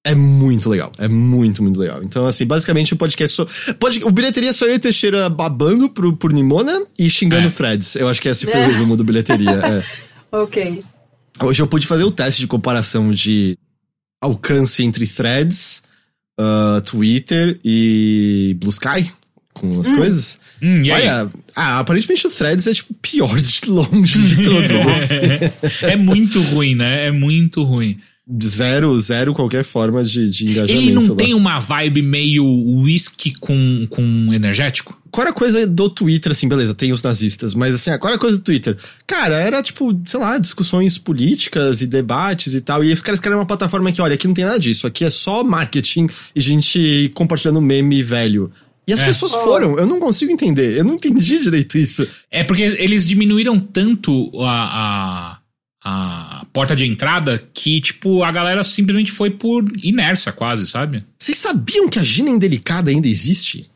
É 0.05 0.15
muito 0.15 0.69
legal. 0.71 0.93
É 0.99 1.09
muito, 1.09 1.63
muito 1.63 1.79
legal. 1.81 2.03
Então, 2.03 2.27
assim, 2.27 2.47
basicamente 2.47 2.93
o 2.95 2.97
podcast 2.97 3.35
só. 3.37 3.47
Pode, 3.81 4.03
o 4.05 4.11
bilheteria 4.11 4.53
só 4.53 4.65
eu 4.67 4.75
e 4.75 4.79
Teixeira 4.79 5.29
babando 5.29 5.89
pro, 5.89 6.15
por 6.17 6.33
Nimona 6.33 6.83
e 6.99 7.11
xingando 7.11 7.49
É. 7.49 7.51
Threads. 7.51 7.97
Eu 7.97 8.09
acho 8.09 8.21
que 8.23 8.29
esse 8.29 8.45
foi 8.47 8.55
É. 8.55 8.65
o 8.69 8.71
resumo 8.71 8.97
do 8.97 9.05
bilheteria. 9.05 9.51
é. 9.51 9.83
Ok. 10.31 10.81
Hoje 11.41 11.63
eu 11.63 11.67
pude 11.67 11.87
fazer 11.87 12.05
o 12.05 12.11
teste 12.11 12.41
de 12.41 12.47
comparação 12.47 13.13
de 13.13 13.57
alcance 14.21 14.83
entre 14.83 15.07
Threads, 15.07 15.83
ah, 16.39 16.81
Twitter 16.85 17.59
e 17.65 18.57
Blue 18.59 18.71
Sky 18.71 19.11
com 19.53 19.81
as 19.81 19.91
coisas. 19.91 20.39
Hum, 20.63 20.83
e 20.83 20.91
aí? 20.91 21.03
Olha, 21.03 21.31
ah, 21.55 21.81
aparentemente 21.81 22.27
o 22.27 22.31
Threads 22.31 22.67
é 22.67 22.73
tipo 22.73 22.95
pior 22.95 23.37
de 23.41 23.61
longe 23.69 24.37
de 24.37 24.45
todos. 24.45 25.83
é 25.83 25.97
muito 25.97 26.41
ruim, 26.43 26.75
né? 26.75 27.09
É 27.09 27.11
muito 27.11 27.63
ruim. 27.65 27.99
Zero, 28.45 28.99
zero 29.01 29.33
qualquer 29.35 29.65
forma 29.65 30.05
de, 30.05 30.29
de 30.29 30.45
engajamento. 30.47 30.73
Ele 30.87 30.93
não 30.93 31.07
lá. 31.09 31.15
tem 31.17 31.35
uma 31.35 31.59
vibe 31.59 32.03
meio 32.03 32.45
whisky 32.83 33.33
com, 33.39 33.87
com 33.89 34.33
energético? 34.35 34.97
Qual 35.11 35.23
era 35.23 35.31
a 35.31 35.35
coisa 35.35 35.67
do 35.67 35.89
Twitter, 35.89 36.33
assim, 36.33 36.47
beleza, 36.47 36.75
tem 36.75 36.93
os 36.93 37.03
nazistas, 37.03 37.55
mas 37.55 37.75
assim, 37.75 37.91
qual 37.99 38.11
era 38.11 38.17
a 38.17 38.21
coisa 38.21 38.37
do 38.37 38.45
Twitter? 38.45 38.77
Cara, 39.07 39.37
era 39.39 39.63
tipo, 39.63 39.99
sei 40.07 40.21
lá, 40.21 40.37
discussões 40.37 40.99
políticas 40.99 41.81
e 41.81 41.87
debates 41.87 42.55
e 42.55 42.61
tal, 42.61 42.85
e 42.85 42.93
os 42.93 43.01
caras 43.01 43.19
criaram 43.19 43.41
uma 43.41 43.47
plataforma 43.47 43.91
que, 43.91 44.03
olha, 44.03 44.15
aqui 44.15 44.27
não 44.27 44.35
tem 44.35 44.45
nada 44.45 44.59
disso, 44.59 44.87
aqui 44.87 45.05
é 45.07 45.11
só 45.11 45.43
marketing 45.43 46.09
e 46.35 46.41
gente 46.43 47.11
compartilhando 47.15 47.61
meme 47.61 48.03
velho. 48.03 48.51
E 48.87 48.93
as 48.93 49.01
É. 49.01 49.07
pessoas 49.07 49.33
foram, 49.33 49.79
eu 49.79 49.87
não 49.87 49.99
consigo 50.01 50.31
entender, 50.33 50.79
eu 50.79 50.85
não 50.85 50.95
entendi 50.95 51.39
direito 51.43 51.77
isso. 51.79 52.07
É 52.31 52.43
porque 52.45 52.63
eles 52.63 53.07
diminuíram 53.09 53.59
tanto 53.59 54.31
a, 54.43 54.51
a, 55.33 55.38
a 55.91 56.45
porta 56.53 56.77
de 56.77 56.85
entrada 56.85 57.43
que, 57.55 57.81
tipo, 57.81 58.23
a 58.23 58.31
galera 58.31 58.63
simplesmente 58.63 59.11
foi 59.11 59.31
por 59.31 59.65
inércia, 59.83 60.31
quase, 60.33 60.67
sabe? 60.67 61.03
Vocês 61.19 61.39
sabiam 61.39 61.89
que 61.89 61.99
a 61.99 62.03
Gina 62.03 62.29
Indelicada 62.29 62.91
ainda 62.91 63.09
existe? 63.09 63.71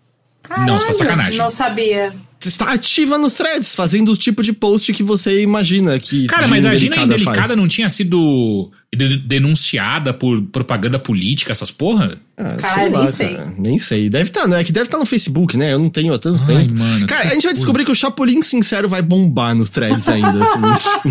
Não, 0.66 0.78
você 0.78 0.88
tá 0.88 0.98
sacanagem. 0.98 1.38
Não 1.38 1.50
sabia. 1.50 2.12
Está 2.48 2.72
ativa 2.72 3.18
nos 3.18 3.34
threads, 3.34 3.74
fazendo 3.74 4.10
o 4.12 4.16
tipo 4.16 4.42
de 4.42 4.52
post 4.52 4.92
que 4.92 5.02
você 5.02 5.42
imagina 5.42 5.98
que 5.98 6.26
Cara, 6.26 6.48
mas 6.48 6.64
a 6.64 6.74
Gina 6.74 6.96
Indelicada 6.96 7.14
Indelicada 7.14 7.48
faz. 7.48 7.56
não 7.58 7.68
tinha 7.68 7.88
sido 7.90 8.70
de- 8.94 9.18
denunciada 9.18 10.12
por 10.14 10.40
propaganda 10.42 10.98
política, 10.98 11.52
essas 11.52 11.70
porra? 11.70 12.18
Ah, 12.36 12.54
Cara, 12.58 12.88
nem 12.88 13.06
sei. 13.08 13.34
cara. 13.34 13.54
Nem 13.58 13.78
sei. 13.78 14.08
Deve 14.10 14.30
estar, 14.30 14.46
né? 14.48 14.60
É 14.60 14.64
que 14.64 14.72
deve 14.72 14.86
estar 14.86 14.98
no 14.98 15.06
Facebook, 15.06 15.56
né? 15.56 15.72
Eu 15.72 15.78
não 15.78 15.88
tenho 15.90 16.12
há 16.12 16.18
tanto 16.18 16.40
Ai, 16.48 16.66
tempo. 16.66 16.74
mano, 16.78 17.06
cara, 17.06 17.30
a 17.30 17.34
gente 17.34 17.44
vai 17.44 17.54
descobrir 17.54 17.84
que 17.84 17.90
o 17.92 17.94
Chapolin 17.94 18.42
Sincero 18.42 18.88
vai 18.88 19.02
bombar 19.02 19.54
nos 19.54 19.70
threads 19.70 20.08
ainda. 20.08 20.42
assim. 20.42 20.60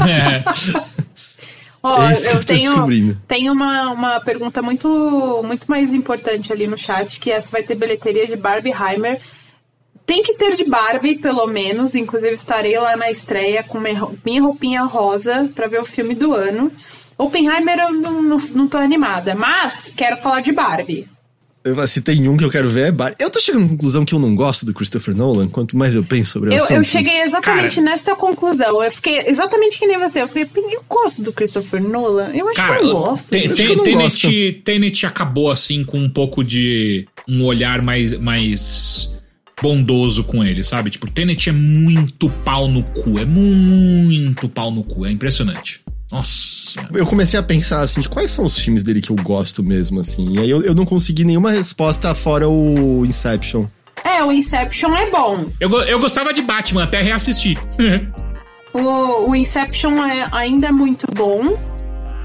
É. 0.09 0.43
Ó, 1.83 2.03
É 2.07 2.13
isso 2.13 2.29
que 2.29 2.37
eu 2.37 2.43
tenho, 2.43 3.17
tenho 3.27 3.53
uma, 3.53 3.89
uma 3.89 4.19
pergunta 4.19 4.61
muito, 4.61 5.41
muito 5.43 5.65
mais 5.67 5.93
importante 5.95 6.53
ali 6.53 6.67
no 6.67 6.77
chat, 6.77 7.19
que 7.19 7.31
é 7.31 7.41
se 7.41 7.51
vai 7.51 7.63
ter 7.63 7.73
bilheteria 7.73 8.27
de 8.27 8.35
Barbie 8.35 8.71
Heimer. 8.71 9.19
Tem 10.11 10.21
que 10.23 10.33
ter 10.33 10.53
de 10.57 10.65
Barbie, 10.65 11.15
pelo 11.19 11.47
menos. 11.47 11.95
Inclusive, 11.95 12.33
estarei 12.33 12.77
lá 12.77 12.97
na 12.97 13.09
estreia 13.09 13.63
com 13.63 13.79
minha 13.79 13.97
rou- 13.97 14.13
minha 14.25 14.41
roupinha 14.41 14.83
rosa 14.83 15.49
pra 15.55 15.67
ver 15.67 15.79
o 15.79 15.85
filme 15.85 16.13
do 16.13 16.33
ano. 16.33 16.69
Oppenheimer 17.17 17.79
eu 17.79 17.93
não, 17.93 18.21
não, 18.21 18.38
não 18.53 18.67
tô 18.67 18.77
animada, 18.77 19.33
mas 19.35 19.93
quero 19.95 20.17
falar 20.17 20.41
de 20.41 20.51
Barbie. 20.51 21.07
Eu- 21.63 21.88
Se 21.88 22.01
tem 22.01 22.27
um 22.27 22.35
que 22.35 22.43
eu 22.43 22.49
quero 22.49 22.69
ver, 22.69 22.88
é 22.88 22.91
Bar- 22.91 23.15
Eu 23.19 23.29
tô 23.29 23.39
chegando 23.39 23.67
à 23.67 23.69
conclusão 23.69 24.03
que 24.03 24.13
eu 24.13 24.19
não 24.19 24.35
gosto 24.35 24.65
do 24.65 24.73
Christopher 24.73 25.15
Nolan, 25.15 25.47
quanto 25.47 25.77
mais 25.77 25.95
eu 25.95 26.03
penso 26.03 26.31
sobre 26.31 26.49
o 26.49 26.53
Eu, 26.53 26.57
assunto. 26.57 26.71
eu 26.73 26.83
cheguei 26.83 27.21
exatamente 27.21 27.75
Cara. 27.77 27.89
nesta 27.91 28.13
conclusão. 28.13 28.83
Eu 28.83 28.91
fiquei 28.91 29.19
exatamente 29.27 29.79
que 29.79 29.88
nem 29.88 29.97
você. 29.97 30.23
Eu 30.23 30.27
fiquei, 30.27 30.49
eu 30.75 30.83
gosto 30.89 31.21
do 31.21 31.31
Christopher 31.31 31.81
Nolan. 31.81 32.31
Eu 32.33 32.49
acho 32.49 32.57
Cara, 32.57 32.79
que 32.79 32.85
eu 32.85 32.91
gosto. 32.99 33.29
Te- 33.29 33.38
acho 33.45 33.53
Te- 33.55 33.65
que 33.65 33.71
eu 33.71 33.77
não 33.77 33.83
Tenet, 33.85 34.61
Tenet 34.65 35.05
acabou 35.05 35.49
assim 35.51 35.85
com 35.85 35.99
um 35.99 36.09
pouco 36.09 36.43
de 36.43 37.07
um 37.29 37.45
olhar 37.45 37.81
mais, 37.81 38.17
mais 38.19 39.20
bondoso 39.61 40.23
com 40.23 40.43
ele, 40.43 40.63
sabe? 40.63 40.89
Tipo, 40.89 41.09
Tenet 41.09 41.49
é 41.49 41.53
muito 41.53 42.29
pau 42.43 42.67
no 42.67 42.83
cu, 42.83 43.19
é 43.19 43.25
muito 43.25 44.49
pau 44.49 44.71
no 44.71 44.83
cu, 44.83 45.05
é 45.05 45.11
impressionante. 45.11 45.81
Nossa. 46.11 46.88
Eu 46.93 47.05
comecei 47.05 47.39
a 47.39 47.43
pensar 47.43 47.81
assim, 47.81 48.01
de 48.01 48.09
quais 48.09 48.31
são 48.31 48.43
os 48.43 48.57
filmes 48.57 48.83
dele 48.83 49.01
que 49.01 49.11
eu 49.11 49.15
gosto 49.15 49.63
mesmo, 49.63 49.99
assim. 49.99 50.33
E 50.33 50.39
aí 50.39 50.49
eu, 50.49 50.61
eu 50.61 50.75
não 50.75 50.85
consegui 50.85 51.23
nenhuma 51.23 51.51
resposta 51.51 52.13
fora 52.13 52.49
o 52.49 53.05
Inception. 53.05 53.65
É, 54.03 54.23
o 54.23 54.31
Inception 54.31 54.95
é 54.95 55.09
bom. 55.09 55.45
Eu, 55.59 55.71
eu 55.83 55.99
gostava 55.99 56.33
de 56.33 56.41
Batman 56.41 56.83
até 56.83 57.01
reassistir. 57.01 57.57
O, 58.73 59.29
o 59.29 59.35
Inception 59.35 60.01
é, 60.05 60.29
ainda 60.31 60.67
é 60.67 60.71
muito 60.71 61.05
bom. 61.13 61.57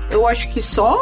Eu 0.08 0.28
acho 0.28 0.52
que 0.52 0.62
só. 0.62 0.96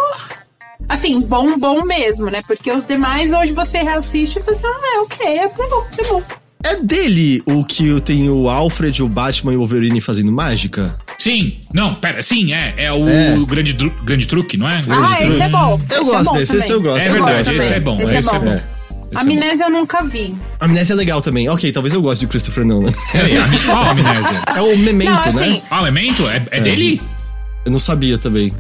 Assim, 0.89 1.21
bom, 1.21 1.59
bom 1.59 1.85
mesmo, 1.85 2.31
né? 2.31 2.43
Porque 2.47 2.71
os 2.71 2.85
demais 2.85 3.33
hoje 3.33 3.53
você 3.53 3.79
reassiste 3.79 4.39
e 4.39 4.43
você, 4.43 4.67
ah, 4.67 4.97
é 4.97 5.01
ok, 5.01 5.27
é 5.27 5.49
bom, 5.49 5.85
é 5.99 6.09
bom. 6.09 6.23
É 6.63 6.77
dele 6.77 7.43
o 7.47 7.63
que 7.65 8.01
tem 8.01 8.29
o 8.31 8.49
Alfred, 8.49 9.03
o 9.03 9.09
Batman 9.09 9.53
e 9.53 9.57
o 9.57 9.59
Wolverine 9.61 10.01
fazendo 10.01 10.33
mágica? 10.33 10.97
sim, 11.19 11.59
não, 11.73 11.95
pera, 11.95 12.21
sim, 12.21 12.53
é. 12.53 12.75
É 12.77 12.93
o 12.93 13.09
É. 13.09 13.35
grande, 13.47 13.73
grande 14.03 14.27
truque, 14.29 14.57
não 14.59 14.69
é? 14.69 14.77
ah, 14.89 15.27
esse 15.27 15.41
é 15.43 15.49
bom. 15.49 15.81
Eu 15.91 16.03
esse 16.03 16.11
gosto 16.11 16.21
é 16.21 16.25
bom 16.25 16.33
desse, 16.33 16.57
esse 16.57 16.69
também. 16.69 16.71
eu 16.71 16.83
gosto. 16.83 17.07
É 17.07 17.13
verdade, 17.13 17.37
gosto 17.45 17.53
esse 17.59 17.73
é 17.73 17.81
bom, 17.81 18.01
Esse 18.01 18.17
é 18.17 18.19
esse 18.19 18.29
é 18.35 18.39
bom. 18.39 18.45
bom. 18.45 18.51
É. 18.53 18.55
Esse 18.57 19.17
é 19.17 19.21
Amnésia 19.21 19.65
eu 19.65 19.71
nunca 19.71 20.03
vi. 20.03 20.35
Amnésia 20.61 20.93
é 20.93 20.97
legal 20.97 21.23
também. 21.23 21.49
Ok, 21.49 21.71
talvez 21.73 21.95
eu 21.95 22.03
goste 22.03 22.25
de 22.25 22.31
Christopher 22.31 22.65
Nolan. 22.65 22.91
bom. 22.91 23.19
É, 23.19 23.65
Qual 23.67 23.85
amnésia? 23.91 24.43
É 24.57 24.61
o 24.61 24.77
Memento, 24.79 25.11
Não, 25.11 25.19
assim, 25.19 25.53
né? 25.53 25.63
Ah, 25.71 25.81
o 25.81 25.85
Memento? 25.85 26.29
É, 26.29 26.43
é 26.51 26.61
dele? 26.61 27.01
Eu 27.65 27.71
não 27.73 27.79
sabia 27.79 28.19
também. 28.19 28.53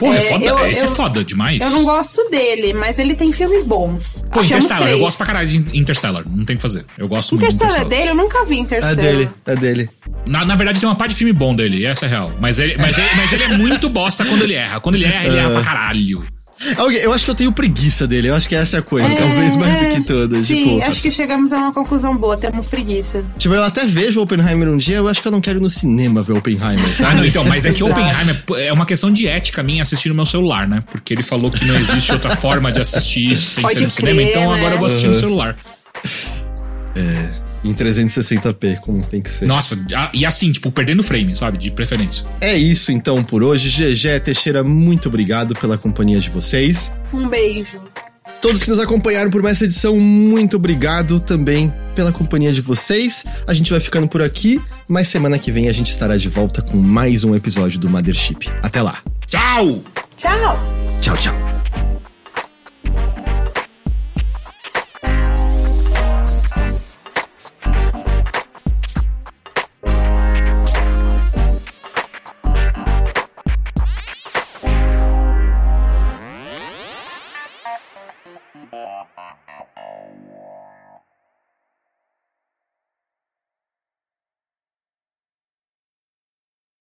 Pô, 0.00 0.12
é, 0.14 0.16
É, 0.16 0.20
foda. 0.22 0.44
eu- 0.46 0.66
esse 0.70 0.80
é 0.82 0.86
eu- 0.86 0.94
foda 0.94 1.22
demais. 1.22 1.60
Eu 1.60 1.70
não 1.70 1.84
gosto 1.84 2.28
dele, 2.30 2.72
mas 2.72 2.98
ele 2.98 3.14
tem 3.14 3.30
filmes 3.32 3.62
bons. 3.62 4.02
Pô, 4.32 4.40
Interstellar, 4.42 4.88
eu 4.90 4.98
gosto 5.00 5.18
pra 5.18 5.26
caralho 5.26 5.46
de 5.48 5.78
Interstellar. 5.78 6.24
Não 6.26 6.44
tem 6.44 6.54
o 6.54 6.58
que 6.58 6.62
fazer. 6.62 6.84
Eu 6.96 7.06
gosto 7.06 7.32
muito 7.32 7.40
de 7.42 7.54
Interstellar 7.54 7.82
é 7.82 7.84
Interstellar. 7.84 8.06
dele? 8.06 8.10
Eu 8.18 8.24
nunca 8.24 8.44
vi 8.46 8.56
É 8.56 8.60
Interstellar. 8.60 8.96
dele, 8.96 9.28
é 9.46 9.56
dele. 9.56 9.90
Na, 10.26 10.44
na 10.44 10.56
verdade, 10.56 10.80
tem 10.80 10.88
uma 10.88 10.94
parte 10.96 11.10
de 11.12 11.18
filme 11.18 11.32
bom 11.34 11.54
dele, 11.54 11.84
essa 11.84 12.06
é 12.06 12.08
real. 12.08 12.32
Mas 12.40 12.58
ele, 12.58 12.76
mas, 12.78 12.96
ele, 12.96 13.08
mas 13.16 13.32
ele 13.32 13.42
é 13.44 13.48
muito 13.58 13.88
bosta 13.90 14.24
quando 14.24 14.42
ele 14.42 14.54
erra. 14.54 14.80
Quando 14.80 14.94
ele 14.94 15.04
erra, 15.04 15.26
ele 15.26 15.36
erra 15.36 15.50
pra 15.50 15.62
caralho. 15.62 16.24
Eu 17.02 17.12
acho 17.12 17.24
que 17.24 17.30
eu 17.30 17.34
tenho 17.34 17.52
preguiça 17.52 18.06
dele. 18.06 18.28
Eu 18.28 18.34
acho 18.34 18.48
que 18.48 18.54
essa 18.54 18.76
é 18.76 18.80
a 18.80 18.82
coisa, 18.82 19.08
É, 19.08 19.16
talvez 19.16 19.56
mais 19.56 19.76
do 19.76 19.84
é. 19.84 19.88
que 19.88 20.00
todas. 20.02 20.44
Sim, 20.46 20.62
tipo, 20.62 20.82
acho 20.84 21.00
que 21.00 21.10
chegamos 21.10 21.52
a 21.54 21.56
uma 21.56 21.72
conclusão 21.72 22.14
boa, 22.16 22.36
temos 22.36 22.66
preguiça. 22.66 23.24
tipo, 23.38 23.54
eu 23.54 23.64
até 23.64 23.86
vejo 23.86 24.20
o 24.20 24.24
Oppenheimer 24.24 24.68
um 24.68 24.76
dia, 24.76 24.96
eu 24.96 25.08
acho 25.08 25.22
que 25.22 25.28
eu 25.28 25.32
não 25.32 25.40
quero 25.40 25.58
ir 25.58 25.62
no 25.62 25.70
cinema 25.70 26.22
ver 26.22 26.34
Oppenheimer, 26.34 26.78
Ah, 26.84 26.92
sabe? 27.02 27.14
não, 27.16 27.24
então, 27.24 27.44
mas 27.44 27.64
é 27.64 27.72
que. 27.72 27.82
Oppenheimer 27.82 28.36
é 28.58 28.72
uma 28.72 28.84
questão 28.84 29.10
de 29.10 29.26
ética 29.26 29.62
minha 29.62 29.82
assistir 29.82 30.10
no 30.10 30.14
meu 30.14 30.26
celular, 30.26 30.68
né? 30.68 30.84
Porque 30.90 31.14
ele 31.14 31.22
falou 31.22 31.50
que 31.50 31.64
não 31.64 31.76
existe 31.76 32.12
outra 32.12 32.36
forma 32.36 32.70
de 32.70 32.80
assistir 32.80 33.30
isso 33.32 33.46
sem 33.54 33.62
Pode 33.62 33.78
ser 33.78 33.84
no 33.84 33.90
cinema, 33.90 34.16
crer, 34.18 34.30
então 34.30 34.50
né? 34.52 34.58
agora 34.58 34.74
eu 34.74 34.78
vou 34.78 34.86
assistir 34.86 35.06
no 35.08 35.14
celular. 35.18 35.56
Em 37.64 37.74
360p, 37.74 38.76
como 38.80 39.04
tem 39.04 39.20
que 39.20 39.30
ser. 39.30 39.46
Nossa, 39.46 39.78
e 40.12 40.24
assim, 40.24 40.50
tipo, 40.50 40.72
perdendo 40.72 41.02
frame, 41.02 41.36
sabe? 41.36 41.58
De 41.58 41.70
preferência. 41.70 42.24
É 42.40 42.56
isso 42.56 42.90
então 42.90 43.22
por 43.22 43.42
hoje. 43.42 43.68
GG 43.68 44.20
Teixeira, 44.20 44.64
muito 44.64 45.08
obrigado 45.08 45.54
pela 45.54 45.76
companhia 45.76 46.18
de 46.18 46.30
vocês. 46.30 46.92
Um 47.12 47.28
beijo. 47.28 47.80
Todos 48.40 48.62
que 48.62 48.70
nos 48.70 48.80
acompanharam 48.80 49.30
por 49.30 49.42
mais 49.42 49.56
essa 49.56 49.66
edição, 49.66 49.98
muito 49.98 50.56
obrigado 50.56 51.20
também 51.20 51.72
pela 51.94 52.10
companhia 52.10 52.52
de 52.52 52.62
vocês. 52.62 53.24
A 53.46 53.52
gente 53.52 53.70
vai 53.70 53.80
ficando 53.80 54.08
por 54.08 54.22
aqui, 54.22 54.60
mas 54.88 55.08
semana 55.08 55.38
que 55.38 55.52
vem 55.52 55.68
a 55.68 55.72
gente 55.72 55.90
estará 55.90 56.16
de 56.16 56.28
volta 56.28 56.62
com 56.62 56.78
mais 56.78 57.22
um 57.22 57.34
episódio 57.34 57.78
do 57.78 57.90
Mothership. 57.90 58.48
Até 58.62 58.80
lá. 58.80 59.02
Tchau! 59.26 59.84
Tchau! 60.16 60.58
Tchau, 61.02 61.16
tchau. 61.18 61.59